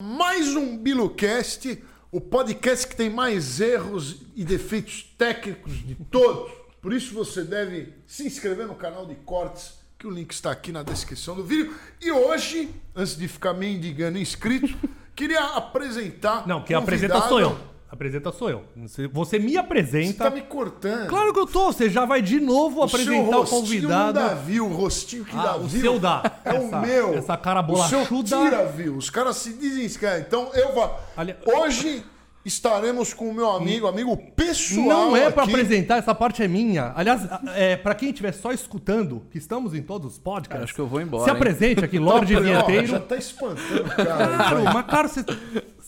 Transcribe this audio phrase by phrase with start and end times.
[0.00, 1.82] mais um Bilocast,
[2.12, 6.52] o podcast que tem mais erros e defeitos técnicos de todos.
[6.80, 10.70] Por isso você deve se inscrever no canal de cortes, que o link está aqui
[10.70, 11.74] na descrição do vídeo.
[12.00, 14.72] E hoje, antes de ficar me indigando inscrito,
[15.16, 16.46] queria apresentar.
[16.46, 17.58] Não, quem convidado- apresenta sou eu.
[17.90, 18.64] Apresenta sou eu.
[18.76, 20.24] Você- Você me Você apresenta.
[20.24, 21.08] tá me cortando.
[21.08, 21.72] Claro que eu tô.
[21.72, 24.20] Você já vai de novo O seu apresentar o rostinho convidado.
[24.20, 26.22] Não dá view, o rostinho que Ah, dá o view seu dá.
[26.44, 27.14] É o meu.
[27.14, 28.36] essa cara O seu bolachuda.
[28.44, 28.94] tira view.
[28.96, 30.20] Os caras se desinscrevem.
[30.20, 30.94] Então eu vou.
[31.16, 32.04] Ali- Hoje
[32.44, 34.86] estaremos com o meu amigo, amigo pessoal.
[34.86, 35.52] Não é pra aqui.
[35.52, 36.92] apresentar, essa parte é minha.
[36.94, 37.22] Aliás,
[37.54, 40.64] é, pra quem estiver só escutando, que estamos em todos os podcasts.
[40.64, 41.36] Acho que eu vou embora, Se hein?
[41.36, 42.86] apresente aqui, Lorde Ó, Vinheteiro.
[42.86, 44.04] Já tá espantando, cara.
[44.36, 44.72] Claro, Vai.
[44.74, 45.24] mas claro, você-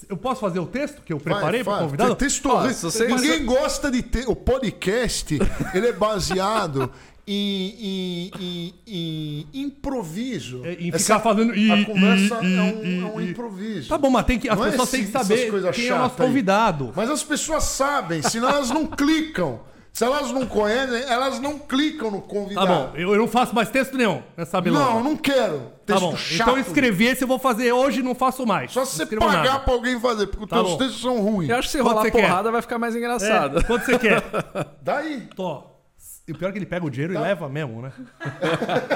[0.08, 1.82] eu posso fazer o texto que eu preparei para vai.
[1.84, 2.14] convidado?
[2.16, 4.28] Texto- Ó, se vocês- Ninguém gosta de ter.
[4.28, 5.38] O podcast
[5.74, 6.90] ele é baseado
[7.26, 10.62] em, em- em- em improviso.
[10.64, 13.30] É, em Essa- ficar fazendo i, A conversa i, é, um, i, é um i.
[13.30, 13.88] improviso.
[13.88, 15.62] Tá bom, mas tem que, as Não é pessoas têm que saber quem é o
[15.62, 16.26] nosso chatas aí.
[16.26, 16.92] convidado.
[16.96, 19.60] Mas as pessoas sabem, senão elas não clicam.
[19.92, 22.66] Se elas não conhecem, elas não clicam no Tá convidado.
[22.68, 24.84] bom, eu, eu não faço mais texto nenhum nessa bilona.
[24.86, 25.58] Não, não quero.
[25.84, 26.42] Tá Texto bom, chato.
[26.48, 28.72] então eu escrevi esse eu vou fazer hoje não faço mais.
[28.72, 29.58] Só se você pagar nada.
[29.60, 30.78] pra alguém fazer, porque Tá os teus bom.
[30.78, 31.50] textos são ruins.
[31.50, 32.22] Eu acho que se rolar você quer?
[32.22, 33.58] porrada vai ficar mais engraçado.
[33.58, 34.22] É, quanto você quer?
[34.80, 35.28] Daí.
[35.34, 35.64] Tô.
[36.28, 37.92] E o pior é que ele pega o dinheiro e leva mesmo, né?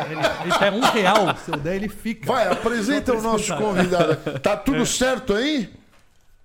[0.08, 2.33] ele, ele pega um real, se eu der, ele fica.
[2.33, 4.39] Vai, apresenta o nosso convidado.
[4.41, 5.69] Tá tudo certo aí?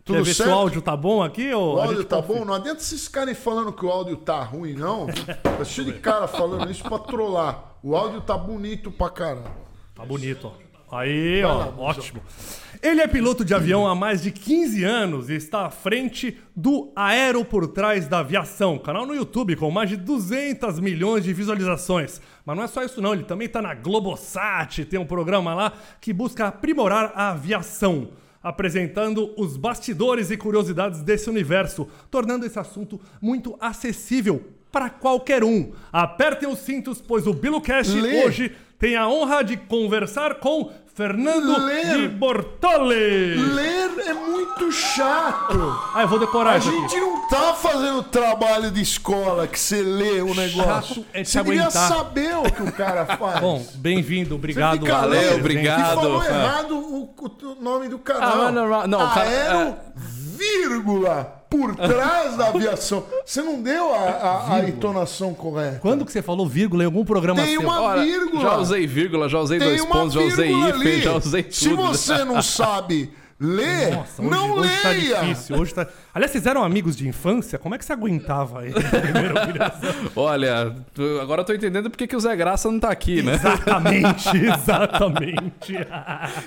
[0.10, 0.50] Quer Tudo ver se certo?
[0.50, 1.54] o áudio tá bom aqui?
[1.54, 2.36] Ou O áudio tá confia?
[2.36, 2.46] bom?
[2.46, 5.08] Não adianta vocês ficarem falando que o áudio tá ruim, não.
[5.44, 7.76] Tá cheio de cara falando isso pra trollar.
[7.84, 9.52] O áudio tá bonito pra caramba.
[9.96, 10.70] Tá bonito, ó.
[10.98, 12.20] Aí, ó, ótimo.
[12.82, 16.92] Ele é piloto de avião há mais de 15 anos e está à frente do
[16.96, 22.20] Aero por Trás da Aviação, canal no YouTube com mais de 200 milhões de visualizações.
[22.44, 25.74] Mas não é só isso não, ele também está na Globosat, tem um programa lá
[26.02, 28.10] que busca aprimorar a aviação,
[28.42, 35.72] apresentando os bastidores e curiosidades desse universo, tornando esse assunto muito acessível para qualquer um.
[35.92, 41.98] Apertem os cintos, pois o BiloCast hoje tem a honra de conversar com Fernando Ler.
[41.98, 43.36] de Bortoli.
[43.54, 45.80] Ler é muito chato.
[45.96, 46.78] Ah, eu vou decorar A isso aqui.
[46.78, 50.96] gente não tá fazendo trabalho de escola que você lê o negócio.
[50.96, 51.88] Chato é você devia aguentar.
[51.88, 53.40] saber o que o cara faz.
[53.40, 54.84] Bom, bem-vindo, obrigado.
[54.84, 55.10] lendo.
[55.14, 55.40] presente.
[55.40, 55.80] obrigado.
[55.80, 56.28] E falou Ah.
[56.28, 57.04] errado o,
[57.44, 58.34] o nome do canal.
[58.34, 59.76] Ah, mas não, não, o cara- Aero, é.
[60.40, 63.04] Vírgula, por trás da aviação.
[63.26, 65.80] Você não deu a, a- a entonação correta.
[65.82, 67.62] Quando que você falou vírgula em algum programa Tem seu?
[67.68, 68.42] uma vírgula.
[68.42, 71.44] já usei vírgula, já usei Tem dois uma pontos, já usei vírgula hífen, já usei
[71.44, 71.54] tudo.
[71.56, 75.20] Se você não sabe ler, Nossa, hoje, não hoje tá leia.
[75.22, 75.56] difícil.
[75.58, 75.88] Hoje tá...
[76.14, 77.58] Aliás, vocês eram amigos de infância?
[77.58, 78.74] Como é que você aguentava aí?
[80.16, 83.34] Olha, tu- agora eu tô entendendo porque que o Zé Graça não tá aqui, né?
[83.36, 85.74] Exatamente, exatamente.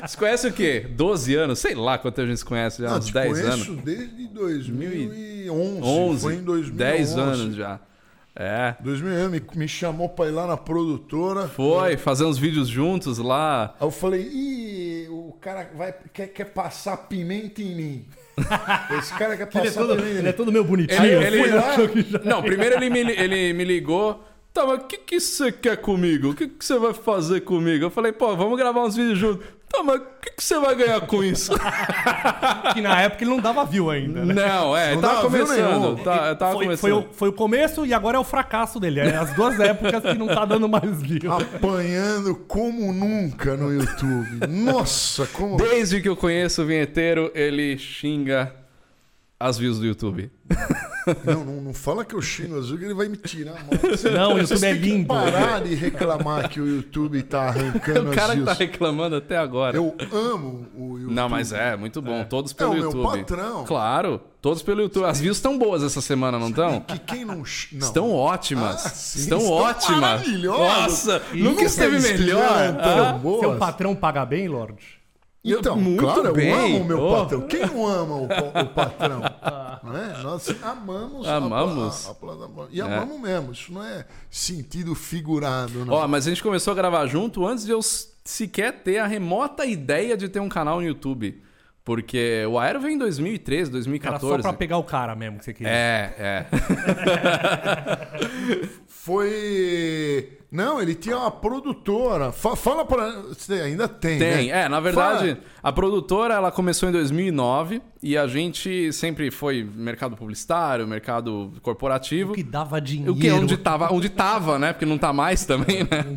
[0.06, 0.86] Você conhece o quê?
[0.90, 1.58] 12 anos?
[1.58, 3.84] Sei lá quanto a gente se conhece, já Não, uns te 10 conheço anos.
[3.84, 5.50] desde 2011.
[5.50, 6.72] 11, Foi em 2011.
[6.72, 7.80] 10 anos já.
[8.34, 8.74] É.
[8.80, 11.48] 2011 me, me chamou pra ir lá na produtora.
[11.48, 13.74] Foi, fazer uns vídeos juntos lá.
[13.78, 18.06] Aí eu falei, ih, o cara vai, quer, quer passar pimenta em mim.
[18.98, 20.36] Esse cara quer Ele é, passar todo, pimenta em ele é mim.
[20.36, 21.04] todo meu bonitinho.
[21.04, 24.24] Ele, eu ele- lá- que já- Não, primeiro ele me, ele me ligou.
[24.52, 26.30] Tá, mas o que, que você quer comigo?
[26.30, 27.86] O que, que você vai fazer comigo?
[27.86, 29.46] Eu falei, pô, vamos gravar uns vídeos juntos.
[29.72, 31.52] Tá, mas o que, que você vai ganhar com isso?
[32.74, 34.34] Que na época ele não dava view ainda, né?
[34.34, 35.72] Não, é, Não tava dava view nenhum.
[35.72, 36.04] começando.
[36.04, 36.80] Tá, tava foi, começando.
[36.80, 39.00] foi o, foi o começo e agora é o fracasso dele.
[39.00, 41.32] É as duas épocas que não tá dando mais view.
[41.32, 44.46] Apanhando como nunca no YouTube.
[44.48, 45.56] Nossa, como.
[45.56, 48.54] Desde que eu conheço o vinheteiro, ele xinga
[49.42, 50.30] as views do YouTube.
[51.24, 53.66] Não, não, não fala que eu xingo azul, que ele vai me tirar.
[53.82, 55.08] Você- Não, o YouTube é lindo.
[55.08, 58.46] parar de reclamar que o YouTube tá arrancando O as cara views.
[58.46, 59.76] tá reclamando até agora.
[59.76, 61.12] Eu amo o YouTube.
[61.12, 62.22] Não, mas é, muito bom.
[62.22, 63.18] Todos É pelo o meu YouTube.
[63.18, 63.64] patrão.
[63.64, 65.04] Claro, todos pelo YouTube.
[65.06, 66.78] As views estão boas essa semana, não estão?
[66.82, 67.44] Que quem não.
[67.44, 67.84] x- não.
[67.88, 68.86] Estão ótimas.
[68.86, 70.00] Ah, sim, estão, estão ótimas.
[70.00, 70.82] maravilhosas.
[70.84, 72.76] Nossa, nunca é esteve melhor.
[72.78, 73.40] Ah, tão boas.
[73.40, 75.01] Seu patrão paga bem, Lorde?
[75.44, 76.52] Então, Muito claro, eu bem.
[76.52, 77.16] amo o meu Oh.
[77.16, 77.40] patrão.
[77.48, 78.28] Quem não ama o, o
[78.72, 79.20] patrão?
[79.82, 80.22] Não é?
[80.22, 82.06] Nós amamos, a- Amamos.
[82.06, 82.68] A, a plataforma.
[82.70, 83.50] E amamos mesmo.
[83.50, 85.84] Isso não é sentido figurado.
[85.84, 85.94] Não.
[85.94, 87.80] Ó, mas a gente começou a gravar junto antes de eu
[88.24, 91.42] sequer ter a remota ideia de ter um canal no YouTube.
[91.84, 94.36] Porque o Aero veio em 2013, Era 2014.
[94.36, 95.72] só pra pegar o cara mesmo que você queria.
[95.72, 96.46] É, é.
[99.04, 100.38] Foi.
[100.50, 102.30] Não, ele tinha uma produtora.
[102.30, 103.10] Fa- fala pra.
[103.22, 104.18] Você ainda tem.
[104.18, 104.46] Tem.
[104.48, 104.64] né?
[104.64, 105.40] É, na verdade, Fala.
[105.62, 112.32] a produtora ela começou em 2009 E a gente sempre foi mercado publicitário, mercado corporativo.
[112.32, 113.12] O que dava dinheiro.
[113.12, 114.72] O que onde tava, onde tava, né?
[114.72, 116.16] Porque não tá mais também, né?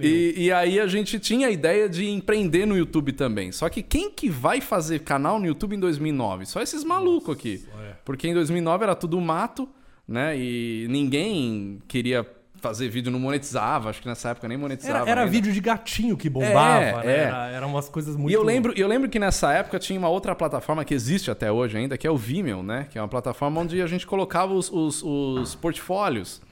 [0.00, 3.50] E, e aí a gente tinha a ideia de empreender no YouTube também.
[3.50, 6.46] Só que quem que vai fazer canal no YouTube em 2009?
[6.46, 7.64] Só esses malucos aqui.
[7.82, 7.94] é.
[8.04, 9.68] Porque em 2009 era tudo mato,
[10.10, 10.36] né?
[10.36, 12.26] E ninguém queria
[12.56, 13.90] fazer vídeo, não monetizava.
[13.90, 15.08] Acho que nessa época nem monetizava.
[15.08, 17.02] Era, era vídeo de gatinho que bombava, É, né?
[17.06, 17.18] é.
[17.20, 18.30] Era, eram umas coisas muito...
[18.30, 21.50] E eu lembro, eu lembro que nessa época tinha uma outra plataforma que existe até
[21.50, 22.88] hoje ainda, que é o Vimeo, né?
[22.90, 26.42] Que é uma plataforma onde a gente colocava os, os, os portfólios.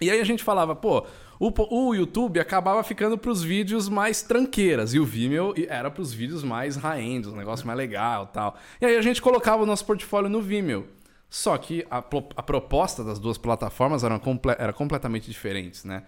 [0.00, 1.04] E aí a gente falava, pô,
[1.38, 4.94] o, YouTube acabava ficando pros vídeos mais tranqueiras.
[4.94, 8.56] E o Vimeo era pros vídeos mais high-end, os negócios mais legal e tal.
[8.80, 10.86] E aí a gente colocava o nosso portfólio no Vimeo.
[11.34, 14.20] Só que a, a proposta das duas plataformas eram
[14.56, 16.04] era completamente diferentes, né?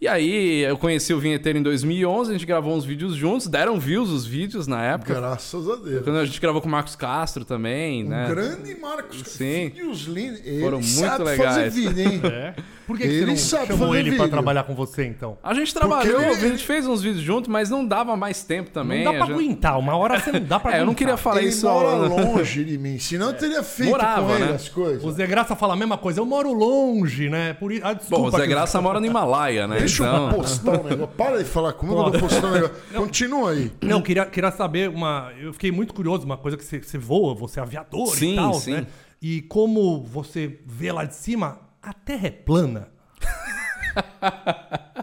[0.00, 3.78] E aí eu conheci o Vinheteiro em 2011, a gente gravou uns vídeos juntos, deram
[3.78, 5.14] views os vídeos na época.
[5.14, 6.02] Graças a Deus.
[6.04, 8.26] Quando a gente gravou com o Marcos Castro também, Um né?
[8.28, 9.22] grande Marcos.
[9.28, 9.70] Sim.
[9.70, 10.40] Vídeos lindos.
[10.44, 11.74] Ele Foram muito sabe fazer legais.
[11.74, 12.20] vídeo, hein?
[12.24, 12.54] É?
[12.86, 14.30] Por que, que Ele você sabe não chamou fazer ele pra vídeo.
[14.32, 15.38] trabalhar com você, então?
[15.42, 18.68] A gente trabalhou, ele- a gente fez uns vídeos juntos, mas não dava mais tempo
[18.68, 19.02] também.
[19.02, 19.78] Não dá pra gente- aguentar.
[19.78, 20.86] Uma hora você não dá pra É, eu aguentar.
[20.88, 21.64] não queria falar ele isso.
[21.66, 22.22] mora ó, né?
[22.34, 24.52] longe de mim, senão eu teria feito Morava, com ele né?
[24.52, 25.02] as coisas.
[25.02, 26.20] O Zé Graça fala a mesma coisa.
[26.20, 27.54] Eu moro longe, né?
[27.54, 27.80] Por isso...
[27.86, 28.22] Ah, desculpa.
[28.22, 29.78] Bom, o Zé que- Graça mora no Himalaia, né?
[29.86, 31.14] Deixa eu postar um negócio.
[31.16, 32.76] Para de falar comigo, eu vou postar um negócio.
[32.94, 33.72] Continua aí.
[33.82, 35.32] Não, queria, queria saber uma.
[35.38, 38.36] Eu fiquei muito curioso, uma coisa que você, você voa, você é aviador Sim, e
[38.36, 38.72] tal, sim.
[38.72, 38.86] né?
[39.20, 42.88] E como você vê lá de cima, a Terra é plana.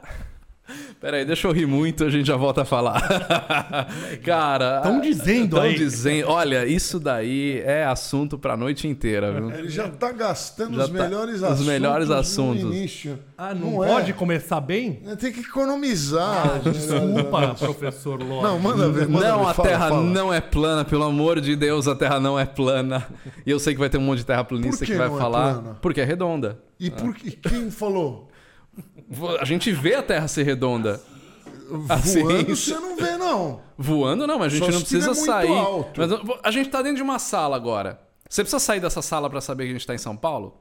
[1.01, 3.01] Pera aí, deixa eu rir muito, a gente já volta a falar.
[4.24, 4.81] Cara...
[4.81, 5.74] Tão dizendo tão aí.
[5.74, 6.30] dizendo...
[6.30, 9.51] Olha, isso daí é assunto pra noite inteira, viu?
[9.51, 11.65] Ele já tá gastando Já os tá- melhores os assuntos.
[11.65, 12.62] melhores no assuntos.
[12.62, 13.18] início.
[13.36, 13.88] Ah, não, Não é.
[13.88, 15.01] pode começar bem?
[15.19, 16.57] Tem que economizar.
[16.59, 18.44] os melhores Desculpa, professor Ló.
[18.44, 19.07] Não, manda ver.
[19.07, 19.50] Manda Não, ver.
[19.50, 20.03] a Fala, Terra fala.
[20.03, 23.07] não é plana, pelo amor de Deus, a Terra não é plana.
[23.44, 25.19] E eu sei que vai ter um monte de terraplanista que que vai não é
[25.19, 25.53] falar.
[25.56, 25.77] plana?
[25.81, 26.59] Porque é redonda.
[26.80, 28.30] E por que quem falou?
[29.40, 31.02] A gente vê a Terra ser redonda.
[31.90, 33.62] Assim, Voando você não vê, não.
[33.78, 35.58] Voando não, mas a gente Só não se precisa tiver muito sair.
[35.58, 36.02] alto.
[36.02, 38.00] Mas a gente tá dentro de uma sala agora.
[38.30, 40.58] Você precisa sair dessa sala pra saber que a gente tá em São Paulo?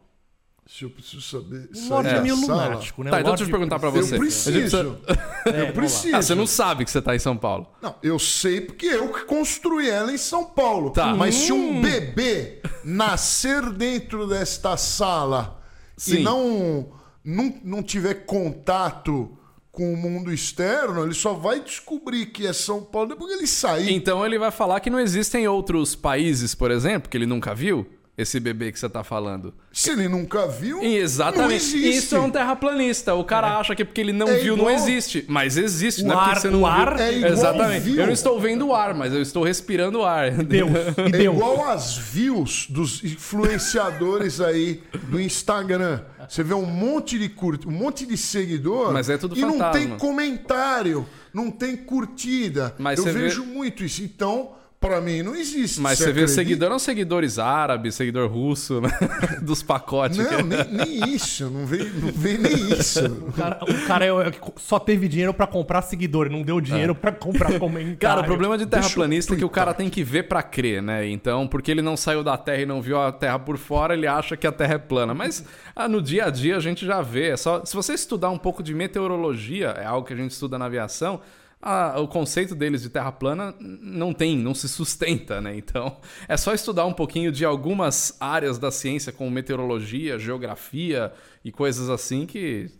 [0.66, 1.68] Se eu preciso saber.
[1.72, 3.10] O sair Lorde é da meio sala, lunático, né?
[3.10, 4.10] Tá, então Lorde deixa eu perguntar pra Eu você.
[4.10, 4.60] Gente preciso.
[4.60, 6.16] precisa- Eu preciso.
[6.16, 7.66] Ah, você não sabe que você tá em São Paulo.
[7.82, 10.90] Não, eu sei porque eu que construí ela em São Paulo.
[10.90, 11.12] Tá.
[11.14, 15.60] Mas se um bebê nascer dentro desta sala
[15.96, 16.18] Sim.
[16.18, 16.86] e não,
[17.24, 19.36] não, não tiver contato
[19.70, 23.46] com o mundo externo, ele só vai descobrir que é São Paulo depois que ele
[23.46, 23.92] sair.
[23.92, 27.86] Então ele vai falar que não existem outros países, por exemplo, que ele nunca viu.
[28.20, 29.54] Esse bebê que você tá falando.
[29.72, 31.54] Se ele nunca viu, E não Exatamente.
[31.54, 31.88] existe.
[31.96, 33.14] Isso é um terraplanista.
[33.14, 35.24] O cara acha que porque ele não É viu, não igual- existe.
[35.28, 36.66] Mas existe, O não é porque ar- você não o viu.
[36.66, 37.80] ar é igual Exatamente.
[37.82, 37.96] viu.
[38.00, 40.30] Eu não estou vendo o ar, mas eu estou respirando o ar.
[40.44, 40.68] Deu.
[40.68, 41.32] E É deu.
[41.34, 46.00] igual as views dos influenciadores aí do Instagram.
[46.28, 49.52] Você vê um monte de curti, um monte de seguidor, Mas é tudo e não
[49.52, 49.72] fantasma.
[49.72, 52.74] tem comentário, não tem curtida.
[52.78, 54.02] Mas Eu você vê- vejo muito isso.
[54.02, 54.50] Então,
[54.80, 55.78] pra mim não existe.
[55.78, 58.90] Mas você vê seguidor, não seguidores árabes, seguidor russo, né?
[59.42, 60.16] Dos pacotes.
[60.16, 63.00] Não, nem, nem isso, não veio, não nem isso.
[63.20, 66.94] O cara, o cara é- é só teve dinheiro pra comprar seguidor, não deu dinheiro
[66.94, 67.96] pra comprar comentário.
[68.00, 71.06] Cara, o problema de terraplanista é que o cara tem que ver pra crer, né?
[71.08, 74.06] Então, porque ele não saiu da Terra e não viu a Terra por fora, ele
[74.06, 75.12] acha que a Terra é plana.
[75.12, 75.44] Mas
[75.76, 77.30] ah, no dia a dia a gente já vê.
[77.30, 80.58] É só, se você estudar um pouco de meteorologia, é algo que a gente estuda
[80.58, 81.20] na aviação,
[81.62, 85.56] ah, o conceito deles de Terra plana não tem, não se sustenta, né?
[85.56, 85.96] Então,
[86.28, 91.12] é só estudar um pouquinho de algumas áreas da ciência, como meteorologia, geografia
[91.44, 92.70] e coisas assim, que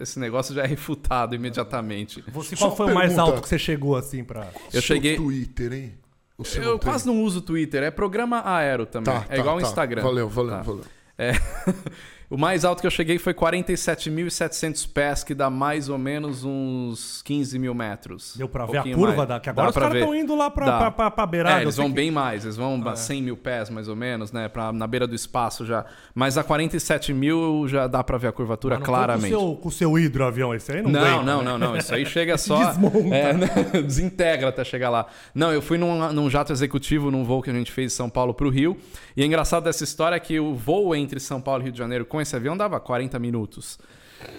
[0.00, 2.22] esse negócio já é refutado imediatamente.
[2.28, 4.48] Você, Só qual foi o mais alto que você chegou assim pra.
[4.72, 5.94] Eu cheguei- Twitter, hein?
[6.38, 6.90] Você Eu não tem?
[6.90, 9.14] quase não uso Twitter, é programa aero também.
[9.14, 9.66] Tá, é tá, igual o tá.
[9.66, 10.02] Instagram.
[10.02, 10.62] Valeu, valeu, Tá.
[10.62, 10.84] valeu.
[11.16, 11.32] É.
[12.30, 17.22] o mais alto que eu cheguei foi 47.700 pés, que dá mais ou menos uns
[17.22, 18.34] 15 mil metros.
[18.36, 19.28] Deu pra Um ver a curva mais.
[19.28, 19.40] da.
[19.40, 20.78] Que agora Dá os caras estão indo lá pra, Dá.
[20.78, 21.58] pra, pra, pra beirada.
[21.60, 24.32] É, eles vão que- bem mais, eles vão a 100 mil pés mais ou menos,
[24.32, 24.48] né?
[24.48, 25.84] Pra, na beira do espaço já.
[26.14, 29.32] Mas a 47 mil já dá pra ver a curvatura claramente.
[29.32, 31.44] Com o seu, com seu hidroavião, esse aí não Não, aguenta, não, né?
[31.50, 31.76] não, não.
[31.76, 32.64] Isso aí chega só.
[32.66, 33.14] Desmonta.
[33.14, 33.46] É, né?
[33.84, 35.06] desintegra até chegar lá.
[35.34, 38.08] Não, eu fui num, num jato executivo, num voo que a gente fez de São
[38.10, 38.76] Paulo pro Rio.
[39.16, 42.04] E é engraçado dessa história que o voo entre São Paulo e Rio de Janeiro
[42.16, 43.78] com esse avião dava 40 minutos.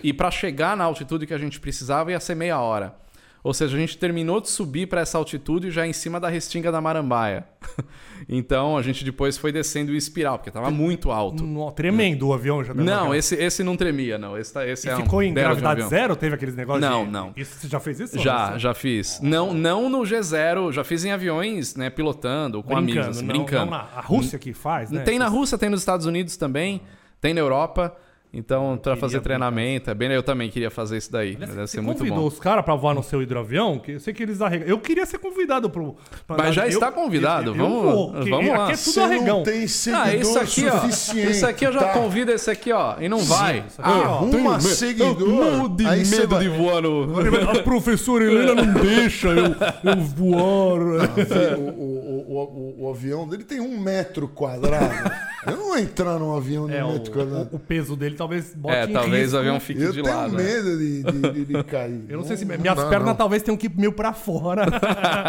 [0.02, 2.96] E para chegar na altitude que a gente precisava ia ser meia hora.
[3.44, 6.72] Ou seja, a gente terminou de subir para essa altitude já em cima da restinga
[6.72, 7.46] da Marambaia.
[8.28, 11.44] então a gente depois foi descendo em espiral, porque estava muito alto.
[11.44, 12.74] No, tremendo o avião já.
[12.74, 14.36] Não, esse, esse não tremia, não.
[14.38, 16.16] Esse, tá- esse E é um ficou em belo de gravidade zero?
[16.16, 16.82] Teve aqueles negócios?
[16.82, 17.32] Não, de- não.
[17.38, 18.18] Isso, você já fez isso?
[18.20, 18.60] Já, Anderson?
[18.60, 19.20] já fiz.
[19.22, 23.36] Não, não no G0, já fiz em aviões, né, pilotando, com amigos, Brincando, assim, não,
[23.36, 23.72] brincando.
[23.72, 25.04] não na- a Rússia que faz, né?
[25.04, 26.82] Tem na Rússia, tem nos Estados Unidos também,
[27.22, 27.96] tem na Europa.
[28.34, 31.34] Então, pra fazer treinamento, é bem, eu também queria fazer isso daí.
[31.38, 32.28] Deve Você ser muito convidou bom.
[32.28, 33.80] os caras pra voar no seu hidroavião?
[33.80, 34.68] Que eu sei que eles arregam.
[34.68, 35.96] Eu queria ser convidado pro.
[36.28, 38.64] pra Mas já eu- está convidado, eu- eu vamos- vou, que vamos lá.
[38.66, 39.38] Aqui é tudo Você arregão.
[39.38, 40.72] não tem seguidor Ah, isso aqui, ó.
[40.82, 41.32] suficiente.
[41.32, 41.94] Isso aqui eu já tá?
[41.94, 43.64] convido esse aqui, ó, e não vai.
[43.66, 44.04] Isso aqui, ó.
[44.04, 45.70] Arruma seguidor.
[45.70, 47.08] de aí você medo vai- de voar no.
[47.50, 50.78] A professora Helena não deixa eu, eu voar.
[51.58, 54.94] O, o, o, o, o avião dele tem um metro quadrado.
[55.48, 57.50] Eu não vou entrar num avião de É, um o, metro quadrado.
[57.54, 59.38] o- o peso dele talvez bote É, em talvez risco.
[59.38, 60.34] o avião fique Eu de tenho lado.
[60.36, 60.44] né?
[60.44, 62.04] medo de, de, de- de cair.
[62.10, 63.16] Eu não sei se Não minhas dá, pernas não.
[63.16, 64.66] talvez tenham que ir meio pra fora.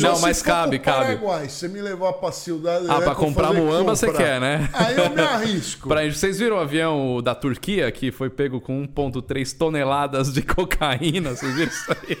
[0.00, 1.16] Não, se mas cabe, cabe.
[1.18, 4.68] Paraguai, você me levar pra Ciudad Ah, Elétrica pra comprar muamba você quer, né?
[4.72, 5.88] Aí eu me arrisco.
[5.88, 11.30] Pra, vocês viram o avião da Turquia que foi pego com 1,3 toneladas de cocaína?
[11.30, 12.18] Vocês viram isso aí?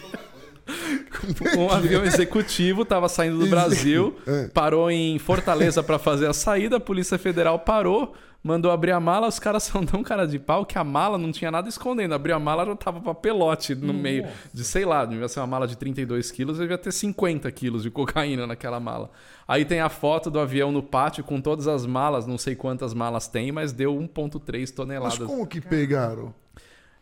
[1.58, 4.48] Um avião executivo estava saindo do Brasil, É.
[4.48, 9.28] parou em Fortaleza para fazer a saída, a Polícia Federal parou, mandou abrir a mala,
[9.28, 12.12] os caras são tão cara de pau que a mala não tinha nada escondendo.
[12.14, 15.66] Abriu a mala, já tava papelote no meio de, sei lá, devia ser uma mala
[15.66, 19.10] de 32 quilos, devia ter 50 quilos de cocaína naquela mala.
[19.46, 22.92] Aí tem a foto do avião no pátio com todas as malas, não sei quantas
[22.94, 25.18] malas tem, mas deu 1,3 Mas toneladas.
[25.18, 26.34] como que pegaram?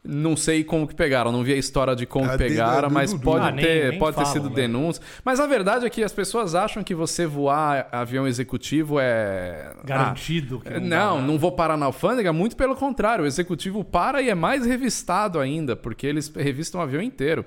[0.02, 2.88] Não sei como que pegaram, não vi a história de como A que pegaram, é
[2.88, 4.54] do mas pode Ah, nem- ter, nem pode ter sido né?
[4.56, 5.02] denúncia.
[5.22, 10.60] Mas a verdade é que as pessoas acham que você voar avião executivo é Garantido.
[10.60, 11.26] que Ah, não, não, né?
[11.26, 15.38] não vou parar na alfândega, muito pelo contrário, o executivo para e é mais revistado
[15.38, 17.44] ainda, porque eles revistam o avião inteiro.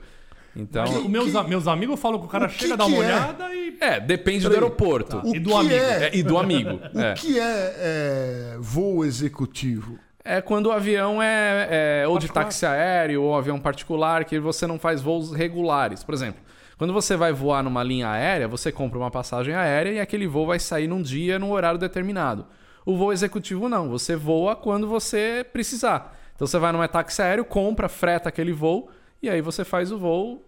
[0.55, 2.97] Então, Os meus, que- meus amigos falam que o cara o que chega, dá uma
[2.97, 3.05] que é?
[3.07, 3.77] olhada e.
[3.81, 5.19] é, depende do aeroporto.
[5.25, 5.73] O E do que amigo.
[5.73, 6.79] É, É, e do amigo.
[6.93, 7.13] o é.
[7.15, 9.97] que é, é, voo executivo?
[10.25, 14.65] É quando o avião é, é ou de táxi aéreo ou avião particular, que você
[14.65, 16.03] não faz voos regulares.
[16.03, 16.41] Por exemplo,
[16.77, 20.47] quando você vai voar numa linha aérea, você compra uma passagem aérea e aquele voo
[20.47, 22.45] vai sair num dia, num horário determinado.
[22.85, 26.17] O voo executivo não, você voa quando você precisar.
[26.35, 28.89] Então você vai numa táxi aéreo, compra, freta aquele voo
[29.21, 30.45] e aí você faz o voo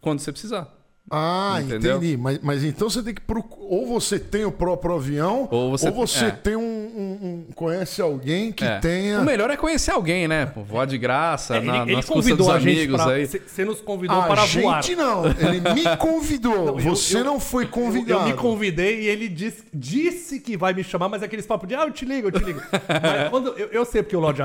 [0.00, 0.75] quando você precisar.
[1.08, 1.98] Ah, Entendeu?
[1.98, 2.16] entendi.
[2.16, 3.64] Mas, mas então você tem que procurar.
[3.68, 6.30] Ou você tem o próprio avião, Ou você- é.
[6.32, 8.78] tem um, um- um- Conhece alguém que É.
[8.80, 9.20] tenha.
[9.20, 10.46] O melhor é conhecer alguém, né?
[10.46, 13.02] Pô, Voar de graça, É, na, ele, ele nas custas convidou dos a gente amigos
[13.02, 13.12] pra.
[13.12, 13.26] aí.
[13.26, 14.82] Você nos convidou A para gente voar.
[14.96, 15.26] não.
[15.26, 16.66] Ele me convidou.
[16.66, 18.20] eu- você eu- não foi Eu, convidado.
[18.22, 21.68] eu me convidei e ele disse, disse que vai me chamar, mas é aqueles papos
[21.68, 22.60] de ah, eu te ligo, eu te ligo.
[22.88, 24.42] mas quando, eu, eu sei porque o Lodge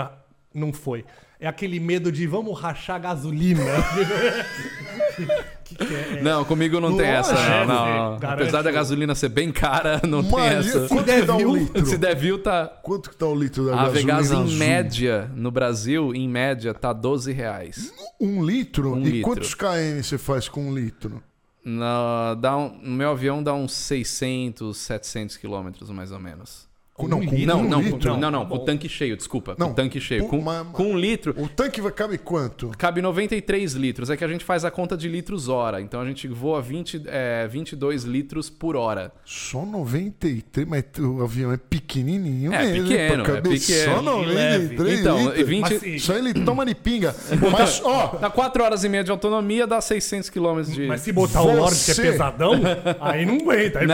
[0.53, 1.03] não foi.
[1.41, 3.63] É aquele medo de vamos rachar gasolina.
[5.65, 6.21] que que é?
[6.21, 7.65] Não, comigo não tem Lógico, essa.
[7.65, 8.19] Não, é, não.
[8.19, 10.87] garante Apesar da gasolina ser bem cara, não tem essa.
[10.87, 11.85] quanto der que dá um viu, litro?
[11.87, 12.67] Se der view, tá.
[12.83, 14.57] Quanto que tá o litro da A gasolina Vegas, em azul?
[14.57, 17.91] média, no Brasil, em média, tá 12 reais.
[18.19, 18.93] Um litro?
[18.93, 19.29] Um e litro.
[19.31, 21.23] quantos km você faz com um litro?
[21.65, 26.69] Na, dá um- no meu avião dá uns 600, 700 quilômetros, mais ou menos.
[27.01, 28.13] Com, não, com Não, um não, litro?
[28.13, 29.55] com, não, não, com o tanque cheio, desculpa.
[29.55, 30.23] Com Não, o tanque cheio.
[30.25, 32.69] com- Com, mas- com um litro, O tanque vai cabe quanto?
[32.77, 34.09] cabe 93 litros.
[34.09, 35.81] É que a gente faz a conta de litros hora.
[35.81, 39.11] Então a gente voa 20, é, 22 litros por hora.
[39.25, 42.75] Só 93, mas o avião é pequenininho É, mesmo.
[42.75, 43.95] hein, pequeno, pra é pequeno.
[43.95, 45.47] Só 93 Então, litros.
[45.47, 47.15] 20 Mas, aí ele toma de pinga.
[47.51, 50.85] Mas, ó, Dá 4 horas e meia de autonomia, dá 600 quilômetros de...
[50.87, 52.53] Mas se botar o Lorde que é Você- pesadão,
[52.99, 53.79] aí não aguenta.
[53.79, 53.87] Aí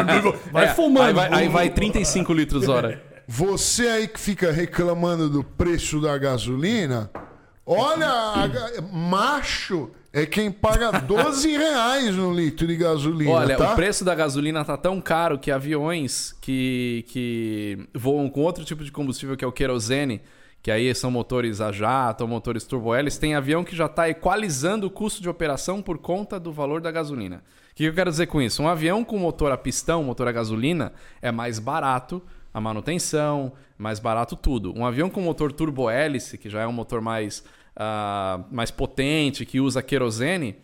[0.52, 1.08] vai É, fumando.
[1.08, 2.97] Aí vai, aí vai 35 litros hora.
[3.28, 7.12] Você aí que fica reclamando do preço da gasolina,
[7.66, 13.74] olha, a macho é quem paga 12 reais no litro de gasolina, Olha, tá?
[13.74, 18.84] o preço da gasolina tá tão caro que aviões que, que voam com outro tipo
[18.84, 20.22] de combustível, que é o querosene,
[20.64, 24.90] que aí são motores a jato motores turbo-hélice, tem avião que já está equalizando o
[24.90, 27.44] custo de operação por conta do valor da gasolina.
[27.72, 28.64] O que eu quero dizer com isso?
[28.64, 32.24] Um avião com motor a pistão, motor a gasolina, é mais barato
[32.54, 34.74] a manutenção, mais barato tudo.
[34.78, 37.44] Um avião com motor turbo-hélice, que já é um motor mais,
[37.76, 40.56] ah, mais potente, que usa querosene,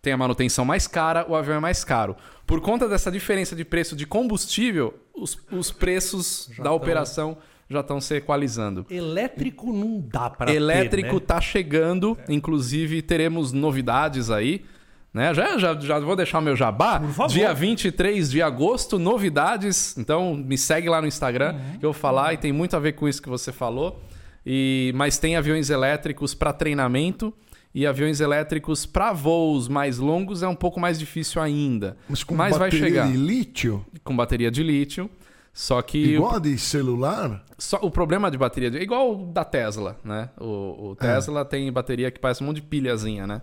[0.00, 2.16] tem a manutenção mais cara, o avião é mais caro.
[2.46, 7.36] Por conta dessa diferença de preço de combustível, os, os preços da operação
[7.68, 8.86] já estão se equalizando.
[8.88, 11.26] Elétrico não dá pra Elétrico ter, né?
[11.26, 14.64] tá chegando, inclusive teremos novidades aí.
[15.12, 15.32] Né?
[15.32, 17.00] Já, já, já vou deixar o meu jabá.
[17.00, 17.32] Por favor.
[17.32, 19.96] Dia 23 de agosto, novidades.
[19.96, 21.78] Então me segue lá no Instagram Uhum.
[21.78, 24.02] que eu vou falar e tem muito a ver com isso que você falou.
[24.44, 27.34] E, mas tem aviões elétricos para treinamento
[27.74, 31.96] E aviões elétricos para voos mais longos é um pouco mais difícil ainda.
[32.08, 35.10] Mas com vai bateria chegar de lítio, com bateria de lítio.
[35.52, 39.26] Só que igual a de celular, só, o problema de bateria de, é igual o
[39.26, 40.30] da Tesla, né?
[40.40, 43.42] O, o Tesla tem bateria que parece um monte de pilhazinha, né?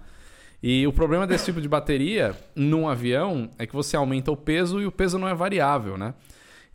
[0.62, 4.82] E o problema desse tipo de bateria num avião é que você aumenta o peso
[4.82, 6.14] e o peso não é variável, né?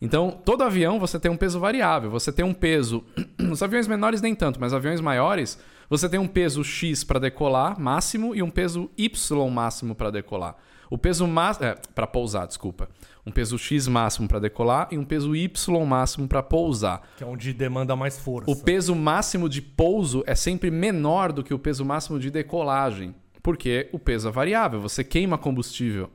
[0.00, 2.10] Então, todo avião você tem um peso variável.
[2.10, 3.04] Você tem um peso.
[3.50, 5.58] Os aviões menores nem tanto, mas aviões maiores,
[5.90, 10.56] você tem um peso X para decolar máximo e um peso Y máximo para decolar.
[10.88, 11.66] O peso máximo.
[11.66, 12.88] É, para pousar, desculpa.
[13.26, 17.02] Um peso X máximo para decolar e um peso Y máximo para pousar.
[17.18, 18.50] Que é onde demanda mais força.
[18.50, 23.14] O peso máximo de pouso é sempre menor do que o peso máximo de decolagem,
[23.42, 26.10] porque o peso é variável, você queima combustível.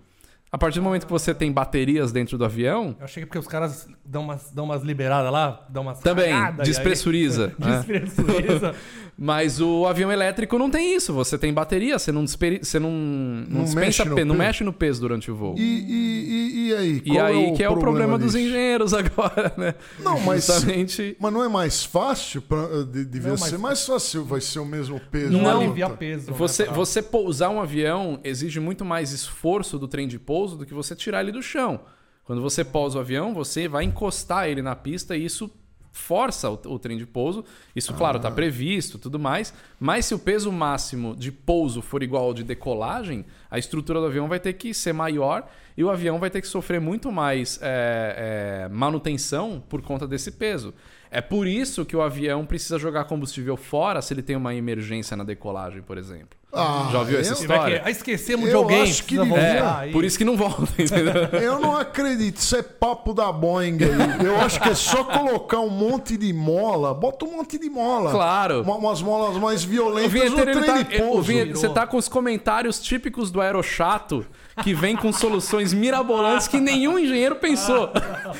[0.51, 3.25] A partir do momento que você tem baterias dentro do avião, Eu achei que é
[3.25, 6.77] porque os caras dão umas, dão umas liberadas lá, dão umas também cagadas, e aí-
[6.77, 7.53] despressuriza.
[9.17, 9.25] né?
[9.25, 11.13] Mas o avião elétrico não tem isso.
[11.13, 14.45] Você tem bateria, você não, você não, não, Não dispensa mexe no pe- não peso.
[14.47, 15.55] mexe no peso durante o voo.
[15.57, 16.25] e, e,
[16.65, 17.01] e, e aí?
[17.05, 18.45] E Qual aí que é o problema dos disso?
[18.47, 19.75] engenheiros agora, né?
[19.99, 21.15] Não, mas- Justamente.
[21.19, 22.41] Mas não é mais fácil?
[22.41, 25.31] Pra, de- devia Não, mas- ser mais fácil, vai ser o mesmo peso.
[25.31, 25.61] Não, Não.
[25.61, 26.31] alivia peso.
[26.31, 30.57] né, Você, pra- você pousar um avião exige muito mais esforço do trem de pouso
[30.57, 31.79] do que você tirar ele do chão.
[32.25, 35.49] Quando você pousa o avião, você vai encostar ele na pista e isso
[35.95, 37.43] força o, o trem de pouso.
[37.75, 38.19] Isso, claro, Ah.
[38.19, 39.53] está previsto tudo mais.
[39.79, 44.07] Mas se o peso máximo de pouso for igual ao de decolagem, a estrutura do
[44.07, 47.57] avião vai ter que ser maior e o avião vai ter que sofrer muito mais
[47.61, 50.73] é, é, manutenção por conta desse peso.
[51.09, 55.15] É por isso que o avião precisa jogar combustível fora se ele tem uma emergência
[55.15, 56.37] na decolagem, por exemplo.
[56.55, 57.63] Ah, Já ouviu essa eu- história?
[57.63, 58.81] querer- Ah, esquecemos de Eu alguém.
[58.83, 59.35] acho que devia.
[59.37, 61.13] É, por isso que não volta, entendeu?
[61.41, 64.25] Eu não acredito, isso é papo da Boeing aí.
[64.25, 68.11] Eu acho que é só colocar um monte de mola, bota um monte de mola.
[68.11, 68.61] Claro.
[68.61, 71.31] Uma- umas molas mais O violentas no vinheteiro, trem tá, de o pouso.
[71.53, 74.25] você tá com os comentários típicos do aerochato
[74.63, 77.89] que vem com soluções mirabolantes que nenhum engenheiro pensou.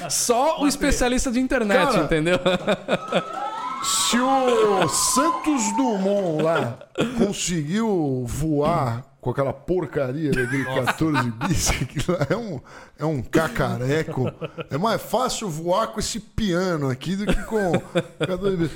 [0.10, 2.40] Só o especialista de internet, Cara, entendeu?
[3.86, 6.80] Se o Santos Dumont lá
[7.20, 11.70] conseguiu voar com aquela porcaria daquele 14 bis,
[12.10, 12.60] lá é um,
[12.98, 14.32] é um cacareco.
[14.72, 17.74] É mais fácil voar com esse piano aqui do que com
[18.26, 18.72] 14 bis.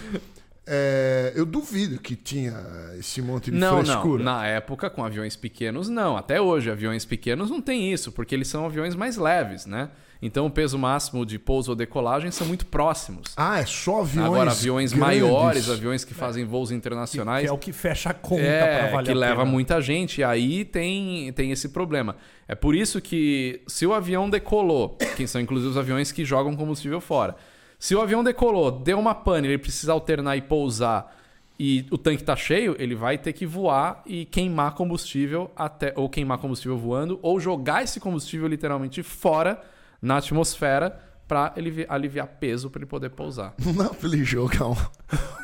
[0.72, 2.54] É, eu duvido que tinha
[3.00, 3.84] esse monte de Não, não.
[3.86, 4.24] frescura.
[4.24, 6.16] Na época, com aviões pequenos, não.
[6.16, 9.90] Até hoje, aviões pequenos não tem isso, porque eles são aviões mais leves, né?
[10.22, 13.32] Então o peso máximo de pouso ou decolagem são muito próximos.
[13.38, 15.22] Ah, é só aviões Agora, aviões grandes.
[15.22, 17.44] maiores, aviões que fazem voos internacionais.
[17.46, 19.46] Que é o que fecha a conta pra É, valer que a leva pena.
[19.52, 20.20] muita gente.
[20.20, 22.18] E aí tem, tem esse problema.
[22.50, 26.54] É por isso que, se o avião decolou, que são inclusive os aviões que jogam
[26.54, 27.36] combustível fora,
[27.80, 31.16] se o avião decolou, deu uma pane, ele precisa alternar e pousar
[31.60, 36.10] e o tanque tá cheio, ele vai ter que voar e queimar combustível até ou
[36.10, 39.62] queimar combustível voando ou jogar esse combustível literalmente fora
[40.02, 43.54] na atmosfera para aliviar, aliviar peso para ele poder pousar.
[43.64, 44.76] Não dá pra ele jogar um,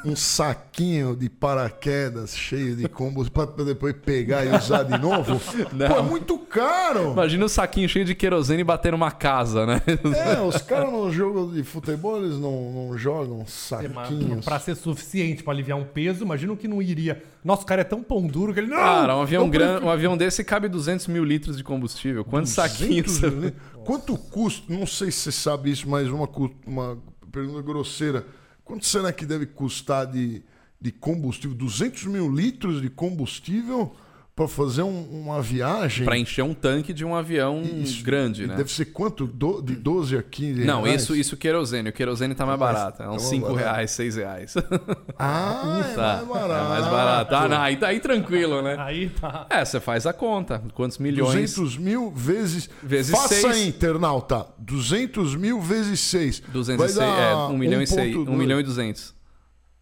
[0.04, 5.40] um saquinho de paraquedas cheio de combustível pra depois pegar e usar de novo?
[5.72, 5.88] Não.
[5.94, 7.12] Pô, é muito caro!
[7.12, 9.80] Imagina um saquinho cheio de querosene e bater numa casa, né?
[10.16, 14.44] É, os caras no jogo de futebol eles não, não jogam É, saquinhos.
[14.44, 17.22] Pra ser suficiente pra aliviar um peso, imagina o que não iria.
[17.46, 18.68] Nossa, o cara é tão pão duro que ele.
[18.68, 18.76] Não!
[18.76, 19.80] Cara, um avião, gran...
[19.80, 22.26] um avião desse cabe 200 mil litros de combustível.
[22.26, 23.20] Quantos saquinhos?
[23.20, 23.54] 200 mil.
[23.86, 24.74] Quanto custa?
[24.74, 26.28] Não sei se você sabe isso, mas uma,
[26.66, 26.98] uma
[27.32, 28.26] pergunta grosseira.
[28.64, 30.42] Quanto será que deve custar de,
[30.82, 31.56] de combustível?
[31.56, 33.96] 200 mil litros de combustível
[34.36, 36.04] para fazer um- uma viagem?
[36.04, 38.04] Pra encher um tanque de um avião Isso.
[38.04, 38.56] grande, E né?
[38.56, 39.26] Deve ser quanto?
[39.26, 41.04] Do- de 12 a 15 Não, reais?
[41.04, 41.90] isso, isso querosene.
[41.90, 43.02] O querosene tá mais mais- barato.
[43.04, 43.76] É uns tá 5 mais barato.
[43.76, 44.54] reais, 6 reais.
[45.18, 46.02] Ah, é Tá.
[46.02, 46.66] mais barato.
[46.66, 47.36] É mais barato.
[47.36, 48.76] Ah, não, aí, tá aí tranquilo, né?
[48.78, 49.48] Aí tá.
[49.50, 50.62] É, você faz a conta.
[50.74, 51.32] Quantos milhões?
[51.56, 52.70] 200 mil vezes.
[52.84, 53.46] Vezes Faça seis.
[53.46, 54.46] aí, internauta.
[54.60, 56.42] 200 mil vezes 6.
[56.52, 59.16] 206, é, 1 milhão e 6, 1 milhão e 200.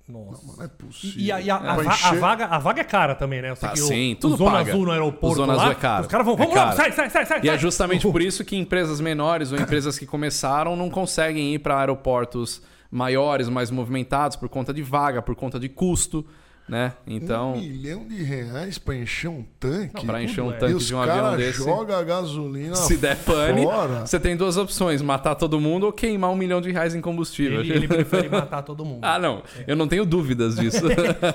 [0.07, 0.57] Nossa.
[0.57, 1.21] Não é possível.
[1.21, 3.51] E, a, e a- a va- a encher- vaga, a vaga é cara também, né?
[3.51, 4.71] Eu sei Tá, que o- sim, o, tudo Zona paga.
[4.71, 5.27] Azul no aeroporto.
[5.33, 6.01] O Zona lá, Azul é caro.
[6.01, 7.39] Os caras vão, É vamos lá, sai, sai, sai, sai.
[7.43, 11.59] E é justamente por isso que empresas menores ou empresas que começaram não conseguem ir
[11.59, 12.61] para aeroportos
[12.91, 16.25] maiores, mais movimentados, por conta de vaga, por conta de custo,
[16.67, 16.93] né?
[17.05, 20.05] Então, Um milhão de reais pra encher um tanque.
[20.05, 20.55] para encher um é.
[20.55, 24.05] e tanque os de um avião desse, jogam a gasolina se der pane, fora.
[24.05, 27.59] você tem duas opções: matar todo mundo ou queimar um milhão de reais em combustível.
[27.59, 29.03] Ele, ele prefere matar todo mundo.
[29.03, 29.43] Ah, não.
[29.67, 30.83] Eu não tenho dúvidas disso.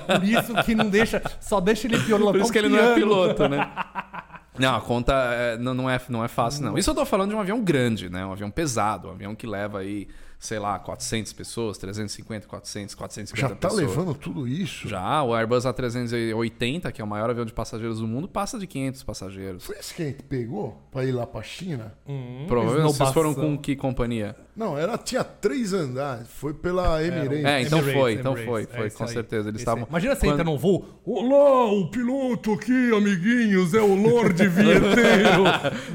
[0.07, 1.21] Por isso que não deixa.
[1.39, 3.69] Só deixa ele pilotar Por isso que ele não é piloto, né?
[4.59, 6.77] Não, a conta é, não, não, é, não é fácil, não.
[6.77, 8.25] Isso eu tô falando de um avião grande, né?
[8.25, 10.05] Um avião pesado, um avião que leva aí,
[10.39, 13.89] sei lá, 400 pessoas, 350, 400, 450 Já tá pessoas.
[13.89, 14.87] levando tudo isso?
[14.87, 18.65] Já, o Airbus A380, que é o maior avião de passageiros do mundo, passa de
[18.65, 19.65] 500 passageiros.
[19.65, 21.93] Foi esse que a gente pegou pra ir lá pra China?
[22.47, 24.35] Provavelmente vocês foram com que companhia?
[24.59, 26.27] Não, era, tinha três andares.
[26.27, 27.45] Foi pela Emirates.
[27.45, 28.45] É, então Emirates, foi, então Emirates.
[28.51, 29.09] foi, É foi, esse com aí.
[29.09, 29.47] certeza.
[29.47, 29.87] Eles estavam.
[29.89, 30.85] Imagina você Quando- entra num voo.
[31.05, 35.43] Olá, o piloto aqui, amiguinhos, é o Lorde Vinheteiro.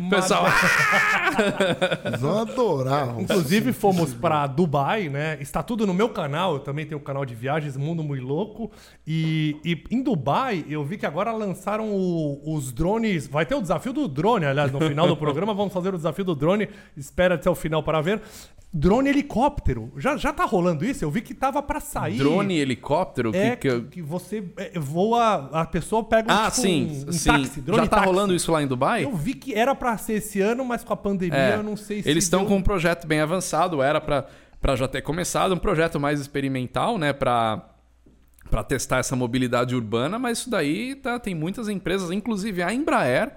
[0.08, 0.46] Pessoal,
[2.06, 3.20] Eles vão adorar.
[3.20, 5.36] Inclusive fomos pra Dubai, né?
[5.40, 6.54] Está tudo no meu canal.
[6.54, 8.70] Eu também tenho um canal de viagens, Mundo Muito Louco.
[9.06, 13.26] E, e em Dubai, eu vi que agora lançaram o- os drones.
[13.26, 15.52] Vai ter o desafio do drone, aliás, no final do programa.
[15.52, 16.68] Vamos fazer o desafio do drone.
[16.96, 18.22] Espera até o final para ver.
[18.76, 19.92] Drone helicóptero.
[19.96, 21.04] Já, já tá rolando isso?
[21.04, 22.18] Eu vi que tava pra sair.
[22.18, 26.50] drone, helicóptero, que- É que, que, que você é, voa, a pessoa pega um, Ah,
[26.50, 27.28] tipo, sim, um, um sim.
[27.30, 28.08] táxi, drone Já tá táxi.
[28.10, 29.04] rolando isso lá em Dubai?
[29.04, 31.76] Eu vi que era pra ser esse ano, mas com a pandemia É, eu não
[31.76, 32.08] sei se.
[32.10, 34.26] Eles estão deu- com um projeto bem avançado, era pra
[34.74, 37.62] já ter começado, um projeto mais experimental, né, para
[38.66, 43.34] testar essa mobilidade urbana, mas isso daí tá, tem muitas empresas, inclusive a Embraer,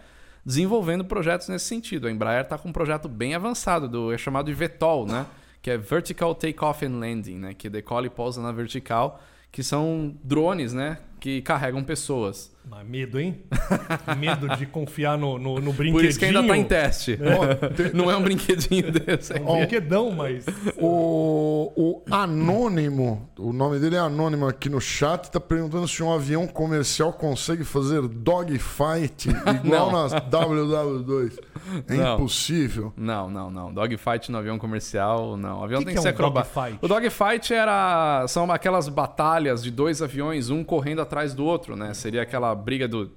[0.47, 2.07] desenvolvendo projetos nesse sentido.
[2.07, 5.25] A Embraer está com um projeto bem avançado, do, é chamado de VTOL, né?
[5.61, 7.53] Que é Vertical Takeoff and Landing, né?
[7.53, 10.99] Que decola e pousa na vertical, que são drones, né?
[11.27, 12.55] Que carregam pessoas.
[12.69, 13.41] Mas medo, hein?
[14.17, 15.93] medo de confiar no, no, no brinquedinho.
[15.93, 17.17] Por isso que ainda está em teste.
[17.93, 19.33] Não é um brinquedinho desse.
[19.33, 20.45] É um brinquedão, mas.
[20.77, 26.11] O, o Anônimo, o nome dele é Anônimo aqui no chat, tá perguntando se um
[26.13, 29.29] avião comercial consegue fazer dogfight
[29.63, 31.39] igual nas WW2.
[31.87, 32.15] É Não.
[32.15, 32.93] impossível.
[32.97, 33.73] Não, não, não.
[33.73, 35.61] Dogfight no avião comercial, não.
[35.61, 36.53] O avião Que tem que que, é ser um acrobático.
[36.55, 36.79] dogfight?
[36.81, 41.93] O dogfight era são aquelas batalhas de dois aviões, um correndo atrás do outro, né?
[41.93, 43.11] Seria aquela briga do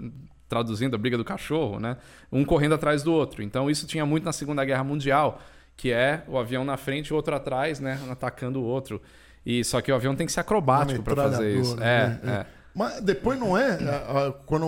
[0.49, 1.95] traduzindo a briga do cachorro, né?
[2.31, 3.41] Um correndo atrás do outro.
[3.41, 5.41] Então isso tinha muito na Segunda Guerra Mundial,
[5.77, 9.01] que é o avião na frente e o outro atrás, né, atacando o outro.
[9.45, 11.75] E só que o avião tem que ser acrobático para fazer isso.
[11.81, 12.19] É, né?
[12.25, 12.45] é.
[12.75, 13.71] Mas depois não é.
[13.83, 14.65] a- a- quando,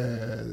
[0.00, 0.44] é,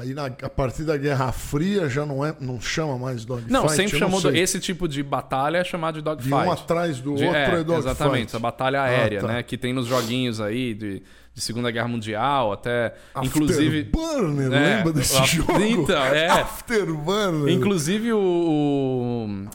[0.00, 3.52] aí na- a partir da Guerra Fria já não é, não chama mais dogfight.
[3.52, 4.38] Não, sempre chamou sei.
[4.40, 6.48] esse tipo de batalha é chamado de de dogfight.
[6.48, 7.78] um atrás do De- outro é, é, dogfight.
[7.78, 9.28] exatamente, essa batalha aérea, Ah, tá.
[9.28, 9.42] né?
[9.42, 11.02] Que tem nos joguinhos aí de,
[11.36, 12.94] de Segunda Guerra Mundial, até.
[13.22, 13.80] inclusive.
[13.80, 15.60] Afterburner, É, lembra desse o- jogo?
[15.60, 16.28] então, é.
[16.30, 17.52] Afterburner.
[17.52, 18.18] Inclusive o,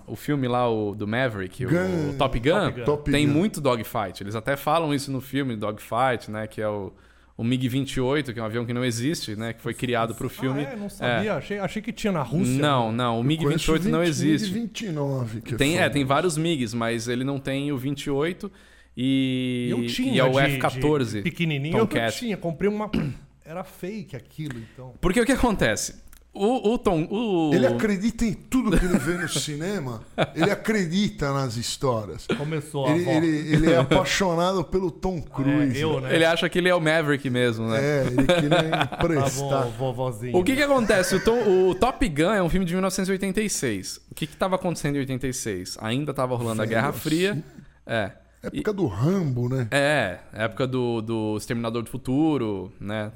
[0.08, 2.86] o, o filme lá, o do Maverick, o, Gun- o Top Gun, Top Gun.
[2.86, 3.34] Top tem Gun.
[3.34, 4.22] muito dogfight.
[4.22, 6.46] Eles até falam isso no filme, Dogfight, né?
[6.46, 6.94] Que é o,
[7.36, 9.52] o MiG-28, que é um avião que não existe, né?
[9.52, 10.64] Que foi criado pro filme.
[10.64, 11.34] Ah, é, não sabia.
[11.34, 12.62] Achei, achei que tinha na Rússia.
[12.62, 14.54] Não, não, o Conheço MiG-28 não 20, existe.
[14.54, 15.90] 29, que Tem, é, foda.
[15.94, 18.52] tem vários MiGs, mas ele não tem o 28
[18.96, 20.14] e, Eu tinha.
[20.14, 21.06] e é o de- F-14.
[21.18, 21.78] de Pequenininho.
[21.78, 22.18] Eu Tomcat.
[22.18, 22.38] tinha.
[22.38, 22.90] Comprei uma.
[23.46, 24.94] Era fake aquilo, então.
[25.02, 25.96] Porque o que acontece?
[26.34, 27.06] O, o Tom.
[27.12, 27.52] O...
[27.54, 30.02] Ele acredita em tudo que ele vê no cinema.
[30.34, 32.26] Ele acredita nas histórias.
[32.38, 35.78] Começou a Ele, ele- ele é apaixonado pelo Tom Cruise.
[35.78, 36.16] É, eu, né?
[36.16, 37.80] Ele acha que ele é o Maverick mesmo, né?
[37.84, 38.50] É, ele queria
[38.88, 39.66] Tá emprestar.
[39.66, 40.38] bom, vovozinho.
[40.38, 41.16] O que que acontece?
[41.16, 44.00] O, Tom- o Top Gun é um filme de 1986.
[44.10, 45.78] O que que tava acontecendo em 86?
[45.82, 47.00] Ainda tava rolando a Guerra assim.
[47.00, 47.44] Fria.
[47.86, 48.12] É.
[48.44, 49.68] Época do Rambo, né?
[49.72, 53.12] É, época do, do Exterminador do Futuro, né?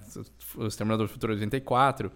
[0.55, 2.11] O Exterminador do Futuro 84.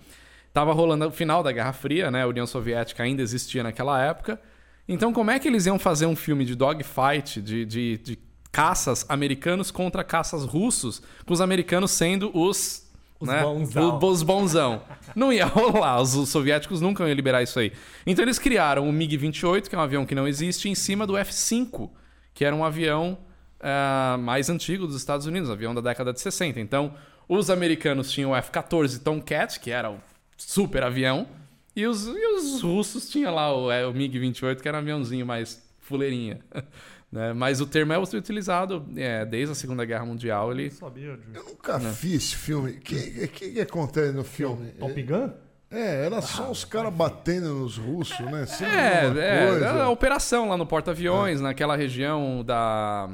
[0.53, 2.23] Tava rolando o final da Guerra Fria, né?
[2.23, 4.39] A União Soviética ainda existia naquela época.
[4.87, 8.19] Então, como é que eles iam fazer um filme de dogfight, de, de, de
[8.51, 12.87] caças americanos contra caças russos, com os americanos sendo os.
[13.19, 13.41] Os né?
[13.41, 13.97] bonzão.
[13.97, 14.81] Os- os bonzão.
[15.15, 17.71] Não ia rolar, os, os soviéticos nunca iam liberar isso aí.
[18.05, 21.17] Então eles criaram o MiG-28, que é um avião que não existe, em cima do
[21.17, 21.89] F-5,
[22.33, 23.17] que era um avião
[23.59, 26.59] ah, mais antigo dos Estados Unidos, um avião da década de 60.
[26.59, 26.93] Então,
[27.27, 29.99] os americanos tinham o F-14 Tomcat, que era o
[30.37, 31.27] super avião,
[31.75, 35.25] e os, e os russos tinham lá o, é, o MiG-28, que era um aviãozinho
[35.25, 36.39] mais fuleirinha.
[37.11, 37.33] né?
[37.33, 40.51] Mas o termo é utilizado é, desde a Segunda Guerra Mundial.
[40.51, 40.67] Ele...
[40.67, 41.19] Eu sabia.
[41.33, 42.71] Eu nunca vi esse filme.
[42.71, 44.71] O que, que, que acontece no filme?
[44.71, 45.29] Top Gun?
[45.71, 48.45] É, era só os caras batendo nos russos, né?
[48.47, 49.65] Sempre É, é, coisa.
[49.65, 53.07] é a operação lá no porta-aviões, naquela região da.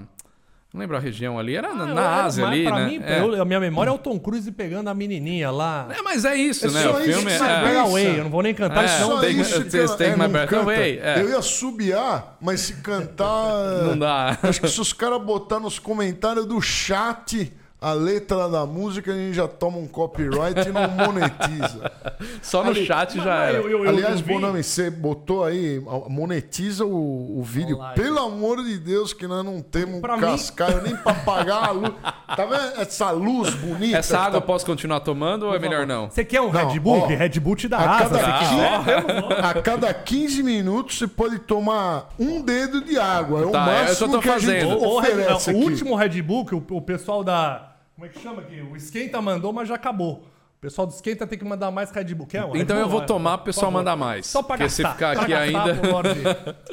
[0.74, 2.86] Não lembro a região ali, era na, Ah, na era- Ásia mas ali, pra né?
[2.86, 3.22] mim, é.
[3.22, 5.88] eu- a minha memória é o Tom Cruise pegando a menininha lá.
[5.90, 6.82] É, mas é isso, É né?
[6.84, 7.80] só O isso filme que é.
[7.80, 9.08] away, eu não vou nem cantar, É, senão...
[9.12, 11.22] Só Take- isso que Take ela- é, my não breath away, é.
[11.22, 13.84] Eu ia subiar, mas se cantar.
[13.84, 14.38] Não dá.
[14.44, 17.54] Acho que se os caras botar nos comentários do chat
[17.90, 21.92] a letra da música, a gente já toma um copyright e não monetiza.
[22.42, 23.58] Só no Ali- chat já era.
[23.58, 27.78] eu- eu- eu- Aliás, eu Bonami, você botou aí, monetiza o, o vídeo.
[27.78, 27.96] Online.
[27.96, 31.68] Pelo amor de Deus, que nós não temos um Pra mim- cascaio nem pra pagar
[31.68, 31.94] a luz.
[32.36, 33.98] Tá vendo essa luz bonita?
[33.98, 36.10] Essa água eu tá- posso continuar tomando ou é melhor não?
[36.10, 37.02] Você quer um Não, Red Bull?
[37.04, 38.10] ó, Red Bull te dá a asa.
[38.18, 39.46] cada, se quiser.
[39.46, 43.42] a cada 15 minutos você pode tomar um dedo de água.
[43.42, 44.78] É o Tá, é o que eu máximo tô que a gente fazendo.
[44.80, 47.75] O, o Red- oferece o último Red Bull que o, o pessoal da.
[47.96, 48.60] Como é que chama aqui?
[48.62, 50.24] O Esquenta mandou, mas já acabou.
[50.58, 52.26] O pessoal do Esquenta tem que mandar mais Red Bull.
[52.26, 52.92] Quer um Red Então eu Bull?
[52.92, 54.26] vou Vai, tomar pro pessoal mandar mais.
[54.26, 54.96] Só pra Porque se gastar.
[54.96, 56.56] ficar pra aqui gastar ainda.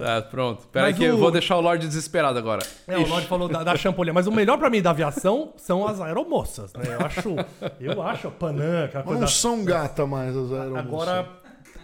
[0.00, 0.66] Ah, pronto.
[0.68, 2.64] Pera aí que eu o- vou deixar o Lorde desesperado agora.
[2.86, 4.12] É, o Lorde falou da, da champolinha.
[4.12, 6.84] Mas o melhor pra mim da aviação são as aeromoças, né?
[6.94, 7.36] Eu acho,
[7.80, 9.20] eu acho a Panam, aquela coisa.
[9.20, 10.86] não são gata mais as aeromoças.
[10.86, 11.28] Agora,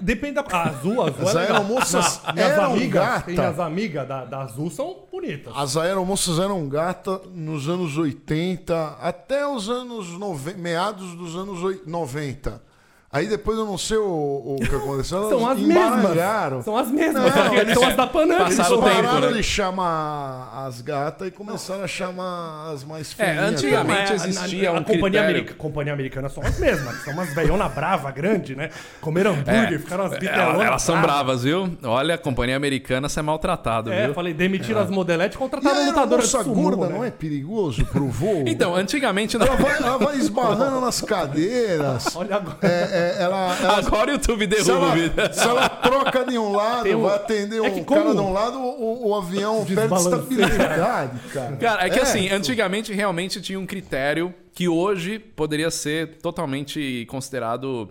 [0.01, 0.45] depende da.
[0.51, 3.23] A azul, a azul As é aeromoças Na- minhas eram amigas, gata.
[3.27, 5.53] tem as amigas da, da azul são bonitas.
[5.57, 11.83] As aeromoças eram gata nos anos 80, até os anos 90, meados dos anos oi-
[11.87, 12.63] 90.
[13.15, 15.29] Aí depois eu não sei o, o que aconteceu.
[15.31, 16.57] São as embaralharam.
[16.57, 16.65] mesmas.
[16.65, 17.23] São as mesmas.
[17.23, 18.41] Não, são as da Panam.
[18.41, 19.37] Eles Passaram o tempo, pararam né?
[19.37, 23.53] de chamar as gatas e começaram a chamar as mais É, feinhas.
[23.53, 25.25] antigamente- a- existia a, a um companhia, critério.
[25.31, 27.05] america- companhia americana são as mesmas.
[27.05, 28.71] São umas velhona brava, grande, né?
[29.01, 30.45] Comeram hambúrguer, ficaram as bitelonas.
[30.49, 31.45] Elas, É, elas são bravas.
[31.45, 31.71] viu?
[31.85, 34.15] Olha, a companhia americana você é maltratado, É, viu?
[34.15, 36.95] falei, demitiram as modeletes e contrataram a lutadoras de sumo, gorda né?
[36.97, 38.43] não é perigoso pro voo?
[38.47, 39.47] Então, antigamente não.
[39.47, 42.17] Ela vai, ela vai esbarrando nas cadeiras.
[42.17, 42.57] Olha agora.
[42.63, 45.13] É, é, ela, ela- Agora o YouTube se, derruba o vídeo.
[45.17, 48.15] ela, se ela troca de um lado, um- vai atender É um que cara como-
[48.15, 51.57] de um lado, o, o avião perde estabilidade, cara.
[51.57, 57.91] Cara, é que assim, antigamente realmente tinha um critério que hoje poderia ser totalmente considerado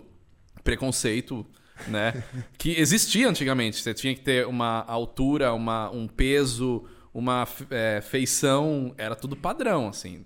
[0.62, 1.44] preconceito,
[1.88, 2.22] né?
[2.58, 3.80] que existia antigamente.
[3.82, 9.88] Você tinha que ter uma altura, uma, um peso, uma é, feição, era tudo padrão,
[9.88, 10.24] assim.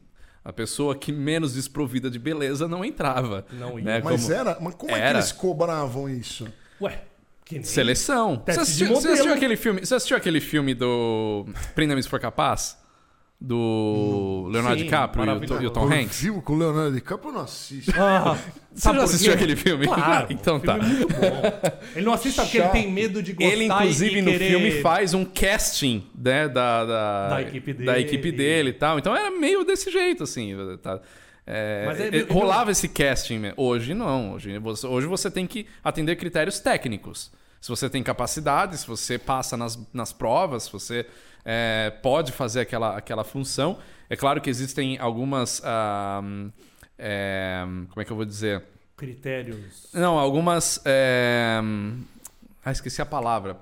[0.48, 3.44] A pessoa que menos desprovida de beleza não entrava.
[3.52, 3.84] Não ia.
[3.84, 4.00] né?
[4.02, 4.56] Mas Como era.
[4.58, 5.18] Mas como é que Era.
[5.18, 6.48] eles cobravam isso?
[6.80, 7.02] Ué,
[7.44, 7.64] que nem...
[7.64, 8.42] Seleção.
[8.46, 9.84] Você assistiu, você assistiu aquele filme?
[9.84, 12.77] Você assistiu aquele filme do Prenda-me se for capaz?
[13.40, 16.22] Do Leonardo Sim, DiCaprio e o, e o Tom Hanks?
[16.22, 17.92] Viu com o Leonardo DiCaprio eu não assisto.
[17.96, 18.36] Ah,
[18.74, 19.86] Você sabe já assistiu aquele filme?
[19.86, 20.26] Claro.
[20.30, 20.74] então o tá.
[20.74, 21.80] filme é muito bom.
[21.94, 24.72] Ele não assiste porque ele tem medo de gostar Ele, inclusive, e no querer- filme
[24.82, 28.04] faz um casting né, da, da, Da equipe da dele.
[28.06, 28.98] equipe dele e tal.
[28.98, 30.56] Então era meio desse jeito, assim.
[30.82, 31.00] Tá?
[31.46, 33.40] É, Mas é- é, rolava esse casting.
[33.56, 34.32] Hoje não.
[34.32, 37.30] Hoje você, hoje você tem que atender critérios técnicos.
[37.60, 41.06] Se você tem capacidade, se você passa nas, nas provas, se você
[41.50, 43.78] é, pode fazer aquela, aquela função.
[44.10, 45.62] É claro que existem algumas.
[45.64, 46.20] ah,
[46.98, 48.62] é, como é que eu vou dizer?
[48.96, 49.88] Critérios.
[49.94, 50.80] Não, algumas.
[50.84, 51.58] é,
[52.64, 53.56] Ah, esqueci a palavra.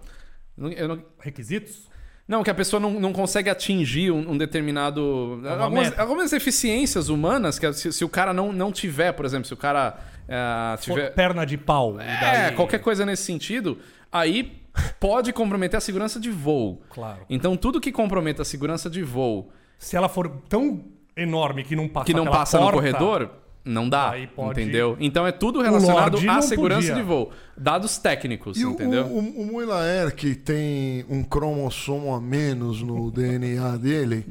[0.56, 1.86] Não- Requisitos?
[2.26, 5.38] não, que a pessoa não, não consegue atingir um, um determinado.
[5.40, 9.46] Uma Algumas, algumas eficiências humanas, que se, se o cara não, não tiver, por exemplo,
[9.46, 9.96] se o cara
[10.26, 11.10] é, tiver.
[11.14, 12.00] Perna de pau.
[12.00, 13.78] É, daí- qualquer coisa nesse sentido,
[14.10, 14.60] aí
[15.00, 16.82] pode comprometer a segurança de voo.
[16.90, 17.20] Claro.
[17.28, 20.84] Então, tudo que comprometa a segurança de voo, Se ela for tão
[21.16, 23.30] enorme que não passa que não passa no porta, corredor,
[23.66, 24.10] não dá.
[24.12, 24.96] Aí pode- Entendeu?
[25.00, 26.94] Então é tudo relacionado à segurança podia.
[26.94, 27.30] de voo.
[27.58, 29.06] Dados técnicos, E entendeu?
[29.06, 34.26] o, o, o Moilaer, que tem um cromossomo a menos no DNA dele,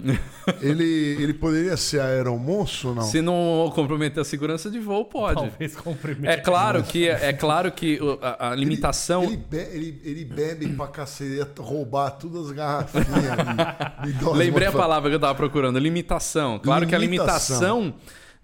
[0.62, 0.84] ele,
[1.20, 3.02] ele poderia ser aeromoço ou não?
[3.04, 5.42] Se não comprometer a segurança de voo, pode.
[5.42, 6.30] Talvez comprimir.
[6.30, 10.88] É claro que é claro que a, a limitação Ele, be- ele, ele bebe pra
[10.88, 11.26] cacete,
[11.60, 16.60] roubar todas as garrafinhas dose Lembrei a palavra que eu tava procurando, limitação.
[16.60, 17.94] Claro que a Limitação.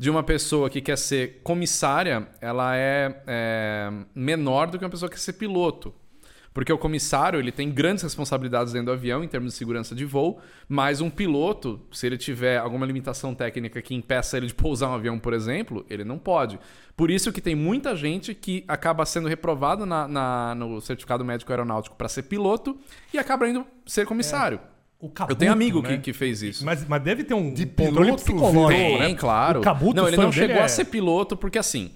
[0.01, 5.07] De uma pessoa que quer ser comissária, ela é, é, menor do que uma pessoa
[5.07, 5.93] que quer ser piloto.
[6.51, 10.03] Porque o comissário ele tem grandes responsabilidades dentro do avião em termos de segurança de
[10.03, 14.89] voo, mas um piloto, se ele tiver alguma limitação técnica que impeça ele de pousar
[14.89, 16.59] um avião, por exemplo, ele não pode.
[16.97, 21.51] Por isso que tem muita gente que acaba sendo reprovado na- na- no certificado médico
[21.51, 22.75] aeronáutico para ser piloto
[23.13, 24.59] e acaba indo ser comissário.
[25.01, 25.97] O Cabuto, Eu tenho amigo né?
[25.97, 26.63] que, que fez isso.
[26.63, 29.05] Mas, mas deve ter um De controle piloto psicológico, né?
[29.07, 29.59] Tem, claro.
[29.59, 31.91] O Cabuto, não, ele não chegou dele a é- ser piloto porque assim,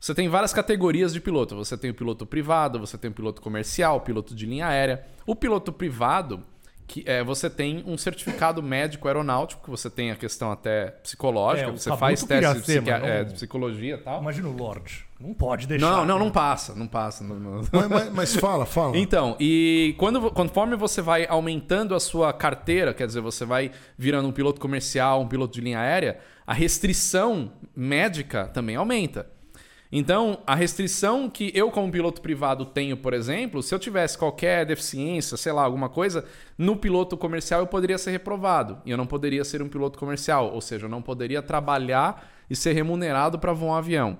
[0.00, 1.54] você tem várias categorias de piloto.
[1.56, 5.04] Você tem o piloto privado, você tem o piloto comercial, o piloto de linha aérea.
[5.24, 6.42] O piloto privado,
[6.88, 11.68] que é, você tem um certificado médico aeronáutico, que você tem a questão até psicológica,
[11.68, 14.20] É, você faz testes de, psiqui- mas não- é, de psicologia e tal.
[14.22, 15.06] Imagina o Lorde.
[15.20, 15.84] Não pode deixar.
[15.86, 16.24] Não, não, né?
[16.24, 17.22] não passa, não passa.
[17.22, 18.96] não- não- Mas, mas- mas fala, fala.
[18.96, 24.26] Então, e quando, conforme você vai aumentando a sua carteira, quer dizer, você vai virando
[24.28, 29.26] um piloto comercial, um piloto de linha aérea, a restrição médica também aumenta.
[29.90, 34.66] Então, a restrição que eu, como piloto privado, tenho, por exemplo, se eu tivesse qualquer
[34.66, 36.26] deficiência, sei lá, alguma coisa,
[36.58, 38.82] no piloto comercial eu poderia ser reprovado.
[38.84, 40.52] E eu não poderia ser um piloto comercial.
[40.52, 44.18] Ou seja, eu não poderia trabalhar e ser remunerado para voar um avião.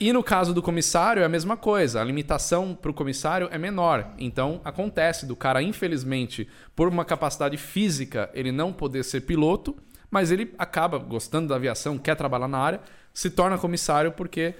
[0.00, 2.00] E no caso do comissário é a mesma coisa.
[2.00, 4.14] A limitação para o comissário é menor.
[4.16, 9.76] Então acontece do cara, infelizmente, por uma capacidade física, ele não poder ser piloto,
[10.08, 12.80] mas ele acaba gostando da aviação, quer trabalhar na área,
[13.18, 14.54] se torna comissário porque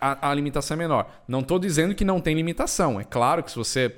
[0.00, 1.10] a, a limitação é menor.
[1.26, 3.00] Não estou dizendo que não tem limitação.
[3.00, 3.92] É claro que se você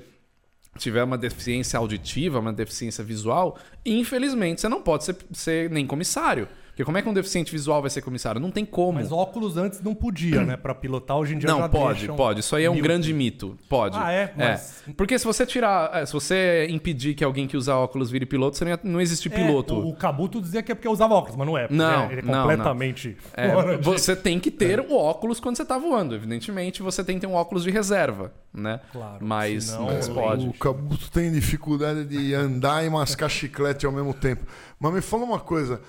[0.75, 6.47] tiver uma deficiência auditiva, uma deficiência visual, infelizmente você não pode ser, ser nem comissário.
[6.81, 8.41] Porque como é que um deficiente visual vai ser comissário?
[8.41, 8.93] Não tem como.
[8.93, 10.57] Mas óculos antes não podia, né?
[10.57, 12.39] Pra pilotar, hoje em dia Não, já pode, pode.
[12.39, 13.55] Isso aí é um mil- grande mito.
[13.69, 13.95] Pode.
[13.99, 14.33] Ah, é?
[14.35, 15.91] Mas- Porque se você tirar.
[15.93, 18.99] é, Se você impedir que alguém que usa óculos vire piloto, você não, ia- não
[18.99, 19.75] existe É, piloto.
[19.75, 21.61] o, o Cabuto dizia que é porque usava óculos, mas não é.
[21.67, 25.39] porque Não, Ele é não, completamente É, fora de- você tem que ter o óculos
[25.39, 26.15] quando você tá voando.
[26.15, 28.79] Evidentemente, você tem que ter um óculos de reserva, né?
[28.91, 30.47] Claro, Mas, senão- mas pode.
[30.47, 34.43] O Cabuto tem dificuldade de andar e mascar chiclete ao mesmo tempo.
[34.79, 35.79] Mas me fala uma coisa.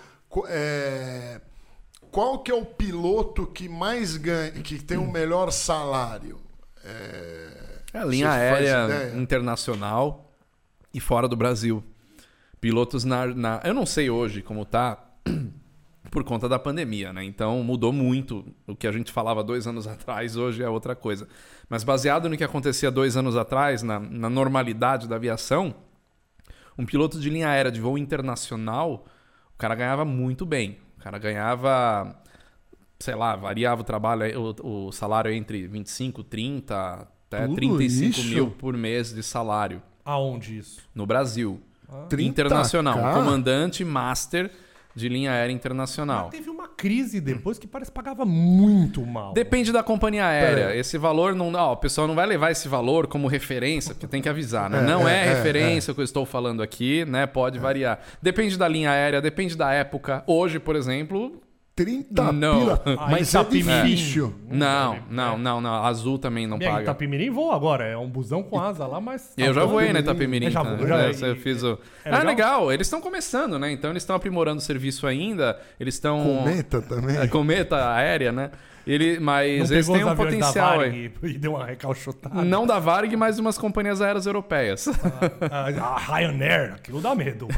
[0.49, 1.40] É,
[2.11, 6.38] Qual que é o piloto que mais ganha, que tem o melhor salário?
[6.85, 10.33] É, É a linha aérea internacional
[10.92, 11.83] e fora do Brasil.
[12.61, 13.61] Pilotos na, na.
[13.64, 14.99] Eu não sei hoje como tá
[16.11, 17.25] por conta da pandemia, né?
[17.25, 18.45] Então mudou muito.
[18.66, 21.29] O que a gente falava dois anos atrás, hoje é outra coisa.
[21.68, 25.75] Mas baseado no que acontecia dois anos atrás, na, na normalidade da aviação,
[26.79, 29.07] um piloto de linha aérea de voo internacional,
[29.55, 30.79] o cara ganhava muito bem.
[30.99, 32.17] O cara ganhava,
[32.99, 38.29] sei lá, variava o trabalho, o, o salário entre 25, 30, até Tudo 35 isso?
[38.29, 40.81] mil por mês de salário Aonde isso?
[40.95, 41.61] no Brasil.
[42.09, 42.23] 30K?
[42.27, 43.15] Internacional.
[43.15, 44.51] Comandante master
[44.95, 46.29] de linha aérea internacional.
[46.31, 49.33] Teve uma crise depois que parece que pagava muito mal.
[49.33, 50.69] Depende da companhia aérea.
[50.69, 50.79] Aí.
[50.79, 51.53] Esse valor não.
[51.53, 54.79] Ó, o pessoal não vai levar esse valor como referência, porque tem que avisar, né?
[54.79, 57.27] É, não é, é, é, referência o que eu estou falando aqui, né?
[57.27, 58.01] Pode variar.
[58.21, 60.23] Depende da linha aérea, depende da época.
[60.27, 61.41] Hoje, por exemplo.
[61.75, 62.59] 30 Não.
[62.61, 62.83] pila.
[63.11, 63.85] Mas é Itapimirim.
[63.85, 64.35] difícil.
[64.51, 65.85] Não, não, não, não.
[65.85, 66.83] Azul também não paga.
[66.83, 69.33] Itapimirim voa agora, é um busão com asa lá, mas.
[69.39, 70.47] Eu já voei na Itapemirim.
[70.47, 71.79] Eu já vou, já- É, eu fiz o...
[72.05, 72.27] É ah, legal?
[72.27, 72.73] legal.
[72.73, 73.73] Eles estão começando, né?
[73.73, 75.59] Então eles estão aprimorando o serviço ainda.
[75.81, 76.23] Eles estão...
[76.23, 77.17] Cometa também.
[77.17, 78.51] É, cometa aérea, né?
[78.87, 81.13] Ele, Não mas eles pegou têm os um potencial aí.
[81.23, 82.43] E, e deu uma recalchutada.
[82.43, 84.89] Não da Varg, mas de umas companhias aéreas europeias.
[85.51, 87.49] A, a Ryanair, aquilo dá medo.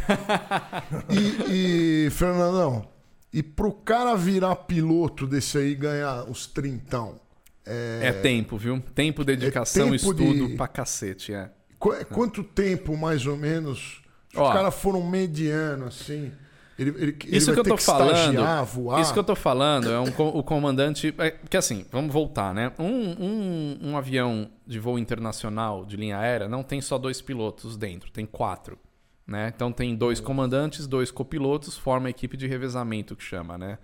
[1.11, 2.87] E, e, Fernandão,
[3.35, 7.20] e pro cara virar piloto desse aí ganhar os trintão,
[7.66, 8.81] É, tempo, viu?
[8.94, 11.51] Tempo, dedicação, tempo estudo de- pra cacete, é.
[11.79, 14.03] qu- quanto tempo mais ou menos?
[14.31, 14.49] Se Ó.
[14.49, 16.31] o cara for um mediano, assim,
[16.79, 19.01] ele, ele, ele Isso vai que eu tô falando, estagiar, voar.
[19.01, 20.05] isso que eu tô falando é um,
[20.38, 22.73] o comandante, é, porque assim, vamos voltar, né?
[22.79, 27.77] Um, um, um avião de voo internacional de linha aérea não tem só dois pilotos
[27.77, 28.77] dentro, tem quatro,
[29.26, 29.52] né?
[29.54, 33.78] Então tem dois comandantes, dois copilotos, forma a equipe de revezamento que chama, né?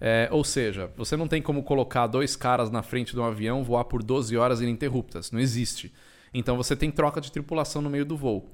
[0.00, 3.62] É, ou seja, você não tem como colocar dois caras na frente de um avião,
[3.62, 5.92] voar por 12 horas ininterruptas, não existe.
[6.34, 8.50] Então você tem troca de tripulação no meio do voo.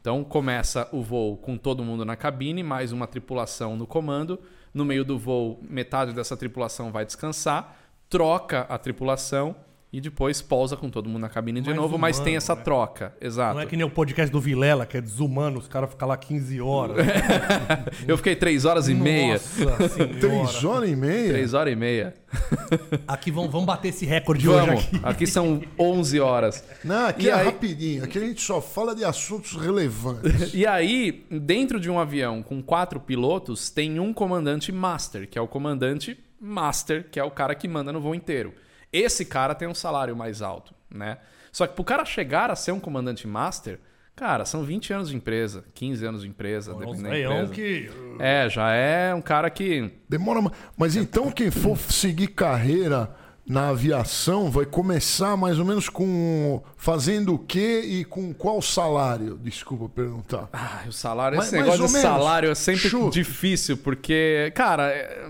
[0.00, 4.40] Então começa o voo com todo mundo na cabine, mais uma tripulação no comando.
[4.72, 7.76] No meio do voo, metade dessa tripulação vai descansar,
[8.08, 9.54] troca a tripulação
[9.92, 12.54] e depois pousa com todo mundo na cabine de Mais novo, mas humano, tem essa
[12.54, 12.62] né?
[12.62, 13.12] troca.
[13.20, 13.54] Exato.
[13.54, 16.16] Não é que nem o podcast do Vilela, que é desumano, os caras ficam lá
[16.16, 16.96] 15 horas.
[18.06, 19.32] Eu fiquei três horas e meia.
[19.34, 20.14] Nossa senhora.
[20.20, 21.28] Três horas e meia?
[21.30, 22.14] Três horas e meia.
[23.08, 24.84] Aqui vamos, vamos bater esse recorde hoje Vamos.
[24.84, 25.00] aqui.
[25.02, 26.64] Aqui são 11 horas.
[26.84, 28.04] Não, aqui E é aí- rapidinho.
[28.04, 30.54] Aqui a gente só fala de assuntos relevantes.
[30.54, 35.42] E aí, dentro de um avião com quatro pilotos, tem um comandante master, que é
[35.42, 38.54] o comandante master, que é o cara que manda no voo inteiro.
[38.92, 41.18] Esse cara tem um salário mais alto, né?
[41.52, 43.78] Só que pro cara chegar a ser um comandante master,
[44.16, 47.44] cara, são 20 anos de empresa, 15 anos de empresa, Nossa, dependendo da é um
[47.44, 47.52] empresa.
[47.54, 47.90] que.
[48.18, 50.40] É, já é um cara que Demora.
[50.42, 53.10] ma- Mas então quem for seguir carreira
[53.46, 59.36] na aviação vai começar mais ou menos com fazendo o quê e com qual salário?
[59.42, 60.48] Desculpa perguntar.
[60.52, 62.00] Ah, o salário, Mas- esse negócio de menos.
[62.00, 63.10] salário é sempre Chuta.
[63.10, 65.26] difícil, porque, cara, é-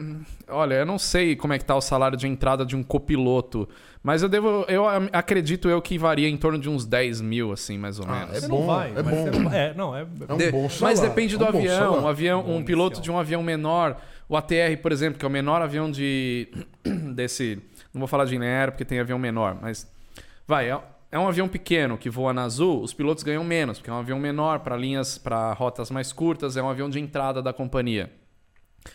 [0.51, 3.69] olha, eu não sei como é que tá o salário de entrada de um copiloto,
[4.03, 7.77] mas eu devo, eu acredito eu que varia em torno de uns 10 mil, assim,
[7.79, 8.37] mais ou Ah, menos.
[8.37, 8.91] é Você bom, não vai.
[8.91, 9.23] é mas bom.
[9.25, 10.07] você não- É, não, é.
[10.29, 12.03] É um De- bom mas salário, depende do é um avião.
[12.05, 13.03] Um avião, um piloto inicial.
[13.03, 13.97] de um avião menor,
[14.29, 16.49] o ATR, por exemplo, que é o menor avião de
[17.15, 17.59] desse,
[17.93, 19.87] não vou falar de aérea porque tem avião menor, mas
[20.47, 20.79] vai, é,
[21.13, 23.99] é um avião pequeno que voa na Azul, os pilotos ganham menos, porque é um
[23.99, 28.11] avião menor para linhas, para rotas mais curtas, é um avião de entrada da companhia.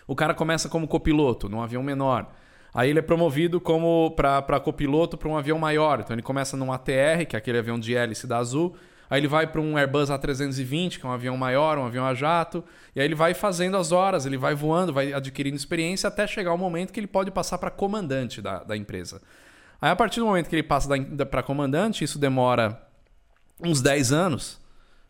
[0.08, 2.32] O cara começa como copiloto num avião menor.
[2.74, 6.02] Aí ele é promovido como para copiloto para um avião maior.
[6.02, 8.76] Então ele começa num ATR, que é aquele avião de hélice da Azul.
[9.10, 12.14] Aí ele vai para um Airbus A320, que é um avião maior, um avião a
[12.14, 12.64] jato.
[12.96, 16.54] E aí ele vai fazendo as horas, ele vai voando, vai adquirindo experiência até chegar
[16.54, 19.22] o momento que ele pode passar para comandante da, da empresa.
[19.80, 20.90] Aí a partir do momento que ele passa
[21.30, 22.82] para comandante, isso demora
[23.62, 24.60] uns 10 anos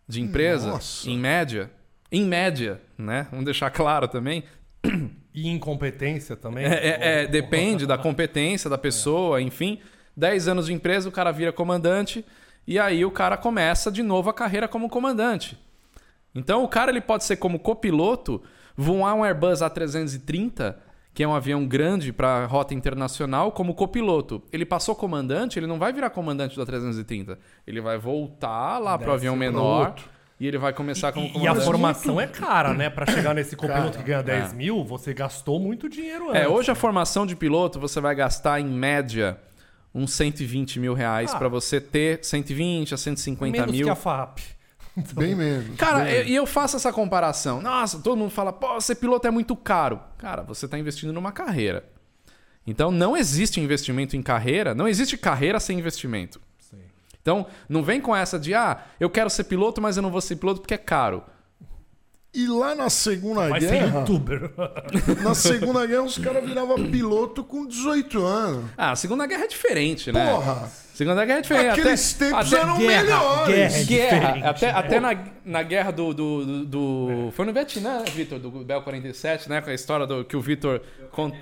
[0.07, 1.09] de empresa, Nossa.
[1.09, 1.71] em média.
[2.11, 3.27] Em média, né?
[3.31, 4.43] Vamos deixar claro também.
[5.33, 6.65] E incompetência também.
[6.65, 9.79] É, é, é, depende da competência da pessoa, enfim.
[10.15, 12.23] 10 anos de empresa, o cara vira comandante
[12.67, 15.57] e aí o cara começa de novo a carreira como comandante.
[16.33, 18.41] Então o cara ele pode ser como copiloto,
[18.75, 20.75] voar um Airbus A330,
[21.13, 24.41] que é um avião grande para rota internacional, como copiloto.
[24.51, 27.37] Ele passou comandante, ele não vai virar comandante do A330.
[27.65, 29.95] Ele vai voltar lá para o avião menor.
[30.39, 31.63] E ele vai começar como E a comandante.
[31.65, 32.89] formação é cara, né?
[32.89, 34.55] Pra chegar nesse copiloto Cara, que ganha 10 é.
[34.55, 36.41] mil, você gastou muito dinheiro antes.
[36.41, 39.37] É, hoje a formação de piloto você vai gastar em média
[39.93, 41.37] uns 120 mil reais Ah.
[41.37, 43.85] para você ter 120 a 150 menos mil.
[43.85, 44.39] que a FAP.
[45.15, 45.77] Bem menos.
[45.77, 47.61] Cara, bem eu- e eu faço essa comparação.
[47.61, 49.99] Nossa, todo mundo fala, pô, ser piloto é muito caro.
[50.17, 51.85] Cara, você está investindo numa carreira.
[52.67, 56.41] Então não existe investimento em carreira, não existe carreira sem investimento.
[57.25, 60.21] Então não vem com essa de, ah, eu quero ser piloto, mas eu não vou
[60.21, 61.23] ser piloto porque é caro.
[62.31, 64.51] E lá na Segunda Vai ser Guerra, youtuber.
[65.23, 68.65] na Segunda Guerra os caras viravam piloto com 18 anos.
[68.77, 70.31] Ah, a Segunda Guerra é diferente, né?
[70.33, 70.69] Porra!
[70.93, 71.79] Segunda Guerra é diferente.
[71.79, 73.85] Aqueles até, tempos até eram guerra, melhores.
[73.87, 74.27] guerra.
[74.27, 74.49] É guerra.
[74.49, 74.73] até né?
[74.79, 76.13] até na, na guerra do.
[76.13, 78.37] do, do- do- Foi no Vietnã, né, Vitor?
[78.37, 79.61] Do Bel 47, né?
[79.61, 80.79] Com a história do que o Vitor
[81.11, 81.37] conta.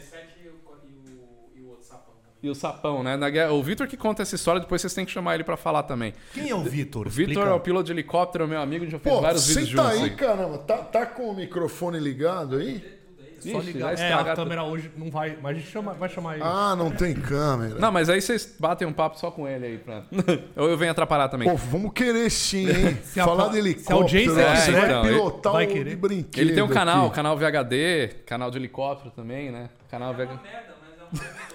[2.43, 3.15] E o sapão, né?
[3.15, 5.55] Na guerra, o Vitor que conta essa história, depois vocês têm que chamar ele pra
[5.55, 6.13] falar também.
[6.33, 7.07] Quem é o Vitor?
[7.07, 9.47] O Vitor é o piloto de helicóptero, meu amigo, a gente já fez Pô, vários
[9.47, 9.85] vídeos juntos.
[9.91, 10.09] aí, aí.
[10.09, 10.57] caramba.
[10.57, 13.01] Tá, tá com o microfone ligado aí?
[13.39, 13.93] Só Ixi, ligar.
[13.95, 15.37] vai É, a câmera hoje não vai.
[15.41, 16.43] Mas a gente chama, vai chamar ele.
[16.45, 17.75] Ah, não tem câmera.
[17.77, 19.77] Não, mas aí vocês batem um papo só com ele aí.
[19.77, 20.03] Pra...
[20.55, 21.49] Ou eu venho atrapalhar também.
[21.49, 22.97] Pô, vamos querer sim, hein?
[23.03, 23.97] Se a- Falar de se a helicóptero.
[23.99, 25.89] audiência ó, você quiser, vai então, pilotar vai o querer.
[25.89, 27.15] de brinquedo Ele tem um canal, aqui.
[27.15, 29.69] canal VHD, canal de helicóptero também, né?
[29.91, 30.27] Canal VHD.
[30.41, 31.52] merda, mas é um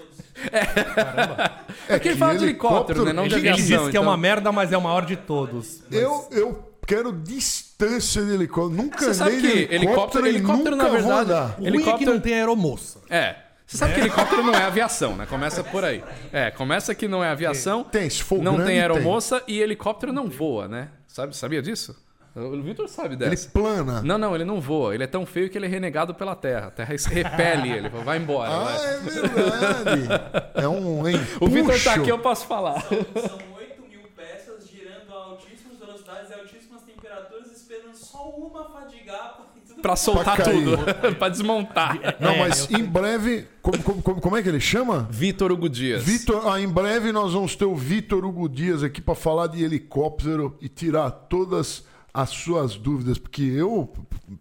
[0.51, 1.69] todos.
[1.89, 3.13] É que ele fala de helicóptero, né?
[3.13, 3.67] Não de Ele, ele aviação.
[3.67, 5.83] disse que é então- uma merda, mas é o maior de todos.
[5.91, 8.83] Eu, eu quero distância de helicóptero.
[8.83, 11.45] Nunca Você sabe andei de que helicóptero- e helicópero, na nunca vou verdade, andar.
[11.45, 12.99] O ruim é que Helicóptero- não tem aeromoça.
[13.11, 13.37] É.
[13.67, 15.27] Você sabe que helicóptero não é aviação, né?
[15.27, 16.03] Começa por aí.
[16.33, 17.85] É, começa que não é aviação.
[17.85, 20.89] Tem, se for Não grande, tem aeromoça e helicóptero não voa, né?
[21.07, 21.95] Sabe, sabia disso?
[22.35, 23.49] O Vitor sabe Ele dessa.
[23.51, 24.01] plana.
[24.03, 24.95] Não, não, ele não voa.
[24.95, 26.69] Ele é tão feio que ele é renegado pela terra.
[26.69, 27.89] A terra repele ele.
[27.89, 28.51] Vai embora.
[28.51, 28.95] Ah, vai.
[28.95, 30.09] é verdade.
[30.55, 31.91] É um O Vitor tá empuxo.
[31.91, 32.81] aqui, eu posso falar.
[32.83, 39.45] São 8 mil peças girando a altíssimas velocidades e altíssimas temperaturas, esperando só uma fadigar
[39.83, 40.77] Pra soltar Pra tudo.
[41.19, 41.99] pra desmontar.
[42.19, 43.47] Não, É, mas em breve.
[43.63, 45.07] Como, como- como- como é que ele chama?
[45.09, 46.03] Vitor Hugo Dias.
[46.03, 49.63] Vitor, ah, em breve nós vamos ter o Vitor Hugo Dias aqui para falar de
[49.63, 53.93] helicóptero e tirar todas as suas dúvidas, porque eu,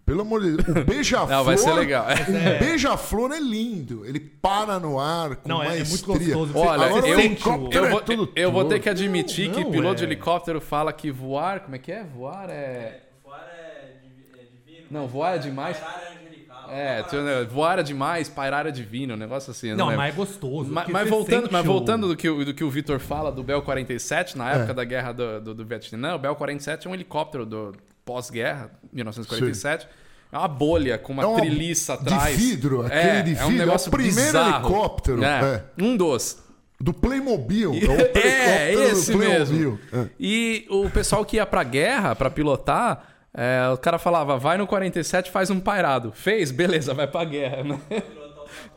[0.05, 1.29] pelo amor de Deus, o beija-flor.
[1.37, 2.05] Não, vai ser legal.
[2.55, 4.05] O beija-flor é lindo.
[4.05, 6.35] Ele para no ar com Não, é- é muito maestria.
[6.35, 6.53] gostoso.
[6.53, 8.83] Você- Olha, Agora o eu, helicóptero eu, vou, é tudo eu vou ter torto.
[8.83, 9.97] que admitir que Não, piloto é.
[9.97, 11.59] de helicóptero fala que voar.
[11.61, 12.03] Como é que é?
[12.03, 13.01] Voar é.
[13.23, 13.91] Voar é,
[14.39, 14.87] é divino.
[14.89, 15.77] Não, mas voar é demais.
[15.77, 16.26] Pairar é.
[16.71, 19.73] É, tu- né, voar é demais, pairar é divino, um negócio assim.
[19.73, 19.97] Não, lembro.
[20.01, 20.71] mas é gostoso.
[20.71, 23.61] Mas, você voltando, mas voltando do que, o- do que o Vitor fala do Bell
[23.61, 24.55] 47, na É.
[24.57, 27.73] época da guerra do, do, do Vietnã, o Bell 47 é um helicóptero do
[28.05, 29.87] pós-guerra, 1947.
[30.31, 32.35] É uma bolha com uma, É uma- treliça de atrás.
[32.37, 34.67] vidro, aquele é, de É um vidro, é o negócio primeiro bizarro.
[34.67, 36.43] helicóptero, É, Um dos.
[36.79, 37.73] Do Playmobil.
[37.73, 39.71] É, o É, esse Playmobil.
[39.71, 39.79] mesmo.
[39.93, 40.07] É.
[40.19, 43.03] E o pessoal que ia pra guerra, pra pilotar,
[43.37, 46.11] é, o cara falava, vai no 47 faz um pairado.
[46.11, 46.49] Fez?
[46.51, 47.79] Beleza, vai pra guerra, né?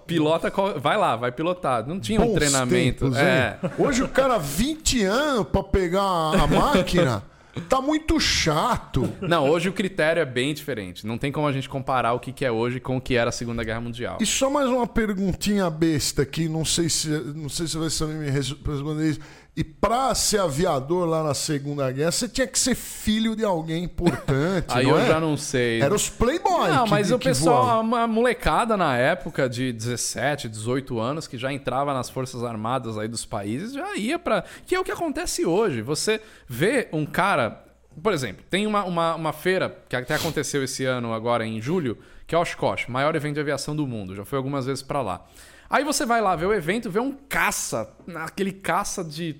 [0.06, 1.86] Pilota, vai lá, vai pilotar.
[1.86, 3.04] Não tinha um Bons treinamento.
[3.04, 3.58] tempos, é.
[3.78, 7.22] Hoje o cara, 20 anos pra pegar a máquina,
[7.68, 9.08] tá muito chato.
[9.20, 11.06] Não, hoje o critério é bem diferente.
[11.06, 13.28] Não tem como a gente comparar o que que é hoje com o que era
[13.28, 14.18] a Segunda Guerra Mundial.
[14.20, 18.14] E só mais uma perguntinha besta aqui, não sei se, não sei se você vai
[18.16, 19.20] me res- responder isso.
[19.60, 23.84] E pra ser aviador lá na Segunda Guerra, você tinha que ser filho de alguém
[23.84, 25.06] importante, Aí eu é?
[25.06, 25.82] já não sei.
[25.82, 27.94] Era os playboy Não, que, mas o pessoal, voavam.
[27.94, 33.06] a molecada na época de 17, 18 anos, que já entrava nas Forças Armadas aí
[33.06, 34.44] dos países, já ia pra.
[34.64, 35.82] Que é o que acontece hoje.
[35.82, 37.62] Você vê um cara.
[38.02, 41.98] Por exemplo, tem uma, uma, uma feira que até aconteceu esse ano, agora em julho,
[42.26, 44.16] que é o Oshkosh, maior evento de aviação do mundo.
[44.16, 45.26] Já foi algumas vezes pra lá.
[45.68, 47.90] Aí você vai lá ver o evento, vê um caça,
[48.24, 49.36] aquele caça de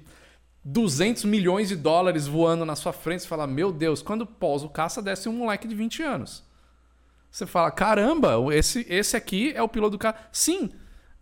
[0.65, 3.23] 200 milhões de dólares voando na sua frente.
[3.23, 6.45] Você fala, meu Deus, quando pousa o caça, desce um moleque de 20 anos.
[7.31, 10.19] Você fala, caramba, esse, esse aqui é o piloto do carro.
[10.33, 10.71] Sim,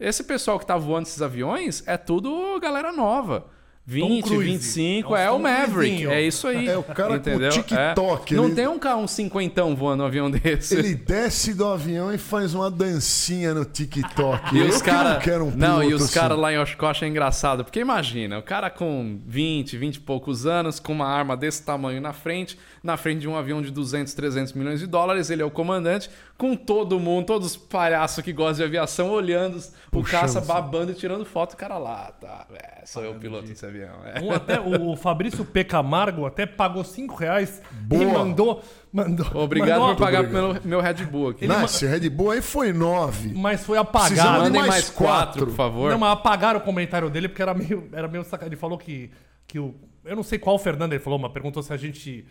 [0.01, 3.47] esse pessoal que tá voando esses aviões é tudo galera nova.
[3.91, 4.45] 20, Cruise.
[4.53, 6.07] 25, É é o Maverick.
[6.09, 6.69] É isso aí.
[6.69, 7.49] É o cara com o entendeu?
[7.51, 8.37] TikTok, É.
[8.37, 10.77] Não ele- tem um carro, um cinquentão voando um avião desse.
[10.77, 14.55] Ele desce do avião e faz uma dancinha no TikTok.
[14.55, 16.13] E Eu os que não um não, e os assim.
[16.15, 17.65] caras lá em Oshkosh é engraçado.
[17.65, 22.01] Porque imagina, o cara com 20, 20 e poucos anos, com uma arma desse tamanho
[22.03, 25.45] na frente, na frente de um avião de 200, 300 milhões de dólares, ele é
[25.47, 30.21] o comandante, com todo mundo, todos os palhaços que gostam de aviação, olhando o Puxando,
[30.21, 31.55] caça, babando e tirando foto.
[31.55, 33.78] O cara lá, tá, é, sou eu o piloto desse avião.
[33.83, 34.21] É.
[34.23, 35.65] Um até, o, Fabrício P.
[35.65, 38.19] Camargo até pagou 5 reais e Boa.
[38.19, 38.63] mandou.
[38.93, 40.55] mandou Obrigado mandou por pagar obrigado.
[40.61, 41.47] pelo meu Red Bull aqui.
[41.47, 43.33] Não, esse Red Bull aí foi 9.
[43.35, 44.37] Mas foi Precisamos apagado.
[44.37, 45.47] de Mandem mais mais quatro, quatro.
[45.47, 45.91] por favor.
[45.91, 48.53] Não, mas apagaram o comentário dele porque era meio, era meio sacanagem.
[48.55, 49.11] Ele falou que,
[49.47, 49.75] que o.
[50.05, 52.27] Eu não sei qual o Fernando ele falou, mas perguntou se a gente.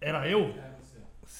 [0.00, 0.54] Era eu?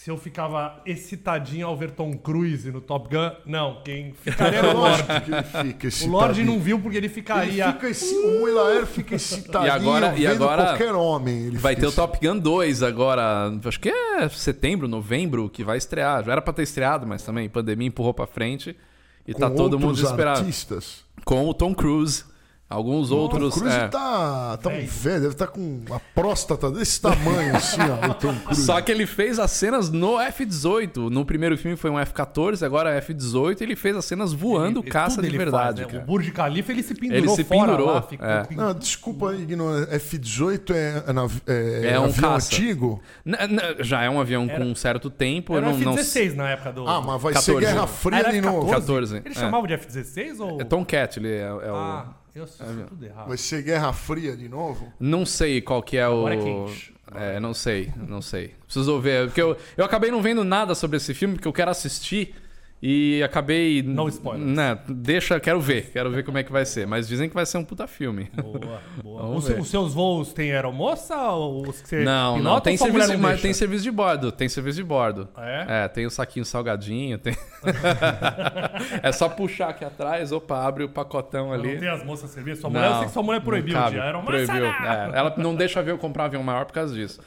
[0.02, 3.30] Se eu ficava excitadinho ao ver Tom Cruise no Top Gun.
[3.46, 5.02] Não, quem ficaria era o Lorde.
[5.02, 5.42] Lógico que ele
[5.74, 6.10] fica O.
[6.10, 7.72] Lorde não viu porque ele Ele ficaria.
[7.72, 11.46] fica exci- O Muilaer fica excitadinho E agora- e agora qualquer homem.
[11.46, 15.78] Ele Vai ter o Top Gun 2 agora, acho que é setembro, novembro, que vai
[15.78, 16.24] estrear.
[16.24, 18.76] Já era pra ter estreado, mas também pandemia empurrou pra frente.
[19.24, 20.40] E com tá todo mundo desesperado.
[20.40, 21.04] artistas.
[21.24, 22.24] Com o Tom Cruise.
[22.72, 23.54] Alguns O outros.
[23.54, 23.88] Cruise é.
[23.88, 25.20] tá, tá um Velho.
[25.22, 28.54] deve estar com a próstata desse tamanho assim, ó, o.
[28.54, 31.08] Só que ele fez as cenas no F-18.
[31.10, 33.60] No primeiro filme foi um F-14, agora é F-18.
[33.60, 35.82] Ele fez as cenas voando Ele- caça de verdade.
[35.82, 36.00] faz, né?
[36.00, 38.44] O Burj Khalifa ele se pendurou Ele se fora pendurou, lá, ficou é.
[38.44, 39.94] pin- Não, desculpa aí, ignorância.
[39.96, 41.04] F-18 é,
[41.46, 42.54] é, é, É um avião caça.
[42.54, 43.00] antigo?
[43.24, 45.56] N- n- Já é um avião com um certo tempo.
[45.56, 45.92] Era eu o não, não...
[45.98, 46.86] F-16 na época do.
[46.88, 47.42] Ah, mas vai 14.
[47.60, 48.68] ser Guerra Ah, Fria era de novo.
[48.68, 48.80] F-14?
[48.80, 49.32] 14, Ele é.
[49.34, 50.60] chamava de F-16 ou.
[50.60, 51.74] É Tom Cat, ele é, é o.
[51.76, 53.28] Ah, eu sei tudo errado.
[53.28, 54.92] Vai ser Guerra Fria de novo?
[54.98, 56.26] Não sei qual que é o.
[56.26, 56.94] Agora é quente.
[57.14, 58.54] É, não sei, não sei.
[58.64, 59.26] Preciso ver.
[59.26, 62.34] Porque eu, eu acabei não vendo nada sobre esse filme, porque eu quero assistir.
[62.82, 63.80] E acabei.
[63.80, 64.44] No spoilers.
[64.44, 65.92] Né, deixa, quero ver.
[65.92, 66.84] Quero ver como é que vai ser.
[66.84, 68.28] Mas dizem que vai ser um puta filme.
[68.34, 69.22] Boa, boa.
[69.36, 72.60] Os, os seus voos têm aeromoça ou os que você Não, pilota não.
[72.60, 74.32] Tem serviço, não tem serviço de bordo.
[74.32, 75.28] Tem serviço de bordo.
[75.38, 75.84] É?
[75.84, 77.18] É, tem o saquinho salgadinho.
[77.18, 77.36] Tem...
[79.00, 81.74] é só puxar aqui atrás, opa, abre o pacotão ali.
[81.74, 82.56] Não tem as moças servindo?
[82.56, 83.94] Sua mulher, eu sei que sua mulher não proibiu cabe.
[83.94, 84.32] de aeromoça.
[84.32, 84.60] Proibiu.
[84.60, 84.90] não!
[84.90, 87.20] É, ela não deixa ver eu comprar avião maior por causa disso.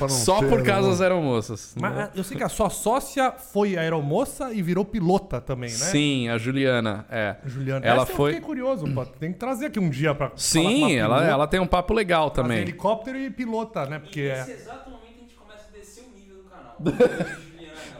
[0.00, 1.74] Não Só ter por causa das aeromoças.
[1.80, 5.76] Mas ah, eu sei que a sua sócia foi aeromoça e virou pilota também, né?
[5.76, 7.36] Sim, a Juliana, é.
[7.44, 7.84] Juliana.
[7.84, 8.30] Ela Essa foi.
[8.30, 9.04] Eu fiquei curioso, pô.
[9.04, 10.28] Tem que trazer aqui um dia pra.
[10.28, 12.58] falar com Sim, ela, pilota, ela tem um papo legal fazer também.
[12.58, 13.96] helicóptero e pilota, né?
[13.96, 14.54] E Porque nesse é.
[14.54, 17.38] exato momento a gente começa a descer o nível do canal.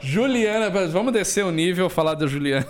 [0.01, 2.65] Juliana, Juliana, vamos descer o nível, falar da Juliana.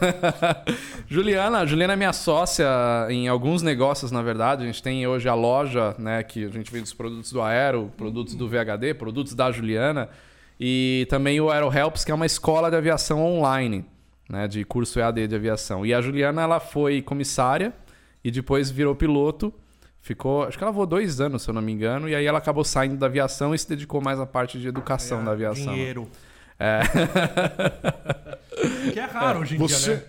[1.08, 2.66] Juliana, a Juliana é minha sócia
[3.10, 4.64] em alguns negócios, na verdade.
[4.64, 7.92] A gente tem hoje a loja, né, que a gente vende os produtos do Aero,
[7.96, 10.10] produtos do VHD, produtos da Juliana,
[10.60, 13.86] e também o Aero Helps, que é uma escola de aviação online,
[14.30, 15.86] né, de curso EAD de aviação.
[15.86, 17.74] E a Juliana, ela foi comissária
[18.24, 19.54] e depois virou piloto.
[20.02, 22.40] Ficou, acho que ela voou dois anos, se eu não me engano, e aí ela
[22.40, 25.74] acabou saindo da aviação e se dedicou mais à parte de educação da aviação.
[25.74, 26.10] Dinheiro.
[26.60, 26.80] É.
[28.92, 30.04] Que é raro hoje em dia, Você, né?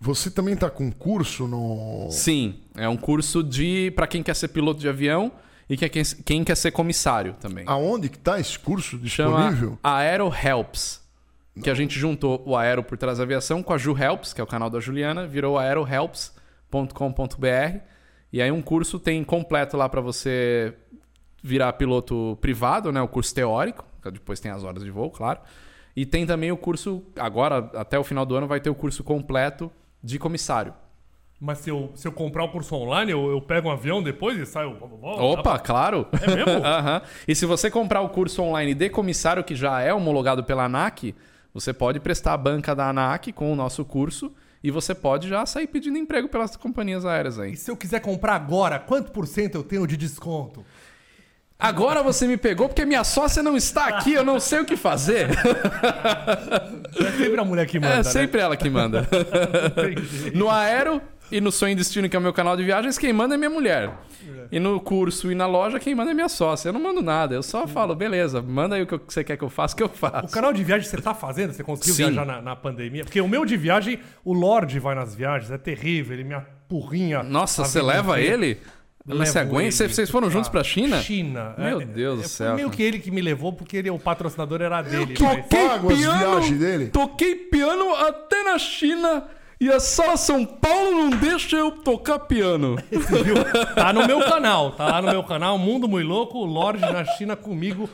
[0.00, 2.08] você também tá com curso no.
[2.10, 5.32] Sim, é um curso de para quem quer ser piloto de avião
[5.68, 7.64] e que é quem, quem quer ser comissário também.
[7.66, 9.78] Aonde que tá esse curso Chama disponível?
[9.82, 11.06] Aero Helps.
[11.62, 14.40] Que a gente juntou o Aero por trás da aviação com a Ju Helps, que
[14.40, 17.78] é o canal da Juliana, virou aerohelps.com.br.
[18.32, 20.72] E aí um curso tem completo lá para você
[21.42, 25.40] virar piloto privado, né, o curso teórico, que depois tem as horas de voo, claro.
[25.96, 29.02] E tem também o curso agora até o final do ano vai ter o curso
[29.02, 29.68] completo
[30.02, 30.72] de comissário.
[31.40, 34.36] Mas se eu, se eu comprar o curso online, eu, eu pego um avião depois
[34.38, 34.76] e saio.
[35.02, 36.06] Opa, claro.
[36.20, 36.62] É mesmo?
[36.66, 37.00] Aham.
[37.28, 41.14] E se você comprar o curso online de comissário, que já é homologado pela ANAC,
[41.54, 44.32] você pode prestar a banca da ANAC com o nosso curso
[44.64, 47.52] e você pode já sair pedindo emprego pelas companhias aéreas aí.
[47.52, 50.64] E se eu quiser comprar agora, quanto por cento eu tenho de desconto?
[51.56, 54.76] Agora você me pegou porque minha sócia não está aqui, eu não sei o que
[54.76, 55.28] fazer.
[56.98, 58.02] É sempre a mulher que manda, É né?
[58.02, 59.06] sempre ela que manda.
[59.86, 60.36] Entendi.
[60.36, 61.00] No Aero
[61.30, 63.38] e no Sonho e Destino, que é o meu canal de viagens, quem manda é
[63.38, 63.90] minha mulher.
[64.50, 66.68] E no curso e na loja, quem manda é minha sócia.
[66.68, 69.44] Eu não mando nada, eu só falo, beleza, manda aí o que você quer que
[69.44, 70.26] eu faça, que eu faço.
[70.26, 71.52] O canal de viagem você tá fazendo?
[71.52, 72.04] Você conseguiu Sim.
[72.04, 73.04] viajar na, na pandemia?
[73.04, 77.22] Porque o meu de viagem, o Lorde vai nas viagens, é terrível, ele me apurrinha.
[77.22, 78.58] Nossa, você leva ele?
[79.06, 79.88] Mas você aguenta?
[79.88, 81.00] Vocês- foram juntos pra China?
[81.00, 81.54] China.
[81.56, 83.88] Meu É, Deus do é, céu, Foi meio que ele que me levou, porque ele,
[83.88, 85.14] o patrocinador era dele.
[85.14, 86.86] que mas- pago as viagens dele?
[86.88, 89.24] Toquei piano até na China
[89.60, 92.76] e a Sala São Paulo não deixa eu tocar piano.
[92.90, 93.36] Viu?
[93.74, 97.04] Tá no meu canal, tá lá no meu canal, Mundo Muito Louco, o Lorde na
[97.04, 97.88] China comigo.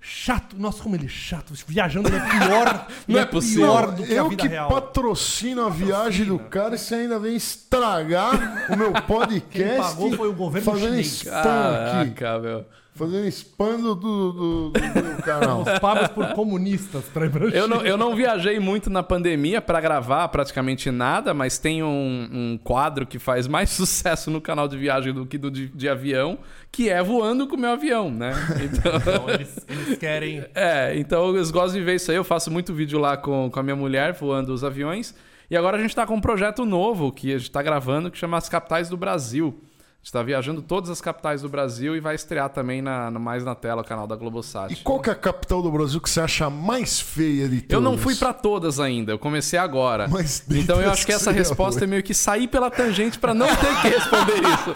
[0.00, 0.56] chato.
[0.58, 1.52] Nossa, como ele é chato.
[1.66, 2.86] Viajando ele é pior.
[3.06, 3.66] Não ele é possível.
[3.66, 4.68] pior do que a eu vida que real.
[4.68, 9.50] patrocino a viagem do cara e você ainda vem estragar o meu podcast.
[9.50, 11.22] Quem pagou foi o governo fazendo chinês.
[11.22, 12.64] Caraca, meu.
[13.00, 15.62] Fazendo spam do, do, do- do canal.
[15.62, 19.62] Os pagos por comunistas pra ir pra Eu não, eu não viajei muito na pandemia
[19.62, 24.68] pra gravar praticamente nada, mas tem um, um quadro que faz mais sucesso no canal
[24.68, 26.38] de viagem do que do de, de avião,
[26.70, 28.32] que é voando com o meu avião, né?
[28.62, 30.44] Então, Então, eles, eles querem.
[30.54, 32.18] é, então eu gosto de ver isso aí.
[32.18, 35.14] Eu faço muito vídeo lá com, com a minha mulher voando os aviões.
[35.50, 38.18] E agora a gente tá com um projeto novo que a gente tá gravando que
[38.18, 39.58] chama As Capitais do Brasil.
[40.00, 43.20] A gente tá viajando todas as capitais do Brasil e vai estrear também na, no
[43.20, 44.72] mais na tela o canal da Globosat.
[44.72, 47.70] E qual que é a capital do Brasil que você acha mais feia de todas?
[47.74, 50.08] Eu não fui pra todas ainda, eu comecei agora.
[50.08, 51.86] Mas então eu acho que essa resposta foi.
[51.86, 54.72] é meio que sair pela tangente pra não ter que responder isso.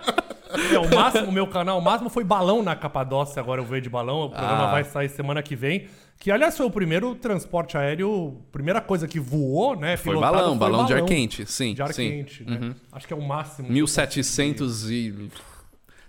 [0.91, 3.89] O máximo, o meu canal, o máximo foi balão na Capadócia, agora eu veio de
[3.89, 4.71] balão, o programa Ah.
[4.71, 5.87] vai sair semana que vem.
[6.19, 9.97] Que, aliás, foi o primeiro transporte aéreo, primeira coisa que voou, né?
[9.97, 11.73] Foi pilotado, balão, balão de ar quente, sim.
[11.73, 12.09] De ar sim.
[12.09, 12.73] quente, né?
[12.91, 13.69] Acho que é o máximo.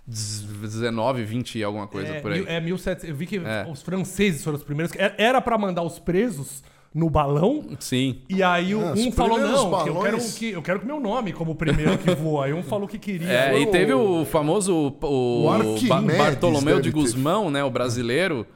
[0.07, 2.45] 1719, 20 e alguma coisa é, por aí.
[2.47, 3.09] É 1700.
[3.09, 3.65] Eu vi que É.
[3.69, 4.95] os franceses foram os primeiros.
[5.17, 6.63] Era pra mandar os presos
[6.95, 7.65] no balão.
[7.77, 8.21] Sim.
[8.29, 9.47] E aí Ah, um falou, não,
[9.83, 12.45] que eu, quero balões- que, eu quero que meu nome como o primeiro que voa.
[12.45, 13.27] Aí um falou que queria.
[13.29, 15.87] É, Foi e o- teve o famoso o, o
[16.17, 16.95] Bartolomeu de ter.
[16.97, 18.47] Guzmão, né, o brasileiro,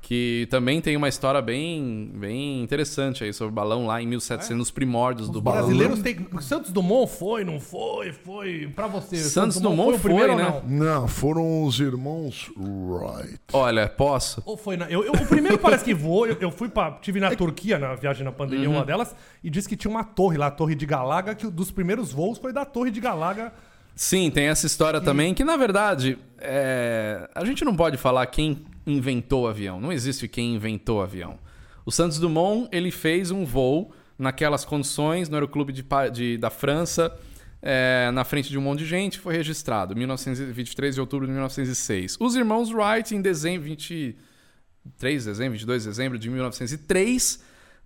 [0.00, 4.56] que também tem uma história bem, bem interessante aí sobre o balão lá em 1700,
[4.56, 5.60] nos primórdios do Os balão.
[5.66, 6.26] brasileiros têm.
[6.40, 8.70] Santos Dumont foi, não foi, foi.
[8.74, 9.16] Pra você.
[9.16, 10.62] Santos Dumont o primeiro foi, ou né?
[10.66, 11.00] não?
[11.00, 13.38] Não, foram os irmãos Wright.
[13.52, 14.42] Olha, posso?
[14.46, 14.86] Ou foi na.
[14.90, 16.26] Eu, eu- o primeiro parece que voou.
[16.26, 16.92] Eu, eu fui pra.
[17.02, 18.76] Tive na Turquia, na viagem na pandemia, Uhum.
[18.76, 21.50] uma delas, e disse que tinha uma torre lá, a Torre de Galaga, que um
[21.50, 23.52] dos primeiros voos foi da Torre de Galaga.
[23.94, 28.64] Sim, tem essa história também, que na verdade, é, a gente não pode falar quem
[28.90, 29.80] inventou o avião.
[29.80, 31.38] Não existe quem inventou o avião.
[31.84, 37.16] O Santos Dumont, ele fez um voo naquelas condições no Aeroclube de, de- da França,
[37.62, 42.16] é, na frente de um monte de gente, foi registrado, 1923 de outubro de 1906.
[42.20, 47.42] Os irmãos Wright, em dezembro, 23 de dezembro, 22 de dezembro de 1903,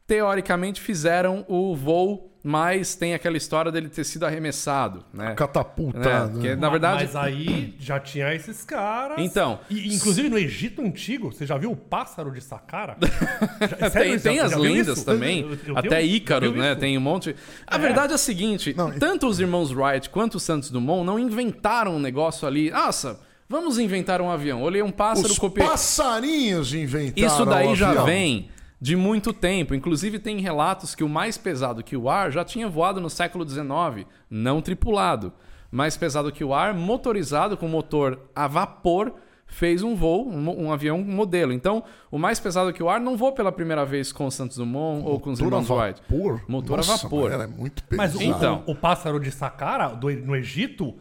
[0.07, 5.34] teoricamente fizeram o voo, mas tem aquela história dele ter sido arremessado, né?
[5.34, 6.09] Catapultado.
[6.09, 6.28] É, né?
[6.32, 9.16] porque, na verdade, Mas aí já tinha esses caras.
[9.18, 9.61] Então.
[9.70, 12.97] E, inclusive no Egito Antigo, você já viu o pássaro de Saqqara?
[13.78, 15.07] Já- sério, tem, tem já as lendas isso?
[15.07, 15.43] também.
[15.43, 16.72] Eu- eu- até Ícaro, né?
[16.72, 16.80] isso.
[16.80, 17.36] Tem um monte.
[17.66, 21.18] A verdade é a seguinte: Não, tanto os irmãos Wright quanto o Santos Dumont não
[21.18, 22.70] inventaram um negócio ali.
[22.70, 24.62] Nossa, vamos inventar um avião.
[24.62, 25.66] Olhei um pássaro, Os copiei.
[25.66, 28.05] passarinhos inventaram Isso daí o já avião.
[28.05, 28.49] vem
[28.83, 29.76] de muito tempo.
[29.76, 33.49] Inclusive, tem relatos que o mais pesado que o ar já tinha voado no século
[33.49, 35.33] XIX, não tripulado.
[35.70, 39.14] Mais pesado que o ar, motorizado com motor a vapor,
[39.47, 41.53] fez um voo, um, um avião modelo.
[41.53, 44.57] Então, o mais pesado que o ar não voou pela primeira vez com o Santos
[44.57, 46.03] Dumont ou com os Motor a irmãos Wright.
[46.03, 46.43] vapor?
[46.49, 47.30] Motor a Nossa, vapor.
[47.30, 48.33] mas Era muito Mas pesado.
[48.33, 48.64] o, Então.
[48.66, 50.97] o, o pássaro de Saqqara, do, no Egito,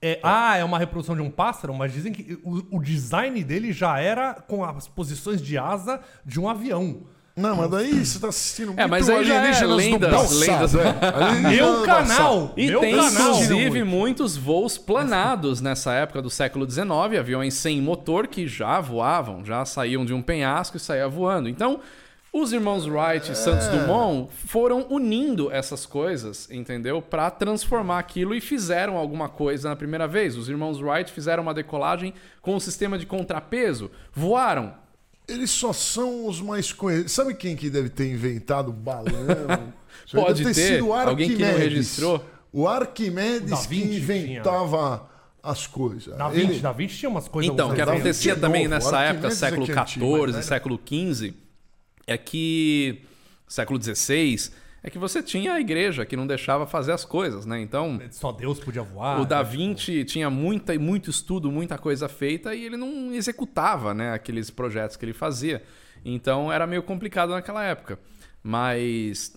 [0.00, 3.74] é, ah, é uma reprodução de um pássaro, mas dizem que o, o design dele
[3.74, 7.14] já era com as posições de asa de um avião.
[7.36, 10.74] Não, mas daí você tá assistindo muito É, mas aí já é lendas- passado, lendas-
[11.44, 11.48] é.
[11.50, 12.54] Meu canal!
[12.56, 13.10] E meu tem, canal!
[13.34, 19.44] inclusive, muitos voos planados nessa época do século XIX, aviões sem motor que já voavam,
[19.44, 21.46] já saíam de um penhasco e saíam voando.
[21.46, 21.78] Então,
[22.32, 27.02] os irmãos Wright e Santos Dumont foram unindo essas coisas, entendeu?
[27.02, 30.38] Para transformar aquilo e fizeram alguma coisa na primeira vez.
[30.38, 34.72] Os irmãos Wright fizeram uma decolagem com um sistema de contrapeso, voaram.
[35.28, 37.12] Eles só são os mais conhecidos.
[37.12, 39.12] Sabe quem que deve ter inventado balão?
[40.06, 40.74] Isso aí Pode deve ter.
[40.74, 41.72] sido o Alguém que não Arquimedes.
[41.74, 42.24] registrou.
[42.52, 45.10] O Arquimedes que Vinci inventava
[45.42, 46.16] as coisas.
[46.16, 47.52] Da Ele- 20, da 20 tinha umas coisas...
[47.52, 51.34] Então, o que acontecia de também nessa época, é século é XIV, era- século XV,
[52.06, 53.02] é que.
[53.48, 54.50] século XVI,
[54.86, 57.60] é que você tinha a igreja que não deixava fazer as coisas, né?
[57.60, 58.00] Então.
[58.12, 59.20] Só Deus podia voar.
[59.20, 59.50] O Da né?
[59.50, 64.96] Vinci tinha muita, muito estudo, muita coisa feita e ele não executava né, aqueles projetos
[64.96, 65.60] que ele fazia.
[66.04, 67.98] Então era meio complicado naquela época.
[68.40, 69.36] Mas,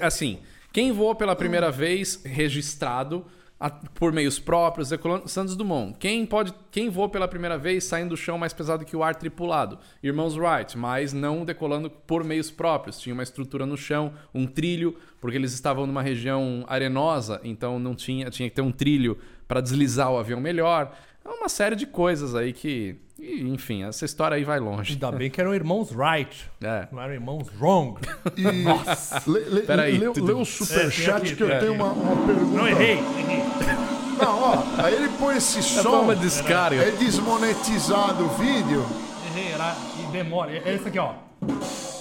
[0.00, 0.38] assim,
[0.72, 3.26] quem voou pela primeira vez registrado
[3.60, 5.96] a- por meios próprios, decolando- Santos Dumont.
[5.98, 9.14] Quem pode, quem voou pela primeira vez saindo do chão mais pesado que o ar
[9.16, 9.78] tripulado?
[10.02, 13.00] Irmãos Wright, mas não decolando por meios próprios.
[13.00, 17.94] Tinha uma estrutura no chão, um trilho, porque eles estavam numa região arenosa, então não
[17.94, 20.96] tinha, tinha que ter um trilho para deslizar o avião melhor.
[21.24, 22.96] É uma série de coisas aí que,
[23.36, 24.92] e, enfim, essa história aí vai longe.
[24.92, 26.50] Ainda bem que eram irmãos Wright.
[26.62, 26.88] É.
[26.90, 27.98] Não eram irmãos Wrong.
[28.36, 28.42] E...
[29.30, 31.92] Lê, lê, Peraí, lê, tudo- lê o É, superchat aqui, que eu tem tenho uma,
[31.92, 32.56] uma pergunta.
[32.56, 32.92] Não errei.
[32.98, 33.38] errei.
[34.20, 36.82] Não, ó, aí ele põe esse É som, uma descarga.
[36.82, 38.84] é desmonetizado o vídeo.
[39.30, 40.50] Errei, era e demora.
[40.52, 41.12] É esse aqui, ó.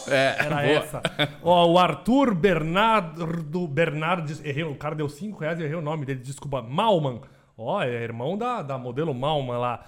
[0.08, 0.66] É, Era boa.
[0.68, 1.02] essa.
[1.44, 4.44] Ó, o Arthur Bernardo Bernardes.
[4.44, 6.62] Errei, o cara deu 5 reais e errei o nome dele, desculpa.
[6.62, 7.22] Malman.
[7.58, 9.84] Ó, é irmão da, da modelo Malman lá.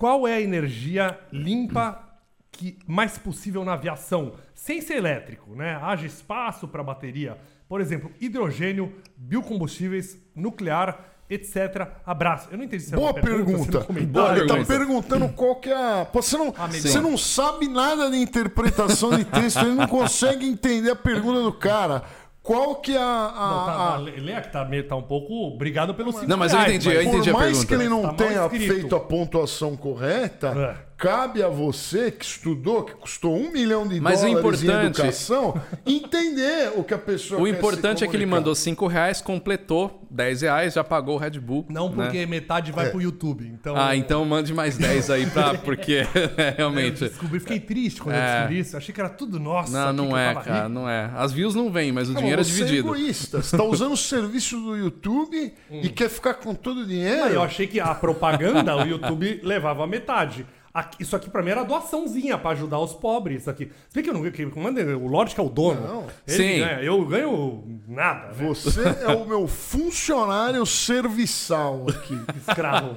[0.00, 2.02] Qual é a energia limpa
[2.50, 4.32] que mais possível na aviação?
[4.54, 5.78] Sem ser elétrico, né?
[5.82, 7.36] Haja espaço para bateria.
[7.68, 10.98] Por exemplo, hidrogênio, biocombustíveis, nuclear,
[11.28, 11.86] etc.
[12.06, 12.48] Abraço.
[12.50, 13.84] Eu não entendi se é Boa pergunta, pergunta.
[13.84, 14.38] comentário.
[14.42, 14.78] Ele tá pergunta.
[14.78, 16.04] perguntando qual que é a.
[16.06, 20.46] Pô, você, não, Ah, você não sabe nada de interpretação de texto, ele não consegue
[20.46, 22.02] entender a pergunta do cara.
[22.42, 23.02] Qual que é a.
[23.02, 25.48] a- Não, tá, a- tá, Lê que tá, meio- tá um pouco.
[25.48, 27.66] Obrigado cinco Não, mas eu reais, entendi, eu Por entendi a mais pergunta.
[27.66, 30.89] que ele não Tá tenha feito a pontuação correta, É.
[31.00, 35.00] cabe a você que estudou, que custou um milhão de Mas o dólares em importante-
[35.00, 38.86] educação, entender o que a pessoa O quer se importante é que ele mandou 5
[38.86, 41.64] reais, completou 10 reais, já pagou o Red Bull.
[41.70, 41.94] Não né?
[42.04, 43.46] porque metade vai pro YouTube.
[43.46, 45.54] Então, Ah, então mande mais 10 aí pra.
[45.54, 47.00] Porque é, Eu realmente.
[47.00, 48.32] descobri, fiquei triste quando eu É.
[48.34, 48.76] descobri isso.
[48.76, 49.72] Achei que era tudo nosso.
[49.72, 51.10] Não, não é, cara, não é.
[51.16, 52.88] As views não vêm, mas o Não, dinheiro é você dividido.
[52.88, 53.40] egoísta.
[53.42, 57.26] Você tá usando o serviço do YouTube e quer ficar com todo o dinheiro.
[57.30, 60.44] eu achei que a propaganda, o YouTube levava a metade.
[60.72, 63.40] Aqui- isso aqui pra mim era doaçãozinha pra ajudar os pobres.
[63.42, 63.66] Isso aqui.
[63.88, 65.80] Se bem que eu não que, manda, o Lorde que é o dono.
[65.80, 66.06] Não.
[66.28, 66.58] Ele Sim.
[66.60, 68.28] ganha, eu ganho nada.
[68.28, 68.34] né?
[68.38, 72.16] Você é o meu funcionário serviçal aqui.
[72.38, 72.94] Escravo.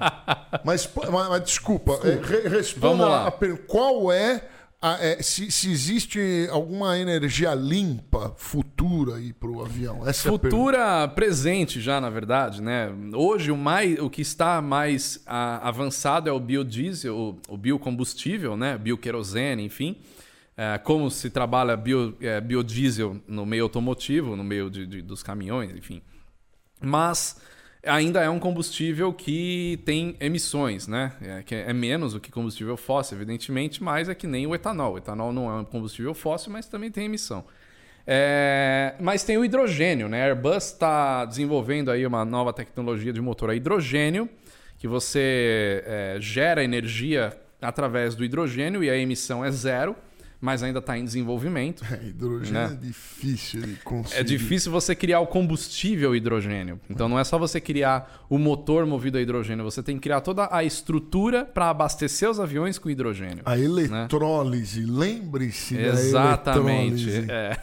[0.64, 3.28] Mas, mas- mas desculpa, é, re- responda Vamos lá.
[3.28, 3.64] a pergunta.
[3.68, 4.44] Qual é,
[4.86, 6.20] a- é, se, se existe
[6.52, 10.08] alguma energia limpa futura aí pro avião?
[10.08, 10.32] Essa é a.
[10.34, 12.90] Futura presente já, na verdade, né?
[13.16, 18.58] Hoje o mais, o que está mais ah, avançado é o biodiesel, o, o biocombustível,
[18.58, 18.78] né?
[18.78, 19.96] Bioquerosene, enfim.
[20.56, 25.24] É, como se trabalha bio, é, biodiesel no meio automotivo, no meio de- de- dos
[25.24, 26.02] caminhões, enfim.
[26.80, 27.38] Mas
[27.86, 31.14] ainda é um combustível que tem emissões, né?
[31.22, 34.94] É, que é menos do que combustível fóssil, evidentemente, mas é que nem o etanol.
[34.94, 37.44] O etanol não é um combustível fóssil, mas também tem emissão.
[38.06, 40.24] É, mas tem o hidrogênio, né?
[40.24, 44.30] A Airbus está desenvolvendo aí uma nova tecnologia de motor a hidrogênio,
[44.78, 49.96] que você é, gera energia através do hidrogênio e a emissão é zero,
[50.44, 51.82] mas ainda está em desenvolvimento.
[51.94, 52.74] É, hidrogênio Né?
[52.74, 54.20] é difícil de conseguir.
[54.20, 56.80] É difícil você criar o combustível hidrogênio.
[56.90, 60.22] Então não é só você criar o motor movido a hidrogênio, você tem que criar
[60.22, 63.44] toda a estrutura para abastecer os aviões com hidrogênio.
[63.46, 67.06] A eletrólise, lembre-se Exatamente.
[67.06, 67.32] da eletrólise.
[67.32, 67.54] É.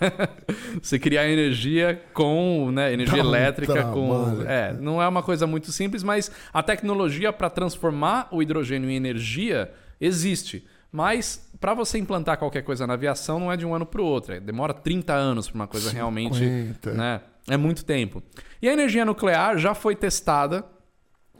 [0.80, 4.08] você criar energia com né, energia Dá um elétrica com.
[4.08, 4.48] trabalho.
[4.48, 8.94] É, não é uma coisa muito simples, mas a tecnologia para transformar o hidrogênio em
[8.94, 9.70] energia
[10.00, 10.64] existe.
[10.92, 14.04] Mas para você implantar qualquer coisa na aviação não é de um ano para o
[14.04, 14.34] outro.
[14.34, 16.38] é- Demora 30 anos para uma coisa realmente.
[16.38, 16.92] 50.
[16.94, 18.22] Né, é muito tempo.
[18.60, 20.64] E a energia nuclear já foi testada.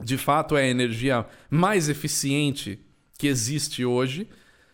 [0.03, 2.79] De fato, é a energia mais eficiente
[3.17, 4.27] que existe hoje.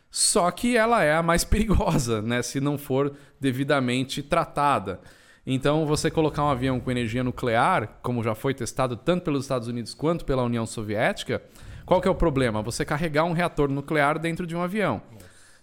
[0.10, 2.42] Só que ela é a mais perigosa, né?
[2.42, 5.02] Se não for devidamente tratada.
[5.46, 9.68] Então, você colocar um avião com energia nuclear, como já foi testado tanto pelos Estados
[9.68, 11.42] Unidos quanto pela União Soviética,
[11.88, 12.62] qual que é o problema?
[12.62, 15.02] Você carregar um reator nuclear dentro de um avião.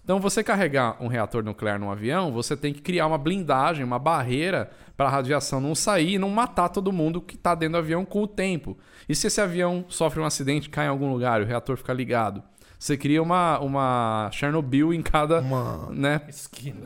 [0.03, 3.99] Então, você carregar um reator nuclear num avião, você tem que criar uma blindagem, uma
[3.99, 7.79] barreira para a radiação não sair e não matar todo mundo que está dentro do
[7.79, 8.77] avião com o tempo.
[9.09, 11.93] E se esse avião sofre um acidente, cai em algum lugar e o reator fica
[11.93, 12.43] ligado?
[12.79, 15.41] Você cria uma, uma Chernobyl em cada.
[15.41, 16.21] Uma- Né?
[16.29, 16.81] Esquina.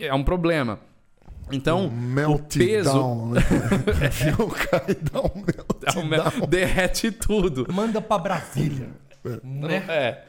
[0.00, 0.80] É um problema.
[1.52, 3.40] Então, Um o peso meltdown, né?
[3.86, 5.44] O avião cai e dá um
[5.86, 7.66] é um derrete tudo.
[7.72, 8.88] Manda pra Brasília.
[9.42, 9.82] Né?
[9.88, 10.24] É.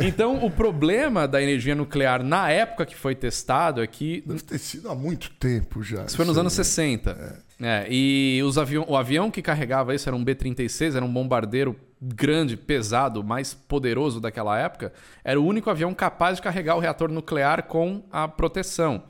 [0.00, 4.58] Então, o problema da energia nuclear na época que foi testado é que Deve ter
[4.58, 6.04] sido há muito tempo já.
[6.04, 6.64] Isso foi nos anos aí.
[6.64, 7.42] 60.
[7.60, 11.76] É, e os avião, o avião que carregava isso era um B-36, era um bombardeiro
[12.00, 14.92] grande, pesado, mais poderoso daquela época.
[15.22, 19.04] Era o único avião capaz de carregar o reator nuclear com a proteção.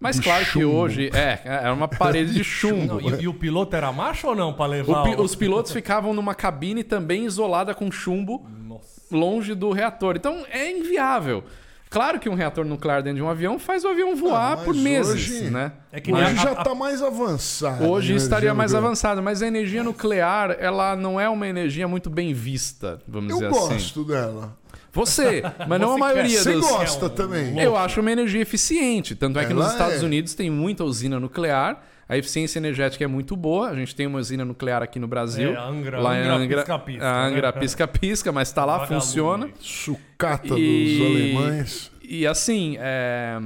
[0.00, 0.68] Mas claro que chumbo.
[0.76, 3.00] hoje é, era uma parede de chumbo.
[3.00, 5.02] Não, e, e o piloto era macho ou não pra O levar?
[5.02, 9.00] pi- o- os pilotos ficavam numa cabine também isolada com chumbo Nossa.
[9.10, 10.14] longe do reator.
[10.16, 11.42] Então é inviável.
[11.90, 14.74] Claro que um reator nuclear dentro de um avião faz o avião voar Ah, por
[14.74, 15.72] meses, hoje- né?
[15.90, 17.84] É que Hoje a- já está mais avançado.
[17.88, 18.86] Hoje né, estaria mais Gilberto?
[18.88, 23.36] avançado, mas a energia nuclear, ela não é uma energia muito bem vista, vamos Eu
[23.36, 23.68] dizer assim.
[23.74, 24.54] gosto dela.
[24.98, 26.68] Você, mas não a maioria Você dos.
[26.68, 27.58] gosta É um- também.
[27.60, 30.04] Eu acho uma energia eficiente, tanto é que Ela nos Estados é.
[30.06, 31.82] Unidos tem muita usina nuclear.
[32.08, 33.68] A eficiência energética é muito boa.
[33.68, 35.50] A gente tem uma usina nuclear aqui no Brasil.
[35.52, 37.60] É, Angra- lá em Angra Angra, pisca-pisca, a Angra né?
[37.60, 39.00] pisca-pisca, mas está lá, Vagalume.
[39.02, 39.48] funciona.
[39.60, 41.90] Sucata E- dos alemães.
[42.02, 43.38] E assim, é,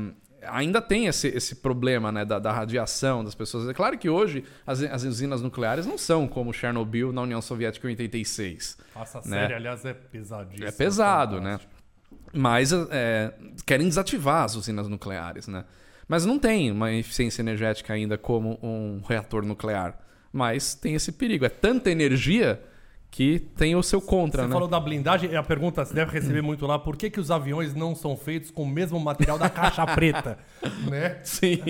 [0.49, 3.69] ainda tem esse, esse problema né, da, da radiação das pessoas.
[3.69, 7.87] É claro que hoje as, as usinas nucleares não são como Chernobyl na União Soviética
[7.89, 8.79] em 86.
[8.95, 9.41] Essa né?
[9.41, 10.69] série, aliás, é pesadíssima.
[10.69, 11.61] É pesado, né?
[12.33, 13.33] Mas é,
[13.67, 15.65] querem desativar as usinas nucleares, né?
[16.09, 19.99] Mas não tem uma eficiência energética ainda como um reator nuclear.
[20.33, 21.45] Mas tem esse perigo.
[21.45, 22.61] É tanta energia
[23.15, 24.53] que tem o seu contra, Você né?
[24.55, 27.31] falou da blindagem, e a pergunta você deve receber muito lá, por que, que os
[27.31, 30.39] aviões não são feitos com o mesmo material da caixa preta?
[30.91, 31.19] né?
[31.23, 31.61] Sim.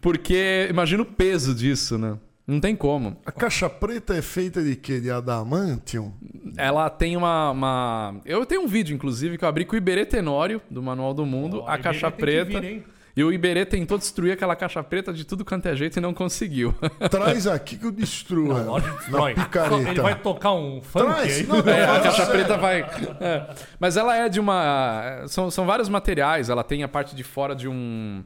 [0.00, 2.18] Porque imagina o peso disso, né?
[2.44, 3.16] Não tem como.
[3.24, 5.00] A caixa preta é feita de quê?
[5.00, 6.12] De adamantium?
[6.56, 10.04] Ela tem uma, uma- Eu tenho um vídeo, inclusive, que eu abri com o Iberê
[10.04, 12.60] Tenório, do Manual do Mundo, Ó, a Iberê caixa tem que preta.
[12.60, 12.84] vir, hein?
[13.16, 16.14] E o Iberê tentou destruir aquela caixa preta de tudo quanto é jeito e não
[16.14, 16.74] conseguiu.
[17.10, 19.34] Traz aqui que eu destruo destrói.
[19.34, 19.90] Na picareta.
[19.90, 21.46] Ele vai tocar um funk Traz, aí.
[21.46, 22.80] não, É, a caixa preta vai.
[23.20, 23.54] É.
[23.78, 25.24] Mas ela é de uma.
[25.26, 26.48] São, são vários materiais.
[26.48, 28.24] Ela tem a parte de fora de um.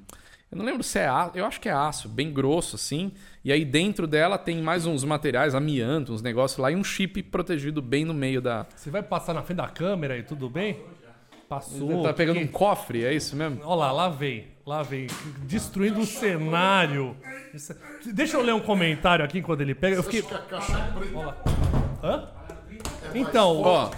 [0.50, 1.32] Eu não lembro se é aço.
[1.34, 3.12] Eu acho que é aço, bem grosso assim.
[3.44, 7.22] E aí dentro dela tem mais uns materiais, amianto, uns negócios lá e um chip
[7.24, 8.66] protegido bem no meio da.
[8.76, 10.80] Você vai passar na frente da câmera e tudo bem?
[11.48, 12.02] Passou.
[12.02, 13.60] tá pegando um Que- cofre, é isso mesmo?
[13.62, 14.48] Olha lá, lá vem.
[14.66, 15.06] Lá vem.
[15.44, 17.16] Destruindo o cenário.
[17.54, 17.74] Isso-
[18.12, 19.96] Deixa eu ler um comentário aqui enquanto ele pega.
[19.96, 20.20] Eu fiquei.
[20.20, 21.36] Acho que a caixa preta Olha lá.
[22.02, 22.28] Hã?
[23.14, 23.90] Então, Ó,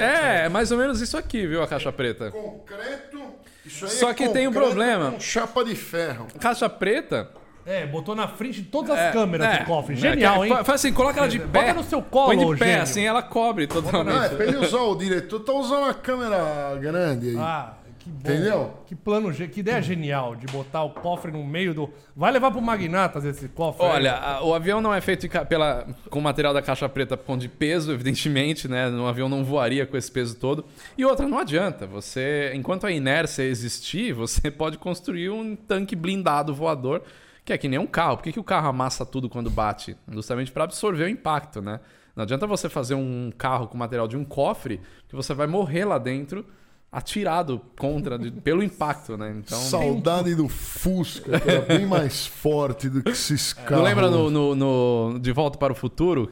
[0.00, 2.30] é, é mais ou menos isso aqui, viu, a caixa preta.
[2.32, 3.22] concreto.
[3.64, 5.12] Isso aí Só é que tem um problema.
[5.12, 6.26] Com chapa de ferro.
[6.40, 7.30] Caixa preta.
[7.68, 9.94] É, botou na frente de todas as É, câmeras é, do cofre.
[9.96, 10.54] Genial, que- hein?
[10.64, 11.72] Faz assim, coloca ela de Bota pé.
[11.74, 12.82] no seu colo, Põe de pé, gênio.
[12.82, 14.16] assim ela cobre totalmente.
[14.18, 17.36] Ah, é pra ele usar o diretor, tá usando a câmera grande aí.
[17.38, 18.18] Ah, que bom.
[18.20, 18.74] Entendeu?
[18.86, 21.90] Que plano, que ideia genial de botar o cofre no meio do.
[22.16, 23.84] Vai levar pro Magnatas esse cofre.
[23.84, 23.92] aí.
[23.92, 27.26] Olha, a- o avião não é feito de pela, com material da caixa preta por
[27.26, 28.88] conta de peso, evidentemente, né?
[28.88, 30.64] Um avião não voaria com esse peso todo.
[30.96, 31.86] E outra, não adianta.
[31.86, 37.02] Você, enquanto a inércia existir, você pode construir um tanque blindado voador,
[37.48, 38.18] que é que nem um carro.
[38.18, 39.96] Por que, que o carro amassa tudo quando bate?
[40.12, 41.80] Justamente para absorver o impacto, né?
[42.14, 45.84] Não adianta você fazer um carro com material de um cofre, que você vai morrer
[45.86, 46.44] lá dentro
[46.92, 49.34] atirado contra de- pelo impacto, né?
[49.38, 53.70] Então, Saudade do Fusca, que era bem mais forte do que esses carros.
[53.78, 56.28] Não lembra no, no- no De Volta para o Futuro?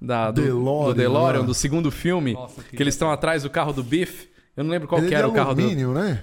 [0.00, 1.46] Da, do, DeLorean, do DeLorean, né?
[1.46, 4.28] do segundo filme, Nossa, que que eles estão atrás do carro do Biff.
[4.56, 5.94] Eu não lembro qual Ele que era de o carro alumínio, do...
[5.94, 6.20] né?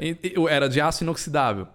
[0.50, 1.68] Era de aço inoxidável.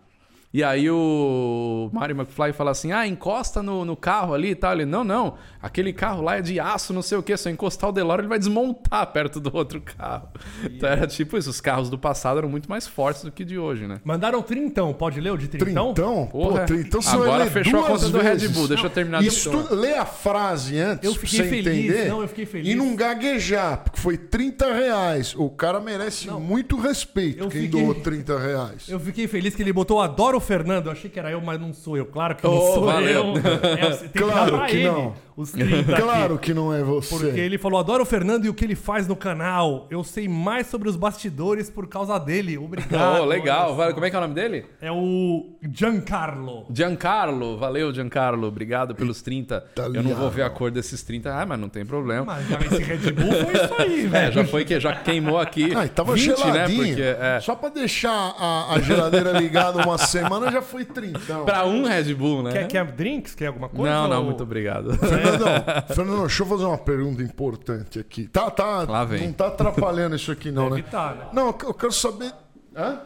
[0.55, 4.73] E aí o Mario McFly fala assim: ah, encosta no, no carro ali e tal.
[4.73, 7.37] Ele, não, não, aquele carro lá é de aço, não sei o que.
[7.37, 10.29] Se eu encostar o DeLorean, ele vai desmontar perto do outro carro.
[10.65, 13.59] Então era tipo isso: os carros do passado eram muito mais fortes do que de
[13.59, 14.01] hoje, né?
[14.05, 14.93] Mandaram trintão.
[14.95, 15.93] Pode ler o de trintão?
[15.93, 16.27] Trintão?
[16.27, 16.61] Porra.
[16.61, 18.51] Pô, trintão você vai Agora fechou a duas conta do Red vezes.
[18.53, 18.69] Bull.
[18.69, 19.75] Deixa eu terminar de Estu...
[19.75, 22.09] Lê a frase antes Eu pra fiquei você feliz, entender.
[22.09, 22.69] não, eu fiquei feliz.
[22.69, 25.35] E não gaguejar, porque foi 30 reais.
[25.37, 28.89] O cara merece muito respeito, Eu quem fiquei- doou 30 reais.
[28.89, 30.87] Eu fiquei feliz que ele botou Adoro o Fernando.
[30.87, 32.07] Eu achei que era eu, mas não sou eu.
[32.07, 33.25] Claro que não Oh, sou valeu.
[33.25, 33.37] eu.
[33.37, 35.15] É, tem que Claro que ele não.
[35.37, 36.03] Os 30 aqui.
[36.03, 37.17] Claro que não é você.
[37.19, 39.87] Porque ele falou, adoro o Fernando e o que ele faz no canal.
[39.91, 42.57] Eu sei mais sobre os bastidores por causa dele.
[42.59, 43.21] Obrigado.
[43.21, 43.77] Oh, legal.
[43.77, 43.93] Só.
[43.93, 44.65] Como é que é o nome dele?
[44.81, 46.67] É o Giancarlo.
[46.73, 47.57] Giancarlo.
[47.59, 48.47] Valeu, Giancarlo.
[48.49, 49.55] Obrigado pelos 30.
[49.55, 50.15] Eu não Italiano.
[50.17, 51.33] vou ver a cor desses 30.
[51.35, 52.25] Ah, mas não tem problema.
[52.25, 54.33] Mas já esse Red Bull foi isso aí, É, velho.
[54.33, 55.67] já foi que já queimou aqui.
[55.77, 56.37] Ah, tava 20, né?
[56.37, 56.87] geladinho.
[56.87, 61.19] Porque é, Só pra deixar a, a geladeira ligada uma semana já foi 30.
[61.45, 62.53] pra um Red Bull, né?
[62.53, 63.35] Quer, quer drinks?
[63.35, 63.93] Quer alguma coisa?
[63.95, 64.91] Não, não, ou- muito obrigado.
[65.31, 65.65] Fernandão,
[65.95, 68.27] Fernandão, deixa eu fazer uma pergunta importante aqui.
[68.29, 69.27] Tá, tá, Lá vem.
[69.27, 70.89] não tá atrapalhando isso aqui não, Deve né?
[70.91, 71.27] tá, né?
[71.33, 72.33] Não, eu quero saber...
[72.77, 73.01] Hã?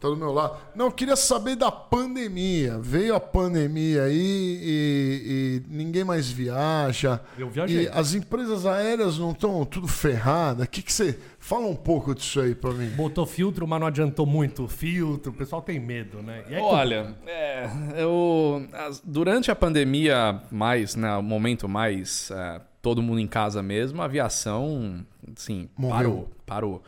[0.00, 0.56] Tá do meu lado.
[0.74, 2.78] Não, eu queria saber da pandemia.
[2.78, 4.16] Veio a pandemia aí
[4.62, 7.20] e, e ninguém mais viaja.
[7.38, 7.84] Eu viajei.
[7.84, 10.66] E as empresas aéreas não estão tudo ferradas.
[10.66, 11.18] O que que você...
[11.42, 12.88] Fala um pouco disso aí pra mim.
[12.90, 15.32] Botou filtro, mas não adiantou muito o filtro.
[15.32, 16.44] O pessoal tem medo, né?
[16.48, 22.60] E aí, Olha, é, eu, as- durante a pandemia, mais, né, o momento mais é,
[22.82, 26.82] todo mundo em casa mesmo, a aviação, sim, parou, parou.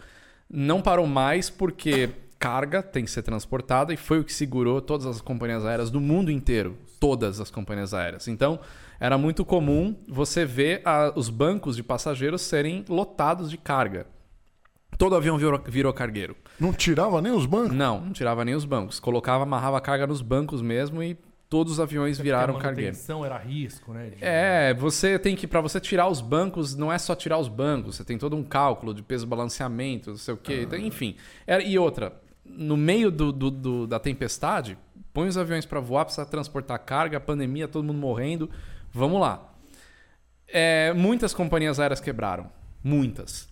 [0.50, 2.10] Não parou mais porque
[2.42, 6.00] carga tem que ser transportada e foi o que segurou todas as companhias aéreas do
[6.00, 8.26] mundo inteiro, todas as companhias aéreas.
[8.26, 8.58] Então,
[8.98, 14.08] era muito comum você ver a- os bancos de passageiros serem lotados de carga.
[14.98, 16.36] Todo avião virou, virou cargueiro.
[16.58, 17.76] Não tirava nem os bancos?
[17.76, 18.98] Não, não tirava nem os bancos.
[18.98, 21.16] Colocava, amarrava a carga nos bancos mesmo e
[21.48, 22.90] todos os aviões viraram a cargueiro.
[22.90, 24.10] manutenção era risco, né?
[24.10, 27.46] de- É, você tem que, para você tirar os bancos, não é só tirar os
[27.48, 30.62] bancos, você tem todo um cálculo de peso balanceamento, não sei o quê.
[30.62, 31.14] Então, enfim.
[31.46, 34.76] Era- e outra, no meio do, do- do- da tempestade,
[35.12, 38.50] põe os aviões para voar, precisa transportar carga, pandemia, todo mundo morrendo.
[38.92, 39.48] Vamos lá.
[40.48, 42.50] É, muitas companhias aéreas quebraram.
[42.84, 43.48] Muitas.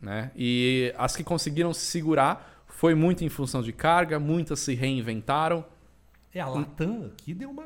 [0.00, 0.30] Né?
[0.36, 5.64] E as que conseguiram se segurar Foi muito em função de carga, muitas se reinventaram.
[6.34, 7.64] É, a Latam aqui deu uma.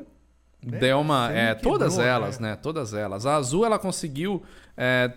[0.61, 0.77] né?
[0.79, 1.31] Deu uma.
[1.31, 2.55] É, todas elas, né?
[2.55, 3.25] Todas elas.
[3.25, 4.43] A Azul ela conseguiu
[4.77, 5.11] é,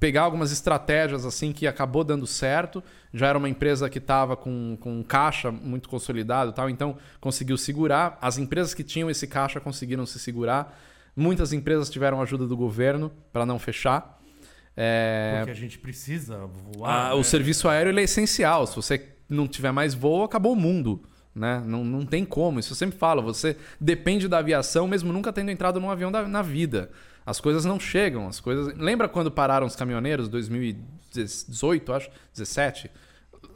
[0.00, 2.82] pegar algumas estratégias assim que acabou dando certo.
[3.14, 6.96] Já era uma empresa que estava com, com um caixa muito consolidado e tal, então
[7.20, 8.18] conseguiu segurar.
[8.20, 10.76] As empresas que tinham esse caixa conseguiram se segurar.
[11.16, 14.18] Muitas empresas tiveram ajuda do governo para não fechar.
[14.76, 17.10] É, Porque a gente precisa voar.
[17.10, 17.22] ah, o né?
[17.24, 18.66] serviço aéreo é essencial.
[18.66, 21.02] Se você não tiver mais voo, acabou o mundo.
[21.34, 21.62] Né?
[21.64, 22.58] Não, não tem como.
[22.60, 23.22] Isso eu sempre falo.
[23.22, 26.90] Você depende da aviação, mesmo nunca tendo entrado num avião da- na vida.
[27.24, 28.26] As coisas não chegam.
[28.28, 28.74] As coisas.
[28.76, 30.28] Lembra quando pararam os caminhoneiros?
[30.28, 32.10] 2018, acho?
[32.32, 32.90] 17?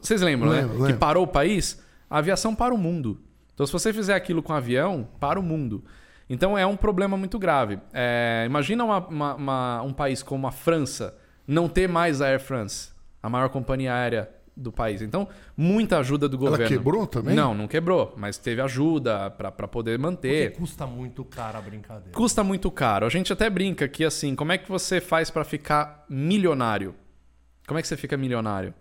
[0.01, 0.79] Vocês lembram, Lembro, né?
[0.79, 0.93] lembro.
[0.93, 1.81] Que parou o país?
[2.09, 3.19] A aviação para o mundo.
[3.53, 5.83] Então, se você fizer aquilo com avião, para o mundo.
[6.29, 7.79] Então, é um problema muito grave.
[7.93, 11.15] É, imagina uma- uma- uma- um país como a França
[11.47, 12.89] não ter mais a Air France,
[13.21, 15.01] a maior companhia aérea do país.
[15.01, 16.77] Então, muita ajuda do Ela governo.
[16.77, 17.35] quebrou também?
[17.35, 20.51] Não, não quebrou, mas teve ajuda para poder Porque manter.
[20.53, 22.11] custa muito caro a brincadeira.
[22.13, 23.05] Custa muito caro.
[23.05, 26.95] A gente até brinca que assim, como é que você faz para ficar milionário?
[27.67, 28.73] Como é que você fica milionário?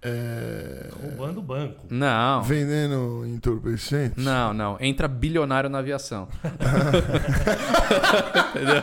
[0.00, 0.90] É...
[1.02, 1.86] Roubando o banco.
[1.90, 2.40] Não.
[2.42, 4.22] Vendendo entorpecentes?
[4.24, 4.76] Não, não.
[4.80, 6.28] Entra bilionário na aviação.
[8.54, 8.82] Entendeu?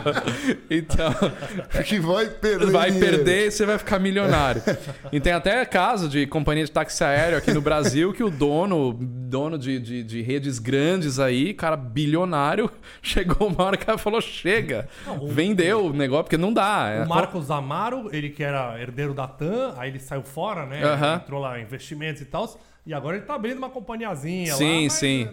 [0.70, 1.13] Então,
[1.84, 2.72] Que vai perder.
[2.72, 3.16] vai dinheiro.
[3.18, 4.61] perder e você vai ficar milionário.
[5.11, 8.93] E tem até caso de companhia de táxi aéreo aqui no Brasil que o dono,
[8.93, 12.70] dono de, de, de redes grandes aí, cara bilionário,
[13.01, 16.89] chegou uma hora que ela falou: chega, Não, o- vendeu o negócio, porque não dá.
[16.89, 20.82] É O Marcos Amaro, ele que era herdeiro da TAM, aí ele saiu fora, né?
[21.06, 21.16] Aham.
[21.24, 22.60] Entrou lá investimentos e tal.
[22.86, 24.58] E agora ele tá abrindo uma companhiazinha lá.
[24.58, 25.28] Sim, mas, sim.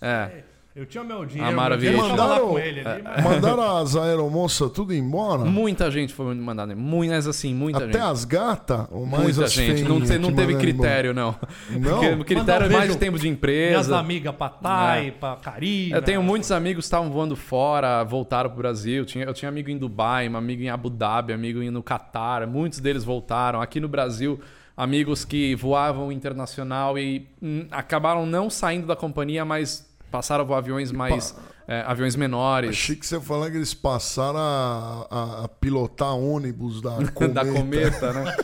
[0.00, 0.44] é, É.
[0.76, 3.24] Eu tinha meu dinheiro, Amaro meu dinheiro lá Mandaram, com ele ali, mas...
[3.24, 5.44] mandaram as aeromoças tudo embora?
[5.44, 6.76] Muita gente foi mandada.
[6.76, 8.02] Muitas assim, muita Até gente.
[8.02, 8.86] as gatas?
[8.92, 9.82] Muita as gente.
[9.82, 11.34] Não, te- não te teve critério, não.
[11.70, 11.98] Não?
[11.98, 13.98] Porque o critério é mais de tempo de Minhas empresa.
[13.98, 15.96] amigas pra Thay, pra Karina.
[15.96, 19.04] Eu tenho muitos amigos que estavam voando fora, voltaram pro Brasil.
[19.04, 22.46] Tinha- Eu tinha amigo em Dubai, um amigo em Abu Dhabi, amigo no Catar.
[22.46, 23.60] Muitos deles voltaram.
[23.60, 24.38] Aqui no Brasil,
[24.78, 30.58] amigos que voavam internacional e hum, acabaram não saindo da companhia, mas passaram a voar
[30.58, 31.34] aviões mais.
[31.66, 32.70] é, aviões menores.
[32.70, 37.34] Achei que você falar que eles passaram a, a- a pilotar ônibus da cometa.
[37.34, 38.36] da cometa, né?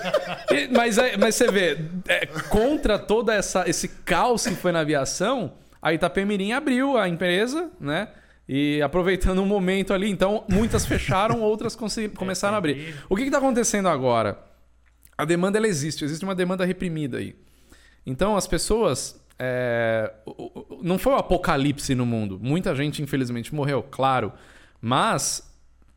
[0.51, 4.80] E- mas, aí- mas você vê, é, contra toda essa esse caos que foi na
[4.80, 8.09] aviação, a Itapemirim abriu a empresa, né?
[8.47, 11.74] E aproveitando um momento ali, então muitas fecharam, outras
[12.14, 12.95] começaram a abrir.
[13.09, 14.37] O que está acontecendo agora?
[15.17, 17.37] A demanda ela existe, existe uma demanda reprimida aí.
[18.07, 19.21] Então as pessoas.
[19.39, 20.12] é,
[20.83, 22.39] não foi o apocalipse no mundo.
[22.41, 24.33] Muita gente, infelizmente, morreu, claro.
[24.81, 25.51] Mas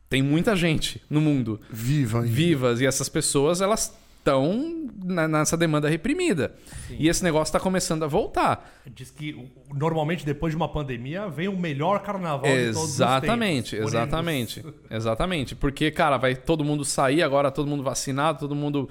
[0.09, 2.31] tem muita gente no mundo Viva ainda.
[2.31, 6.53] vivas e essas pessoas elas estão nessa demanda reprimida.
[6.89, 8.81] E esse negócio está começando a voltar.
[8.85, 13.75] Diz que normalmente depois de uma pandemia vem o melhor carnaval de todos os Exatamente,
[13.75, 13.93] tempos.
[13.93, 14.65] exatamente.
[14.89, 15.55] Exatamente.
[15.55, 18.89] Porque, cara, vai todo mundo sair agora, todo mundo vacinado, todo mundo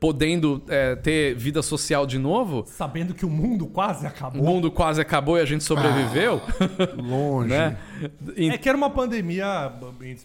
[0.00, 2.64] podendo eh, ter vida social de novo.
[2.66, 4.42] Sabendo que o mundo quase O acabou.
[4.42, 6.40] mundo quase acabou e a gente sobreviveu,
[6.96, 7.48] Longe.
[7.54, 7.76] né?
[8.36, 9.72] E- É que era uma pandemia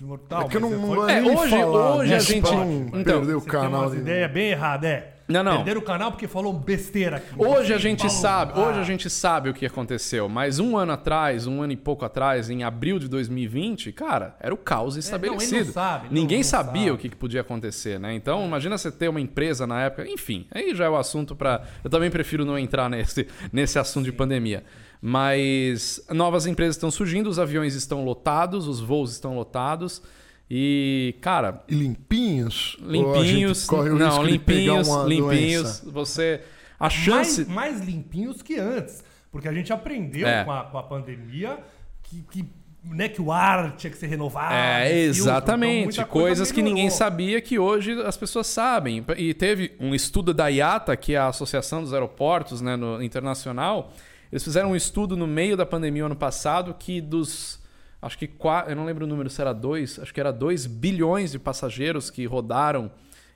[0.02, 0.42] mortal.
[0.42, 3.42] É que eu não, foi- É, hoje- falar hoje a disso gente- Então, perder o
[3.42, 3.82] canal.
[3.84, 5.14] umas de- ideias bem erradas, é.
[5.28, 5.58] Não, não.
[5.58, 7.28] Perderam o canal porque falou besteira aqui.
[7.38, 10.78] Hoje a gente falou- sabe, Ah, hoje a gente sabe o que aconteceu, mas um
[10.78, 14.96] ano atrás, um ano e pouco atrás, em abril de 2020, cara, era o caos
[14.96, 15.56] estabelecido.
[15.56, 16.92] É, não sabe, não- Ninguém não sabia sabe.
[16.92, 18.14] o que podia acontecer, né?
[18.14, 21.62] Então, imagina você ter uma empresa na época, enfim, aí já é o assunto para.
[21.84, 24.64] Eu também prefiro não entrar nesse, nesse assunto de pandemia.
[25.02, 30.02] Mas novas empresas estão surgindo, os aviões estão lotados, os voos estão lotados.
[30.50, 32.78] E, cara, E limpinhos?
[32.82, 33.66] Limpinhos.
[33.66, 35.80] corre o Não, risco de pegar limpinhos, uma limpinhos.
[35.82, 35.92] doença?
[35.92, 36.42] Você.
[36.80, 37.46] A chance.
[37.46, 39.04] mais, mais limpinhos que antes.
[39.32, 40.44] Porque a gente aprendeu É.
[40.44, 41.60] com, a, com a pandemia
[42.04, 42.46] que, que,
[42.84, 44.54] né, que o ar tinha que ser renovado.
[44.54, 45.94] É, filtro, exatamente.
[46.00, 49.04] então coisa Coisas que ninguém sabia que hoje as pessoas sabem.
[49.18, 53.92] E teve um estudo da IATA, que é a Associação dos Aeroportos né, no internacional.
[54.32, 57.57] Eles fizeram um estudo no meio da pandemia ano passado que dos.
[58.02, 58.30] Acho que
[58.68, 62.12] eu não lembro o número se era dois, acho que era 2 bilhões de passageiros
[62.12, 62.92] que rodaram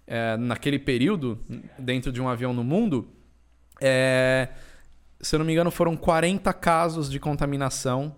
[0.05, 1.39] é, naquele período
[1.80, 3.09] dentro de um avião no mundo.
[3.82, 4.49] É,
[5.20, 8.16] se eu não me engano, foram 40 casos de contaminação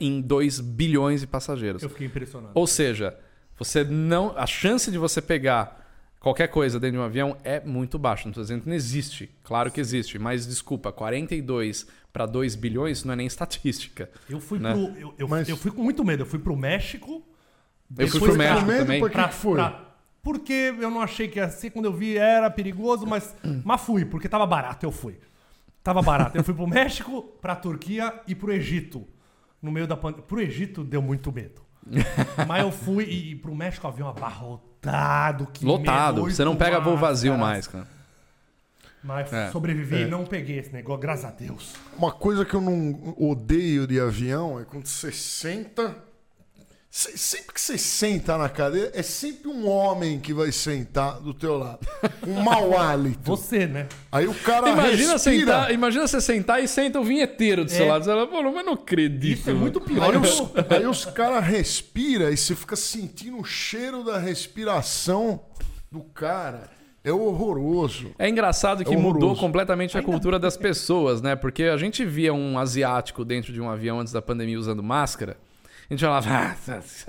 [0.00, 1.82] em 2 bilhões de passageiros.
[1.82, 2.52] Eu fiquei impressionado.
[2.54, 3.16] Ou seja,
[3.58, 5.84] você não, a chance de você pegar
[6.20, 8.24] qualquer coisa dentro de um avião é muito baixa.
[8.24, 9.30] Não estou dizendo que não existe.
[9.42, 10.18] Claro que existe.
[10.18, 14.08] Mas desculpa, 42 para 2 bilhões isso não é nem estatística.
[14.30, 14.72] Eu fui né?
[14.72, 14.82] pro.
[14.96, 16.22] Eu, eu, Mas- eu fui com muito medo.
[16.22, 17.26] Eu fui pro México.
[17.98, 19.00] Eu fui pro pra- México medo também.
[19.00, 19.60] pra- que que foi?
[20.22, 21.70] porque eu não achei que ia ser.
[21.70, 23.34] Quando eu vi era perigoso, mas,
[23.64, 25.18] mas fui, porque tava barato, eu fui.
[25.82, 26.36] Tava barato.
[26.38, 29.04] Eu fui pro México, pra Turquia e pro Egito.
[29.60, 30.24] No meio da pandemia.
[30.24, 31.62] Pro Egito deu muito medo.
[32.46, 35.48] mas eu fui e, e pro México o avião abarrotado.
[35.52, 36.22] Que Lotado.
[36.22, 37.88] medo, Você não pega voo vazio mais, cara.
[39.04, 39.50] Mas É.
[39.50, 41.74] sobrevivi e não peguei esse negócio, graças a Deus.
[41.98, 45.94] Uma coisa que eu não odeio de avião é quando você senta.
[46.90, 51.34] se- Sempre que você senta na cadeira, é sempre um homem que vai sentar do
[51.34, 51.84] teu lado.
[52.26, 53.18] Um mau hálito.
[53.24, 53.88] Você, né?
[54.12, 55.18] Aí o cara Imagina, respira.
[55.18, 57.88] sentar, imagina você sentar e senta o vinheteiro do seu É.
[57.88, 58.04] lado.
[58.04, 59.40] Você fala, pô, mas não acredito.
[59.40, 60.14] Isso é muito pior.
[60.14, 60.40] Aí os,
[60.70, 65.40] aí os caras respiram e você fica sentindo o cheiro da respiração
[65.90, 66.70] do cara.
[67.04, 68.12] É horroroso.
[68.18, 71.36] É engraçado que É mudou completamente a cultura das pessoas, né?
[71.36, 75.36] Porque a gente via um asiático dentro de um avião antes da pandemia usando máscara.
[75.88, 76.56] A gente falava, ah,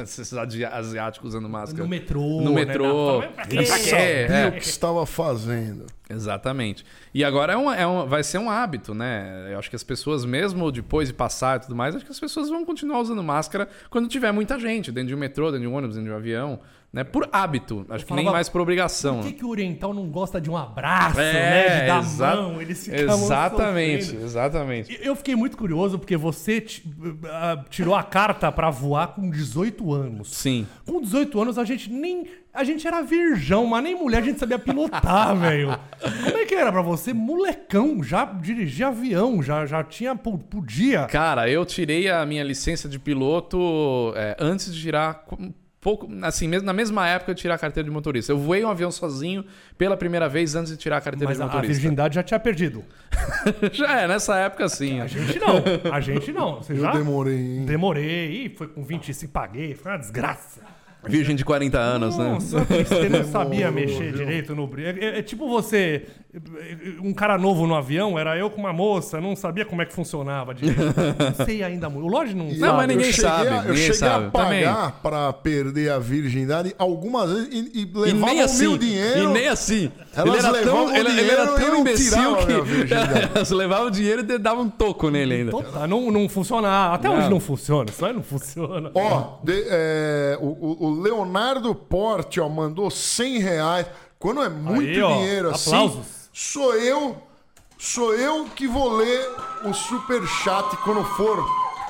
[0.04, 1.82] esses asi- asiáticos usando máscara.
[1.82, 2.42] No metrô.
[2.42, 2.66] No né?
[2.66, 3.22] metrô.
[3.22, 3.66] Na- Pra quê?
[3.66, 4.48] Sabia É.
[4.50, 5.86] o que estava fazendo.
[6.10, 6.86] Exatamente.
[7.14, 9.48] E agora é um, é um- vai ser um hábito, né?
[9.54, 12.20] Eu acho que as pessoas, mesmo depois de passar e tudo mais, acho que as
[12.20, 15.68] pessoas vão continuar usando máscara quando tiver muita gente, dentro de um metrô, dentro de
[15.68, 16.60] um ônibus, dentro de um avião,
[16.96, 17.04] né?
[17.04, 17.86] Por hábito.
[17.90, 19.18] Acho que nem mais por obrigação.
[19.20, 21.80] Por que, que o oriental não gosta de um abraço, É, né?
[21.82, 24.26] De dar exa- mão, eles Exatamente, sofrendo.
[24.26, 25.00] exatamente.
[25.02, 26.84] Eu fiquei muito curioso porque você ti-
[27.26, 30.32] ah, tirou a carta pra voar com 18 anos.
[30.36, 30.66] Sim.
[30.86, 32.28] Com 18 anos a gente nem.
[32.54, 35.78] A gente era virgão, mas nem mulher a gente sabia pilotar, velho.
[36.24, 37.12] Como é que era pra você?
[37.14, 40.16] Molecão, já dirigia avião, já, já tinha.
[40.16, 41.06] po- Podia.
[41.08, 45.26] Cara, eu tirei a minha licença de piloto é, antes de tirar.
[45.86, 48.32] Pouco, assim, mesmo, na mesma época eu tirei a carteira de motorista.
[48.32, 49.46] Eu voei um avião sozinho
[49.78, 51.74] pela primeira vez antes de tirar a carteira Mas de a, a motorista.
[51.74, 52.84] virgindade já tinha perdido.
[53.72, 55.00] Já é, nessa época sim.
[55.00, 55.64] A gente não.
[55.94, 56.56] A gente não.
[56.56, 56.92] Você Eu já?
[56.92, 57.66] demorei, hein?
[57.66, 58.46] Demorei.
[58.46, 59.76] Ih, foi com 25, paguei.
[59.76, 60.62] Foi uma desgraça.
[61.08, 62.32] Virgem de 40 anos, né?
[62.32, 64.26] Nossa, você não sabia Demorou, mexer viu?
[64.26, 65.00] direito no brilho.
[65.00, 66.08] É, é tipo você,
[67.02, 69.94] um cara novo no avião, era eu com uma moça, não sabia como é que
[69.94, 70.82] funcionava direito.
[71.40, 72.06] Não sei ainda muito.
[72.06, 72.78] O Lodge não E sabe.
[72.78, 74.26] mas ninguém eu cheguei sabe, a- eu ninguém cheguei sabe.
[74.26, 78.68] a pagar pra perder a virgindade algumas vezes e, e levavam nem assim.
[78.68, 79.20] meu dinheiro.
[79.24, 79.92] E nem assim.
[80.16, 82.94] Elas ele era levavam tão, o ele, ele era e tão não imbecil que
[83.38, 85.52] elas levavam o dinheiro e davam um toco nele ainda.
[85.52, 86.96] Total, não, não funcionava.
[86.96, 87.18] Até Não.
[87.18, 87.90] hoje não funciona.
[87.90, 88.92] Isso aí não funciona.
[88.94, 93.86] Ó, de- é, o, o- o Leonardo Porte ó, mandou 100 reais.
[94.18, 96.25] Quando é muito Aí, ó, dinheiro assim, aplausos.
[96.38, 97.18] Sou eu,
[97.78, 99.26] sou eu que vou ler
[99.64, 101.42] o superchat quando for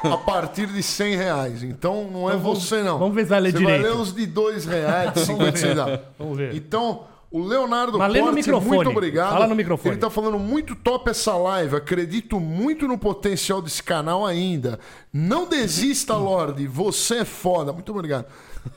[0.04, 1.64] a partir de 100 reais.
[1.64, 3.00] Então não é Então vamos- você não.
[3.00, 3.82] vamos ver se vai ler você direito.
[3.82, 6.00] vai ler os de 2 reais, de 50 centavos.
[6.20, 6.54] Vamos ver.
[6.56, 8.76] Então, o Leonardo Mas lê no Porte, microfone.
[8.78, 9.32] muito obrigado.
[9.34, 9.94] Fala no microfone.
[9.96, 11.76] Ele tá falando muito top essa live.
[11.76, 14.80] Acredito muito no potencial desse canal ainda.
[15.12, 16.68] Não desista, Lorde.
[16.68, 17.74] Você é foda.
[17.74, 18.26] Muito obrigado.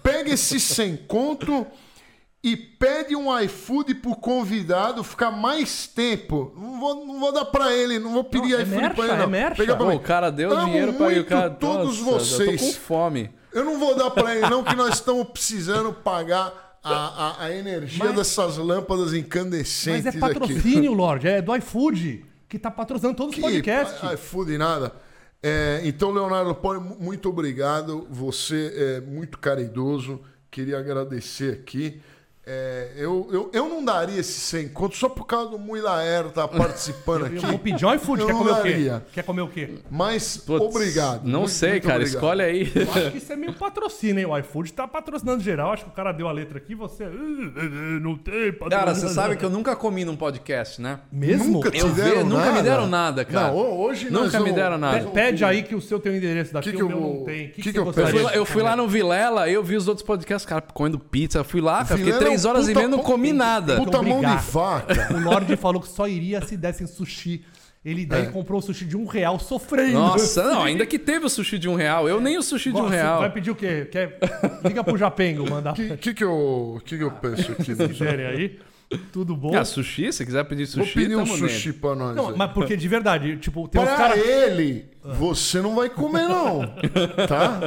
[0.03, 1.67] Pega esse sem conto
[2.43, 6.53] e pede um iFood pro convidado ficar mais tempo.
[6.57, 9.05] Não vou, não vou dar pra ele, não vou pedir Não, é iFood mercha, pra
[9.05, 9.13] ele.
[9.13, 9.29] é Não.
[9.29, 9.57] mercha.
[9.63, 9.97] Pega pra mim.
[9.97, 11.51] o cara deu Amo dinheiro pra ir, o muito cara.
[11.51, 12.61] todos Nossa, Eu tô vocês.
[12.61, 13.31] com fome.
[13.53, 17.55] Eu não vou dar pra ele, não, que nós estamos precisando pagar a, a, a
[17.57, 20.19] energia Mas- dessas lâmpadas Mas incandescentes é aqui.
[20.19, 21.27] patrocínio, Lorde.
[21.27, 24.01] É do iFood, que tá patrocinando todos os Que podcasts.
[24.11, 24.93] i- iFood nada.
[25.43, 28.07] É, então, Leonardo Poli, mu- muito obrigado.
[28.11, 30.21] Você é muito caridoso.
[30.51, 32.01] Queria agradecer aqui.
[32.51, 36.49] É, eu, eu, eu não daria esse 100 conto só por causa do Muilaero estar
[36.49, 37.47] participando Eu aqui.
[37.47, 38.23] vou pedir um iFood.
[38.23, 38.71] Eu Quer não comer o quê?
[38.71, 39.07] daria.
[39.13, 39.75] Quer comer o quê?
[39.91, 41.25] Mas Putz, obrigado.
[41.25, 41.97] Não Muito, sei, muito cara.
[41.97, 42.15] obrigado.
[42.15, 42.73] Escolhe aí.
[42.75, 44.25] Eu acho que isso é meio patrocínio, hein?
[44.27, 45.73] O iFood tá patrocinando geral.
[45.73, 47.05] Acho que o cara deu a letra aqui você.
[47.05, 48.71] "Uh, uh, Não tem patrocínio.
[48.71, 51.01] Cara, você sabe que eu nunca comi num podcast, né?
[51.13, 51.53] Mesmo?
[51.55, 52.63] Nunca te Eu deram nunca me nada?
[52.63, 53.49] deram nada, cara.
[53.49, 55.01] Não, hoje Nunca me deram nada.
[55.05, 57.01] Pe- Pede aí que o seu tem o endereço daqui, Que que o eu meu
[57.01, 57.47] não tem.
[57.47, 58.01] O que, que que, que eu você
[58.35, 61.39] Eu fui, lá, eu no Vilela, eu vi os outros podcasts, cara, comendo pizza.
[61.39, 63.77] Eu fui lá, cara, fiquei é três um horas e puta meia, não comi nada.
[63.77, 65.09] Puta mão de faca.
[65.15, 67.45] O Lorde falou que só iria se dessem sushi.
[67.85, 68.27] Ele daí É.
[68.27, 69.93] comprou o sushi de um real sofrendo.
[69.93, 72.09] Nossa, não, ainda que teve o sushi de um real.
[72.09, 73.21] Eu nem o sushi de um real.
[73.21, 73.89] Vai pedir o quê?
[73.91, 74.19] Quer...
[74.65, 77.75] Liga pro Japengo, mandar O que, que, que, eu, que, que eu peço aqui?
[77.75, 78.59] se quiserem aí.
[79.13, 79.55] Tudo bom?
[79.55, 80.11] Ah, sushi?
[80.13, 82.17] Se quiser pedir Vou sushi, pedir um tamo sushi pra nós.
[82.17, 82.37] Não, aí.
[82.39, 84.19] mas porque de verdade, tipo, tem uns Pra caras.
[84.19, 86.61] ele, você não vai comer, não.
[87.29, 87.61] Tá?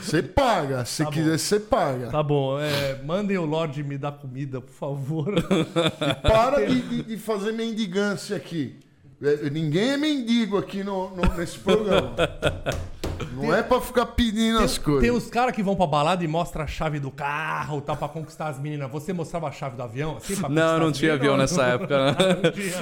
[0.00, 0.84] Você paga.
[0.84, 2.10] Se Tá quiser, você paga.
[2.10, 5.34] Tá bom, é, mandem o Lorde me dar comida, por favor.
[6.22, 8.76] Para de, de- de fazer mendigância aqui.
[9.22, 12.12] É, Ninguém é mendigo aqui no, no- nesse programa.
[13.32, 15.02] Não é pra ficar pedindo as Tem, coisas.
[15.02, 18.08] tem os caras que vão pra balada e mostram a chave do carro, tá, pra
[18.08, 18.90] conquistar as meninas.
[18.90, 21.20] Você mostrava a chave do avião, assim, pra Não, não as tinha meninas?
[21.30, 22.12] avião nessa época.
[22.12, 22.16] Né?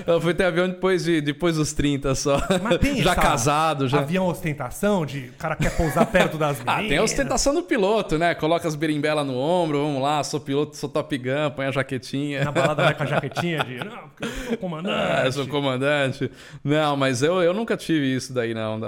[0.07, 0.15] Não.
[0.15, 2.39] Eu fui ter avião depois, de, depois dos 30 só.
[2.63, 3.99] Mas tem já essa casado, já.
[4.01, 6.75] Avião ostentação, de o cara quer pousar perto das meninas.
[6.85, 8.35] Ah, tem a ostentação do piloto, né?
[8.35, 12.45] Coloca as berimbelas no ombro, vamos lá, sou piloto, sou Top Gun, põe a jaquetinha.
[12.45, 13.77] Na balada vai com a jaquetinha de.
[13.79, 15.27] Não, porque eu sou comandante.
[15.27, 16.24] Ah, sou comandante.
[16.63, 18.81] Não, mas eu, eu nunca tive isso daí, não.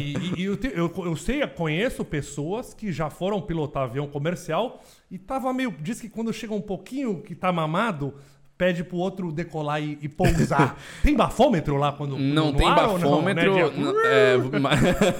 [0.00, 4.06] e- e eu, te- eu, eu sei, eu conheço pessoas que já foram pilotar avião
[4.06, 5.74] comercial e tava meio.
[5.80, 8.14] Diz que quando chega um pouquinho que tá mamado,
[8.58, 10.76] pede pro outro decolar e, e pousar.
[11.02, 12.18] tem bafômetro lá quando.
[12.18, 13.70] Não tem ar não, bafômetro, né?
[13.70, 14.70] De- n- é, ma-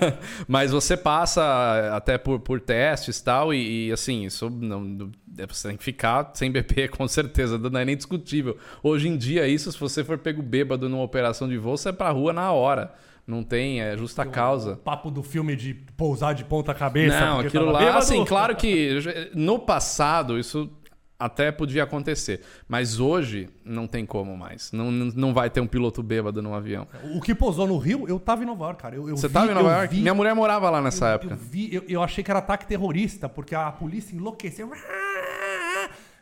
[0.49, 5.11] mas você passa até por, por testes e tal, e, e, assim, isso não,
[5.49, 8.57] você tem que ficar sem beber com certeza, não é nem discutível.
[8.83, 11.93] Hoje em dia, isso, se você for pego bêbado numa operação de voo, você é
[11.93, 12.93] pra rua na hora.
[13.27, 14.77] Não tem, é justa O causa.
[14.77, 17.21] papo do filme de pousar de ponta cabeça.
[17.21, 17.99] Não, aquilo lá, bêbado.
[17.99, 20.71] assim, claro que no passado isso
[21.19, 24.71] até podia acontecer, mas hoje não tem como mais.
[24.71, 26.87] Não, não vai ter um piloto bêbado num avião.
[27.15, 28.95] O que pousou no Rio, eu tava em Nova York, cara.
[28.95, 29.95] Eu, eu Você vi, tava em Nova eu York?
[29.97, 31.35] vi- Minha mulher morava lá nessa eu, época.
[31.35, 34.71] Eu, vi, eu, eu achei que era ataque terrorista, porque a polícia enlouqueceu.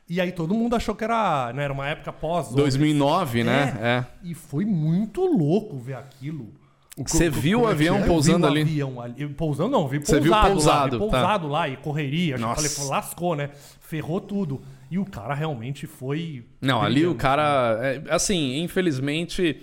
[0.09, 3.77] E aí todo mundo achou que era, né, era uma época pós 2009, né?
[3.81, 4.05] É.
[4.23, 6.49] E foi muito louco ver aquilo.
[6.97, 8.07] Você viu o avião é?
[8.07, 8.61] pousando vi um ali?
[8.63, 9.15] avião ali.
[9.19, 10.47] Eu, pousando não, vi Você pousado, viu lá.
[10.51, 11.11] pousado, Vi tá.
[11.11, 12.39] pousado lá e correria.
[12.39, 12.63] Nossa.
[12.67, 13.51] falei, pô, lascou, né?
[13.81, 14.63] Ferrou tudo.
[14.91, 16.45] E o cara realmente foi...
[16.61, 17.79] Não, ali o cara.
[17.83, 19.61] é, assim, infelizmente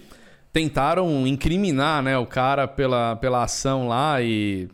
[0.52, 4.68] tentaram incriminar, né, o cara pela, pela ação lá e.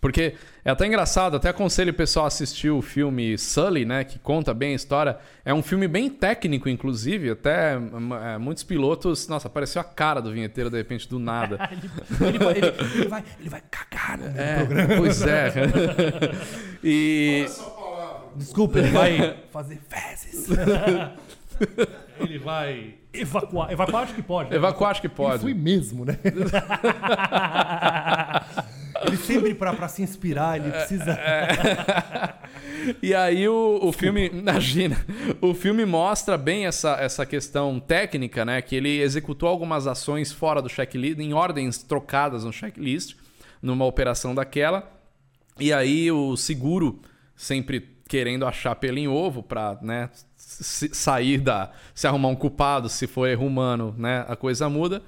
[0.00, 4.18] Porque é até engraçado, até aconselho o pessoal a assistir o filme Sully, né, que
[4.18, 5.18] conta bem a história.
[5.44, 9.28] É um filme bem técnico, inclusive, até é, muitos pilotos.
[9.28, 11.68] Nossa, apareceu a cara do vinheteiro de repente do nada.
[12.18, 14.96] Ele, vai- ele- ele vai, ele vai cagar no É, programa.
[14.96, 15.52] pois é.
[16.82, 17.46] e.
[18.40, 20.48] Desculpa, ele vai fazer fezes.
[22.18, 23.70] ele vai evacuar.
[23.70, 24.50] Evacuar acho que pode.
[24.50, 24.56] né?
[24.56, 25.42] Evacuar acho que Ele pode.
[25.42, 26.18] foi mesmo, né?
[29.06, 31.18] ele sempre, pra, pra se inspirar, ele precisa...
[33.02, 34.96] E aí o, o filme, imagina,
[35.40, 38.60] o filme mostra bem essa, essa questão técnica, né?
[38.62, 43.16] Que ele executou algumas ações fora do checklist, em ordens trocadas no checklist,
[43.62, 44.90] numa operação daquela.
[45.58, 47.00] E aí o seguro,
[47.36, 51.70] sempre querendo achar pelo em ovo pra, né, se- sair da...
[51.94, 55.00] Se arrumar um culpado, se for erro humano, né, a coisa muda.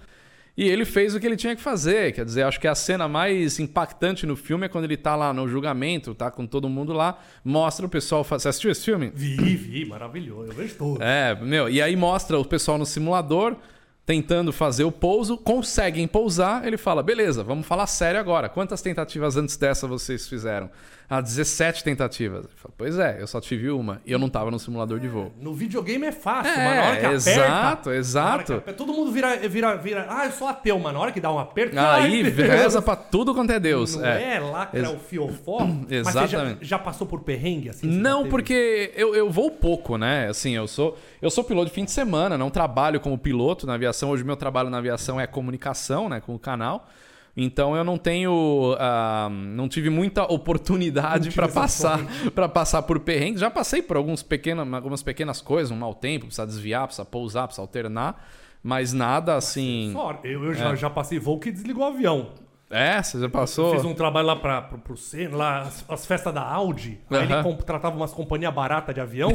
[0.57, 2.13] E ele fez o que ele tinha que fazer.
[2.13, 5.33] Quer dizer, acho que a cena mais impactante no filme é quando ele tá lá
[5.33, 8.23] no julgamento, tá com todo mundo lá, mostra o pessoal.
[8.23, 9.11] Você assistiu esse filme?
[9.13, 10.53] Vi, vi, maravilhoso.
[10.53, 10.77] Eu vejo.
[11.01, 13.57] É, meu, e aí mostra o pessoal no simulador
[14.05, 18.49] tentando fazer o pouso, conseguem pousar, ele fala: beleza, vamos falar sério agora.
[18.49, 20.71] Quantas tentativas antes dessa vocês fizeram?
[21.09, 22.47] Ah, 17 tentativas.
[22.77, 25.33] Pois é, eu só tive uma e eu não tava no simulador de voo.
[25.41, 27.15] No videogame é fácil, É, na hora que aperta...
[27.31, 28.53] exato, que exato.
[28.55, 30.07] aperta, todo mundo vira, vira, vira...
[30.09, 31.79] Ah, eu sou ateu, mas na hora que dá um aperto...
[31.79, 32.49] Aí ai, Deus.
[32.49, 33.97] reza pra tudo quanto é Deus.
[33.97, 34.37] Não é.
[34.37, 35.61] é, lacra o fiofó?
[35.93, 36.65] Mas você já, Exatamente.
[36.65, 37.87] já passou por perrengue, assim?
[37.87, 40.29] Não, porque eu, eu vou pouco, né?
[40.29, 43.75] Assim, eu sou eu sou piloto de fim de semana, não trabalho como piloto na
[43.75, 44.11] aviação.
[44.11, 46.89] Hoje meu trabalho na aviação é comunicação, né, com o canal.
[47.37, 52.01] Então eu não tenho, ah, não tive muita oportunidade para passar
[52.35, 53.41] para passar por perrengues.
[53.41, 57.47] Já passei por alguns pequenos, algumas pequenas coisas, um mau tempo, precisa desviar, precisa pousar,
[57.47, 58.29] precisa alternar,
[58.63, 59.91] mas nada assim.
[59.93, 60.29] Sorte.
[60.29, 62.29] Eu, eu já, já passei voo que desligou o avião.
[62.73, 63.75] É, você já passou?
[63.75, 66.99] Fiz um trabalho lá pra, pro, Senna, lá as, as festas da Audi.
[67.11, 69.33] Aí ele contratava umas companhias baratas de avião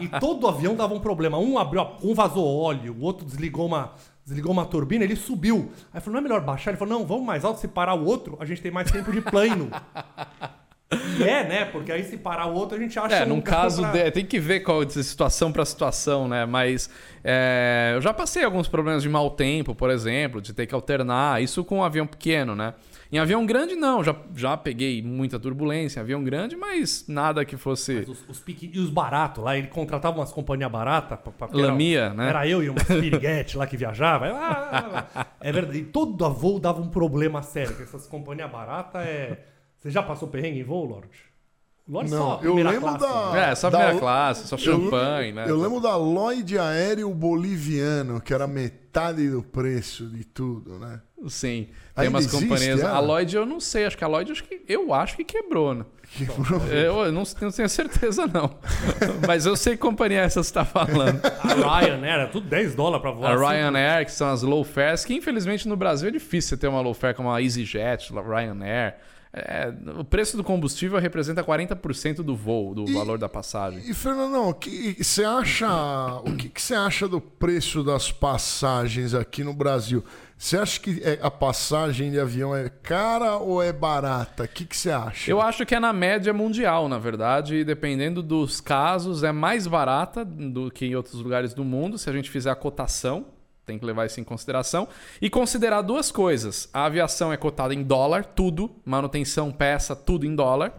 [0.00, 1.38] e todo avião dava um problema.
[1.38, 3.92] Um abriu, um vazou óleo, o outro desligou uma,
[4.24, 5.70] desligou uma turbina, ele subiu.
[5.92, 6.70] Aí falou, não é melhor baixar?
[6.70, 9.10] Ele falou, não, vamos mais alto, se parar o outro, a gente tem mais tempo
[9.12, 9.70] de plano.
[11.18, 11.64] e é, né?
[11.64, 14.10] Porque aí se parar o outro, a gente acha É, um num caso, pra- de-
[14.10, 16.44] tem que ver qual de situação para situação, né?
[16.46, 16.90] Mas
[17.24, 21.42] é, eu já passei alguns problemas de mau tempo, por exemplo, de ter que alternar,
[21.42, 22.74] isso com um avião pequeno, né?
[23.12, 27.58] Em avião grande, não, já, já peguei muita turbulência em avião grande, mas nada que
[27.58, 28.06] fosse.
[28.08, 31.18] Os, os pequen- E os baratos lá, ele contratava umas companhias baratas.
[31.20, 32.28] pra- pra- Lamia, era, né?
[32.30, 34.28] Era eu e uma piriguete lá que viajava.
[34.28, 35.26] Ah, ah, ah.
[35.40, 35.78] é verdade.
[35.80, 37.76] E todo voo dava um problema sério.
[37.76, 39.44] que essas companhias baratas é.
[39.78, 41.08] Você já passou perrengue em voo, Lorde?
[41.86, 43.50] Lorde Não, eu primeira lembro classe, da- né?
[43.50, 45.44] É, só da- primeira classe, só Eu- champanhe, né?
[45.48, 51.00] Eu lembro da Lloyd Aéreo Boliviano, que era metade do preço de tudo, né?
[51.28, 51.68] Sim.
[51.94, 52.80] Tem umas existe companhias.
[52.80, 52.96] ela?
[52.96, 55.74] A Lloyd eu não sei, acho que a Lloyd acho que, eu acho que quebrou,
[55.74, 55.84] né?
[56.70, 58.50] Eu não, não tenho certeza, não.
[59.26, 61.20] Mas eu sei que companhia é essa que você está falando.
[61.64, 63.30] A Ryan era tudo 10 dólares pra voar.
[63.30, 63.44] A assim.
[63.44, 66.80] Ryanair, que são as low fares, que infelizmente no Brasil é difícil você ter uma
[66.80, 68.94] low fare como a EasyJet, a Ryanair.
[69.34, 73.80] é, o preço do combustível representa 40% do voo, do E- valor da passagem.
[73.88, 75.66] E Fernandão, o que você acha?
[76.24, 80.04] O que que você acha do preço das passagens aqui no Brasil?
[80.36, 84.44] Você acha que é- a passagem de avião é cara ou é barata?
[84.44, 85.30] O que que você acha?
[85.30, 89.66] Eu acho que é na média mundial, na verdade, e dependendo dos casos, é mais
[89.66, 93.26] barata do que em outros lugares do mundo, se a gente fizer a cotação.
[93.64, 94.88] Tem que levar isso em consideração.
[95.20, 96.68] E considerar duas coisas.
[96.72, 98.70] A aviação é cotada em dólar, tudo.
[98.84, 100.72] Manutenção, peça, tudo em dólar.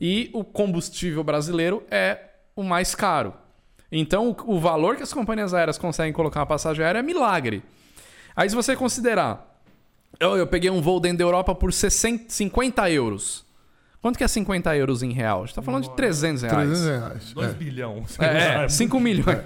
[0.00, 2.18] E o combustível brasileiro é
[2.54, 3.34] o mais caro.
[3.90, 7.62] Então, o, valor que as companhias aéreas conseguem colocar uma passagem aérea é milagre.
[8.34, 9.51] Aí, se você considerar,
[10.20, 13.44] eu, eu peguei um voo dentro da Europa por 60, 50 euros.
[14.00, 15.42] Quanto que é 50 euros em real?
[15.42, 16.68] A gente tá falando de 300 reais.
[16.68, 17.32] 300 reais.
[17.34, 17.52] 2 É.
[17.54, 18.18] bilhões.
[18.20, 19.38] É, é 5 milhões.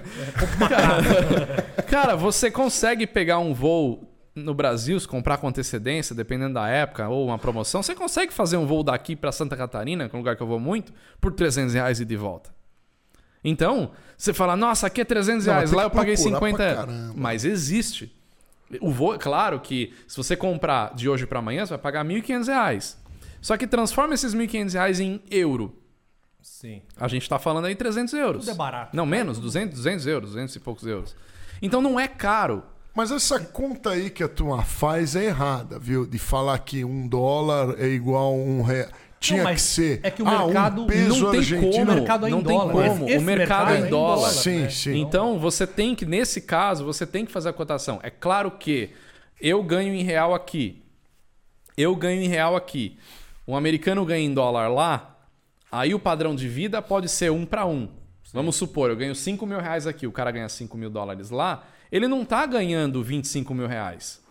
[0.67, 6.67] Cara, cara, você consegue pegar um voo no Brasil, se comprar com antecedência, dependendo da
[6.67, 10.17] época, ou uma promoção, você consegue fazer um voo daqui para Santa Catarina, que é
[10.17, 10.91] um lugar que eu vou muito,
[11.21, 12.49] por 300 reais e de volta.
[13.43, 16.57] Então, você fala, nossa, aqui é 300 Não, reais, tem lá eu paguei procurar 50.
[16.57, 17.13] pra caramba.
[17.15, 18.15] Mas existe.
[18.81, 22.05] O voo, é claro que se você comprar de hoje para amanhã, você vai pagar
[22.05, 22.97] 1.500 reais.
[23.41, 25.75] Só que transforma esses 1.500 reais em euro.
[26.41, 26.81] Sim.
[26.95, 28.45] A gente tá falando aí 300 euros.
[28.45, 28.95] Tudo é barato.
[28.95, 31.15] Não, menos, 200, 200 euros, 200 e poucos euros.
[31.61, 32.63] Então não é caro.
[32.95, 36.07] Mas essa conta aí que a turma faz é errada, viu?
[36.07, 38.89] De falar que um dólar é igual a um real.
[39.19, 39.99] Tinha Não, que ser.
[40.03, 41.71] é que o ah, mercado um peso não tem argentino.
[41.71, 41.91] como.
[41.91, 43.05] O mercado é em não tem dólar, como.
[43.05, 43.23] O mercado é em
[43.79, 44.29] mercado dólar.
[44.29, 44.69] Sim, né?
[44.69, 44.99] sim.
[44.99, 47.99] Então você tem que, nesse caso, você tem que fazer a cotação.
[48.03, 48.91] É claro que
[49.41, 50.83] eu ganho em real aqui.
[51.75, 52.97] Eu ganho em real aqui.
[53.47, 55.15] Um americano ganha em dólar lá.
[55.71, 57.89] Aí o padrão de vida pode ser um para um.
[58.33, 61.65] Vamos supor, eu ganho 5 mil reais aqui, o cara ganha 5 mil dólares lá.
[61.91, 64.21] Ele não tá ganhando 25 mil reais.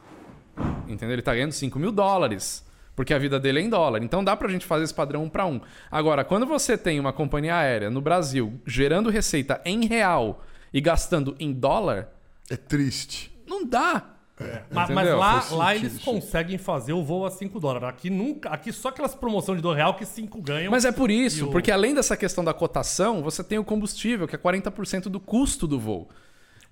[0.87, 1.13] Entendeu?
[1.15, 2.66] Ele tá ganhando 5 mil dólares.
[2.97, 4.03] Porque a vida dele é em dólar.
[4.03, 5.61] Então dá pra gente fazer esse padrão um para um.
[5.91, 10.43] Agora, quando você tem uma companhia aérea no Brasil gerando receita em real
[10.73, 12.09] e gastando em dólar,
[12.51, 13.31] É triste.
[13.47, 14.13] não dá.
[14.71, 15.17] Mas, mas Entendeu?
[15.19, 16.05] lá, lá eles isso.
[16.05, 17.89] conseguem fazer o voo a 5 dólares.
[17.89, 18.51] Aqui nunca.
[18.51, 20.71] Aqui só aquelas promoções de 2 real que 5 ganham.
[20.71, 24.29] Mas é por isso, o- porque além dessa questão da cotação, você tem o combustível,
[24.29, 26.09] que é 40% do custo do voo.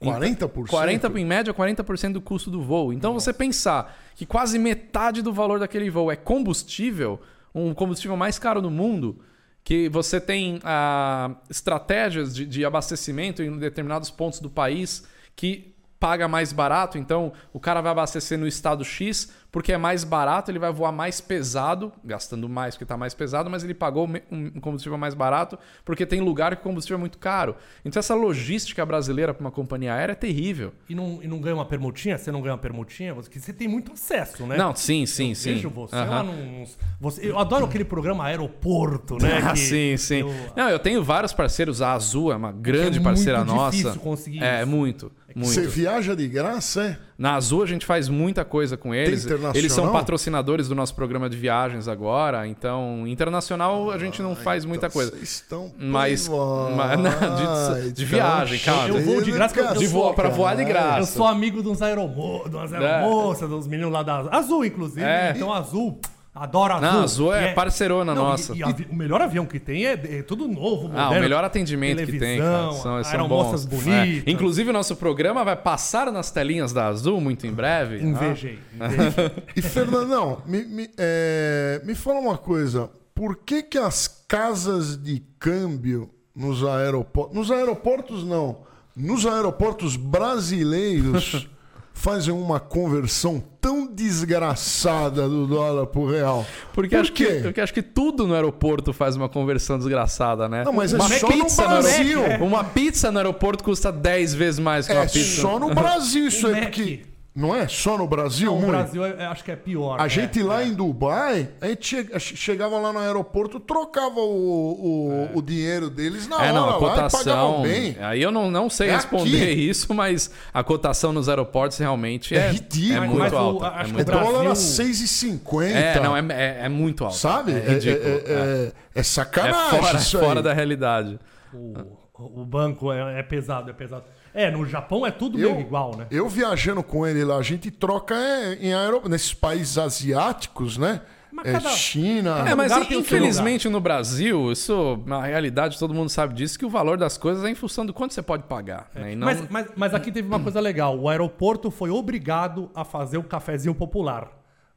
[0.03, 0.69] 40%?
[0.69, 2.93] 40, em média, 40% do custo do voo.
[2.93, 7.21] Então você pensar que quase metade do valor daquele voo é combustível,
[7.55, 9.21] um combustível mais caro do mundo,
[9.62, 16.29] que você tem ah, estratégias de, de abastecimento em determinados pontos do país que paga
[16.29, 20.59] mais barato, então o cara vai abastecer no estado X porque é mais barato, ele
[20.59, 24.99] vai voar mais pesado, gastando mais porque está mais pesado, mas ele pagou um combustível
[24.99, 27.55] mais barato porque tem lugar que o combustível é muito caro.
[27.85, 30.73] Então essa logística brasileira para uma companhia aérea é terrível.
[30.89, 32.19] E não, e não ganha uma permutinha?
[32.19, 33.15] Você não ganha uma permutinha?
[33.15, 34.57] Você, você tem muito acesso, né?
[34.57, 35.55] Não, sim, sim, eu sim.
[35.55, 36.77] Vejo você lá nos.
[37.01, 39.41] Você, eu adoro aquele programa Aeroporto, né?
[39.45, 40.21] Ah, sim, sim.
[40.21, 41.81] eu- Não, eu tenho vários parceiros.
[41.83, 43.77] A Azul é uma grande é parceira muito nossa.
[43.77, 44.71] difícil conseguir é, isso.
[44.71, 45.52] muito, muito.
[45.52, 46.98] Você viaja de graça, é?
[47.19, 49.24] Na Azul a gente faz muita coisa com eles.
[49.24, 49.56] internacional?
[49.56, 52.47] Eles são patrocinadores do nosso programa de viagens agora.
[52.47, 55.11] Então, internacional a gente não faz muita Então, coisa.
[55.12, 58.89] Vocês estão Mas- mas- não, de- de Então, viagem, cara.
[58.89, 60.98] Eu vou de graça, eu- eu De sou- voar pra voar de graça.
[61.01, 65.02] Eu sou amigo de uns aeromo, de umas aeromoças, dos meninos lá da Azul, inclusive.
[65.05, 65.32] É.
[65.36, 66.01] Então, Azul,
[66.35, 66.89] adoro Azul.
[66.93, 68.56] Não, Azul é E parceirona Não, e- nossa.
[68.56, 71.16] E, avi- o melhor avião que tem é, é tudo novo, Ah, moderno.
[71.16, 72.51] o melhor atendimento que tem, cara.
[72.51, 73.82] Televisão, São, são aeromoças bons.
[73.85, 74.27] bonitas.
[74.27, 74.31] É.
[74.31, 78.02] Inclusive, o nosso programa vai passar nas telinhas da Azul muito em breve.
[78.02, 78.59] Invejei.
[78.74, 79.31] invejei.
[79.56, 82.90] E Fernandão, me, me, é, me fala uma coisa.
[83.15, 87.36] Por que, que as casas de câmbio nos aeroportos.
[87.36, 88.59] Nos aeroportos não.
[88.97, 91.48] Nos aeroportos brasileiros
[91.97, 96.45] fazem uma conversão tão desgraçada do dólar pro real.
[96.73, 97.27] Porque, Por acho quê?
[97.27, 100.65] que, porque acho que tudo no aeroporto faz uma conversão desgraçada, né?
[100.65, 102.21] Não, mas é uma só no pizza Brasil.
[102.21, 105.41] aeroporto, Uma pizza no aeroporto custa 10 vezes mais que uma É pizza.
[105.41, 106.65] só no Brasil isso O aí, Mac.
[106.75, 107.01] porque.
[107.35, 107.66] Não é?
[107.66, 108.47] Só no Brasil?
[108.52, 108.70] Não, o muito?
[108.70, 110.01] Brasil é- é- acho que é pior.
[110.01, 110.66] A é, gente lá é.
[110.66, 116.28] em Dubai, a gente che- chegava lá no aeroporto, trocava o, o, o dinheiro deles
[116.28, 117.62] na É, hora não, a lá e pagavam cotação.
[117.62, 117.97] bem.
[118.01, 119.61] Aí eu não, não sei É responder aqui.
[119.69, 122.94] isso, mas a cotação nos aeroportos realmente É é, ridículo.
[122.94, 123.66] é Mas- muito mas o- alta.
[123.69, 125.65] acho é muito o dólar Brasil- a 6,50.
[125.77, 127.16] É, não, é, é, é muito alto.
[127.16, 127.51] Sabe?
[127.52, 128.09] É É, ridículo.
[128.09, 130.24] é- é- é É sacanagem fora, isso aí.
[130.24, 131.19] fora da realidade.
[131.52, 134.05] O, o banco é, é pesado, é pesado.
[134.35, 136.06] É, no Japão é tudo Eu- meio igual, né?
[136.11, 139.09] Eu viajando com ele lá, a gente troca é, em aero...
[139.09, 141.01] nesses países asiáticos, né?
[141.32, 142.44] Mas É, cada- China.
[142.48, 146.97] É, mas infelizmente no Brasil, isso, na realidade, todo mundo sabe disso, que o valor
[146.97, 148.89] das coisas é em função do quanto você pode pagar.
[148.94, 149.12] né?
[149.12, 150.97] E não- Mas, mas, mas aqui teve uma coisa legal.
[150.98, 154.28] O aeroporto foi obrigado a fazer o cafezinho popular,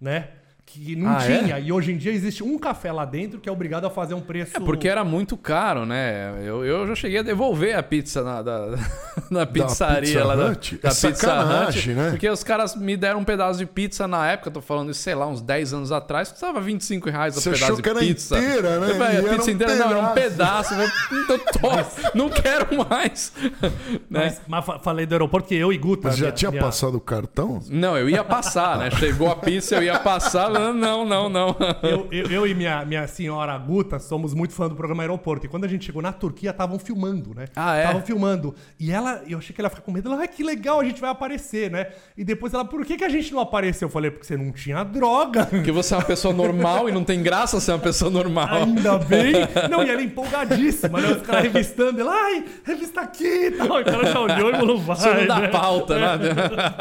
[0.02, 0.30] né?
[0.70, 1.40] Que não Ah, é?
[1.44, 1.60] tinha.
[1.60, 4.20] E hoje em dia existe um café lá dentro que é obrigado a fazer um
[4.20, 4.58] preço.
[4.58, 6.42] É porque era muito caro, né?
[6.44, 8.68] Eu, eu já cheguei a devolver a pizza na, da,
[9.32, 10.78] na pizzaria Pizza lá da, Hut?
[10.84, 12.10] da É sacanagem, né?
[12.12, 15.00] Porque os caras me deram um pedaço de pizza na época, eu tô falando isso,
[15.02, 17.90] sei lá, uns 10 anos atrás, custava 25 reais o Você pedaço achou de que
[17.90, 18.38] era pizza.
[18.38, 18.88] inteira, né?
[18.94, 20.76] Falei, a era pizza um inteira não, era um pedaço.
[20.76, 20.92] pedaço.
[21.14, 21.70] "Então, tô,
[22.14, 23.32] não quero mais.
[24.12, 24.26] né?
[24.28, 26.10] Mas, mas fa- falei do aeroporto que eu e Guta.
[26.10, 27.62] Mas já minha- tinha minha- passado o cartão?
[27.70, 28.92] Não, eu ia passar, né?
[28.92, 30.57] Chegou a pizza, eu ia passar.
[30.78, 31.56] Não, não, não.
[31.84, 35.46] Eu, eu- eu e minha, minha senhora Guta somos muito fã do programa Aeroporto.
[35.46, 37.46] E quando a gente chegou na Turquia, estavam filmando, né?
[37.56, 37.82] Ah, é?
[37.82, 38.56] Estavam filmando.
[38.80, 40.12] E ela, eu achei que ela ia ficar com medo.
[40.12, 41.88] Ela, ai, que legal, a gente vai aparecer, né?
[42.18, 43.88] E depois ela, por que, que a gente não apareceu?
[43.88, 45.46] Eu falei, porque você não tinha droga.
[45.46, 48.48] Porque você é uma pessoa normal e não tem graça ser uma pessoa normal.
[48.54, 49.34] Ainda bem.
[49.70, 51.10] Não, e ela empolgadíssima, né?
[51.12, 52.00] Os caras revistando.
[52.02, 53.80] Ela, ai, revista aqui e tal.
[53.80, 54.96] E o cara já olhou e falou, vai.
[54.98, 55.48] Isso não dá né?
[55.50, 56.08] pauta, né?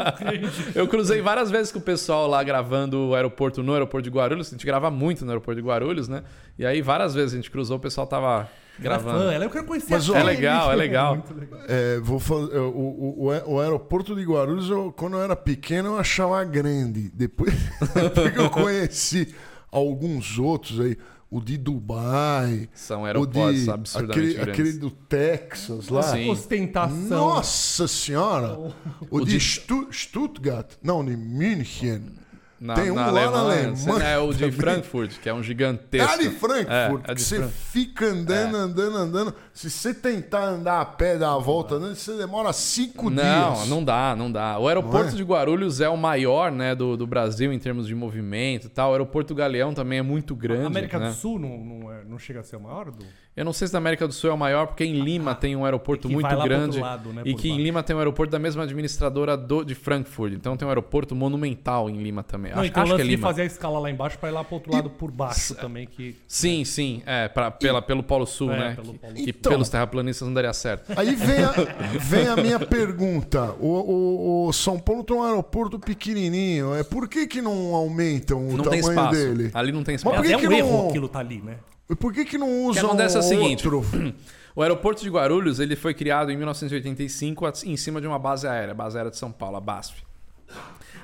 [0.75, 4.47] Eu cruzei várias vezes com o pessoal lá gravando o aeroporto no aeroporto de Guarulhos.
[4.47, 6.23] A gente grava muito no aeroporto de Guarulhos, né?
[6.57, 8.49] E aí várias vezes a gente cruzou, o pessoal tava ela
[8.79, 9.17] é gravando.
[9.19, 11.13] fã, ela eu quero conhecer Mas, a É legal, é legal.
[11.17, 11.59] Muito legal.
[11.67, 15.89] É, vou fazer, o, o, o, o aeroporto de Guarulhos, eu- quando eu era pequeno,
[15.89, 17.09] eu achava grande.
[17.13, 17.53] Depois,
[18.33, 19.33] que eu conheci
[19.71, 20.97] alguns outros aí,
[21.29, 24.53] o de Dubai, São o aeroportos de absurdamente aquele, grandes.
[24.53, 26.01] aquele do Texas lá.
[26.03, 26.29] Sim.
[26.29, 26.95] Ostentação.
[27.09, 28.53] Nossa senhora!
[28.57, 28.73] O,
[29.11, 32.13] O de de- Stu- Stuttgart, não, de München.
[32.59, 33.67] Na, Tem um na lá na Alemanha.
[33.75, 34.51] Alemanha É o de também.
[34.59, 36.11] Frankfurt, que é um gigantesco.
[36.11, 39.35] Ah, de Frankfurt, É, é que de você Fran- fica andando, andando, andando.
[39.57, 43.67] Se você tentar andar a pé, dar a volta, andando, você demora cinco Não, dias.
[43.67, 44.59] não dá, não dá.
[44.59, 45.15] O aeroporto Não é?
[45.15, 48.89] de Guarulhos é o maior né, do, do Brasil em termos de movimento e tal.
[48.89, 50.65] O aeroporto Galeão também é muito grande.
[50.65, 51.07] A América né?
[51.07, 52.91] do Sul não, não, é- não chega a ser o maior?
[52.91, 53.03] Do...
[53.35, 55.55] Eu não sei se na América do Sul é o maior, porque em Lima tem
[55.55, 56.79] um aeroporto muito grande.
[56.79, 57.63] lado, né, e que em baixo.
[57.63, 60.33] Lima tem um aeroporto da mesma administradora do, de Frankfurt.
[60.33, 62.51] Então tem um aeroporto monumental em Lima também.
[62.51, 63.27] Não, acho então o acho que é Lima.
[63.27, 66.15] fazer a escala lá embaixo pra ir lá pro outro lado por baixo também, que...
[66.27, 67.01] Sim, sim.
[67.07, 68.75] É, pra, pela, pelo Polo Sul, É, né?
[68.75, 70.91] que Polo que Então- pelos terraplanistas não daria certo.
[70.95, 71.51] Aí vem a,
[71.99, 73.51] vem a minha pergunta.
[73.59, 76.75] O, o- o São Paulo tem um aeroporto pequenininho.
[76.75, 79.11] É, por que, que não aumentam o não tem tamanho espaço.
[79.19, 79.51] dele?
[79.53, 80.15] Ali não tem Mas espaço.
[80.17, 81.55] por que é que um erro não- aquilo tá ali, né?
[81.89, 84.13] E por que, que não que usam acontece é o seguinte: outro?
[84.55, 88.47] o aeroporto de Guarulhos ele foi criado em 1985 a- em cima de uma base
[88.47, 90.03] aérea, a base aérea de São Paulo, a BASF.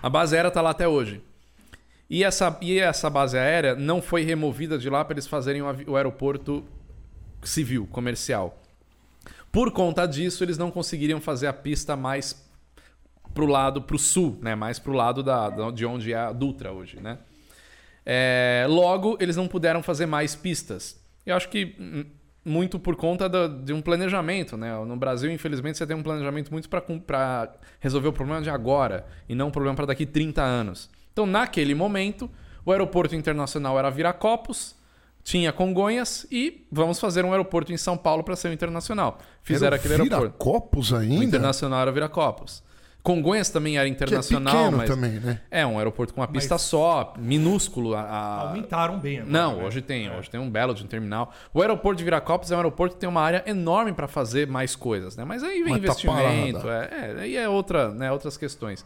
[0.02, 1.22] A base aérea está lá até hoje.
[2.10, 5.96] E essa, e essa base aérea não foi removida de lá para eles fazerem o
[5.96, 6.64] aeroporto
[7.44, 8.60] civil, comercial.
[9.52, 12.44] Por conta disso, eles não conseguiriam fazer a pista mais
[13.34, 14.56] pro lado, pro sul, né?
[14.56, 17.20] Mais pro lado da, de onde é a Dutra hoje, né?
[18.06, 21.00] É, logo, eles não puderam fazer mais pistas.
[21.26, 22.06] Eu acho que hum,
[22.44, 24.76] muito por conta da- de um planejamento, né?
[24.86, 29.36] No Brasil, infelizmente, você tem um planejamento muito para resolver o problema de agora e
[29.36, 30.90] não um problema para daqui 30 anos.
[31.14, 32.30] Então, naquele momento,
[32.66, 34.76] o aeroporto internacional era Viracopos,
[35.24, 39.20] tinha Congonhas e vamos fazer um aeroporto em São Paulo para ser o internacional.
[39.42, 40.36] Fizeram Era aquele aeroporto.
[40.38, 41.24] copos O ainda?
[41.24, 42.62] internacional era Viracopos.
[43.02, 45.42] Congonhas também era Que é internacional, pequeno mas também, né?
[45.52, 47.94] é um aeroporto com uma pista Mas- só, minúsculo.
[47.96, 49.64] A, Aumentaram bem agora, Não, né?
[49.66, 51.34] hoje tem, hoje tem um belo de um terminal.
[51.54, 54.74] O aeroporto de Viracopos é um aeroporto que tem uma área enorme para fazer mais
[54.74, 55.26] coisas, né?
[55.26, 56.90] Mas aí vem Mas tá investimento, parada.
[56.96, 58.86] é, é, aí é outra, né, outras questões.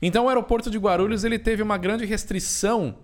[0.00, 2.94] Então o aeroporto de Guarulhos ele teve uma grande restrição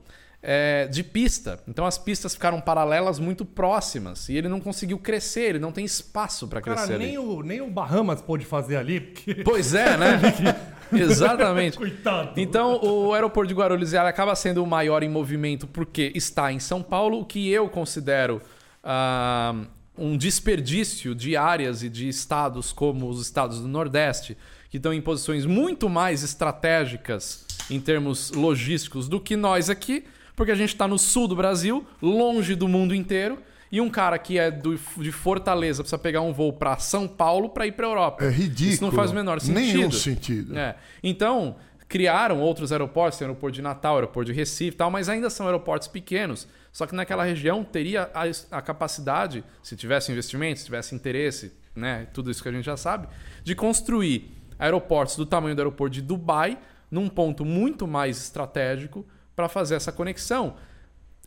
[0.42, 1.60] é, de pista.
[1.66, 5.84] Então as pistas ficaram paralelas muito próximas e ele não conseguiu crescer, ele não tem
[5.84, 7.06] espaço para Cara, crescer ali.
[7.06, 9.36] nem o, nem o Bahamas pôde fazer ali, porque...
[9.36, 10.20] Pois é, né?
[10.92, 11.76] Exatamente.
[11.76, 12.32] Coitado.
[12.40, 16.58] Então, o aeroporto de Guarulhos ele acaba sendo o maior em movimento porque está em
[16.58, 18.40] São Paulo, o que eu considero
[18.82, 19.54] ah,
[19.96, 24.36] um desperdício de áreas e de estados como os estados do Nordeste,
[24.70, 30.04] que estão em posições muito mais estratégicas em termos logísticos do que nós aqui,
[30.38, 33.38] porque a gente está no sul do Brasil, longe do mundo inteiro.
[33.70, 37.50] E um cara que é do- de Fortaleza precisa pegar um voo para São Paulo
[37.50, 38.24] para ir para Europa.
[38.24, 38.72] É ridículo.
[38.72, 39.60] Isso não faz o menor sentido.
[39.76, 40.56] Nenhum sentido.
[40.58, 40.76] É.
[41.02, 41.56] Então,
[41.86, 45.44] criaram outros aeroportos, tem aeroporto de Natal, aeroporto de Recife e tal, mas ainda são
[45.44, 46.48] aeroportos pequenos.
[46.72, 48.22] Só que naquela região teria a,
[48.56, 52.76] a capacidade, se tivesse investimento, se tivesse interesse, né, tudo isso que a gente já
[52.76, 53.06] sabe,
[53.44, 56.56] de construir aeroportos do tamanho do aeroporto de Dubai,
[56.90, 59.04] num ponto muito mais estratégico
[59.38, 60.56] para fazer essa conexão.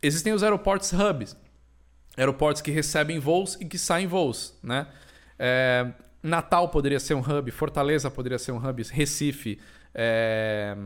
[0.02, 1.34] Existem os aeroportos hubs,
[2.14, 4.86] aeroportos que recebem voos e que saem voos, né?
[5.38, 5.86] É,
[6.22, 9.58] Natal poderia ser um hub, Fortaleza poderia ser um hub, Recife,
[9.94, 10.76] é,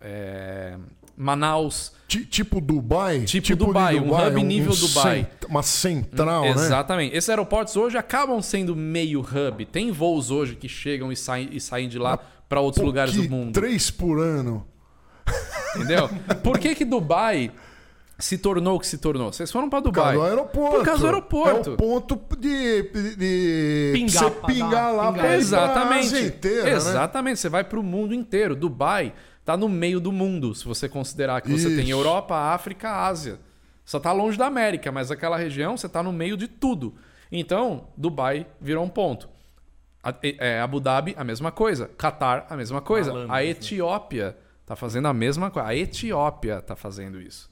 [0.00, 0.76] é,
[1.16, 1.92] Manaus.
[2.06, 3.24] Ti- Tipo Dubai?
[3.24, 5.24] Tipo de Dubai, um hub nível Dubai.
[5.24, 6.50] cent- uma central, né?
[6.50, 7.16] Exatamente.
[7.16, 9.66] Esses aeroportos hoje acabam sendo meio hub.
[9.66, 12.16] Tem voos hoje que chegam e saem, e saem de lá
[12.48, 13.52] para outros lugares do mundo.
[13.52, 14.64] Três por ano.
[15.74, 16.08] Entendeu?
[16.42, 17.50] Por que, que Dubai
[18.18, 19.32] se tornou o que se tornou?
[19.32, 20.16] Vocês foram pra Por causa Dubai.
[20.16, 20.76] do aeroporto.
[20.76, 21.70] Por causa do aeroporto.
[21.70, 22.82] É o ponto de,
[23.16, 25.26] de, Pingar você pra pingar lá pingar.
[25.26, 26.06] pra Exatamente.
[26.06, 26.70] Ásia inteira, né?
[26.72, 27.40] Exatamente.
[27.40, 28.56] Você vai pro mundo inteiro.
[28.56, 29.12] Dubai
[29.44, 31.90] tá no meio do mundo, se você considerar que você tem.
[31.90, 33.38] Europa, África, Ásia.
[33.84, 36.94] Só tá longe da América, mas aquela região você tá no meio de tudo.
[37.30, 39.28] Então, Dubai virou um ponto.
[40.02, 41.88] A- é, Abu Dhabi, a mesma coisa.
[41.98, 43.10] Qatar, a mesma coisa.
[43.12, 43.46] Malandros, a né?
[43.46, 44.36] Etiópia
[44.66, 45.68] tá fazendo a mesma coisa.
[45.68, 47.48] A Etiópia tá fazendo isso.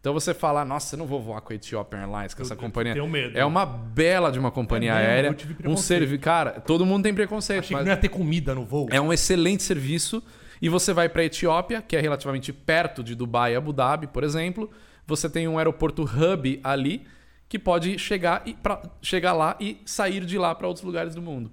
[0.00, 2.54] Então você fala, nossa, eu não vou voar com a Ethiopian Airlines, com Eu- essa
[2.54, 2.94] eu companhia.
[2.94, 3.36] tenho medo.
[3.36, 5.08] É uma bela de uma companhia É mesmo?
[5.10, 5.28] aérea.
[5.28, 6.22] Eu tive Um serviço.
[6.22, 7.60] Cara, todo mundo tem preconceito.
[7.60, 8.88] Achei mas- que não ia ter comida no voo.
[8.90, 10.22] é um excelente serviço.
[10.62, 14.06] E você vai para a Etiópia, que é relativamente perto de Dubai e Abu Dhabi,
[14.06, 14.70] por exemplo.
[15.06, 17.06] Você tem um aeroporto hub ali
[17.48, 21.20] que pode chegar, e pra, chegar lá e sair de lá para outros lugares do
[21.22, 21.50] mundo.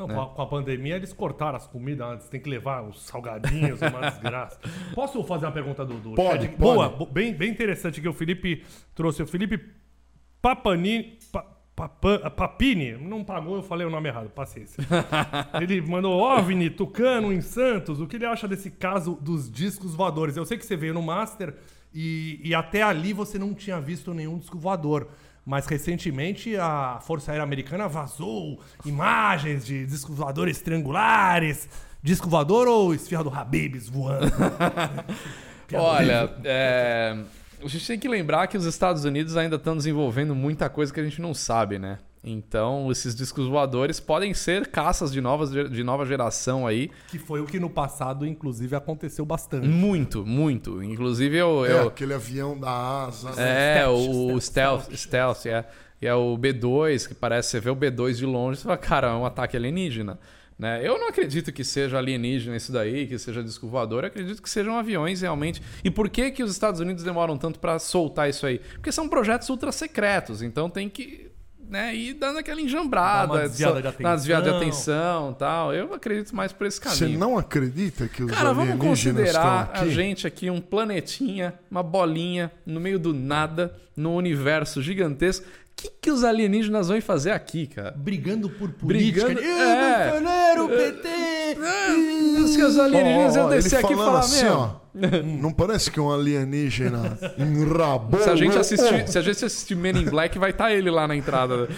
[0.00, 0.14] Não, né?
[0.14, 2.28] com, a, com a pandemia eles cortaram as comidas antes.
[2.28, 4.58] Tem que levar os salgadinhos, uma desgraça.
[4.94, 6.56] Posso fazer uma pergunta do, do Pode, pode.
[6.56, 8.64] Boa, bo- bem, bem interessante que o Felipe
[8.94, 9.22] trouxe.
[9.22, 9.60] O Felipe
[10.40, 11.42] Papani, pa,
[11.76, 14.82] Papa- Papini, não pagou, eu falei o nome errado, paciência.
[15.60, 18.00] ele mandou OVNI, Tucano, em Santos.
[18.00, 20.36] O que ele acha desse caso dos discos voadores?
[20.36, 21.54] Eu sei que você veio no Master
[21.94, 25.08] e, e até ali você não tinha visto nenhum disco voador.
[25.44, 31.68] Mas recentemente a Força Aérea Americana vazou imagens de discos voadores triangulares.
[32.02, 34.32] Disco voador ou esfirra do Habibs voando?
[35.72, 37.16] Olha, é,
[37.62, 40.98] a gente tem que lembrar que os Estados Unidos ainda estão desenvolvendo muita coisa que
[40.98, 41.98] a gente não sabe, né?
[42.22, 46.90] Então, esses discos voadores podem ser caças de, novas, de nova geração aí.
[47.08, 49.66] que foi o que no passado, inclusive, aconteceu bastante.
[49.66, 50.82] Muito, muito.
[50.82, 52.70] Inclusive, eu, É, eu, aquele avião da
[53.06, 53.30] asa.
[53.32, 53.36] né?
[53.38, 55.66] É, Stealth, o stealth, stealth, stealth, é.
[56.02, 59.08] E é o B2, que parece, você vê o B2 de longe, você fala, cara,
[59.08, 60.18] é um ataque alienígena.
[60.58, 60.86] Né?
[60.86, 64.48] Eu não acredito que seja alienígena isso daí, que seja disco voador, eu acredito que
[64.50, 65.62] sejam aviões realmente.
[65.82, 68.58] E por que, que os Estados Unidos demoram tanto para soltar isso aí?
[68.58, 71.29] Porque são projetos ultra secretos, então tem que
[71.70, 75.32] né, ir dando aquela enjambrada, desviada de uma desviada de atenção.
[75.38, 75.72] tal.
[75.72, 77.18] Eu acredito mais por esse Você caminho.
[77.18, 79.84] não acredita que os Cara, vamos alienígenas considerar aqui?
[79.84, 85.46] a gente aqui um planetinha, uma bolinha, no meio do nada, num universo gigantesco.
[85.46, 87.92] O que, que os alienígenas vão fazer aqui, cara?
[87.96, 89.24] Brigando por política.
[89.26, 90.10] Brigando- Eu, é.
[90.10, 91.08] Bolsonaro, PT!
[92.36, 94.54] Diz que os alienígenas Ó, iam ó, ele descer aqui e falando falar, assim, meu...
[94.58, 94.70] ó.
[95.40, 98.20] Não parece que um alienígena enrabou.
[98.20, 100.90] Se a gente o- assistir, se a gente assistir Men in Black, vai estar ele
[100.90, 101.68] lá na entrada.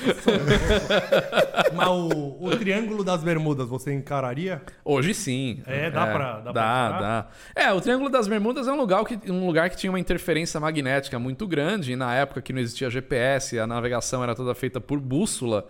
[1.75, 4.63] Mas o, o Triângulo das Bermudas, você encararia?
[4.85, 5.63] Hoje sim.
[5.67, 7.01] É, dá pra- dá pra dá, tirar?
[7.01, 7.27] dá.
[7.55, 10.59] É, o Triângulo das Bermudas é um lugar, que, um lugar que tinha uma interferência
[10.59, 11.93] magnética muito grande.
[11.93, 15.67] E na época que não existia GPS, a navegação era toda feita por bússola.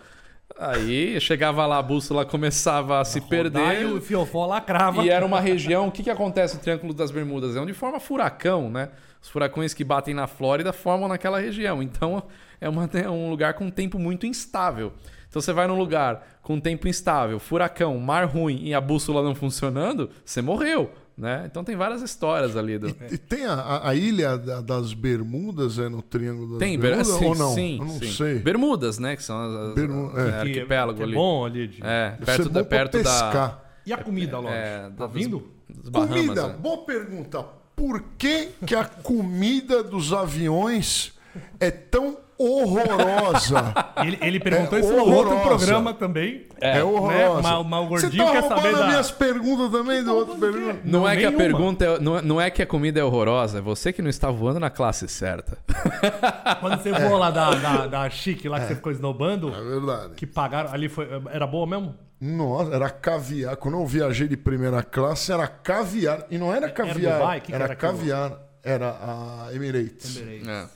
[0.58, 3.86] Aí chegava lá, a bússola começava a se perder.
[3.86, 5.02] o Fiofó lacrava.
[5.04, 5.88] E era uma região.
[5.88, 7.56] O que, que acontece no Triângulo das Bermudas?
[7.56, 8.90] É onde forma furacão, né?
[9.22, 11.82] Os furacões que batem na Flórida formam naquela região.
[11.82, 12.22] Então
[12.60, 14.92] é, uma- é um lugar com um tempo muito instável.
[15.28, 19.34] Então você vai num lugar com tempo instável, furacão, mar ruim e a bússola não
[19.34, 20.90] funcionando, você morreu.
[21.23, 21.44] Né?
[21.47, 22.78] Então tem várias histórias ali.
[22.78, 22.89] Do...
[22.89, 27.16] E tem a, a- ilha da- das Bermudas, é no Triângulo das Tem, Ber- Bermudas
[27.16, 27.55] sim, ou não?
[27.55, 28.11] sim, Eu não sim.
[28.11, 28.39] sei.
[28.40, 29.15] Bermudas, né?
[29.15, 30.40] Que são as, as- Bermu- é, é.
[30.40, 31.15] Arquipélago que é ali.
[31.15, 31.69] bom ali.
[31.69, 31.81] De...
[31.81, 33.03] É, perto, da, perto da.
[33.05, 33.65] pescar.
[33.86, 34.53] E a comida, lógico?
[34.53, 35.47] É, tá das- vindo?
[35.69, 36.55] das Bahamas, Comida, né?
[36.61, 37.44] boa pergunta.
[37.77, 41.12] Por que, que a comida dos aviões
[41.61, 43.74] é tão horrorosa?
[44.02, 46.47] Ele, ele perguntou É isso no outro programa também.
[46.60, 47.36] É, horrorosa.
[47.36, 47.43] Né?
[47.43, 50.35] Mas- mas o Você gordinho tá quer saber as da- minhas perguntas também do outro
[50.36, 50.78] pergunta?
[50.85, 51.39] Não, Não, é que a nenhuma.
[51.39, 54.10] pergunta é, não, é- não é que a comida é horrorosa, é você que não
[54.10, 55.56] está voando na classe certa.
[56.60, 60.14] Quando você voou lá da, da, da Chique, lá que você ficou esnobando, É verdade.
[60.16, 61.94] que pagaram ali, foi, era boa mesmo?
[62.20, 63.56] Nossa, era caviar.
[63.56, 66.24] Quando eu viajei de primeira classe, era caviar.
[66.31, 67.40] E não era caviar, Dubai?
[67.40, 67.93] Que que era, era aquilo?
[67.93, 68.32] caviar.
[68.64, 70.23] Era a Emirates.
[70.47, 70.66] É.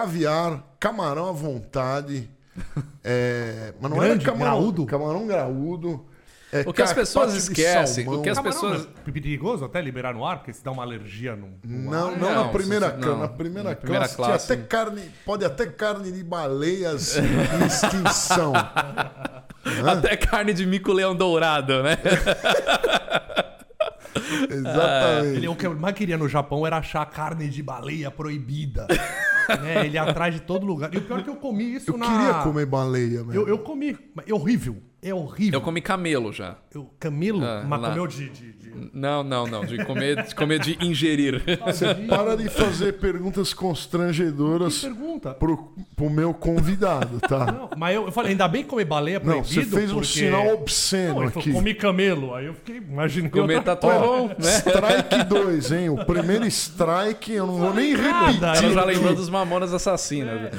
[0.00, 2.28] Caviar, camarão à vontade.
[3.02, 4.84] é, mas não Grande, era camarão graúdo?
[4.84, 6.04] Camarão graúdo.
[6.52, 8.20] é, O que as pessoas esquecem, salmão.
[8.20, 10.82] o que as Camarão pessoas- é perigoso até liberar no ar, porque se dá uma
[10.82, 11.48] alergia no.
[11.64, 13.18] Não, não, Não, na primeira se- não.
[13.20, 14.52] Na primeira, Na primeira classe, classe.
[14.52, 15.00] até carne.
[15.24, 18.52] Pode até carne de baleias em extinção.
[19.90, 21.96] Até carne de mico-leão dourado, né?
[24.48, 25.36] Exatamente.
[25.38, 28.86] Ele, o que eu mais queria no Japão era achar carne de baleia proibida.
[29.48, 29.86] Né?
[29.86, 30.92] Ele ia atrás de todo lugar.
[30.94, 32.06] E o pior é que eu comi isso Eu na.
[32.06, 33.32] queria comer baleia, mesmo.
[33.32, 33.96] Eu, eu comi.
[34.14, 34.76] mas É horrível.
[35.02, 35.58] É horrível.
[35.58, 36.56] Eu comi camelo já.
[36.74, 37.44] Eu- camelo?
[37.44, 37.88] Ah, mas lá.
[37.90, 38.28] comeu de...
[38.30, 38.66] de, de...
[38.92, 39.64] Não, não, não.
[39.64, 41.42] De comer de, comer de ingerir.
[41.64, 45.32] Você para de fazer perguntas constrangedoras Pergunta.
[45.34, 47.46] pro, pro meu convidado, tá?
[47.52, 49.48] Não, mas eu, eu falei, ainda bem que comer baleia é Não, proibido.
[49.54, 51.40] você fez um porque- sinal obsceno Não, aqui.
[51.42, 52.34] falou, comi camelo.
[52.34, 53.30] Aí eu fiquei imaginando.
[53.32, 54.06] Comer outra tatu é coisa.
[54.06, 54.34] bom, né?
[54.58, 55.88] Strike 2, hein?
[55.90, 58.42] O primeiro strike, eu não vou nem repetir.
[58.42, 60.50] Ela já lembrou dos mamonas assassinas.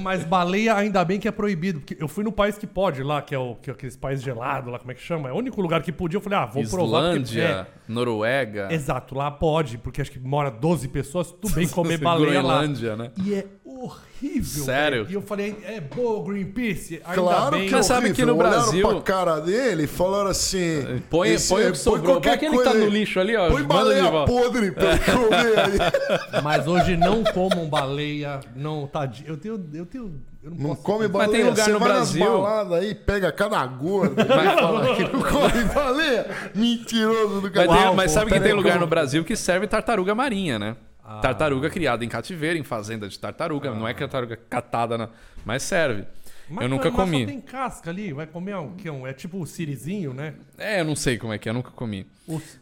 [0.00, 1.80] Mas baleia, ainda bem que é proibido.
[1.80, 4.24] Porque eu fui no país que pode lá, que é, o, que é aqueles países
[4.24, 5.28] gelados lá, como é que chama?
[5.28, 6.16] É o único lugar que podia.
[6.16, 6.86] Eu falei, ah, vou provar.
[7.16, 11.98] Islândia, Noruega, É, exato, lá pode, porque acho que mora 12 pessoas, tudo bem comer
[11.98, 12.54] baleia lá.
[12.58, 13.10] Groenlândia, né?
[13.24, 14.64] E é horrível.
[14.64, 15.04] Sério?
[15.04, 15.10] velho.
[15.10, 17.00] E eu falei, é boa Greenpeace.
[17.04, 17.68] Ainda Claro bem.
[17.68, 21.00] que é sabe que no Olharam Brasil- pra cara dele e falaram assim...
[21.10, 22.02] Põe, esse- põe o que sobrou.
[22.04, 23.50] Põe qualquer aquele que tá coisa no lixo ali, ó.
[23.50, 26.42] Põe baleia podre pra eu comer aí.
[26.42, 29.28] Mas hoje não comam baleia, não, tadinho.
[29.28, 29.70] Eu tenho.
[29.74, 30.22] Eu tenho.
[30.42, 31.30] Eu não, Não come Mas baleia.
[31.30, 35.02] tem lugar Você no vai Brasil- nas baladas aí, pega cada gorda e fala que
[35.04, 36.26] não come baleia.
[36.54, 37.68] Mentiroso do Mas, cara.
[37.68, 40.76] tem- Uau, mas pô, sabe que tem lugar no Brasil que serve tartaruga marinha, né?
[41.20, 43.70] Tartaruga criada em cativeiro, em fazenda de tartaruga.
[43.74, 45.08] Não é tartaruga catada, na...
[45.44, 46.04] mas serve.
[46.48, 47.20] Mas, eu nunca mas comi.
[47.20, 50.34] Só tem casca ali, vai comer um, que é um- É tipo o sirizinho, né?
[50.58, 52.06] É, eu não sei como é que é, eu nunca comi.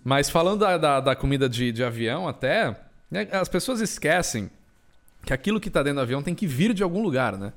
[0.04, 2.76] Mas falando da, da, da comida de, de avião até,
[3.10, 4.50] né, as pessoas esquecem
[5.24, 7.52] que aquilo que tá dentro do avião tem que vir de algum lugar, né?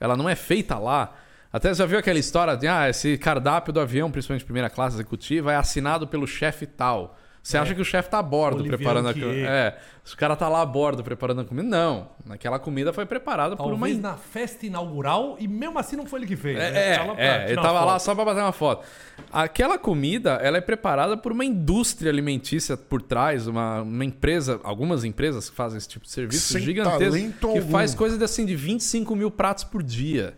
[0.00, 1.14] Ela não é feita lá.
[1.52, 5.52] Até já viu aquela história de, ah, esse cardápio do avião, principalmente primeira classe executiva,
[5.52, 7.18] é assinado pelo chefe tal.
[7.42, 9.48] Você acha que o chefe tá a bordo Olivier preparando a comida?
[9.48, 9.78] É,
[10.12, 11.66] o cara tá lá a bordo preparando a comida.
[11.66, 16.06] Não, aquela comida foi preparada por uma Talvez na festa inaugural e mesmo assim não
[16.06, 16.58] foi ele que fez.
[16.58, 16.92] é, né?
[16.92, 18.02] é, pra é, ele tava lá foto.
[18.02, 18.84] só pra bater uma foto.
[19.32, 25.04] Aquela comida, ela é preparada por uma indústria alimentícia por trás, uma, uma empresa, algumas
[25.04, 27.70] empresas que fazem esse tipo de serviço Sem gigantesco, que algum.
[27.70, 30.34] faz coisa de, assim de 25 mil pratos por dia.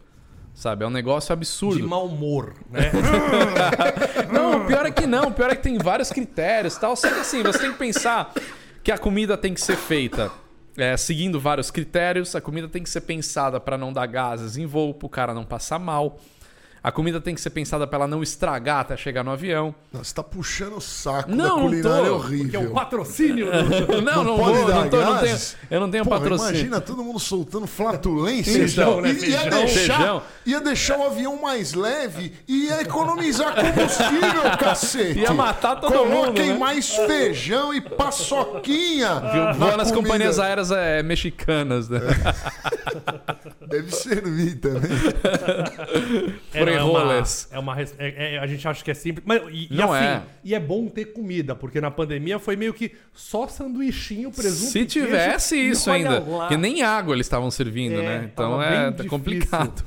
[0.61, 0.85] Sabe?
[0.85, 1.89] É um negócio De absurdo.
[1.89, 2.93] mau humor, né?
[4.31, 5.29] Não, o pior é que não.
[5.29, 6.95] O pior é que tem vários critérios tal.
[6.95, 8.31] Só que assim, você tem que pensar
[8.85, 10.31] que a comida tem que ser feita
[10.77, 12.37] é, seguindo vários critérios.
[12.37, 15.47] A comida tem que ser pensada para não dar gases em voo, pro cara não
[15.47, 16.19] passar mal.
[16.83, 19.75] A comida tem que ser pensada para ela não estragar até chegar no avião.
[19.93, 22.61] Não, Você tá puxando o saco Não, da não culinária tô, Que é horrível.
[22.63, 23.49] o patrocínio.
[24.03, 25.39] Não, não, pode vou, não, tô, não tenho,
[25.71, 26.51] eu não tenho Porra, patrocínio.
[26.53, 28.53] imagina todo mundo soltando flatulência.
[28.53, 29.11] Feijão, né?
[29.11, 29.51] I- ia, Feijão.
[29.51, 30.23] deixar, Feijão.
[30.47, 35.19] ia deixar o avião mais leve e ia economizar combustível, cacete.
[35.21, 36.59] Ia matar todo Coloquem mundo, né?
[36.59, 39.21] mais feijão e paçoquinha.
[39.57, 42.01] Voa na nas companhias aéreas é, mexicanas, né?
[43.69, 44.91] Deve servir também.
[46.53, 47.49] É, não, é uma, Frijoles.
[47.53, 50.05] é uma é- é- a gente acha que é simples, mas e, e Não assim,
[50.05, 50.23] é.
[50.43, 54.85] e é bom ter comida, porque na pandemia foi meio que só sanduichinho, presunto Se
[54.85, 56.21] queijo, tivesse e isso ainda.
[56.21, 56.49] lá.
[56.49, 58.31] Que nem água eles estavam servindo, É, né?
[58.33, 59.85] Então é tá complicado.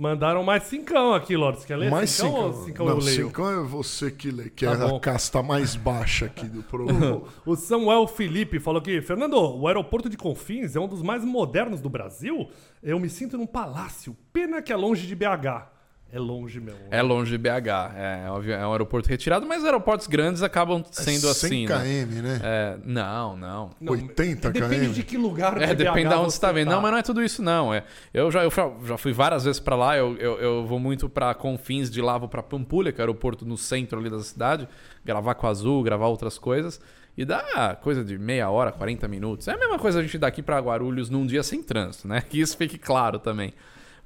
[0.00, 1.62] Mandaram mais cincão aqui, Lordes.
[1.66, 2.64] Quer ler Mais cincão ou cinco.
[2.64, 3.26] cincão Não, eu leio?
[3.26, 4.96] cincão é você que lê, que Tá é bom.
[4.96, 7.22] a casta mais baixa aqui do programa.
[7.44, 11.82] O Samuel Felipe falou que, Fernando, o aeroporto de Confins é um dos mais modernos
[11.82, 12.48] do Brasil.
[12.82, 14.16] Eu me sinto num palácio.
[14.32, 15.68] Pena que é longe de BH.
[16.12, 16.80] É longe mesmo.
[16.90, 17.68] É longe de BH.
[17.96, 21.66] É, é um é um aeroporto retirado, mas aeroportos grandes acabam sendo 100 assim.
[21.68, 22.04] né?
[22.04, 22.40] km, né?
[22.42, 23.70] É, não, não.
[23.80, 24.92] Não, 80 Depende km.
[24.92, 26.68] de que lugar É, de depende BH de onde você tá vendo.
[26.68, 26.74] tá.
[26.74, 27.72] Não, mas não é tudo isso, não.
[27.72, 28.50] É, eu, já, eu
[28.84, 29.96] já- fui várias vezes pra lá.
[29.96, 33.06] Eu, eu, eu vou muito pra Confins, de lá vou pra Pampulha, que é o
[33.06, 34.68] aeroporto no centro ali da cidade,
[35.04, 36.80] gravar com a Azul, gravar outras coisas.
[37.16, 39.46] E dá coisa de meia hora, 40 minutos.
[39.46, 42.20] É a mesma coisa a gente daqui pra Guarulhos num dia sem trânsito, né?
[42.28, 43.52] Que isso fique claro também.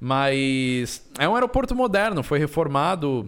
[0.07, 3.27] Mas é um aeroporto moderno, foi reformado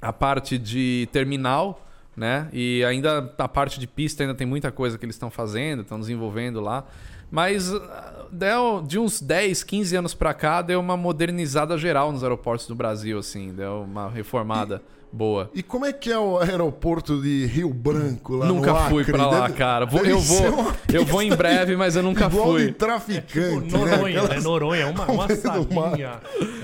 [0.00, 1.84] a parte de terminal,
[2.16, 2.48] né?
[2.52, 5.98] E ainda a parte de pista ainda tem muita coisa que eles estão fazendo, estão
[5.98, 6.84] desenvolvendo lá.
[7.28, 12.22] Mas ah, deu, de uns 10, 15 anos pra cá, deu uma modernizada geral nos
[12.22, 14.80] aeroportos do Brasil, assim, deu uma reformada
[15.16, 15.50] boa.
[15.54, 18.90] E como é que é o aeroporto de Rio Branco lá nunca no Acre?
[18.90, 19.86] fui pra lá, Deve- cara.
[19.86, 22.66] Vou- eu vou, uma eu vou em breve, mas eu nunca igual fui.
[22.66, 23.96] de traficante, Tipo, né?
[23.96, 26.20] Noronha, Aquelas- é Noronha, uma, uma salinha.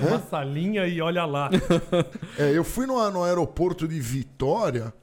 [0.07, 1.49] Uma salinha e olha lá.
[2.37, 4.93] É, eu fui no, no aeroporto de Vitória.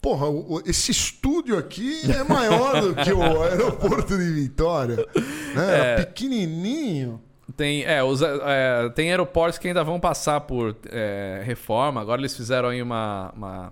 [0.00, 0.26] Porra,
[0.66, 4.96] esse estúdio aqui é maior do que o aeroporto de Vitória.
[4.96, 5.04] Né?
[5.56, 5.74] É.
[5.92, 7.20] Era pequenininho.
[7.56, 12.00] Tem, é, os, é, tem aeroportos que ainda vão passar por é, reforma.
[12.00, 13.70] Agora eles fizeram aí uma, uma-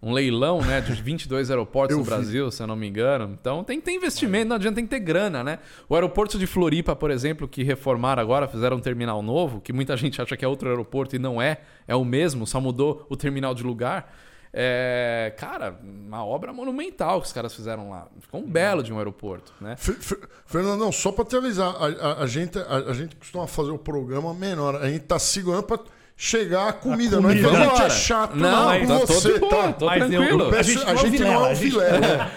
[0.00, 2.04] um leilão né, de 22 aeroportos no.
[2.04, 3.36] Brasil, se eu não me engano.
[3.40, 5.58] Então tem que ter investimento, não adianta, tem que ter grana, né?
[5.88, 9.96] O aeroporto de Floripa, por exemplo, que reformaram agora, fizeram um terminal novo, que muita
[9.96, 13.16] gente acha que é outro aeroporto e não é, é o mesmo, só mudou o
[13.16, 14.14] terminal de lugar.
[14.52, 18.06] É, cara, uma obra monumental que os caras fizeram lá.
[18.20, 19.76] Ficou um belo de um aeroporto, né?
[19.76, 23.46] Fer- Fer- Fernandão, só pra te avisar, a, a- a gente, a, a gente costuma
[23.46, 24.76] fazer o programa menor.
[24.76, 25.78] A gente tá segurando pra
[26.20, 27.18] chegar a comida.
[27.18, 27.64] A não é que a comida.
[27.66, 29.72] gente é chato, Não, não, mas com tá você, boa, tá?
[29.74, 30.42] tô Mas tranquilo.
[30.44, 32.00] Eu peço- A gente não é não é gente- filé.
[32.00, 32.30] né?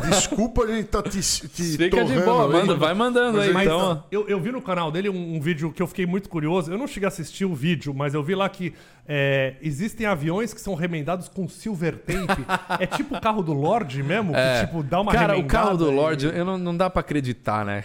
[0.08, 4.04] Desculpa, a gente tá te, te Fica de boa, manda, vai mandando aí Mas então.
[4.10, 6.70] eu, eu vi no canal dele um, um vídeo que eu fiquei muito curioso.
[6.72, 8.72] Eu não cheguei a assistir o vídeo, mas eu vi lá que
[9.12, 12.46] é, existem aviões que são remendados com silver tape.
[12.78, 14.32] é tipo o carro do Lorde mesmo?
[14.32, 17.00] Que tipo, dá uma Cara, o carro do e- Lorde, eu não, não dá pra
[17.00, 17.82] acreditar, né?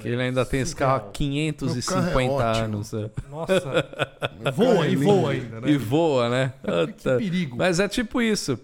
[0.00, 1.12] que ele ainda tem esse carro há surreal.
[1.12, 2.94] 550 Meu carro é anos.
[2.94, 3.10] é.
[3.28, 3.86] Nossa.
[4.54, 5.04] voa e lindo.
[5.04, 5.70] voa ainda, né?
[5.70, 6.52] E voa, né?
[6.62, 7.16] Puta.
[7.18, 7.56] perigo.
[7.56, 8.56] Mas é tipo isso.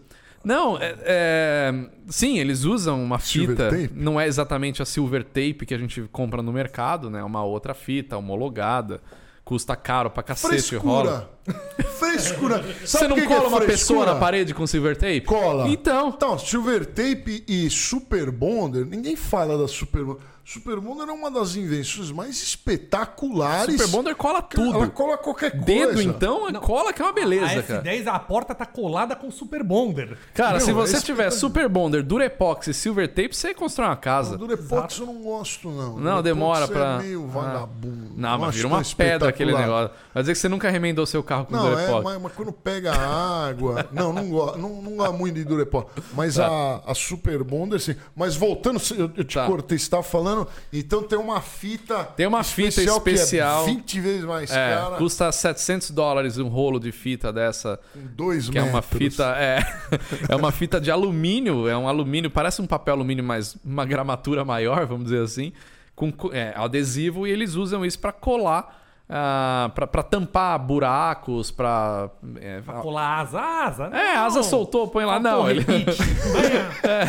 [0.45, 1.75] Não, é, é-
[2.07, 3.71] sim, eles usam uma Silver fita.
[3.71, 3.91] tape?
[3.93, 7.19] Não é exatamente a silver tape que a gente compra no mercado, né?
[7.19, 9.01] É uma outra fita homologada.
[9.45, 11.31] Custa caro pra cacete, rola.
[11.99, 12.63] Frescura.
[12.63, 12.65] Frescura.
[12.87, 14.15] Sabe Você não que que cola é uma pessoa frescura?
[14.15, 15.21] na parede com silver tape?
[15.23, 15.69] Cola.
[15.69, 16.09] Então.
[16.09, 20.23] Então, Silver Tape e Super Bonder, ninguém fala da Super Bonder.
[20.45, 23.75] Super Bonder é uma das invenções mais espetaculares.
[23.81, 24.75] Super Bonder cola tudo.
[24.77, 25.65] Ela cola qualquer coisa.
[25.65, 27.83] Dedo, então, cola que é uma beleza, a cara.
[27.83, 30.19] S10, a porta tá colada com Super Bonder.
[30.35, 33.97] Cara, Meu, se você é tiver Super Bonder, Durepox e Silver Tape, você constrói uma
[33.97, 34.37] casa.
[34.37, 35.97] Durepox eu não gosto, não.
[35.99, 37.41] Não, Durepox demora é pra- meio Ah.
[37.41, 38.13] vagabundo.
[38.15, 39.91] Não, mas vira uma pedra aquele negócio.
[40.13, 42.05] Vai dizer que você nunca remendou seu carro com Não, é, Durepox.
[42.05, 43.89] mas, mas quando pega água.
[43.93, 45.91] não, não gosto não, não gosto muito de Durepox.
[46.15, 47.97] Mas a, a Super Bonder, sim.
[48.15, 49.47] Mas voltando, eu, eu te Tá.
[49.47, 50.34] cortei, você estava falando.
[50.73, 52.05] Então tem uma fita.
[52.17, 53.63] Tem uma fita que especial.
[53.63, 54.97] é 20 vezes mais É, cara.
[54.97, 58.99] custa 700 dólares um rolo de fita dessa, com dois que é uma metros.
[58.99, 59.59] fita, é,
[60.29, 64.45] é uma fita de alumínio, é um alumínio, parece um papel alumínio, mas uma gramatura
[64.45, 65.53] maior, vamos dizer assim,
[65.95, 71.51] com co- é, adesivo e eles usam isso para colar, ah, pra para tampar buracos,
[71.51, 72.09] para
[72.41, 73.85] é, Colar asa, asa.
[73.93, 74.25] é, não.
[74.25, 75.61] asa soltou, põe lá, não, Faltou ele,
[76.83, 77.05] é,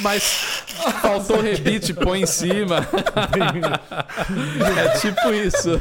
[0.00, 0.64] mas
[1.00, 2.86] faltou rebite, põe em cima,
[4.78, 5.80] é tipo isso.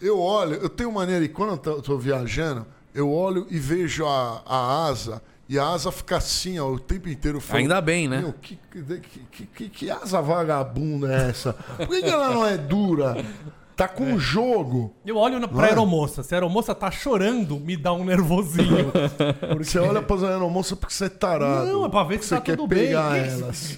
[0.00, 4.06] Eu olho, eu tenho maneira, e quando eu tô, tô viajando, eu olho e vejo
[4.06, 7.40] a, a asa, e a asa fica assim, ó, o tempo inteiro.
[7.40, 8.20] Falo, Ainda bem, né?
[8.20, 9.00] Meu, que, que,
[9.30, 11.52] que, que, que asa vagabunda é essa?
[11.52, 13.16] Por que, que ela não é dura?
[13.76, 14.94] Tá com um jogo.
[15.04, 15.70] Eu olho na- pra é?
[15.70, 16.22] aeromoça.
[16.22, 18.92] Se a aeromoça tá chorando, me dá um nervosinho.
[19.48, 19.64] Porque...
[19.64, 21.66] Você olha pra aeromoça porque você é tarado.
[21.66, 23.22] Não, é pra ver que você tá quer tudo pegar bem.
[23.28, 23.76] elas.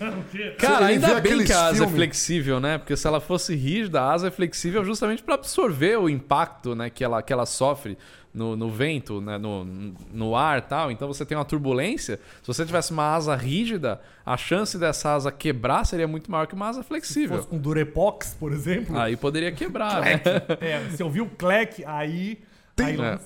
[0.59, 2.77] Cara, ainda bem que a asa é filmes- flexível, né?
[2.79, 6.91] Porque se ela fosse rígida, a asa é flexível justamente para absorver o impacto né,
[6.91, 7.97] que, ela, que ela sofre
[8.37, 9.65] no, no vento, né, no,
[10.13, 10.91] no ar e tal.
[10.91, 12.21] Então você tem uma turbulência.
[12.43, 16.55] Se você tivesse uma asa rígida, a chance dessa asa quebrar seria muito maior que
[16.55, 17.37] uma asa Se flexível.
[17.37, 18.97] fosse com Durepox, por exemplo.
[18.99, 20.21] Aí poderia quebrar, né?
[20.61, 22.39] É, se eu vi o clec, aí.
[22.77, 23.19] Tem- É.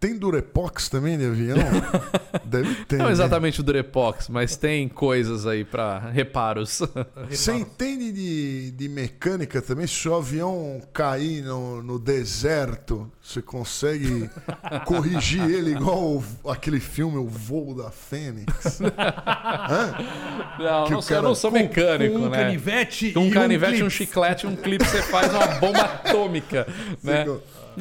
[0.00, 1.56] Tem Durepox também de avião?
[2.44, 2.98] Deve ter.
[2.98, 3.10] Não né?
[3.10, 6.80] exatamente o Durepox, mas tem coisas aí para reparos.
[7.28, 9.88] Você entende de, de mecânica também?
[9.88, 14.30] Se o avião cair no, no deserto, você consegue
[14.86, 18.78] corrigir ele igual o- aquele filme O Voo da Fênix?
[18.80, 22.38] Não, Que não sou, eu cara- não sou mecânico, com um né?
[22.44, 26.68] canivete Com um e canivete, um, chiclete, um clipe, você faz uma bomba atômica,
[27.02, 27.26] né?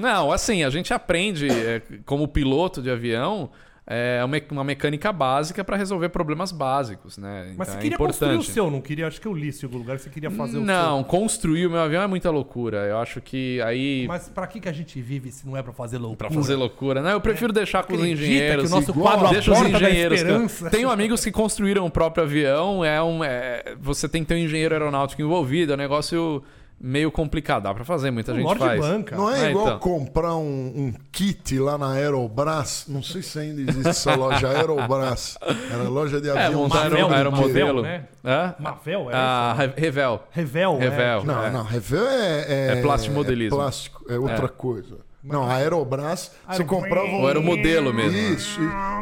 [0.01, 3.49] Não, assim, a gente aprende é, como piloto de avião
[3.89, 4.19] é,
[4.51, 7.53] uma, mecânica básica para resolver problemas básicos, né?
[7.57, 9.07] Mas Então, você é queria construir o seu, não queria?
[9.07, 9.97] Acho que eu li algum lugar.
[9.97, 12.79] Você queria fazer o Não, construir o meu avião é muita loucura.
[12.79, 14.07] Eu acho que aí seu.
[14.09, 16.17] Mas pra que, que a gente vive se não é pra fazer loucura?
[16.29, 17.13] Pra fazer loucura, né?
[17.13, 18.63] Eu prefiro deixar com os Acredita engenheiros.
[18.65, 20.19] que o nosso igual- quadro deixa os da engenheiros.
[20.19, 20.69] Esperança.
[20.69, 22.83] Tenho amigos que construíram o próprio avião.
[22.83, 25.71] É um, é- você tem que ter um engenheiro aeronáutico envolvido.
[25.71, 26.43] É um negócio
[26.79, 27.63] meio complicado.
[27.63, 28.79] Dá pra fazer, muita O gente Lorde faz.
[28.79, 29.15] banca.
[29.15, 29.79] Não é É, igual então.
[29.79, 30.41] comprar um,
[30.75, 32.85] um kit lá na Aerobras?
[32.87, 35.37] Não sei se ainda existe essa loja Aerobras.
[35.71, 36.61] Era loja de É, avião.
[36.63, 37.81] montar Mavel, aero, Mavel, aeromodelo.
[37.81, 38.03] né?
[38.23, 38.55] Hã?
[38.59, 40.23] Mavel, é Ah, Revel.
[40.31, 41.19] Revel, Revel.
[41.21, 41.23] É.
[41.23, 41.49] Não, É.
[41.51, 43.55] não, Revel é, é, É plastimodelismo.
[43.57, 44.49] É plástico, é outra É.
[44.49, 45.06] coisa.
[45.27, 47.21] Não, a Aerobras, você comprava um...
[47.21, 48.17] Ou era o modelo mesmo.
[48.17, 48.59] Isso.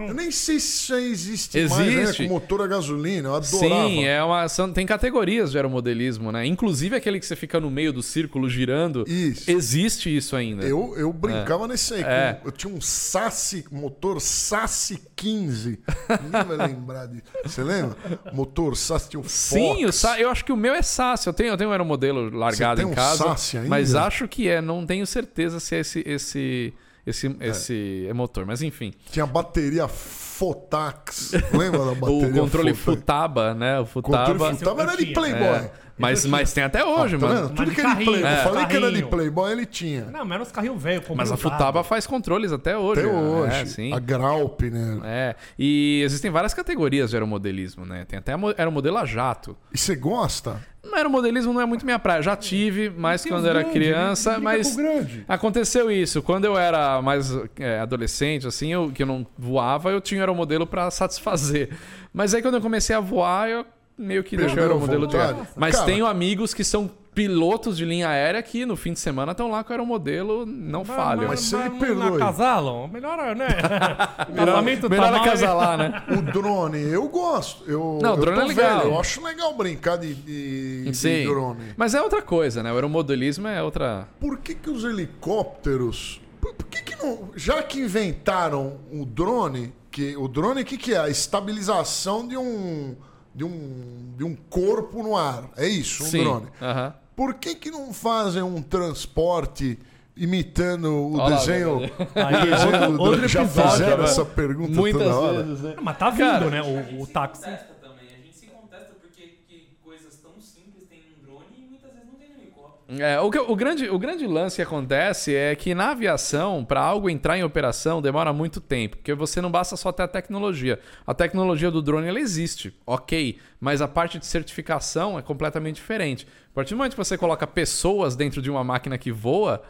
[0.08, 2.04] Eu nem sei se isso aí existe, mais, né?
[2.04, 2.28] Existe.
[2.28, 3.30] Com motor a gasolina.
[3.30, 3.88] Eu adorava.
[3.88, 6.46] Sim, é uma, tem categorias de aeromodelismo, né?
[6.46, 9.04] Inclusive aquele que você fica no meio do círculo girando.
[9.08, 9.50] Isso.
[9.50, 10.66] Existe isso ainda.
[10.66, 12.04] Eu, eu brincava nesse aí.
[12.04, 12.40] É.
[12.44, 15.80] Eu tinha um Sassi, motor Sassi 15.
[16.24, 17.24] Ninguém vai lembrar disso.
[17.44, 17.96] Você lembra?
[18.34, 19.96] Motor Sassi tinha o Sim, o Fox.
[19.96, 21.26] Sa- eu acho que o meu é SASS.
[21.26, 23.24] Eu tenho, eu tenho um aeromodelo largado Você tem em um casa.
[23.24, 23.70] SASS ainda?
[23.70, 24.62] Mas acho que é.
[24.62, 26.74] Não tenho certeza se é esse, esse,
[27.06, 27.48] esse, É.
[27.50, 28.46] esse motor.
[28.46, 28.94] Mas enfim.
[29.12, 31.32] Tinha bateria Fotax.
[31.54, 33.00] Lembra da O bateria controle Fotax?
[33.00, 33.80] Futaba, né?
[33.80, 34.26] O Futaba.
[34.34, 35.06] Controle Futaba era de.
[35.08, 35.48] Playboy.
[35.48, 35.72] É.
[35.98, 37.48] Mas, mas tem até hoje, Ah, tá mano.
[37.48, 37.56] vendo?
[37.56, 38.30] Tudo de que era de carrinho, Playboy.
[38.30, 38.38] é.
[38.40, 39.08] Eu falei que era de Carrinho.
[39.08, 40.04] Playboy, ele tinha.
[40.12, 41.06] Não, mas era uns carrinhos velhos.
[41.16, 43.00] Mas a Futaba faz controles até hoje.
[43.00, 43.18] Até né?
[43.18, 43.56] hoje.
[43.62, 43.94] É, sim.
[43.94, 45.00] A Graup, né?
[45.06, 48.04] É, e existem várias categorias de aeromodelismo, né?
[48.04, 49.56] Tem até a mo- aeromodelo a jato.
[49.74, 50.62] E você gosta?
[50.94, 52.22] Aeromodelismo não é muito minha praia.
[52.22, 54.36] Já tive, mas Tem quando era criança, né?
[54.38, 55.26] Liga mas pro grande.
[55.28, 56.22] aconteceu isso.
[56.22, 60.22] Quando eu era mais é, adolescente, assim, eu, que eu não voava, eu tinha um
[60.22, 61.70] aeromodelo pra satisfazer.
[62.14, 63.66] Mas aí quando eu comecei a voar, eu
[63.98, 65.48] meio que deixei o aeromodelo de lado.
[65.56, 65.86] Mas Cara.
[65.86, 69.64] tenho amigos que são pilotos de linha aérea que no fim de semana estão lá
[69.64, 71.30] com o aeromodelo, não falham.
[71.30, 72.22] mas se ele não perdoe.
[72.22, 73.48] acasalam, melhor, né?
[74.36, 76.04] Casamento Melhor mal, acasalar, né?
[76.10, 77.64] O drone, eu gosto.
[77.66, 78.80] Eu, Não, o drone é legal.
[78.80, 81.24] velho, eu acho legal brincar de, de, de Sim.
[81.26, 81.74] drone.
[81.78, 82.70] Mas é outra coisa, né?
[82.72, 84.08] O aeromodelismo é outra.
[84.20, 86.22] Por que, que os helicópteros.
[86.42, 87.30] Por, por que, que não.
[87.36, 90.98] Já que inventaram o drone, que o drone o que, que é?
[91.00, 92.96] A estabilização de um.
[93.34, 95.50] De um, de um corpo no ar.
[95.58, 96.24] É isso, um Sim.
[96.24, 96.48] drone.
[96.62, 96.94] Aham.
[97.16, 99.80] Por que, que não fazem um transporte
[100.18, 101.80] imitando o desenho?
[102.16, 103.28] Aí, o desenho do outro?
[103.28, 104.04] Já episódio, fizeram né?
[104.04, 105.44] essa pergunta Muitas toda hora?
[105.44, 105.76] vezes, né?
[105.82, 106.62] Mas tá vindo, Cara, né?
[106.62, 107.44] O, o táxi.
[107.44, 108.06] contesta também.
[108.08, 112.08] A gente se contesta porque que coisas tão simples tem um drone e muitas vezes
[112.08, 112.74] não tem no helicóptero.
[112.88, 117.10] É, o, o grande, o grande lance que acontece é que na aviação, para algo
[117.10, 120.80] entrar em operação, demora muito tempo, porque você não basta só ter a tecnologia.
[121.06, 126.28] A tecnologia do drone ela existe, ok, mas a parte de certificação é completamente diferente.
[126.52, 129.64] A partir do momento que você coloca pessoas dentro de uma máquina que voa,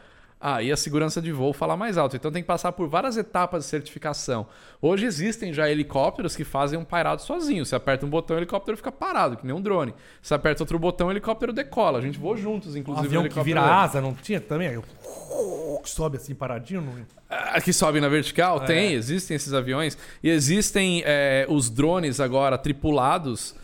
[0.54, 2.16] aí a segurança de voo fala mais alto.
[2.16, 4.46] Então tem que passar por várias etapas de certificação.
[4.82, 7.66] Hoje existem já helicópteros que fazem um pairado sozinho.
[7.66, 9.94] Você aperta um botão, o helicóptero fica parado, que nem um drone.
[10.22, 11.98] Você aperta outro botão, o helicóptero decola.
[11.98, 13.08] A gente voou juntos, Um inclusive.
[13.08, 14.68] avião no que vira asa, não tinha também?
[14.68, 14.80] Aí,
[15.84, 16.82] que sobe assim paradinho.
[16.82, 16.94] Não...
[17.30, 18.62] Ah, Que sobe na vertical?
[18.64, 18.66] É.
[18.66, 19.98] Tem, existem esses aviões.
[20.24, 23.56] E existem é, os drones agora tripulados,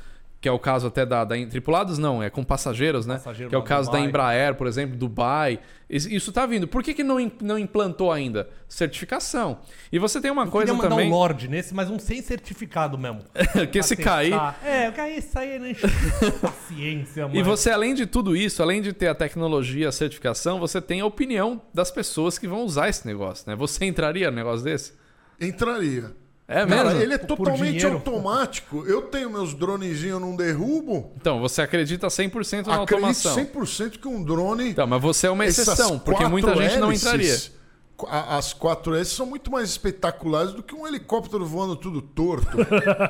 [0.42, 3.14] que é o caso até da, da- Tripulados não, é com passageiros, né?
[3.16, 4.10] Passageiro que é o caso da Dubai.
[4.10, 5.60] Embraer, por exemplo, Dubai.
[5.88, 6.68] Is- Isso tá vindo.
[6.68, 8.50] Por que, que não, não implantou ainda?
[8.68, 9.60] Certificação.
[9.92, 11.08] E você tem uma coisa Queria mandar também.
[11.12, 13.22] um Lorde nesse, mas um sem certificado mesmo.
[13.72, 14.34] que se cair.
[14.66, 15.76] É, o cair isso aí, né?
[16.42, 17.40] Paciência, mano.
[17.40, 21.02] E você, além de tudo isso, além de ter a tecnologia, a certificação, você tem
[21.02, 23.56] a opinião das pessoas que vão usar esse negócio, né?
[23.56, 24.94] Você entraria no negócio desse?
[25.40, 26.12] Entraria.
[26.52, 26.84] É mesmo?
[26.84, 27.94] Cara, ele é Por totalmente dinheiro.
[27.94, 28.84] automático.
[28.86, 31.14] Eu tenho meus dronezinhos, eu não derrubo.
[31.16, 33.38] Então, você acredita 100% na Acredito automação.
[33.38, 34.72] 100% que um drone.
[34.72, 37.62] Então, mas você é uma exceção, porque muita quatro gente não hélices, entraria.
[38.10, 42.58] As quatro hélices são muito mais espetaculares do que um helicóptero voando tudo torto.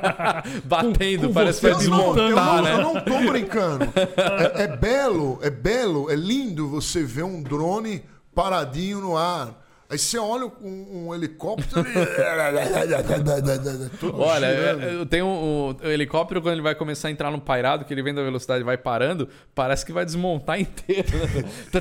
[0.64, 2.72] Batendo, com parece que vai eu, não, eu, desmontar, não, né?
[2.74, 3.92] eu não tô brincando.
[3.96, 8.04] É, é belo, é belo, é lindo você ver um drone
[8.34, 9.60] paradinho no ar.
[9.92, 11.92] Aí você olha um, um helicóptero e...
[14.14, 17.92] Olha, eu tenho um, o helicóptero, quando ele vai começar a entrar no pairado, que
[17.92, 21.06] ele vem da velocidade e vai parando, parece que vai desmontar inteiro.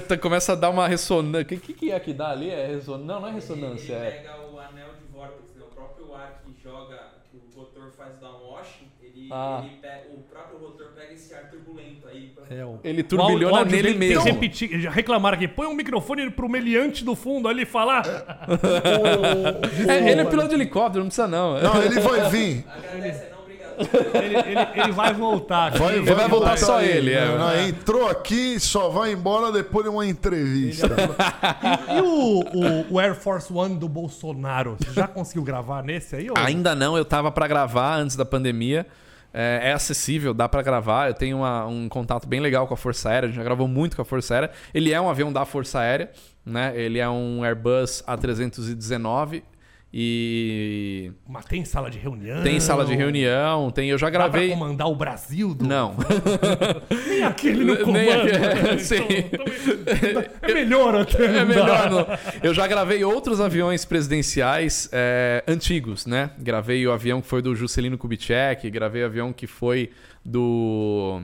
[0.07, 1.41] Tá- Começa a dar uma ressonância.
[1.41, 2.49] O que, que, que é que dá ali?
[2.49, 3.07] É ressonância?
[3.07, 3.93] Não, não é ressonância.
[3.93, 4.11] Ele É...
[4.11, 5.63] pega o anel de vórtex, né?
[5.65, 6.97] o próprio ar que joga,
[7.31, 8.25] que o rotor faz downwashing, ele,
[9.31, 9.61] Ah.
[9.63, 12.33] ele pega, o próprio rotor pega esse ar turbulento aí.
[12.35, 14.23] pra- É, o- Ele o turbilhona áudio nele tem mesmo.
[14.23, 14.79] repetir.
[14.81, 15.47] Já reclamaram aqui.
[15.47, 18.03] Põe um microfone pro meliante do fundo ali falar.
[19.87, 21.59] É, ele é piloto de helicóptero, não precisa não.
[21.61, 22.65] Não, ele vai vir.
[22.67, 24.15] Agradece, não, obrigado.
[24.15, 25.67] Ele, ele- ele vai voltar.
[25.67, 25.79] aqui.
[25.79, 26.89] Vai, vai voltar só aí.
[26.89, 27.25] ele, é.
[27.37, 30.87] Não, entrou aqui, só vai embora depois de uma entrevista.
[31.95, 34.77] E o, o- o Air Force One do Bolsonaro?
[34.79, 36.29] Você já conseguiu gravar nesse aí?
[36.29, 36.37] Ou...
[36.37, 38.85] Ainda não, eu tava pra gravar antes da pandemia.
[39.33, 41.07] É, é acessível, dá pra gravar.
[41.09, 43.27] Eu tenho uma- um contato bem legal com a Força Aérea.
[43.27, 44.51] A gente já gravou muito com a Força Aérea.
[44.73, 46.11] Ele é um avião da Força Aérea,
[46.45, 46.73] né?
[46.75, 49.43] Ele é um Airbus A319
[49.93, 52.41] e Mas tem sala de reunião?
[52.43, 53.69] tem sala de reunião.
[53.71, 54.49] Tem, eu já Dá pra gravei.
[54.49, 55.53] comandar o Brasil?
[55.53, 55.65] Do...
[55.67, 55.95] Não.
[57.07, 58.09] Nem aquele no Nem comando.
[58.09, 58.37] aquele-
[58.71, 58.77] né?
[58.77, 58.95] sim.
[59.33, 61.25] Então, é melhor até.
[61.39, 62.07] É melhor não.
[62.41, 66.31] Eu já gravei outros aviões presidenciais é, antigos, né?
[66.39, 69.91] Gravei o avião que foi do Juscelino Kubitschek, gravei o avião que foi
[70.23, 71.21] do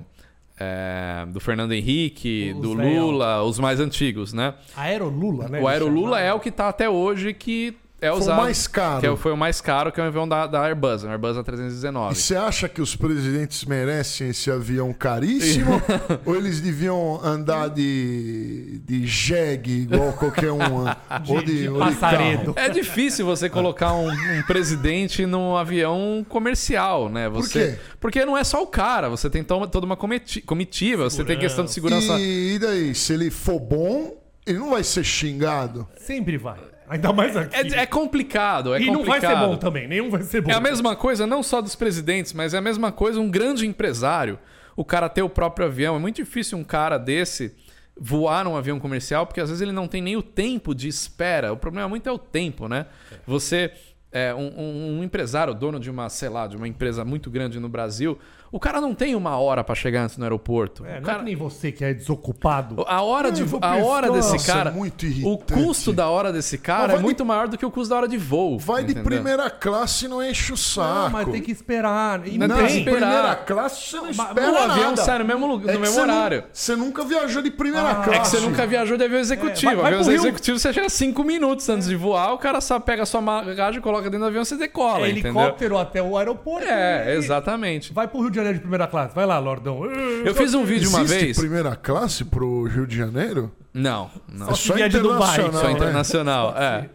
[0.60, 2.73] é, do Fernando Henrique, Os do.
[2.73, 4.56] Lula, os mais antigos, né?
[4.76, 5.61] Aerolula, né?
[5.61, 8.38] O Aerolula é o que tá até hoje que é Foi o usado.
[8.38, 8.99] mais caro.
[9.02, 11.36] Que é- foi o mais caro, que é o avião da, da Airbus, um Airbus
[11.38, 12.14] E A319.
[12.15, 15.82] você acha que os presidentes merecem esse avião caríssimo?
[16.26, 20.86] ou eles deviam andar de, de jegue igual qualquer um?
[21.28, 22.53] ou de, de ou de passaredo.
[22.53, 22.68] carro?
[22.68, 27.28] É difícil você colocar um, um presidente num avião comercial, né?
[27.30, 27.80] Você, quê?
[27.99, 31.38] Porque não é só o cara, você tem to- toda uma cometi- comitiva, você tem
[31.38, 32.14] questão de segurança.
[32.19, 34.15] E, e daí, se ele for bom,
[34.45, 35.88] ele não vai ser xingado?
[35.99, 36.60] Sempre vai.
[36.89, 37.55] Ainda mais aqui.
[37.76, 39.41] É, é complicado, é e não vai complicado.
[39.41, 39.88] ser bom também.
[39.88, 40.49] Nenhum vai ser bom.
[40.51, 43.65] É a mesma coisa, não só dos presidentes, mas é a mesma coisa um grande
[43.68, 44.39] empresário,
[44.76, 45.95] o cara ter o próprio avião.
[45.95, 47.53] É muito difícil um cara desse
[47.99, 51.51] voar num avião comercial, porque às vezes ele não tem nem o tempo de espera.
[51.51, 52.85] O problema muito é o tempo, né?
[53.26, 53.72] Você,
[54.11, 57.59] é, um, um- um empresário, dono de uma, sei lá, de uma empresa muito grande
[57.59, 58.18] no Brasil,
[58.52, 60.86] O cara não tem uma hora pra chegar antes no aeroporto.
[60.86, 61.24] É, o não é cara...
[61.24, 62.84] nem você que é desocupado.
[62.88, 64.72] A hora, de, vou a hora desse nossa, cara.
[64.72, 67.65] muito o custo da hora desse cara Mas é vai de- muito maior do que
[67.65, 68.57] o custo da hora de voo.
[68.57, 69.03] Vai de entendeu?
[69.03, 70.88] primeira classe e não enche o saco.
[70.88, 72.26] Não, mas tem que esperar.
[72.28, 72.99] E Não não, tem Não, que esperar.
[73.10, 75.02] primeira classe você não Mas espera No avião nada.
[75.03, 76.44] sai no mesmo, lu- É no mesmo horário.
[76.53, 78.11] Você nunca viajou de primeira Ah, classe.
[78.11, 79.72] É que você nunca viajou de avião executivo.
[79.72, 82.80] É, vai- vai avião executivo você chega 5 minutos antes de voar, o cara só
[82.80, 85.32] pega a sua bagagem, coloca dentro do avião e você decola, É entendeu?
[85.32, 86.65] helicóptero até o aeroporto.
[86.68, 87.94] É, e- exatamente.
[87.94, 89.14] Vai pro Rio de Janeiro de primeira classe.
[89.14, 89.84] Vai lá, Lordão.
[89.85, 91.38] Eu fiz um vídeo uma Existe vez.
[91.38, 93.51] primeira classe pro Rio de Janeiro?
[93.73, 94.47] Não, não.
[94.47, 95.18] Só É só vier de Dubai.
[95.39, 95.73] internacional, Só né?
[95.73, 96.89] internacional, é.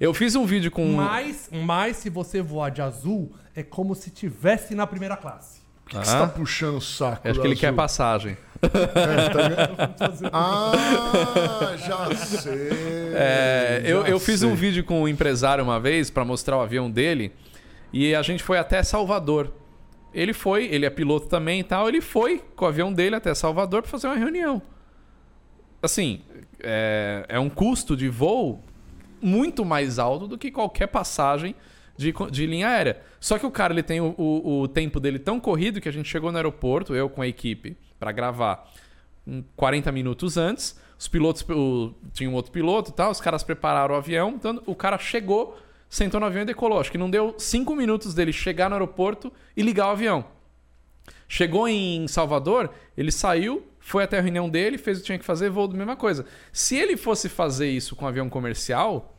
[0.00, 0.92] Eu fiz um vídeo com.
[0.92, 5.58] Mas, mas se você voar de azul, é como se tivesse na primeira classe.
[5.84, 6.20] Por que, que você Ah.
[6.20, 7.26] tá puxando o saco?
[7.26, 7.60] Acho do que ele azul?
[7.60, 8.36] quer passagem.
[10.32, 12.68] Ah, já sei.
[13.14, 14.56] É, eu, já eu fiz um sei.
[14.56, 17.32] vídeo com um empresário uma vez pra mostrar o avião dele
[17.92, 19.52] e a gente foi até Salvador.
[20.18, 23.34] Ele foi, ele é piloto também e tal, ele foi com o avião dele até
[23.34, 24.60] Salvador pra fazer uma reunião.
[25.82, 26.20] Assim,
[26.60, 28.62] é, é um custo de voo
[29.20, 31.54] muito mais alto do que qualquer passagem
[31.96, 33.00] de, de linha aérea.
[33.20, 35.92] Só que o cara ele tem o, o- o tempo dele tão corrido que a
[35.92, 38.68] gente chegou no aeroporto, eu com a equipe, pra gravar
[39.26, 40.78] hum, 40 minutos antes.
[40.98, 44.60] Os pilotos, o, tinha um outro piloto e tal, os caras prepararam o avião, então
[44.66, 45.56] o cara chegou,
[45.88, 46.80] sentou no avião e decolou.
[46.80, 50.24] Acho que não deu 5 minutos dele chegar no aeroporto e ligar o avião.
[51.28, 55.24] Chegou em Salvador, ele saiu, foi até a reunião dele, fez o que tinha que
[55.24, 56.24] fazer, voou da mesma coisa.
[56.52, 59.14] Se ele fosse fazer isso com um avião comercial,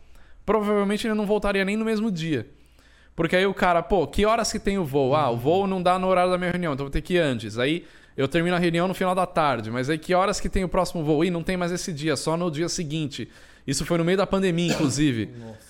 [0.46, 2.48] provavelmente ele não voltaria nem no mesmo dia.
[3.16, 5.14] Porque aí o cara, pô, que horas que tem o voo?
[5.14, 7.20] Ah, o voo não dá no horário da minha reunião, então vou ter que ir
[7.20, 7.60] antes.
[7.60, 7.86] Aí
[8.16, 10.70] eu termino a reunião no final da tarde, mas aí que horas que tem o
[10.70, 11.24] próximo voo?
[11.24, 13.30] Ih, não tem mais esse dia, só no dia seguinte.
[13.68, 15.30] Isso foi no meio da pandemia, inclusive.
[15.38, 15.69] Nossa,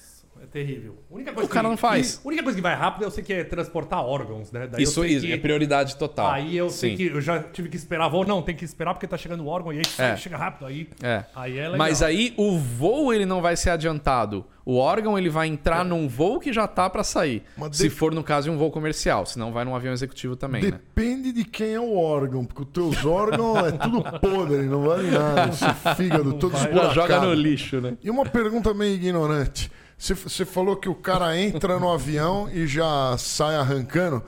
[0.51, 0.97] terrível.
[1.09, 2.21] A única coisa O cara que- não faz.
[2.23, 4.67] A única coisa que vai rápido eu sei que é transportar órgãos, né?
[4.67, 6.31] Daí eu Isso, sei isso que- é prioridade total.
[6.31, 6.97] Aí eu sei Sim.
[6.97, 8.25] que eu já tive que esperar voo.
[8.25, 10.15] Não, tem que esperar porque tá chegando o órgão e aí É.
[10.15, 10.65] chega rápido.
[10.65, 11.23] Aí, É.
[11.35, 11.77] aí é legal.
[11.77, 14.45] Mas aí o voo ele não vai ser adiantado.
[14.65, 17.41] O órgão ele vai entrar num voo que já tá pra sair.
[17.57, 20.35] Mas Se de- for no caso de um voo comercial, senão vai num avião executivo
[20.35, 20.71] também, né?
[20.71, 25.09] Depende de quem é o órgão, porque os teus órgãos é tudo podre, não vale
[25.09, 25.49] nada.
[25.49, 26.93] Esse fígado todo esburacado.
[26.93, 27.97] joga no lixo, né?
[28.03, 29.71] E uma pergunta meio ignorante.
[29.99, 34.23] Você- falou que o cara entra no avião e já sai arrancando.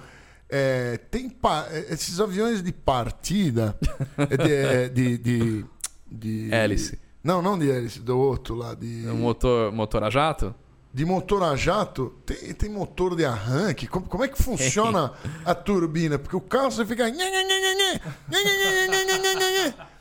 [0.50, 3.76] É, tem pa- é, esses aviões de partida
[4.18, 5.66] é de, é de, de,
[6.12, 7.00] de- Hélice.
[7.24, 10.54] Não, não de hélice, do outro lá de Um motor, motor a jato?
[10.94, 12.14] de motor a jato.
[12.26, 13.88] Tem, tem motor de arranque.
[13.88, 15.14] Como, como é que funciona
[15.46, 16.20] a turbina?
[16.20, 17.06] Porque o carro você fica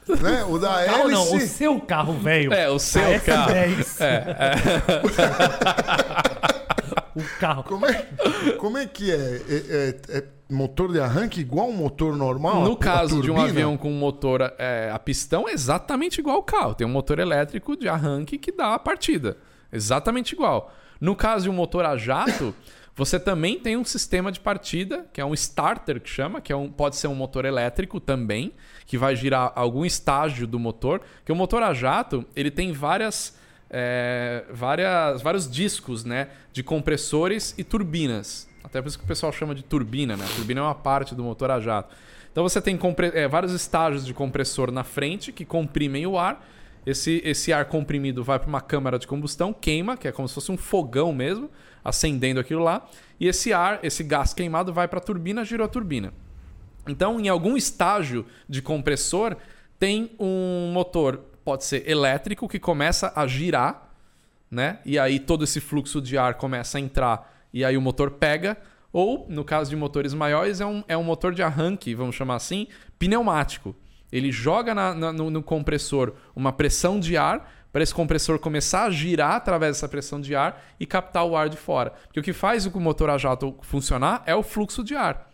[0.08, 0.44] né?
[0.44, 2.52] O da Carro não, o hélice seu carro, velho.
[2.52, 3.52] É, o seu A carro.
[3.52, 4.00] F10.
[7.16, 7.62] o carro.
[7.64, 8.06] Como é,
[8.58, 9.14] como é que é?
[9.16, 12.64] É, é- é motor de arranque igual um motor normal?
[12.64, 16.36] No A- a caso de um avião com motor é, a pistão, é exatamente igual
[16.36, 16.74] ao carro.
[16.74, 19.36] Tem um motor elétrico de arranque que dá a partida.
[19.72, 20.72] Exatamente igual.
[21.00, 22.52] No caso de um motor a jato,
[22.96, 26.56] você também tem um sistema de partida, que é um starter que chama, que é
[26.56, 28.52] um, pode ser um motor elétrico também,
[28.90, 31.00] que vai girar algum estágio do motor.
[31.24, 33.38] Que o motor a jato, ele tem várias,
[33.70, 38.48] é, várias, vários discos né, de compressores e turbinas.
[38.64, 40.24] Até por isso que o pessoal chama de turbina, né?
[40.24, 41.94] A turbina é uma parte do motor a jato.
[42.32, 42.76] Então você tem
[43.14, 46.44] é, vários estágios de compressor na frente que comprimem o ar.
[46.84, 50.34] Esse, esse ar comprimido vai para uma câmara de combustão, queima, que é como se
[50.34, 51.48] fosse um fogão mesmo,
[51.84, 52.88] acendendo aquilo lá.
[53.20, 56.12] E esse ar, esse gás queimado vai para a turbina, girou a turbina.
[56.88, 59.36] Então, em algum estágio de compressor,
[59.78, 63.88] tem um motor, pode ser elétrico, que começa a girar,
[64.50, 64.78] né?
[64.84, 68.56] E aí todo esse fluxo de ar começa a entrar e aí o motor pega.
[68.92, 72.34] Ou, no caso de motores maiores, é um, é um motor de arranque, vamos chamar
[72.34, 72.66] assim,
[72.98, 73.74] pneumático.
[74.10, 78.84] Ele joga na- na- no, no compressor uma pressão de ar para esse compressor começar
[78.86, 81.92] a girar através dessa pressão de ar e captar o ar de fora.
[82.06, 85.29] Porque o que faz o motor a jato funcionar é o fluxo de ar.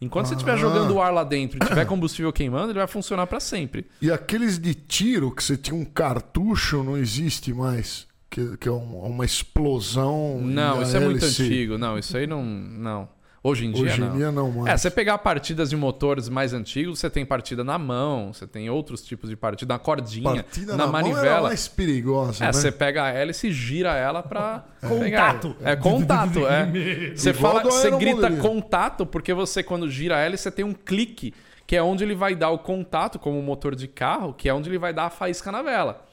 [0.00, 0.56] Enquanto você estiver Ah.
[0.56, 3.86] jogando o ar lá dentro e tiver combustível queimando, ele vai funcionar para sempre.
[4.00, 8.06] E aqueles de tiro que você tinha um cartucho não existe mais.
[8.30, 10.38] Que, que é um- uma explosão.
[10.42, 11.78] Não, isso é muito antigo.
[11.78, 12.44] Não, isso aí não.
[12.44, 13.08] Não.
[13.42, 14.14] Hoje em dia Hoje não.
[14.14, 14.74] em dia não mais.
[14.74, 18.68] É, você pegar partidas de motores mais antigos, você tem partida na mão, você tem
[18.68, 21.48] outros tipos de partida, na cordinha, Partida na, na, mão era manivela.
[21.48, 22.52] mais perigosa, É, né?
[22.52, 24.64] você pega a hélice e gira ela pra.
[24.86, 25.56] Contato.
[25.62, 26.66] É contato, é.
[27.14, 31.32] Você fala, você grita contato porque você, quando gira a hélice, você tem um clique,
[31.66, 34.54] que é onde ele vai dar o contato, como o motor de carro, que é
[34.54, 36.04] onde ele vai dar a faísca na vela.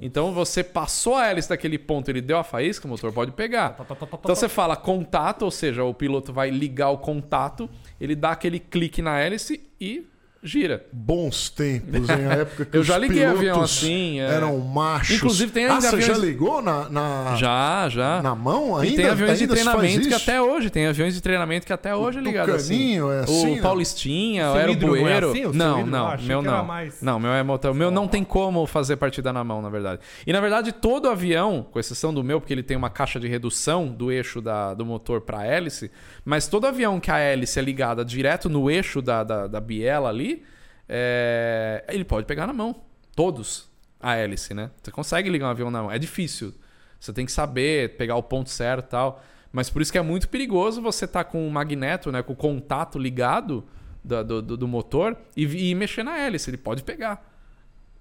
[0.00, 3.76] Então você passou a hélice daquele ponto, ele deu a faísca, o motor pode pegar.
[3.80, 7.68] Então você fala contato, ou seja, o piloto vai ligar o contato,
[8.00, 10.06] ele dá aquele clique na hélice e
[10.44, 10.84] gira.
[10.92, 14.24] Bons tempos, em a época que Eu os já liguei pilotos avião assim, é.
[14.26, 15.16] eram machos.
[15.16, 18.22] Inclusive, tem ah, ainda você já aviões- ligou na, na, Já, já.
[18.22, 18.86] na mão ainda?
[18.86, 21.72] E tem aviões de Ainda faz treinamento que até hoje, tem aviões de treinamento que
[21.72, 22.98] até hoje é ligado assim.
[23.10, 23.62] É assim, O né?
[23.62, 25.30] Paulistinha, o é Aerobueiro.
[25.30, 25.46] assim?
[25.46, 26.64] O não, não, meu não.
[26.64, 27.70] mais- Não, meu é motor.
[27.70, 30.00] O meu não tem como fazer partida na mão, na verdade.
[30.26, 33.26] E na verdade, todo avião, com exceção do meu, porque ele tem uma caixa de
[33.28, 35.90] redução do eixo da- do motor para a hélice,
[36.24, 40.08] mas todo avião que a hélice é ligada direto no eixo da, da, da biela
[40.08, 40.33] ali,
[40.88, 42.82] é, ele pode pegar na mão.
[43.14, 43.72] Todos.
[44.00, 44.70] A hélice, né?
[44.82, 45.90] Você consegue ligar um avião na mão.
[45.90, 46.54] É difícil.
[47.00, 49.22] Você tem que saber pegar o ponto certo e tal.
[49.50, 52.22] Mas por isso que é muito perigoso você estar com o magneto, né?
[52.22, 53.64] Com o contato ligado
[54.02, 56.50] do, do, do motor e, e mexer na hélice.
[56.50, 57.33] Ele pode pegar.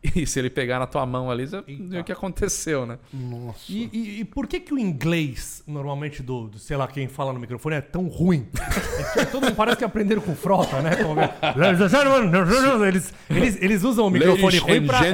[0.16, 1.58] E se ele pegar na tua mão ali, você
[2.00, 2.98] o que aconteceu, né?
[3.14, 3.60] Nossa.
[3.70, 7.32] E, e- e por que que o inglês, normalmente, do, do, sei lá, quem fala
[7.34, 8.48] no microfone, é tão ruim?
[9.16, 10.92] É que todo mundo parece que aprenderam com frota, né?
[10.94, 14.98] É- Eles, eles, eles usam o microfone ruim pra...
[15.06, 15.10] é,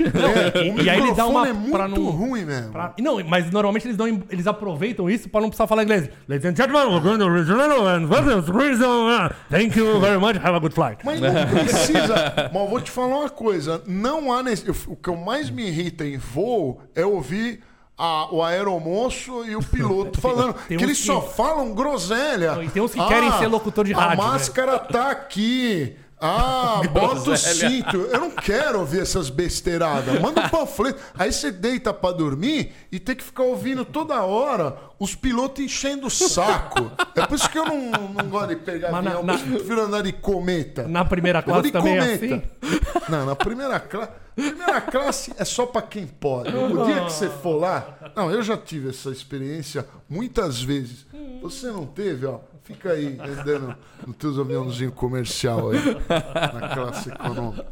[0.00, 1.48] É, e, e aí ele dá uma...
[1.48, 2.72] é muito não, ruim mesmo.
[2.72, 6.08] pra- não, mas normalmente eles, dão, eles aproveitam isso pra não precisar falar inglês.
[6.28, 9.34] Ladies and gentlemen, we're going to original and Arizona.
[9.50, 10.98] Thank you very much, have a good flight.
[11.04, 12.50] Mas não precisa.
[12.52, 13.82] Mas vou te falar uma coisa.
[13.86, 14.42] Não há.
[14.42, 17.62] nesse- O que eu mais me irrita em voo é ouvir.
[17.98, 22.52] a- o aeromoço e o piloto falando que eles que- só falam groselha.
[22.56, 24.30] Não, e tem uns que querem ser locutor de rádio, A né?
[24.32, 25.94] máscara tá aqui.
[26.24, 27.96] Ah, bota o cinto.
[27.96, 30.20] Eu não quero ouvir essas besteiradas.
[30.20, 31.00] Manda um panfleto.
[31.18, 36.06] Aí você deita pra dormir e tem que ficar ouvindo toda hora os pilotos enchendo
[36.06, 36.92] o saco.
[37.16, 39.22] É por isso que eu não, não gosto de pegar Mas avião.
[39.24, 40.86] na- eu prefiro andar de cometa.
[40.86, 42.24] Na primeira classe também é cometa.
[42.36, 43.02] assim?
[43.08, 44.12] Não, na primeira classe.
[44.34, 46.56] Primeira classe é só pra quem pode.
[46.56, 47.98] O dia que você for lá.
[48.16, 51.04] Não, eu já tive essa experiência muitas vezes.
[51.42, 52.38] Você não teve, ó.
[52.64, 53.74] Fica aí andando
[54.06, 55.78] nos teus aviãozinhos comercial aí.
[56.08, 57.66] Na classe econômica.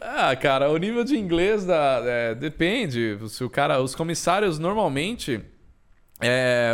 [0.00, 3.18] Ah, cara, o nível de inglês da, é, depende.
[3.28, 5.40] Se o cara, os comissários normalmente
[6.20, 6.72] é,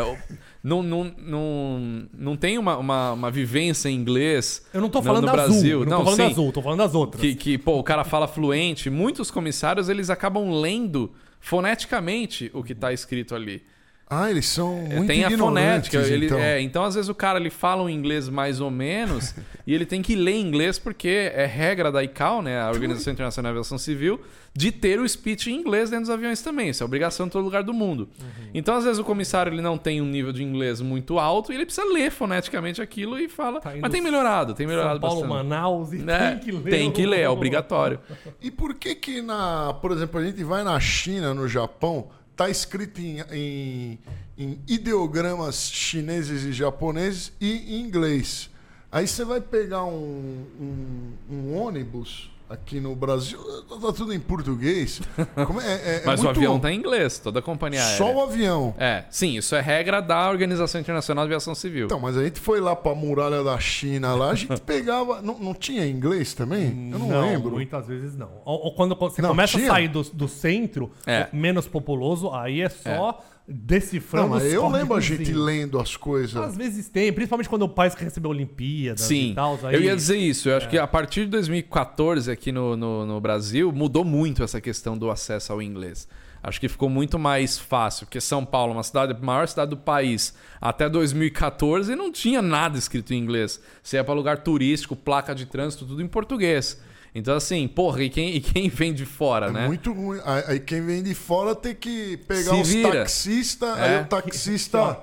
[0.62, 4.66] não, não, não, não tem uma, uma, uma vivência em inglês.
[4.74, 5.46] Eu não tô no- falando no azul.
[5.46, 5.80] Brasil.
[5.80, 7.20] eu não, tô falando sim, azul, tô falando das outras.
[7.20, 8.90] Que, que pô, o cara fala fluente.
[8.90, 13.62] Muitos comissários eles acabam lendo foneticamente o que tá escrito ali.
[14.10, 15.98] Ah, eles são muito tem a fonética.
[15.98, 16.38] Ele, então.
[16.38, 19.34] é, então, às vezes, o cara ele fala um inglês mais ou menos
[19.66, 23.52] e ele tem que ler inglês porque é regra da ICAO, né, a Organização Internacional
[23.52, 24.20] de Aviação Civil,
[24.54, 26.70] de ter o speech em inglês dentro dos aviões também.
[26.70, 28.08] Isso é obrigação em todo lugar do mundo.
[28.54, 31.54] Então, às vezes, o comissário ele não tem um nível de inglês muito alto e
[31.54, 33.60] ele precisa ler foneticamente aquilo e fala.
[33.60, 35.48] Tá Mas tem melhorado, tem melhorado São Paulo, bastante.
[35.48, 36.70] Manaus e É, tem que ler.
[36.70, 38.00] tem que ler, é obrigatório.
[38.40, 42.08] E por que que na, por exemplo, a gente vai na China, no Japão,
[42.38, 43.98] tá escrito em, em,
[44.38, 48.48] em ideogramas chineses e japoneses e em inglês.
[48.92, 53.38] Aí você vai pegar um, um, um ônibus aqui no Brasil,
[53.68, 55.00] tá tudo em português.
[55.46, 57.96] Como é, é- é Mas o muito- avião tá em inglês, toda a companhia aérea.
[57.98, 58.74] Só o avião.
[58.78, 61.86] É, sim, isso é regra da Organização Internacional de Aviação Civil.
[61.86, 65.20] Então, mas a gente foi lá pra muralha da China lá, a gente pegava.
[65.20, 66.90] Não, não tinha inglês também?
[66.92, 67.50] Eu não, lembro.
[67.52, 68.30] Muitas vezes não.
[68.44, 69.70] Ou, ou quando você Não, começa tinha?
[69.70, 71.28] a sair do, do centro, É.
[71.32, 75.96] menos populoso, aí é só decifrando Não, mas os eu lembro a gente lendo as
[75.96, 76.36] coisas.
[76.36, 79.58] Às vezes tem, principalmente quando o país que recebeu Olimpíadas Sim, e tal.
[79.62, 79.74] Aí...
[79.74, 80.50] eu ia dizer isso.
[80.50, 84.60] Eu acho que a partir de 2014 aqui no, no, no Brasil mudou muito essa
[84.60, 86.06] questão do acesso ao inglês.
[86.42, 89.76] Acho que ficou muito mais fácil, porque São Paulo, uma cidade, a maior cidade do
[89.76, 93.60] país, até 2014 não tinha nada escrito em inglês.
[93.82, 96.80] Você ia para lugar turístico, placa de trânsito, tudo em português.
[97.14, 99.66] Então, assim, porra, e quem, e quem vem de fora, É né?
[99.66, 100.18] muito ruim.
[100.24, 102.92] Aí quem vem de fora tem que pegar Se os vira.
[102.98, 103.82] taxistas, É.
[103.96, 104.98] aí o taxista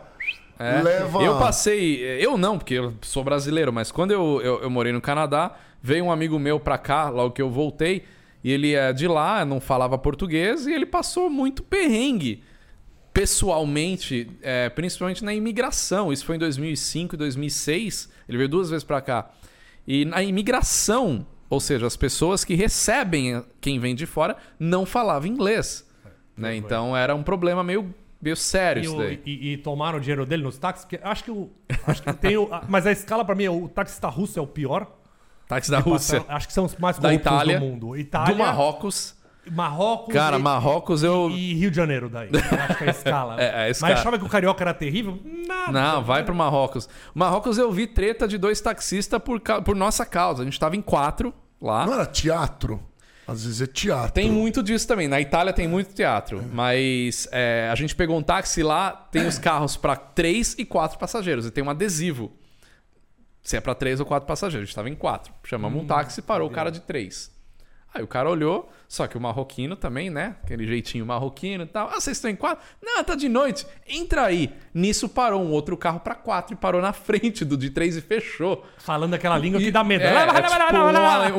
[0.59, 0.81] É.
[0.81, 1.21] leva.
[1.23, 5.01] Eu passei, eu não, porque eu sou brasileiro, mas quando eu, eu, eu morei no
[5.01, 8.03] Canadá, veio um amigo meu pra cá, logo que eu voltei,
[8.43, 12.43] e ele é de lá, não falava português, e ele passou muito perrengue
[13.11, 16.11] pessoalmente, é, principalmente na imigração.
[16.13, 18.09] Isso foi em 2005 e 2006.
[18.29, 19.31] Ele veio duas vezes pra cá.
[19.87, 25.27] E na imigração, ou seja, as pessoas que recebem quem vem de fora não falavam
[25.27, 25.85] inglês.
[26.37, 26.55] Né?
[26.55, 29.21] Então era um problema meio, meio sério E, isso o- daí.
[29.25, 30.85] e- e tomaram o dinheiro dele nos táxis?
[30.85, 31.49] Porque acho que o.
[31.87, 34.91] Acho que tem o, mas a escala pra mim, o taxista russo é o pior.
[35.47, 36.21] Táxi da Rússia.
[36.21, 37.95] Passa- Acho que são os mais corruptos Itália, do mundo.
[37.95, 39.14] Itália, do Marrocos.
[39.51, 41.29] Marrocos Cara, e, Marrocos eu.
[41.29, 42.29] e Rio de Janeiro daí.
[42.31, 43.35] Eu acho que é a escala.
[43.41, 43.93] É, é a escala.
[43.93, 45.19] Mas achava que o carioca era terrível?
[45.47, 45.71] Nada.
[45.71, 46.89] Não, vai pro Marrocos.
[47.13, 50.41] Marrocos eu vi treta de dois taxistas por, por nossa causa.
[50.41, 51.85] A gente tava em quatro lá.
[51.85, 52.81] Não era teatro?
[53.27, 54.11] Às vezes é teatro.
[54.11, 55.07] Tem muito disso também.
[55.07, 56.43] Na Itália tem muito teatro.
[56.53, 60.99] Mas é, a gente pegou um táxi lá, tem os carros para três e quatro
[60.99, 61.45] passageiros.
[61.45, 62.31] E tem um adesivo.
[63.41, 64.63] Se é para três ou quatro passageiros.
[64.63, 65.33] A gente tava em quatro.
[65.43, 67.34] Chamamos um táxi e parou o cara de três.
[67.95, 70.35] Aí o cara olhou, só que o marroquino também, né?
[70.43, 71.87] Aquele jeitinho marroquino e tal.
[71.87, 72.61] Ah, vocês estão em quatro?
[72.83, 73.65] Não, tá de noite.
[73.87, 74.51] Entra aí.
[74.73, 78.01] Nisso parou um outro carro para quatro e parou na frente do de três e
[78.01, 78.65] fechou.
[78.79, 80.03] Falando aquela língua que dá medo.
[80.03, 80.77] É, é tipo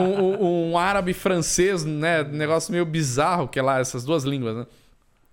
[0.01, 2.25] um, um- um- árabe francês, né?
[2.25, 4.67] Negócio meio bizarro, que é lá, essas duas línguas, né?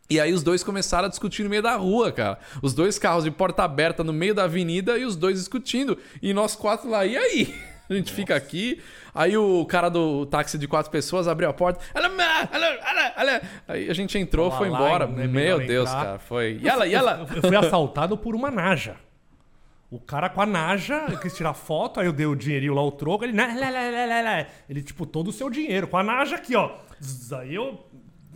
[0.10, 2.38] E aí os dois começaram a discutir no meio da rua, cara.
[2.62, 5.98] Os dois carros de porta aberta no meio da avenida e os dois discutindo.
[6.22, 7.56] E nós quatro lá, e aí?
[7.90, 8.82] A gente fica aqui.
[9.16, 11.80] Aí o cara do táxi de quatro pessoas abriu a porta.
[13.68, 15.08] Aí a gente entrou, Lá, foi lá, embora.
[15.08, 16.06] não é Meu Deus, entrar.
[16.06, 16.20] cara.
[16.20, 16.60] Foi.
[16.62, 17.28] E ela, e ela.
[17.36, 18.96] Eu fui assaltado por uma naja.
[19.92, 22.82] O cara com a naja, eu quis tirar foto, aí eu dei o dinheirinho lá,
[22.82, 23.38] o troco, ele...
[23.38, 26.36] "Lá, lá, lá, lá, lá, lá." Ele, tipo, todo o seu dinheiro, com a naja
[26.36, 26.72] aqui, ó.
[27.40, 27.80] Aí eu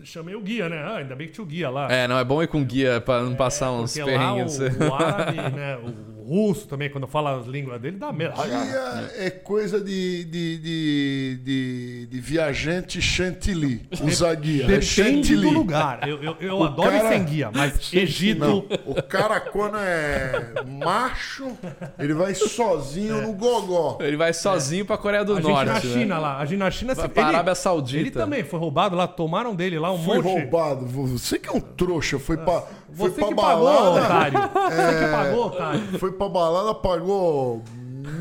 [0.08, 0.78] chamei o guia, né?
[0.84, 1.92] Ah, ainda bem que tinha o guia lá.
[1.92, 4.60] É, não, é bom ir com guia pra não passar uns lá o, perrengues.
[4.60, 5.78] o árabe, né?
[5.78, 8.34] O russo também, quando fala as línguas dele, dá medo.
[8.42, 13.88] Guia é coisa de, de, de, de, de viajante chantilly.
[14.04, 14.64] Usa guia.
[14.66, 15.42] É Depende chantilly.
[15.42, 16.06] do lugar.
[16.08, 18.40] Eu, eu, eu adoro ir cara- sem guia, mas Egito...
[18.40, 20.54] Não, o cara quando é
[20.84, 21.58] macho,
[21.98, 23.98] ele vai sozinho no gogó.
[24.02, 25.68] Ele vai sozinho pra Coreia do A gente Norte.
[25.68, 25.80] na né?
[25.80, 26.94] China lá, a gente na China...
[26.94, 28.02] Vai pra Arábia Saudita.
[28.02, 30.28] Ele também foi roubado lá, tomaram dele lá um Foi monte...
[30.42, 30.86] roubado.
[30.86, 32.62] Você que é um trouxa, foi pra,
[32.94, 34.02] foi Você pra que pagou, balada.
[34.06, 34.40] otário.
[34.70, 35.82] Você que pagou, otário.
[36.00, 37.64] Foi pra balada, pagou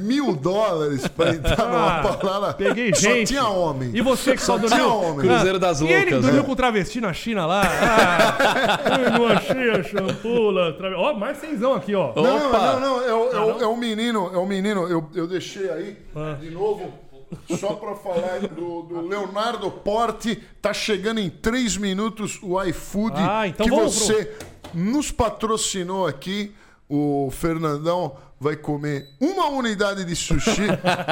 [0.01, 2.55] mil dólares pra entrar Ah, numa balada.
[2.55, 3.28] Peguei Só gente.
[3.28, 3.90] tinha homem.
[3.94, 4.77] E você que só, Só dormiu?
[4.78, 5.28] tinha homem.
[5.28, 6.48] Cruzeiro das E ele Loucas, dormiu né?
[6.48, 7.62] com travesti na China lá.
[7.62, 10.73] Ah, não achei a champula.
[10.73, 10.94] Trave...
[10.97, 12.12] Ó, mais cenzão aqui, ó.
[12.16, 12.59] Não, Opa!
[12.73, 13.03] não, não.
[13.05, 14.89] É, o- é, o- é um menino, é um menino.
[14.89, 15.97] Eu, eu deixei aí,
[16.40, 16.93] de novo,
[17.59, 20.43] só pra falar do, do Leonardo Porte.
[20.61, 24.36] Tá chegando em três minutos o iFood Ah, então que vamos você
[24.74, 26.55] nos patrocinou aqui.
[26.89, 30.67] O Fernandão vai comer uma unidade de sushi,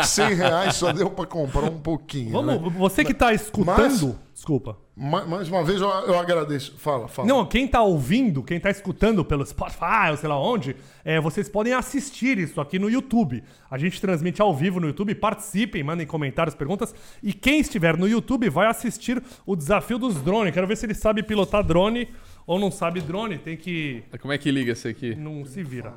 [0.04, 2.42] 100 reais, só deu pra comprar um pouquinho.
[2.42, 2.54] né?
[2.58, 4.18] Vamos, você que tá escutando.
[4.32, 4.76] Desculpa.
[4.96, 6.74] Ma- Mais uma vez eu, eu agradeço.
[6.76, 7.26] Fala, fala.
[7.26, 11.48] Não, quem tá ouvindo, quem tá escutando pelo Spotify ou sei lá onde, é, vocês
[11.48, 13.42] podem assistir isso aqui no YouTube.
[13.70, 16.94] A gente transmite ao vivo no YouTube, participem, mandem comentários, perguntas.
[17.22, 20.52] E quem estiver no YouTube vai assistir o desafio dos drones.
[20.52, 22.08] Quero ver se ele sabe pilotar drone
[22.46, 23.38] ou não sabe drone.
[23.38, 24.02] Tem que.
[24.20, 25.14] Como é que liga esse aqui?
[25.14, 25.92] Não se vira.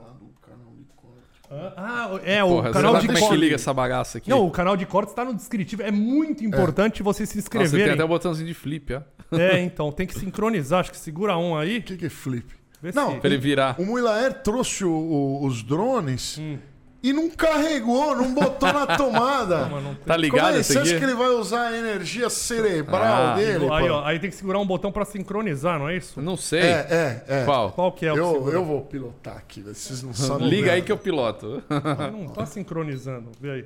[1.50, 3.40] Ah, é, o Porra, canal de como é que cortes.
[3.42, 4.30] liga essa bagaça aqui.
[4.30, 5.82] Não, o canal de cortes tá no descritivo.
[5.82, 7.94] É muito importante você se Nossa, tem inscreverem.
[7.94, 9.02] até o botãozinho de flip, ó.
[9.38, 10.82] É, então, tem que sincronizar.
[10.82, 11.78] Acho que segura um aí.
[11.80, 12.46] O que, que é flip?
[12.82, 13.76] Vê Não, se- Pra ele virar.
[13.80, 16.58] O Muilaer trouxe o- o- os drones Hum.
[17.04, 19.66] E não carregou, não botou na tomada.
[19.70, 20.64] Não tem- Tá ligado Como é?
[20.64, 23.68] Você acha que ele vai usar a energia cerebral Ah, dele?
[23.72, 26.20] Aí, ó, aí tem que segurar um botão pra sincronizar, não é isso?
[26.22, 26.62] Não sei.
[26.62, 27.46] É, é, é.
[27.46, 27.72] Qual?
[27.72, 30.50] Qual que é o Eu, eu vou pilotar aqui, velho, vocês não sabem.
[30.50, 31.64] Liga aí que eu piloto.
[32.12, 33.30] Não tá sincronizando.
[33.40, 33.66] Vê aí.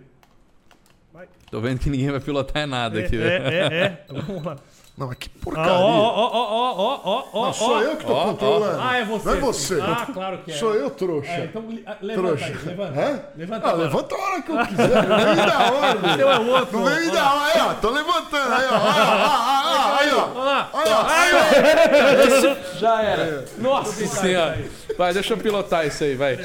[1.49, 3.45] Tô vendo que ninguém vai pilotar nada É, aqui, é, velho.
[3.47, 4.05] é, é.
[4.09, 4.55] Vamos lá.
[4.97, 5.71] Não, mas que Ah, porcaria.
[5.71, 8.79] ó, ó, ó, ó, ó, ó, ó, Não, sou eu que tô ó, controlando.
[8.81, 9.25] Ah, é você.
[9.29, 9.79] Não é você.
[9.81, 10.53] Ah, claro que é.
[10.55, 11.31] Sou eu, trouxa.
[11.31, 12.45] É, então ah, levanta trouxa.
[12.45, 12.99] aí, levanta.
[12.99, 13.23] Hã?
[13.35, 15.07] Levanta ah, levanta a hora que eu quiser.
[15.07, 16.15] Não vem me dar ordem.
[16.17, 16.77] Seu é outro.
[16.79, 17.41] Não vem me Olha dar lá.
[17.41, 17.61] ordem.
[17.61, 17.73] Aí, ó.
[17.75, 18.53] Tô levantando.
[18.53, 18.75] Aí, ó.
[18.75, 19.97] Aí, ó.
[19.97, 20.67] Aí, ó.
[20.73, 21.07] Olha lá.
[21.09, 22.77] Aí, ó.
[22.77, 23.45] Já era.
[23.57, 24.59] Nossa senhora.
[24.97, 26.37] Vai, deixa eu pilotar isso aí, vai.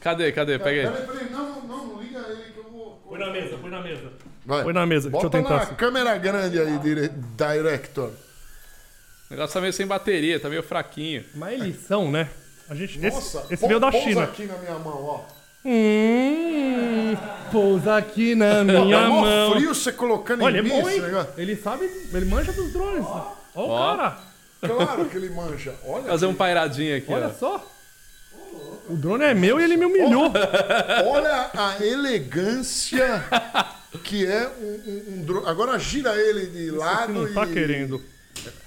[0.00, 0.58] Cadê, cadê?
[0.58, 0.94] Pega aí.
[0.94, 1.30] Peraí, peraí.
[1.30, 1.86] Não, não, não.
[1.88, 3.00] Não liga ele que eu vou...
[3.08, 4.12] Põe na mesa, põe na mesa.
[4.46, 4.62] Vai.
[4.62, 5.74] Põe na mesa, deixa Bota eu tentar na assim.
[5.74, 7.10] câmera grande aí, dire...
[7.36, 8.10] director.
[9.28, 11.24] O negócio tá meio sem bateria, tá meio fraquinho.
[11.34, 12.28] Mas eles são, né?
[12.70, 14.22] A gente, Nossa, esse esse veio da pousa China.
[14.22, 15.20] aqui na minha mão, ó.
[15.64, 17.16] Hum,
[17.50, 19.52] pousa aqui na Pô, minha tá mão.
[19.52, 21.02] frio você colocando Olha, é em mim bom, esse hein?
[21.02, 21.32] negócio.
[21.36, 23.04] Ele sabe, ele manja dos drones.
[23.04, 23.24] Olha
[23.54, 23.96] o Ó.
[23.96, 24.18] cara.
[24.60, 25.74] Claro que ele manja.
[25.84, 27.30] Olha, Fazer um pairadinho aqui, Olha ó.
[27.30, 27.72] só.
[28.88, 30.30] O drone é meu e ele me humilhou.
[31.04, 33.24] olha a elegância
[33.98, 35.46] que é um, um, um drone.
[35.48, 37.52] Agora gira ele de lado não tá e...
[37.52, 38.02] querendo.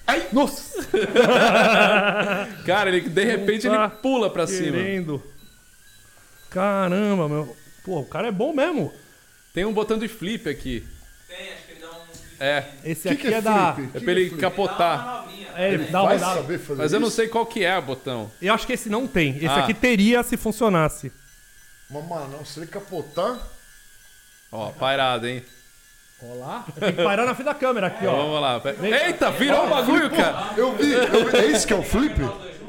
[0.08, 0.84] Ai, Nossa!
[2.66, 4.72] Cara, ele de repente tá ele pula pra cima.
[4.78, 5.22] Querendo.
[6.50, 7.56] Caramba, meu.
[7.84, 8.92] Pô, o cara é bom mesmo.
[9.54, 10.86] Tem um botão de flip aqui.
[11.28, 12.04] Tem, acho que ele dá um.
[12.40, 12.66] É.
[12.84, 13.74] Esse que aqui que é, é da.
[13.74, 13.90] flip?
[13.96, 15.00] É pra ele que é Dá capotar.
[15.06, 15.48] uma novinha.
[15.56, 17.16] É, dá uma saber fazer Mas eu não isso?
[17.18, 18.32] sei qual que é o botão.
[18.42, 19.36] Eu acho que esse não tem.
[19.38, 19.58] Esse Ah.
[19.64, 21.12] aqui teria se funcionasse.
[21.90, 23.38] Mas, mano, se ele capotar...
[24.52, 25.44] Ó, pairado, hein?
[26.22, 26.66] Olha lá.
[26.80, 28.16] Tem que parar na frente da câmera aqui, ó.
[28.16, 28.62] Vamos lá.
[29.06, 30.54] Eita, virou um bagulho, cara.
[30.58, 31.38] Eu vi, eu vi.
[31.38, 32.20] É isso que é o flip?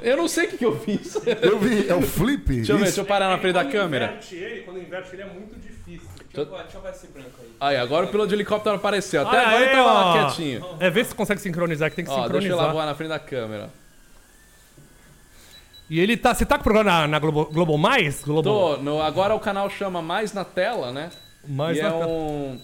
[0.03, 1.15] Eu não sei o que, que eu fiz.
[1.43, 2.47] Eu vi, é o flip?
[2.55, 4.07] Deixa eu ver, deixa eu parar na frente da Quando câmera.
[4.07, 6.09] inverte ele, quando inverte ele é muito difícil.
[6.33, 7.49] Deixa eu, deixa eu ver esse branco aí.
[7.61, 9.27] Aí, agora o piloto de helicóptero apareceu.
[9.27, 10.13] Até agora ele tava lá ó.
[10.13, 10.65] quietinho.
[10.79, 12.73] É, vê se consegue sincronizar, que tem que Ó, deixa eu lá sincronizar.
[12.73, 13.71] voar na frente da câmera.
[15.91, 16.33] E ele tá.
[16.33, 18.23] Você tá com o programa na, na Globo, Globo Mais?
[18.23, 21.11] Globo Tô, no, agora o canal chama Mais na Tela, né?
[21.47, 22.61] Mais e é um...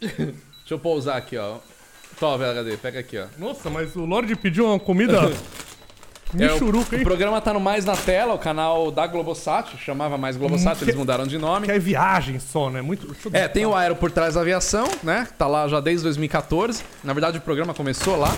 [0.00, 1.58] Deixa eu pousar aqui, ó.
[2.20, 3.26] Tó, VHD, pega aqui, ó.
[3.38, 5.20] Nossa, mas o Lorde pediu uma comida.
[6.38, 7.04] É, o, Michuruca, o hein?
[7.04, 10.94] programa tá no Mais na Tela, o canal da Globosat, chamava Mais Globosat, Hum, eles
[10.94, 11.64] que- mudaram de nome.
[11.64, 12.82] Que é viagem só, né?
[12.82, 13.16] Muito.
[13.32, 15.26] É, tem o Aero por trás da aviação, né?
[15.38, 16.84] Tá lá já desde 2014.
[17.02, 18.36] Na verdade, o programa começou lá.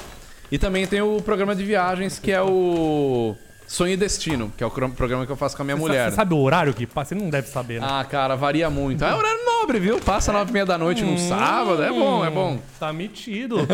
[0.53, 3.35] E também tem o programa de viagens, que é o
[3.71, 6.11] Sonho e Destino, que é o programa que eu faço com a minha Você mulher.
[6.11, 7.11] Você sabe o horário que passa?
[7.11, 7.87] Você não deve saber, né?
[7.89, 9.05] Ah, cara, varia muito.
[9.05, 10.01] É horário nobre, viu?
[10.01, 11.13] Passa nove e meia da noite Hum.
[11.13, 12.59] num sábado, é bom, é bom.
[12.81, 13.59] Tá metido.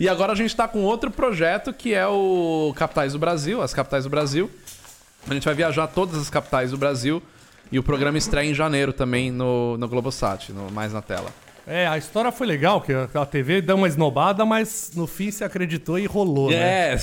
[0.00, 3.72] E agora a gente tá com outro projeto que é o Capitais do Brasil, as
[3.74, 4.50] Capitais do Brasil.
[5.28, 7.22] A gente vai viajar todas as capitais do Brasil.
[7.70, 11.30] E o programa estreia em janeiro também no, no Globosat, no Mais na Tela.
[11.66, 15.44] É, a história foi legal, que a TV deu uma esnobada, mas no fim se
[15.44, 16.94] acreditou e rolou, né?
[16.94, 16.96] É.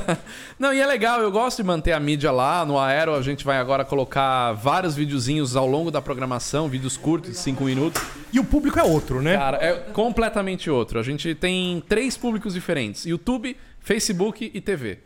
[0.58, 2.64] Não, e é legal, eu gosto de manter a mídia lá.
[2.64, 7.30] No Aero a gente vai agora colocar vários videozinhos ao longo da programação, vídeos curtos,
[7.30, 8.02] de 5 minutos.
[8.32, 9.36] E o público é outro, né?
[9.36, 10.98] Cara, é completamente outro.
[10.98, 14.98] A gente tem três públicos diferentes: YouTube, Facebook e TV.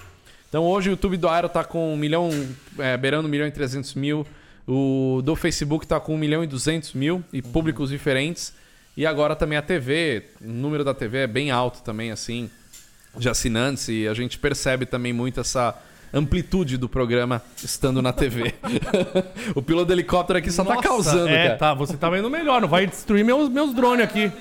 [0.49, 2.31] Então hoje o YouTube do Aero tá com 1 milhão,
[2.79, 4.27] é, beirando 1 milhão e 300 mil.
[4.67, 8.53] O do Facebook tá com 1 milhão e 200 mil e públicos diferentes.
[8.97, 12.51] E agora também a TV, o número da TV é bem alto também, assim,
[13.17, 13.89] de assinantes.
[13.89, 15.77] E a gente percebe também muito essa
[16.15, 18.55] amplitude do programa estando na TV.
[19.55, 21.59] o piloto do helicóptero aqui só tá Nossa, causando, É, cara.
[21.59, 24.33] tá, você tá vendo melhor, não vai destruir meus, meus drones aqui.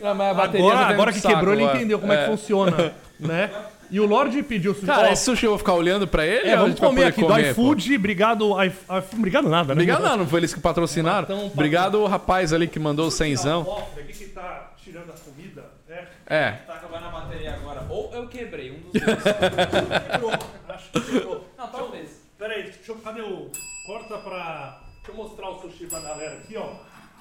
[0.00, 2.24] Mas a bateria já Agora, deu agora que saco quebrou, ele entendeu como é, É.
[2.24, 3.50] que funciona, né?
[3.90, 4.86] E o Lorde pediu sushi.
[4.86, 6.48] Cara, esse sushi eu vou ficar olhando pra ele?
[6.48, 7.96] é, vamos comer aqui do comer, iFood.
[7.96, 8.72] Obrigado, i- i-
[9.16, 9.72] obrigado nada, né?
[9.72, 11.22] Obrigado, não, não foi eles que patrocinaram.
[11.24, 13.62] Então, Obrigado o rapaz ali que mandou o cenzão.
[13.96, 15.64] Aqui que tá tirando a comida.
[15.88, 16.04] É.
[16.26, 16.50] É.
[16.66, 17.86] Tá acabando a bateria agora.
[17.88, 19.22] Ou eu quebrei, um dos dois.
[20.12, 20.32] Quebrou,
[20.68, 21.48] acho que quebrou.
[21.56, 22.10] Não, talvez.
[22.38, 23.50] Pera aí, deixa eu, cadê o...
[23.86, 24.80] Corta pra...
[24.96, 26.68] Deixa eu mostrar o sushi pra galera aqui, ó.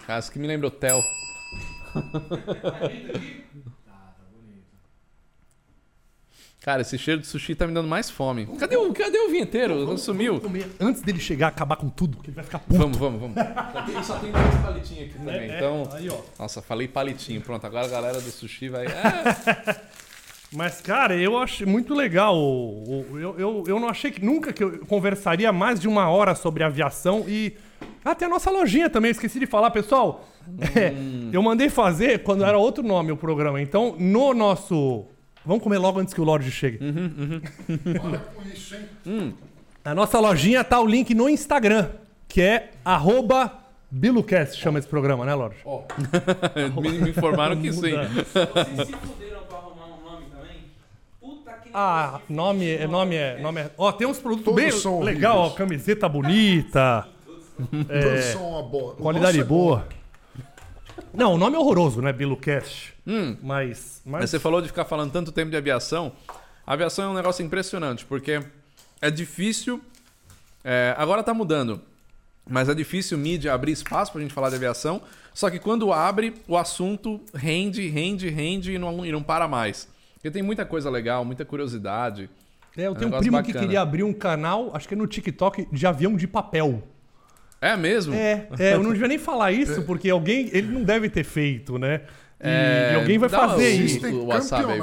[0.06, 1.02] Cara, isso que me lembra hotel.
[6.68, 8.46] Cara, esse cheiro de sushi tá me dando mais fome.
[8.60, 9.98] Cadê o, cadê o vinheteiro?
[9.98, 10.42] Sumiu.
[10.42, 12.78] Comer Antes dele chegar, acabar com tudo, que ele vai ficar puto.
[12.78, 13.36] Vamos, vamos, vamos.
[13.38, 15.36] Só tem, só tem dois palitinhos aqui também.
[15.36, 15.56] É, é.
[15.56, 15.90] Então.
[15.94, 16.18] Aí, ó.
[16.38, 17.40] Nossa, falei palitinho.
[17.40, 18.86] Pronto, agora a galera do sushi vai.
[18.86, 19.80] É,
[20.52, 22.36] Mas, cara, eu achei muito legal.
[22.36, 26.66] Eu, eu, eu não achei que nunca que eu conversaria mais de uma hora sobre
[26.66, 27.56] aviação e
[28.04, 29.12] até a nossa lojinha também.
[29.12, 30.28] Esqueci de falar, pessoal.
[30.76, 30.92] É,
[31.32, 33.62] eu mandei fazer quando era outro nome o programa.
[33.62, 35.06] Então, no nosso.
[35.48, 36.78] Vamos comer logo antes que o Lorde chegue.
[36.78, 38.76] Para com isso,
[39.06, 39.34] hein?
[39.86, 41.88] A nossa lojinha tá o link no Instagram,
[42.28, 43.54] que é arroba
[43.90, 45.56] BiluCast, chama esse programa, né, Lorde?
[46.82, 47.80] me, me informaram que sim.
[47.80, 50.58] Vocês se fuderam pra arrumar um nome também?
[51.22, 52.86] Puta que Ah, nome é.
[52.86, 53.40] Nome é.
[53.40, 53.72] Nome é.
[53.78, 57.08] Ó, tem uns produtos Todos bem são legal, ó, camiseta bonita.
[57.58, 58.96] Todos são uma boa.
[58.96, 59.88] Qualidade nosso é boa.
[61.14, 62.12] Não, o nome é horroroso, né?
[62.14, 62.94] BiluCast.
[63.06, 63.38] Hum.
[63.42, 64.02] Mas.
[64.06, 66.12] Mas mas você falou de ficar falando tanto tempo de aviação.
[66.66, 68.42] A aviação é um negócio impressionante, porque
[69.02, 69.82] é difícil.
[70.64, 71.82] é, agora tá mudando.
[72.50, 75.02] Mas é difícil mídia abrir espaço pra gente falar de aviação.
[75.34, 79.88] Só que quando abre, o assunto rende, rende, rende e não, e não para mais.
[80.16, 82.30] Porque tem muita coisa legal, muita curiosidade.
[82.76, 83.66] É, eu um tenho um negócio primo que bacana.
[83.66, 86.84] queria abrir um canal, acho que é no TikTok, de avião de papel.
[87.62, 88.14] É mesmo?
[88.14, 90.50] É, é, eu não devia nem falar isso, porque alguém.
[90.54, 92.02] Ele não deve ter feito, né?
[92.40, 94.06] E, É, e alguém vai fazer isso.
[94.08, 94.80] O wasabi.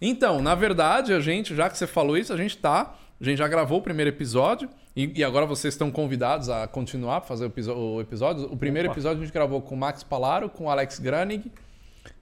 [0.00, 2.94] Então, na verdade, a gente, já que você falou isso, a gente tá.
[3.20, 4.68] A gente já gravou o primeiro episódio.
[4.96, 8.44] E, e agora vocês estão convidados a continuar para fazer o, episódio.
[8.52, 8.94] O primeiro Opa.
[8.94, 11.50] episódio a gente gravou com o Max Palaro, com o Alex Granig,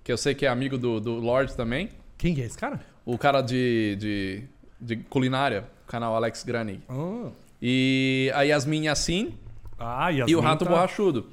[0.02, 1.90] que eu sei que é amigo do, do Lorde também.
[2.16, 2.80] Quem é esse cara?
[3.04, 4.42] O cara de, de,
[4.80, 6.80] de culinária, o canal Alex Granig.
[6.88, 7.30] Ah,
[7.60, 9.34] E a Yasmin Yassin
[9.82, 11.26] ah e o Rato tá- Borrachudo.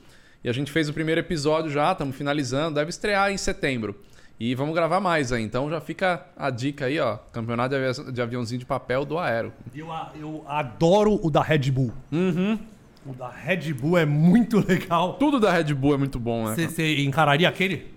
[0.43, 3.99] E a gente fez o primeiro episódio já, estamos finalizando, deve estrear em setembro.
[4.39, 5.43] E vamos gravar mais aí.
[5.43, 7.17] Então já fica a dica aí, ó.
[7.33, 9.51] Campeonato de, avia- de aviãozinho de papel do Aero.
[9.75, 11.91] Eu, eu adoro o da Red Bull.
[12.09, 12.57] Uhum.
[13.05, 15.15] O da Red Bull é muito legal.
[15.15, 16.55] Tudo da Red Bull é muito bom, né?
[16.55, 17.87] Você você encararia aquele?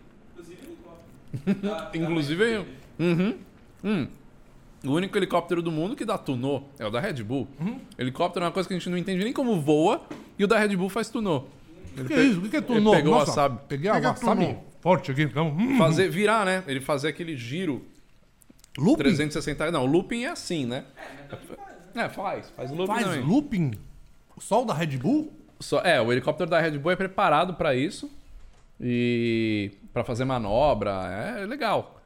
[1.94, 2.66] Inclusive eu.
[2.98, 3.34] Uhum.
[3.84, 4.06] Hum.
[4.84, 7.46] O único helicóptero do mundo que dá tunô é o da Red Bull.
[7.60, 7.78] Uhum.
[7.96, 10.02] Helicóptero é uma coisa que a gente não entende nem como voa
[10.38, 11.44] e o da Red Bull faz tunô.
[11.96, 12.40] O que é isso?
[12.40, 12.90] O que é Ele tunô?
[12.90, 13.60] pegou o Nossa, wasabi.
[13.68, 15.22] Peguei a wasabi forte aqui.
[15.22, 15.78] Então, hum.
[15.78, 16.64] Fazer, virar, né?
[16.66, 17.84] Ele fazer aquele giro
[18.76, 19.02] Looping?
[19.02, 19.70] 360.
[19.70, 20.84] Não, looping é assim, né?
[21.94, 22.50] É, faz.
[22.50, 23.20] Faz looping Faz também.
[23.20, 23.70] looping?
[24.38, 25.32] Só o da Red Bull?
[25.60, 28.10] Só, é, o helicóptero da Red Bull é preparado pra isso.
[28.80, 30.90] E pra fazer manobra,
[31.40, 32.01] é legal.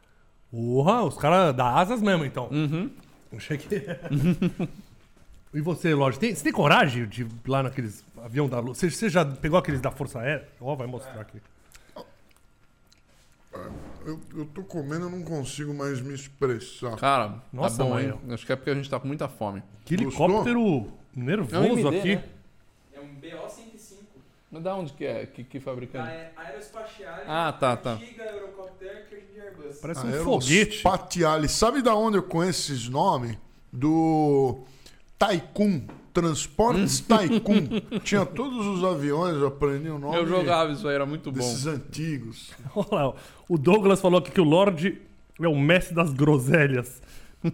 [0.56, 2.48] Porra, os caras da asas mesmo, então.
[2.50, 2.90] Uhum.
[3.36, 3.68] Achei que...
[5.52, 8.78] e você, Lorde, tem, você tem coragem de ir lá naqueles avião da luz?
[8.78, 10.48] Você, você já pegou aqueles da Força Aérea?
[10.58, 11.38] Ó, vai mostrar aqui.
[14.06, 16.96] Eu, eu tô comendo, eu não consigo mais me expressar.
[16.96, 18.06] Cara, Nossa, tá bom, mãe.
[18.06, 18.14] hein?
[18.30, 19.62] Acho que é porque a gente tá com muita fome.
[19.84, 20.26] Que Gostou?
[20.26, 22.16] helicóptero nervoso É um MD, aqui.
[22.16, 22.24] né?
[22.94, 23.65] É um BO-105.
[24.56, 25.26] Mas da onde que é?
[25.26, 26.08] Que, que fabricante?
[26.08, 27.14] É aeroespacial.
[27.28, 27.92] Ah, tá, tá.
[27.92, 29.78] Antiga Eurocopter que hoje em dia é Airbus.
[29.80, 30.56] Parece um foguete.
[30.56, 31.48] Aerospatiale.
[31.48, 33.36] Sabe da onde eu conheço esses nomes?
[33.70, 34.60] Do
[35.18, 35.82] Taikun.
[36.14, 37.68] Transportes Taikun.
[38.02, 41.36] Tinha todos os aviões, eu aprendi o nome Eu jogava isso aí, era muito bom.
[41.36, 42.54] desses antigos.
[42.74, 43.14] Olha lá,
[43.46, 44.98] o Douglas falou aqui que o Lorde
[45.38, 47.02] é o mestre das groselhas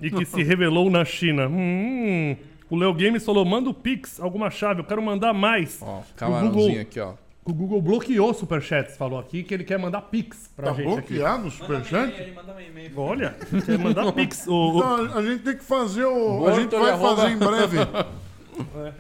[0.01, 1.49] e que se revelou na China.
[1.49, 2.37] Hum,
[2.73, 5.79] o Leo Games falou: manda o Pix, alguma chave, eu quero mandar mais.
[5.83, 7.13] Ó, o, camarãozinho Google, aqui, ó.
[7.45, 11.49] o Google bloqueou superchats, falou aqui que ele quer mandar Pix pra Tá gente bloqueado
[11.49, 12.15] o Superchat?
[12.15, 12.93] e-mail, manda um e-mail.
[12.99, 13.37] Olha,
[13.67, 14.47] quer mandar Pix.
[14.47, 16.47] O, o- Então, a gente tem que fazer o.
[16.49, 17.77] A gente ele vai fazer em breve.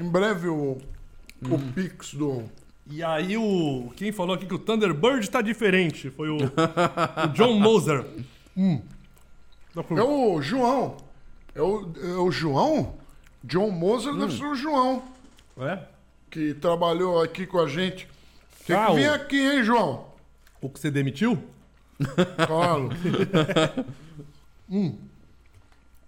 [0.00, 0.78] Em breve o,
[1.42, 2.42] o Pix do.
[2.90, 3.92] E aí o.
[3.96, 6.08] Quem falou aqui que o Thunderbird tá diferente?
[6.10, 8.04] Foi o, o John Moser.
[8.56, 8.82] Hum.
[9.96, 10.96] É o João.
[11.54, 12.94] É o, é o João?
[13.44, 14.18] John Moser Hum.
[14.18, 15.02] deve ser o João,
[15.58, 15.78] É?
[16.30, 18.08] que trabalhou aqui com a gente.
[18.66, 20.06] Tem Ah, que vir o- aqui, hein, João?
[20.60, 21.42] O que você demitiu?
[22.46, 22.88] Claro.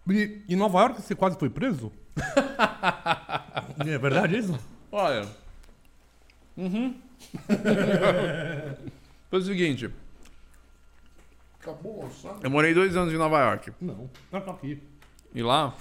[0.07, 1.91] E em Nova York você quase foi preso?
[3.87, 4.59] é verdade isso?
[4.93, 5.27] Olha.
[6.57, 6.95] Uhum.
[9.31, 9.91] Foi o seguinte,
[11.61, 12.41] Acabou, sabe?
[12.45, 13.73] eu morei dois anos em Nova York.
[13.81, 14.09] Não.
[14.31, 14.81] Não, tá aqui.
[15.35, 15.75] E lá.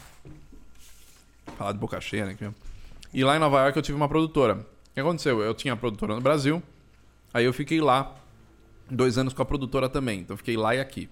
[1.57, 2.37] Falar de boca cheia, né?
[3.13, 4.55] E lá em Nova York eu tive uma produtora.
[4.55, 5.41] O que aconteceu?
[5.41, 6.61] Eu tinha a produtora no Brasil.
[7.33, 8.15] Aí eu fiquei lá
[8.89, 10.19] dois anos com a produtora também.
[10.19, 11.09] Então fiquei lá e aqui.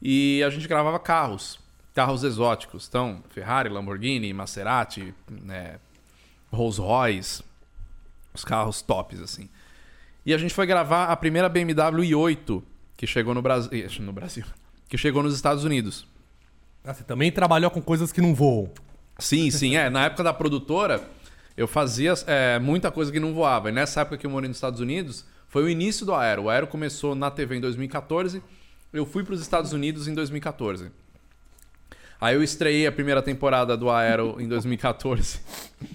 [0.00, 1.58] E a gente gravava carros.
[1.94, 2.86] Carros exóticos.
[2.88, 5.78] Então, Ferrari, Lamborghini, Maserati, né,
[6.52, 7.42] Rolls Royce.
[8.34, 9.48] Os carros tops, assim.
[10.26, 12.62] E a gente foi gravar a primeira BMW i8
[12.96, 13.70] que chegou no Brasil.
[14.00, 14.44] No Brasil.
[14.88, 16.06] Que chegou nos Estados Unidos.
[16.84, 18.70] Ah, você também trabalhou com coisas que não voam.
[19.18, 19.88] Sim, sim, é.
[19.88, 21.02] Na época da produtora,
[21.56, 23.68] eu fazia é, muita coisa que não voava.
[23.68, 26.44] E nessa época que eu morei nos Estados Unidos, foi o início do Aero.
[26.44, 28.42] O Aero começou na TV em 2014,
[28.92, 30.90] eu fui para os Estados Unidos em 2014.
[32.20, 35.40] Aí eu estreiei a primeira temporada do Aero em 2014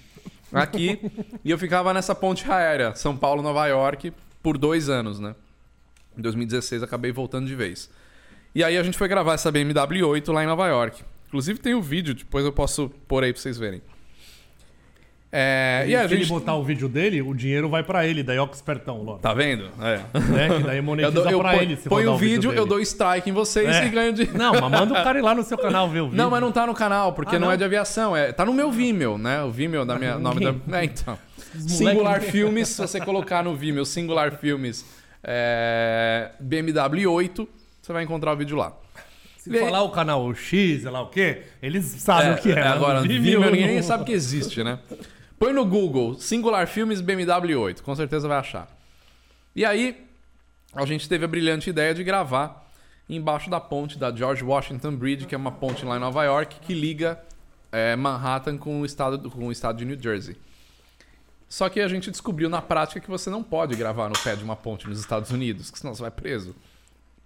[0.52, 0.98] aqui
[1.44, 5.34] e eu ficava nessa ponte aérea, São Paulo, Nova York, por dois anos, né?
[6.16, 7.90] Em 2016 acabei voltando de vez.
[8.54, 11.02] E aí a gente foi gravar essa BMW 8 lá em Nova York.
[11.30, 13.80] Inclusive tem o vídeo, depois eu posso pôr aí pra vocês verem.
[15.32, 16.28] É, e a se ele gente.
[16.32, 19.22] botar o vídeo dele, o dinheiro vai pra ele, daí ó que espertão, Lorde.
[19.22, 19.70] Tá vendo?
[19.80, 19.98] É.
[20.18, 20.56] Né?
[20.56, 21.76] Que daí Eu, monetiza dou, eu pra põe, ele.
[21.76, 22.60] se põe o vídeo, dele.
[22.62, 23.86] eu dou strike em vocês É.
[23.86, 24.26] e ganho de.
[24.36, 26.16] Não, mas manda o cara ir lá no seu canal ver o vídeo.
[26.16, 27.46] Não, mas não tá no canal, porque Ah, não?
[27.46, 27.54] não?
[27.54, 28.16] é de aviação.
[28.16, 29.40] É, tá no meu Vimeo, né?
[29.44, 30.18] O Vimeo da minha.
[30.18, 31.16] nome da, é, então.
[31.60, 34.84] Singular Filmes, se você colocar no Vimeo Singular Filmes
[35.22, 37.48] é, BMW 8,
[37.80, 38.72] você vai encontrar o vídeo lá.
[39.58, 42.56] Se falar o canal X, sei lá o quê, eles sabem o que é.
[42.56, 44.78] mas agora, no Vimeo, não- ninguém sabe que existe, né?
[45.38, 48.68] Põe no Google Singular Filmes BMW 8, com certeza vai achar.
[49.56, 50.06] E aí,
[50.74, 52.68] a gente teve a brilhante ideia de gravar
[53.08, 56.60] embaixo da ponte da George Washington Bridge, que é uma ponte lá em Nova York,
[56.60, 57.18] que liga
[57.72, 60.36] é, Manhattan com o, estado, com o estado de New Jersey.
[61.48, 64.44] Só que a gente descobriu na prática que você não pode gravar no pé de
[64.44, 66.54] uma ponte nos Estados Unidos, que senão você vai preso.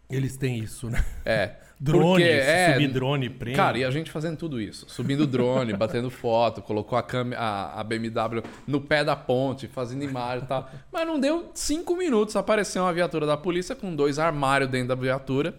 [0.08, 1.04] Eles têm isso, né?
[1.26, 1.56] É.
[1.78, 3.56] Drone, é, subir drone, prende.
[3.56, 4.86] Cara, e a gente fazendo tudo isso.
[4.88, 10.02] Subindo drone, batendo foto, colocou a, câmera, a, a BMW no pé da ponte, fazendo
[10.04, 10.70] imagem e tal.
[10.92, 14.94] Mas não deu cinco minutos, apareceu uma viatura da polícia com dois armários dentro da
[14.94, 15.54] viatura.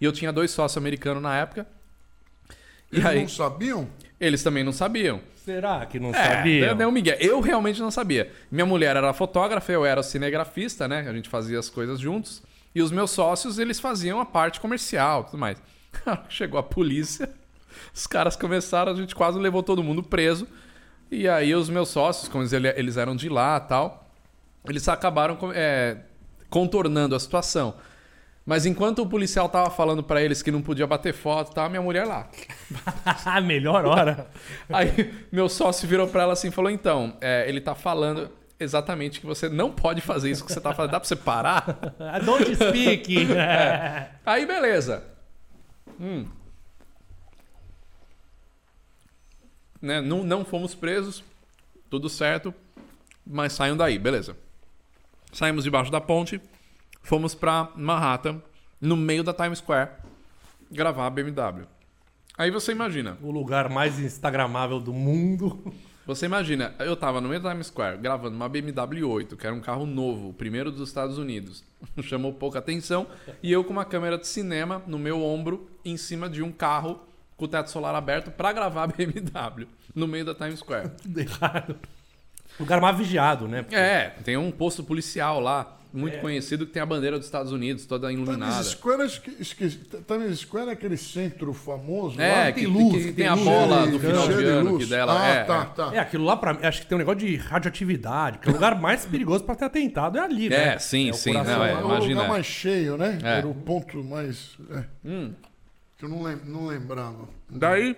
[0.00, 1.66] E eu tinha dois sócios americanos na época.
[2.92, 3.88] E Eles aí, não sabiam?
[4.20, 5.20] eles também não sabiam.
[5.34, 6.66] Será que não É, sabia?
[6.68, 7.16] deu- deu um migué.
[7.20, 8.32] Eu realmente não sabia.
[8.50, 11.06] Minha mulher era fotógrafa, eu era cinegrafista, né?
[11.08, 12.42] A gente fazia as coisas juntos.
[12.76, 15.56] E os meus sócios, eles faziam a parte comercial e tudo mais.
[16.28, 17.32] Chegou a polícia,
[17.94, 20.46] os caras começaram, a gente quase levou todo mundo preso.
[21.10, 24.06] E aí os meus sócios, como eles, eram de lá tal,
[24.68, 26.00] eles acabaram é,
[26.50, 27.76] contornando a situação.
[28.44, 31.80] Mas enquanto o policial tava falando pra eles que não podia bater foto, tava minha
[31.80, 32.28] mulher lá.
[33.42, 34.30] Melhor hora.
[34.68, 39.20] Aí meu sócio virou pra ela assim e falou: então, é, ele tá falando exatamente
[39.20, 40.92] que você não pode fazer isso que você tá fazendo.
[40.92, 41.64] Dá pra você parar?
[42.24, 43.26] Don't speak.
[44.24, 45.04] Aí beleza.
[46.00, 46.26] Hum.
[49.80, 51.22] Né, Não, não fomos presos,
[51.90, 52.52] tudo certo.
[53.26, 54.36] mas saiam daí, beleza.
[55.32, 56.40] Saímos debaixo da ponte,
[57.02, 58.40] fomos pra Manhattan,
[58.80, 59.90] no meio da Times Square,
[60.70, 61.66] gravar a BMW.
[62.38, 65.72] Aí você imagina, O lugar mais instagramável do mundo.
[66.06, 69.54] Você imagina, eu tava no meio da Times Square gravando uma BMW 8, que era
[69.54, 71.64] um carro novo, o primeiro dos Estados Unidos.
[72.02, 73.08] Chamou pouca atenção.
[73.42, 77.00] E eu com uma câmera de cinema no meu ombro, em cima de um carro
[77.36, 80.90] com o teto solar aberto pra gravar a BMW, no meio da Times Square.
[81.16, 81.76] Errado.
[82.58, 83.66] Lugar mais vigiado, né?
[83.70, 86.00] É, tem um posto policial lá, É.
[86.00, 88.52] muito conhecido, que tem a bandeira dos Estados Unidos, toda iluminada.
[88.52, 89.02] Times Square,
[89.40, 89.68] esque-.
[90.06, 92.52] Times Square é aquele centro famoso É, lá?
[92.52, 94.70] que, tem luz, que que tem, tem a bola cheio do final de de ano
[94.70, 94.84] luz.
[94.84, 95.44] que dela ah, é.
[95.44, 95.64] tá, é.
[95.74, 95.94] tá.
[95.94, 98.54] É, aquilo lá pra mim, acho que tem um negócio de radioatividade, que é o
[98.54, 100.74] lugar mais perigoso pra ter atentado é ali, né?
[100.74, 101.70] É, sim, o sim, coração não, é.
[101.72, 102.14] É o imagina.
[102.14, 103.18] lugar mais cheio, né?
[103.22, 103.38] É.
[103.38, 104.56] Era o ponto mais.
[104.70, 105.32] é, Hum.
[105.96, 107.28] que eu não, lem- não lembrava.
[107.48, 107.96] Daí,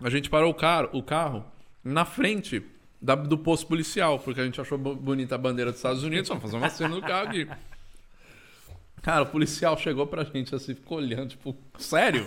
[0.00, 1.44] a gente parou o carro, o carro
[1.82, 2.62] na frente
[3.00, 6.28] da- do posto policial, porque a gente achou bo- bonita a bandeira dos Estados Unidos.
[6.28, 7.48] Vamos fazer uma cena do carro aqui.
[9.02, 12.24] Cara, o policial chegou pra gente assim, ficou olhando, tipo, sério?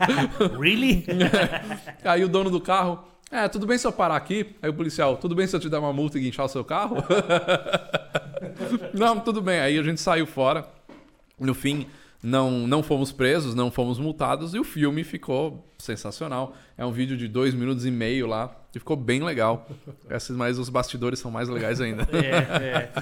[0.58, 1.04] Really?
[2.02, 4.56] Aí o dono do carro, é, tudo bem se eu parar aqui?
[4.62, 6.64] Aí o policial, tudo bem se eu te dar uma multa e guinchar o seu
[6.64, 6.96] carro?
[8.94, 9.60] não, tudo bem.
[9.60, 10.66] Aí a gente saiu fora.
[11.38, 11.86] No fim,
[12.22, 16.56] não, não fomos presos, não fomos multados e o filme ficou sensacional.
[16.78, 19.66] É um vídeo de dois minutos e meio lá e ficou bem legal.
[20.10, 22.06] Esses, mas os bastidores são mais legais ainda.
[22.12, 22.92] É, é.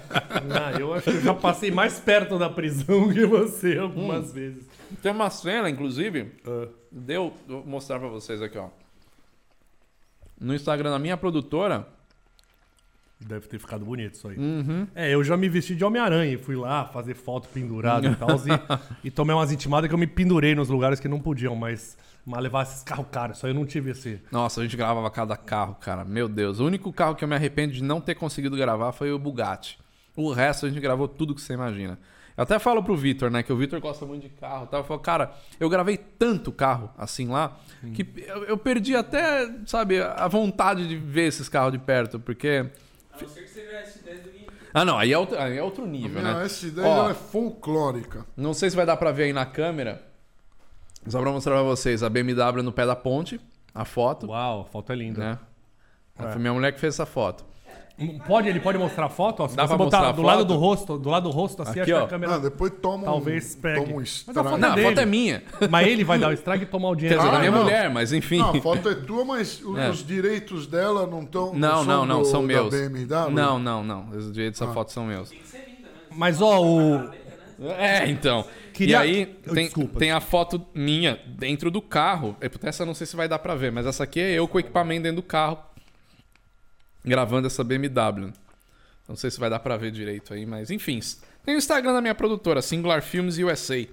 [0.47, 4.35] Não, eu acho que eu já passei mais perto da prisão que você algumas Hum.
[4.35, 4.65] vezes.
[5.03, 6.31] Tem uma cena, inclusive,
[6.93, 8.69] deu, vou mostrar pra vocês aqui, ó.
[10.41, 11.87] No Instagram da minha produtora,
[13.21, 14.37] Deve ter ficado bonito isso aí.
[14.37, 14.87] Uhum.
[14.95, 18.31] É, eu já me vesti de Homem-Aranha e fui lá fazer foto pendurado e tal.
[18.31, 21.97] E, e tomei umas intimadas que eu me pendurei nos lugares que não podiam, mas,
[22.27, 23.43] mas levar esses carros caros.
[23.45, 24.21] Aí eu não tive esse.
[24.31, 26.05] Nossa, a gente gravava cada carro, cara.
[26.05, 26.61] Meu Deus.
[26.61, 29.79] O único carro que eu me arrependo de não ter conseguido gravar foi o Bugatti.
[30.17, 31.99] O resto a gente gravou tudo que você imagina.
[32.37, 33.43] Eu até falo pro Vitor, né?
[33.43, 34.67] Que o Vitor gosta muito de carro.
[34.67, 34.79] Tá?
[34.79, 37.57] Eu falo, cara, eu gravei tanto carro assim lá
[37.95, 42.67] que eu, eu perdi até, sabe, a vontade de ver esses carros de perto, porque.
[43.17, 44.49] A não ser que você viesse 10 do Guinness.
[44.73, 46.45] Ah, não, aí é outro, aí é outro nível, Minha, né?
[46.45, 46.99] essa ideia Ó.
[47.03, 48.27] ela é folclórica.
[48.37, 50.03] Não sei se vai dar pra ver aí na câmera.
[51.07, 53.41] Só pra mostrar pra vocês a BMW no pé da ponte,
[53.75, 55.21] a foto, Uau, a foto é linda.
[55.21, 55.39] né?
[56.19, 56.33] É.
[56.33, 57.45] Foi minha mulher que fez essa foto.
[58.27, 59.45] Pode, ele pode mostrar a foto?
[59.45, 60.49] Ó, se Dá você pra botar mostrar a do lado foto?
[60.49, 62.05] do rosto, do lado do rosto, assim, Aqui, acho que ó.
[62.05, 62.35] a câmera.
[62.35, 63.81] Ah, depois toma Talvez um, pegue.
[63.85, 64.89] toma um Mas a foto Não, a dele.
[64.89, 65.43] foto é minha.
[65.71, 67.19] Mas ele vai dar o strike e tomar o Quer dinheiro.
[67.21, 67.63] dizer, da Ah, minha não.
[67.63, 68.39] mulher, mas enfim.
[68.39, 69.89] Não, a foto é tua, mas o- É.
[69.91, 71.55] os direitos dela não estão.
[71.55, 72.69] Não, não, não, são meus.
[72.71, 73.31] Da BMW?
[73.31, 74.09] Não, não, não.
[74.11, 74.65] Os direitos Ah.
[74.65, 75.31] dessa foto são meus.
[76.11, 77.11] Mas ó, o.
[77.79, 78.45] É, então.
[78.73, 80.01] Queria- E aí, Eu- tem, desculpa.
[80.01, 82.35] tem a foto minha dentro do carro.
[82.41, 84.33] É, puta, Essa eu não sei se vai dar pra ver, mas essa aqui é
[84.33, 85.59] eu com o equipamento dentro do carro.
[87.05, 88.33] Gravando essa BMW.
[89.09, 90.99] Não sei se vai dar pra ver direito aí, mas enfim.
[91.45, 93.87] Tem o Instagram da minha produtora, Singular Films USA.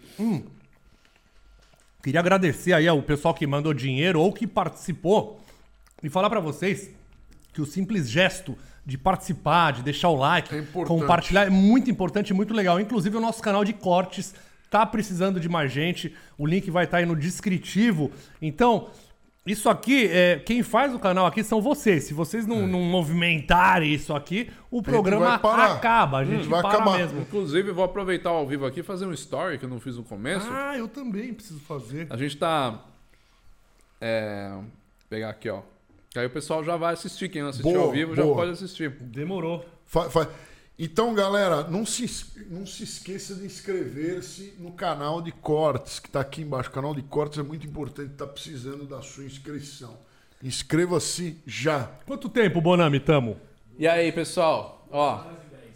[2.01, 5.41] Queria agradecer aí ao pessoal que mandou dinheiro ou que participou
[6.01, 6.89] e falar pra vocês
[7.53, 12.29] que o simples gesto de participar, de deixar o like, É compartilhar é muito importante
[12.29, 12.79] e muito legal.
[12.79, 14.33] Inclusive o nosso canal de cortes
[14.69, 16.15] tá precisando de mais gente.
[16.38, 18.09] O link vai estar aí no descritivo.
[18.41, 18.89] Então,
[19.45, 22.03] isso aqui, é, quem faz o canal aqui são vocês.
[22.03, 25.72] Se vocês não, não movimentarem isso aqui, o programa vai parar.
[25.73, 26.18] acaba.
[26.19, 26.97] A gente vai para acabar.
[26.97, 27.22] mesmo.
[27.22, 30.03] Inclusive, vou aproveitar ao vivo aqui e fazer um story que eu não fiz no
[30.03, 30.47] começo.
[30.51, 32.05] Ah, eu também preciso fazer.
[32.09, 32.80] A gente tá.
[33.99, 34.49] É.
[34.53, 34.63] Vou
[35.09, 35.61] pegar aqui, ó.
[36.09, 37.30] Que aí o pessoal já vai assistir.
[37.30, 38.35] Quem não assistiu Boa, ao vivo já boa.
[38.35, 38.89] pode assistir.
[38.99, 39.65] Demorou.
[39.85, 40.30] Fa- fa-
[40.84, 42.10] Então, galera, não se,
[42.49, 46.70] não se esqueça de inscrever-se no canal de cortes, que está aqui embaixo.
[46.70, 49.95] O canal de cortes é muito importante, está precisando da sua inscrição.
[50.41, 51.84] Inscreva-se já.
[52.08, 53.38] Quanto tempo, Bonami, tamo?
[53.78, 54.88] E aí, pessoal?
[54.90, 55.24] Ó,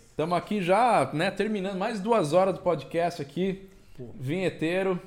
[0.10, 1.30] estamos aqui já, né?
[1.30, 3.70] Terminando mais duas horas do podcast aqui.
[4.20, 5.00] Vinheteiro.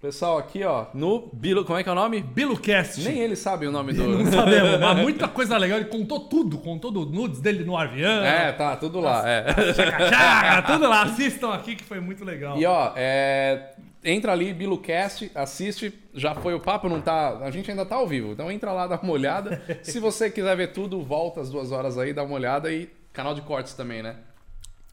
[0.00, 1.62] Pessoal, aqui, ó, no Bilo.
[1.62, 2.22] Como é que é o nome?
[2.22, 3.02] BiloCast.
[3.02, 4.02] Nem ele sabe o nome do.
[4.02, 5.78] Não sabemos, mas muita coisa legal.
[5.78, 8.24] Ele contou tudo, contou do nudes dele no avião.
[8.24, 9.28] É, tá, tudo lá.
[9.28, 9.44] É.
[9.74, 11.02] Chaca, tudo lá.
[11.02, 12.56] Assistam aqui que foi muito legal.
[12.56, 13.72] E ó, é,
[14.02, 15.92] entra ali, BiloCast, assiste.
[16.14, 17.36] Já foi o papo, não tá.
[17.42, 19.62] A gente ainda tá ao vivo, então entra lá, dá uma olhada.
[19.84, 23.34] Se você quiser ver tudo, volta às duas horas aí, dá uma olhada e canal
[23.34, 24.16] de cortes também, né?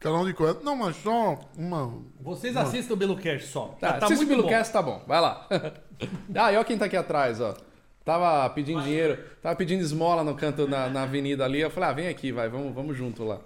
[0.00, 0.64] Canal de cortes.
[0.64, 1.92] Não, mas só uma.
[2.20, 3.76] Vocês assistam o BiloCast só.
[3.80, 4.28] Tá, tá assiste o.
[4.28, 5.46] BiloCast, tá bom, vai lá.
[6.34, 7.54] ah, e olha quem tá aqui atrás, ó.
[8.04, 11.60] Tava pedindo dinheiro, tava pedindo esmola no canto na, na avenida ali.
[11.60, 13.38] Eu falei, ah, vem aqui, vai, vamos, vamos junto lá.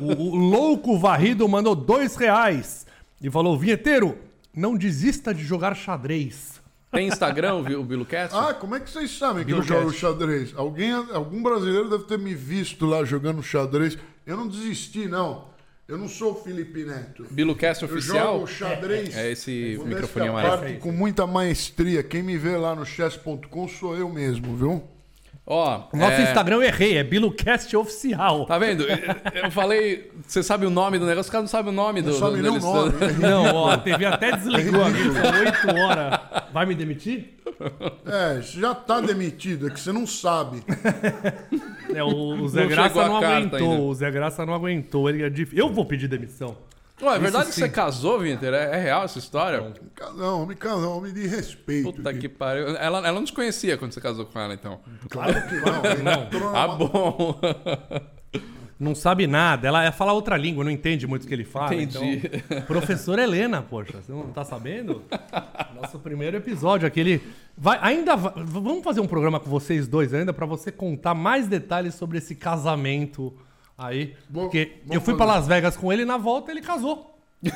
[0.00, 2.86] O, o Louco Varrido mandou dois reais
[3.20, 4.16] e falou: Vinheteiro,
[4.54, 6.62] não desista de jogar xadrez.
[6.90, 8.34] Tem Instagram, o BiluCast?
[8.34, 9.82] Ah, como é que vocês sabem que eu Bilucast.
[9.82, 10.54] jogo xadrez?
[10.56, 13.98] Alguém, algum brasileiro deve ter me visto lá jogando xadrez.
[14.24, 15.55] Eu não desisti, não.
[15.88, 17.26] Eu não sou o Felipe Neto.
[17.30, 18.34] BiluCast Eu oficial?
[18.34, 19.16] jogo xadrez.
[19.16, 20.58] É esse modéstia microfone amarelo.
[20.58, 22.02] parte, com muita maestria.
[22.02, 24.82] Quem me vê lá no chess.com sou eu mesmo, viu?
[25.48, 28.46] Ó, O nosso é, Instagram eu errei, é BiluCast Oficial.
[28.46, 28.84] Tá vendo?
[28.84, 32.10] Eu falei, você sabe o nome do negócio, os caras não sabem o nome do.
[32.10, 32.92] Não sabe nem o nome.
[33.20, 36.20] Não, ó, a TV até desligou aqui, são 8 horas.
[36.52, 37.34] Vai me demitir?
[38.04, 40.62] É, já tá demitido, é que você não sabe.
[41.94, 42.08] É, o,
[42.42, 43.58] o Zé Não Graça não aguentou.
[43.58, 43.82] ainda.
[43.82, 45.08] O Zé Graça não aguentou.
[45.08, 46.56] Ele é dif- Eu vou pedir demissão.
[47.02, 47.72] Ué, é verdade Isso que você sim.
[47.72, 48.54] casou, Winter?
[48.54, 49.72] É, é real essa história?
[50.16, 51.92] Não, homem, casal, homem de respeito.
[51.92, 52.20] Puta aqui.
[52.20, 52.68] que pariu.
[52.68, 54.80] Ela, ela não te conhecia quando você casou com ela, então.
[55.10, 55.54] Claro que
[56.02, 56.22] não.
[56.24, 57.38] entrou Ah, bom.
[58.78, 59.66] Não sabe nada.
[59.68, 61.74] Ela fala outra língua, não entende muito o que ele fala.
[61.74, 62.22] Entendi.
[62.32, 65.02] Então, professora Helena, poxa, você não tá sabendo?
[65.74, 67.22] Nosso primeiro episódio, aquele.
[67.56, 71.46] Vai, ainda va- vamos fazer um programa com vocês dois ainda pra você contar mais
[71.46, 73.34] detalhes sobre esse casamento
[73.78, 74.14] aí.
[74.30, 77.18] Vamos- Porque vamos eu fui pra Las Vegas com ele e na volta ele casou.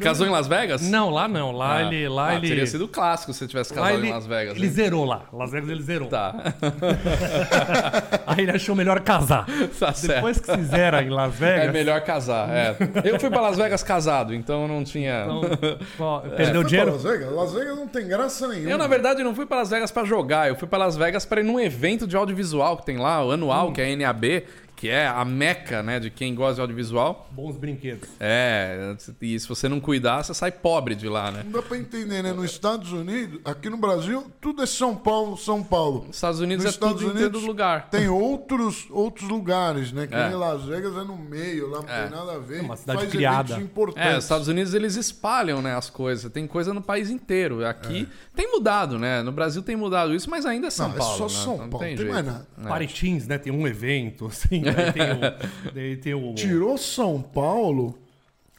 [0.00, 0.82] Casou em Las Vegas?
[0.82, 1.52] Não, lá não.
[1.52, 1.82] Lá Ah.
[1.84, 2.08] ele.
[2.08, 4.56] Lá Ah, ele Teria sido clássico se você tivesse casado ele, em Las Vegas.
[4.56, 4.72] ele hein?
[4.72, 5.22] zerou lá.
[5.32, 6.08] Las Vegas ele zerou.
[6.08, 6.34] Tá.
[8.26, 9.46] Aí ele achou melhor casar.
[9.78, 10.16] tá certo.
[10.16, 11.68] Depois que se zera em Las Vegas.
[11.68, 12.76] É melhor casar, é.
[13.04, 15.22] Eu fui pra Las Vegas casado, então não tinha.
[15.24, 15.42] Então,
[16.00, 16.30] ó, É.
[16.30, 16.92] perdeu pra dinheiro.
[16.92, 17.32] Las Vegas?
[17.32, 18.70] Las Vegas não tem graça nenhuma.
[18.70, 21.24] Eu, na verdade, não fui pra Las Vegas pra jogar, eu fui pra Las Vegas
[21.24, 24.42] pra ir num evento de audiovisual que tem lá, o anual, que é a NAB,
[24.78, 27.28] que é a meca, né, de quem gosta de audiovisual.
[27.32, 28.08] Bons brinquedos.
[28.20, 31.42] É, e se você não cuidar, você sai pobre de lá, né?
[31.44, 32.32] Não dá pra entender, né?
[32.32, 36.04] Nos Estados Unidos, aqui no Brasil, tudo é São Paulo, São Paulo.
[36.06, 37.90] Nos Estados Unidos Nos é tudo Estados em todo Unidos lugar.
[37.90, 40.06] Tem outros, outros lugares, né?
[40.06, 40.28] Que É.
[40.28, 42.02] nem Las Vegas é no meio, lá não É.
[42.02, 42.58] tem nada a ver.
[42.58, 43.52] É uma cidade Faz criada.
[43.54, 44.12] eventos importantes.
[44.12, 46.30] É, os Estados Unidos eles espalham, né, as coisas.
[46.30, 47.66] Tem coisa no país inteiro.
[47.66, 49.22] Aqui tem mudado, né?
[49.24, 51.16] No Brasil tem mudado isso, mas ainda é São Não, é Paulo.
[51.16, 51.44] só né?
[51.44, 52.12] São Não Paulo, tem tem jeito.
[52.12, 52.46] mais nada.
[52.64, 52.68] É.
[52.68, 53.38] Paritins, né?
[53.38, 54.67] Tem um evento, assim.
[54.72, 55.72] Daí tem o.
[55.74, 57.98] daí tem o Tirou São Paulo,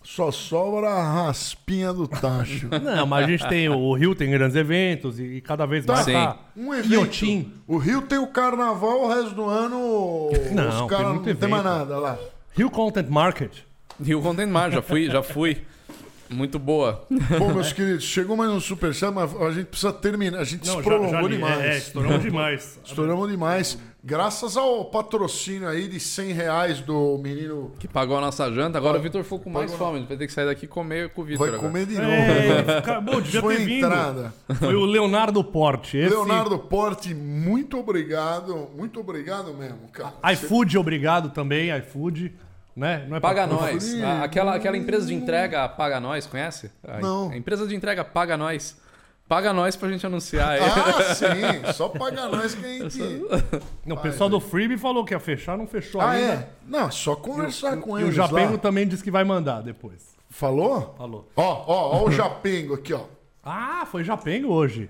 [0.03, 2.67] só sobra a raspinha do tacho.
[2.81, 6.13] Não, mas a gente tem o Rio, tem grandes eventos e cada vez mais Sim.
[6.13, 6.37] tá.
[6.55, 6.93] Um evento.
[6.93, 7.53] Iotim.
[7.67, 10.29] O Rio tem o carnaval, o resto do ano.
[10.53, 12.17] Não, os tem caras não tem mais nada lá.
[12.55, 13.51] Rio Content Market.
[14.03, 15.61] Rio Content Mar, já fui, já fui.
[16.29, 17.05] Muito boa.
[17.39, 20.39] Bom, meus queridos, chegou mais um Superchat, mas a gente precisa terminar.
[20.39, 21.35] A gente se Não, já, prolongou já li.
[21.35, 21.59] demais.
[21.59, 22.79] É, estouramos demais.
[22.85, 23.77] Estouramos demais.
[24.01, 27.73] Graças ao patrocínio aí de 100 reais do menino.
[27.79, 28.77] Que pagou a nossa janta.
[28.77, 30.05] Agora o Vitor ficou com mais fome.
[30.07, 31.39] Vai ter que sair daqui e comer com o Vitor.
[31.47, 31.67] Vai agora.
[31.67, 32.09] comer de novo.
[32.09, 33.85] É, acabou, devia Foi ter vindo.
[33.85, 34.33] entrada.
[34.57, 35.97] Foi o Leonardo Porte.
[35.97, 38.69] Esse Leonardo Porte, muito obrigado.
[38.77, 40.13] Muito obrigado mesmo, cara.
[40.31, 42.33] iFood, obrigado também, iFood.
[42.75, 43.05] Né?
[43.09, 43.93] Não é Paga pra- Nós.
[44.23, 46.71] Aquela, aquela empresa de entrega Paga Nós, conhece?
[47.01, 47.29] Não.
[47.29, 48.77] A empresa de entrega Paga Nós.
[49.27, 50.59] Paga Nós pra gente anunciar aí.
[50.61, 51.73] Ah, sim.
[51.73, 52.99] Só paga nós que a gente.
[53.85, 56.33] Não, o pessoal do Freebie falou que ia fechar, não fechou Ah, ainda.
[56.33, 56.47] é?
[56.65, 58.13] Não, só conversar com E eles.
[58.13, 58.57] o Japengo lá.
[58.57, 60.15] também disse que vai mandar depois.
[60.31, 60.95] Falou?
[60.97, 61.29] Falou.
[61.35, 63.01] Ó, ó, ó o Japengo aqui, ó.
[63.43, 64.89] Ah, foi Japengo hoje.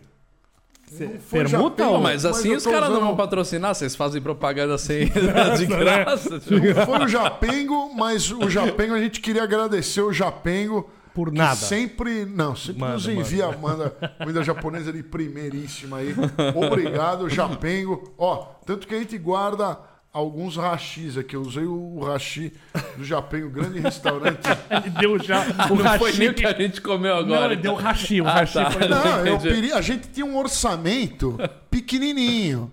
[1.30, 1.99] Permuta ou...
[2.02, 5.06] Mas assim os caras não usando- vão patrocinar, vocês fazem propaganda sem
[5.57, 6.40] de graça.
[6.40, 6.60] tipo.
[6.60, 10.90] Não foi o Japengo, mas o Japengo, a gente queria agradecer o Japengo.
[11.14, 11.56] Por que nada.
[11.56, 13.90] Sempre, não, sempre Manda, nos envia, manda
[14.20, 16.16] comida japonesa de primeiríssima aí.
[16.56, 18.14] Obrigado, Japengo.
[18.18, 19.78] Ó, tanto que a gente guarda
[20.11, 21.36] alguns rachis aqui.
[21.36, 22.52] Eu usei o rachi
[22.98, 24.40] do Japengo, grande restaurante.
[24.72, 27.53] Ele deu já o Não foi nem o que a gente comeu Não, agora.
[27.53, 28.22] ele deu o hashi.
[28.22, 28.72] O Ah, hashi tá.
[28.72, 28.88] foi...
[28.88, 29.53] Não, eu Entendi.
[29.56, 31.38] pedi, a gente tinha um orçamento
[31.69, 32.72] pequenininho.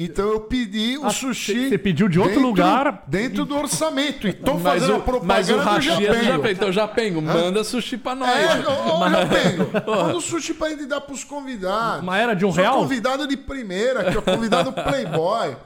[0.00, 1.70] Então eu pedi o Ah, sushi.
[1.70, 3.02] você pediu de outro dentro- lugar?
[3.08, 4.28] Dentro do orçamento.
[4.28, 6.24] E tô Mas fazendo o, a propaganda mas o do Japengo.
[6.24, 6.48] Japengo.
[6.48, 8.30] Então, Japengo, manda sushi pra nós.
[8.30, 12.02] É, ô, ô, Japengo, manda o sushi pra gente dar pros convidados.
[12.02, 12.76] Uma era de um Sou real?
[12.78, 15.56] convidado de primeira, que é o convidado Playboy.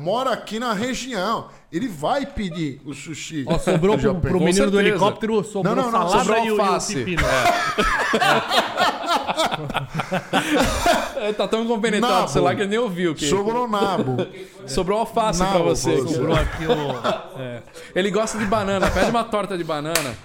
[0.00, 1.48] Mora aqui na região.
[1.70, 3.44] Ele vai pedir o sushi.
[3.46, 4.80] Ó, sobrou do pro, pro menino do certeza.
[4.88, 6.94] helicóptero, sobrou Não, não, não, salada sobrou e, o- e o alface.
[6.94, 7.22] pepino.
[11.16, 12.28] É, tá tão compenetrado Nabo.
[12.28, 13.14] sei lá que ele nem ouviu.
[13.14, 13.26] Que...
[13.26, 14.16] Sobrou nabo.
[14.66, 15.96] Sobrou alface Nabo, pra você.
[16.00, 16.14] você.
[16.14, 17.40] Sobrou aqui o...
[17.40, 17.62] é.
[17.94, 18.90] Ele gosta de banana.
[18.90, 20.16] Pede uma torta de banana.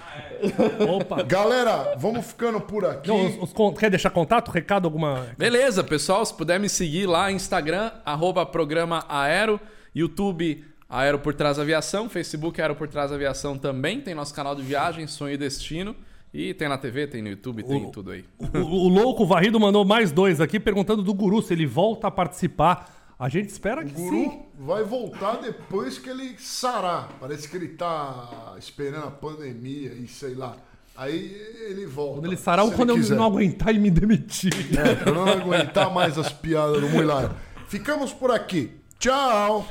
[0.88, 1.22] Opa.
[1.22, 3.08] Galera, vamos ficando por aqui.
[3.08, 5.26] Não, os- os quer deixar contato, recado, alguma...
[5.38, 6.24] Beleza, pessoal.
[6.24, 9.60] Se puder me seguir lá, Instagram, arroba programa Aero,
[9.94, 10.64] YouTube
[10.94, 14.00] Aero por Trás Aviação, Facebook Aero por Trás Aviação também.
[14.00, 15.96] Tem nosso canal de viagem, Sonho e Destino.
[16.32, 18.24] E tem na TV, tem no YouTube, tem tudo aí.
[18.38, 22.10] O, o louco Varrido mandou mais dois aqui perguntando do Guru se ele volta a
[22.12, 23.12] participar.
[23.18, 24.24] A gente espera que O sim.
[24.24, 27.08] Guru vai voltar depois que ele sarar.
[27.18, 30.56] Parece que ele tá esperando a pandemia e sei lá.
[30.96, 31.34] Aí
[31.70, 32.20] ele volta.
[32.20, 33.16] Quando ele sarar, se quando eu quiser.
[33.16, 34.52] não aguentar e me demitir.
[34.78, 37.34] É, pra não aguentar mais as piadas do Muilar.
[37.66, 38.70] Ficamos por aqui.
[39.04, 39.66] Tchau!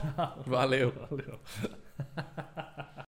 [0.46, 0.94] Valeu.
[1.10, 1.40] Valeu.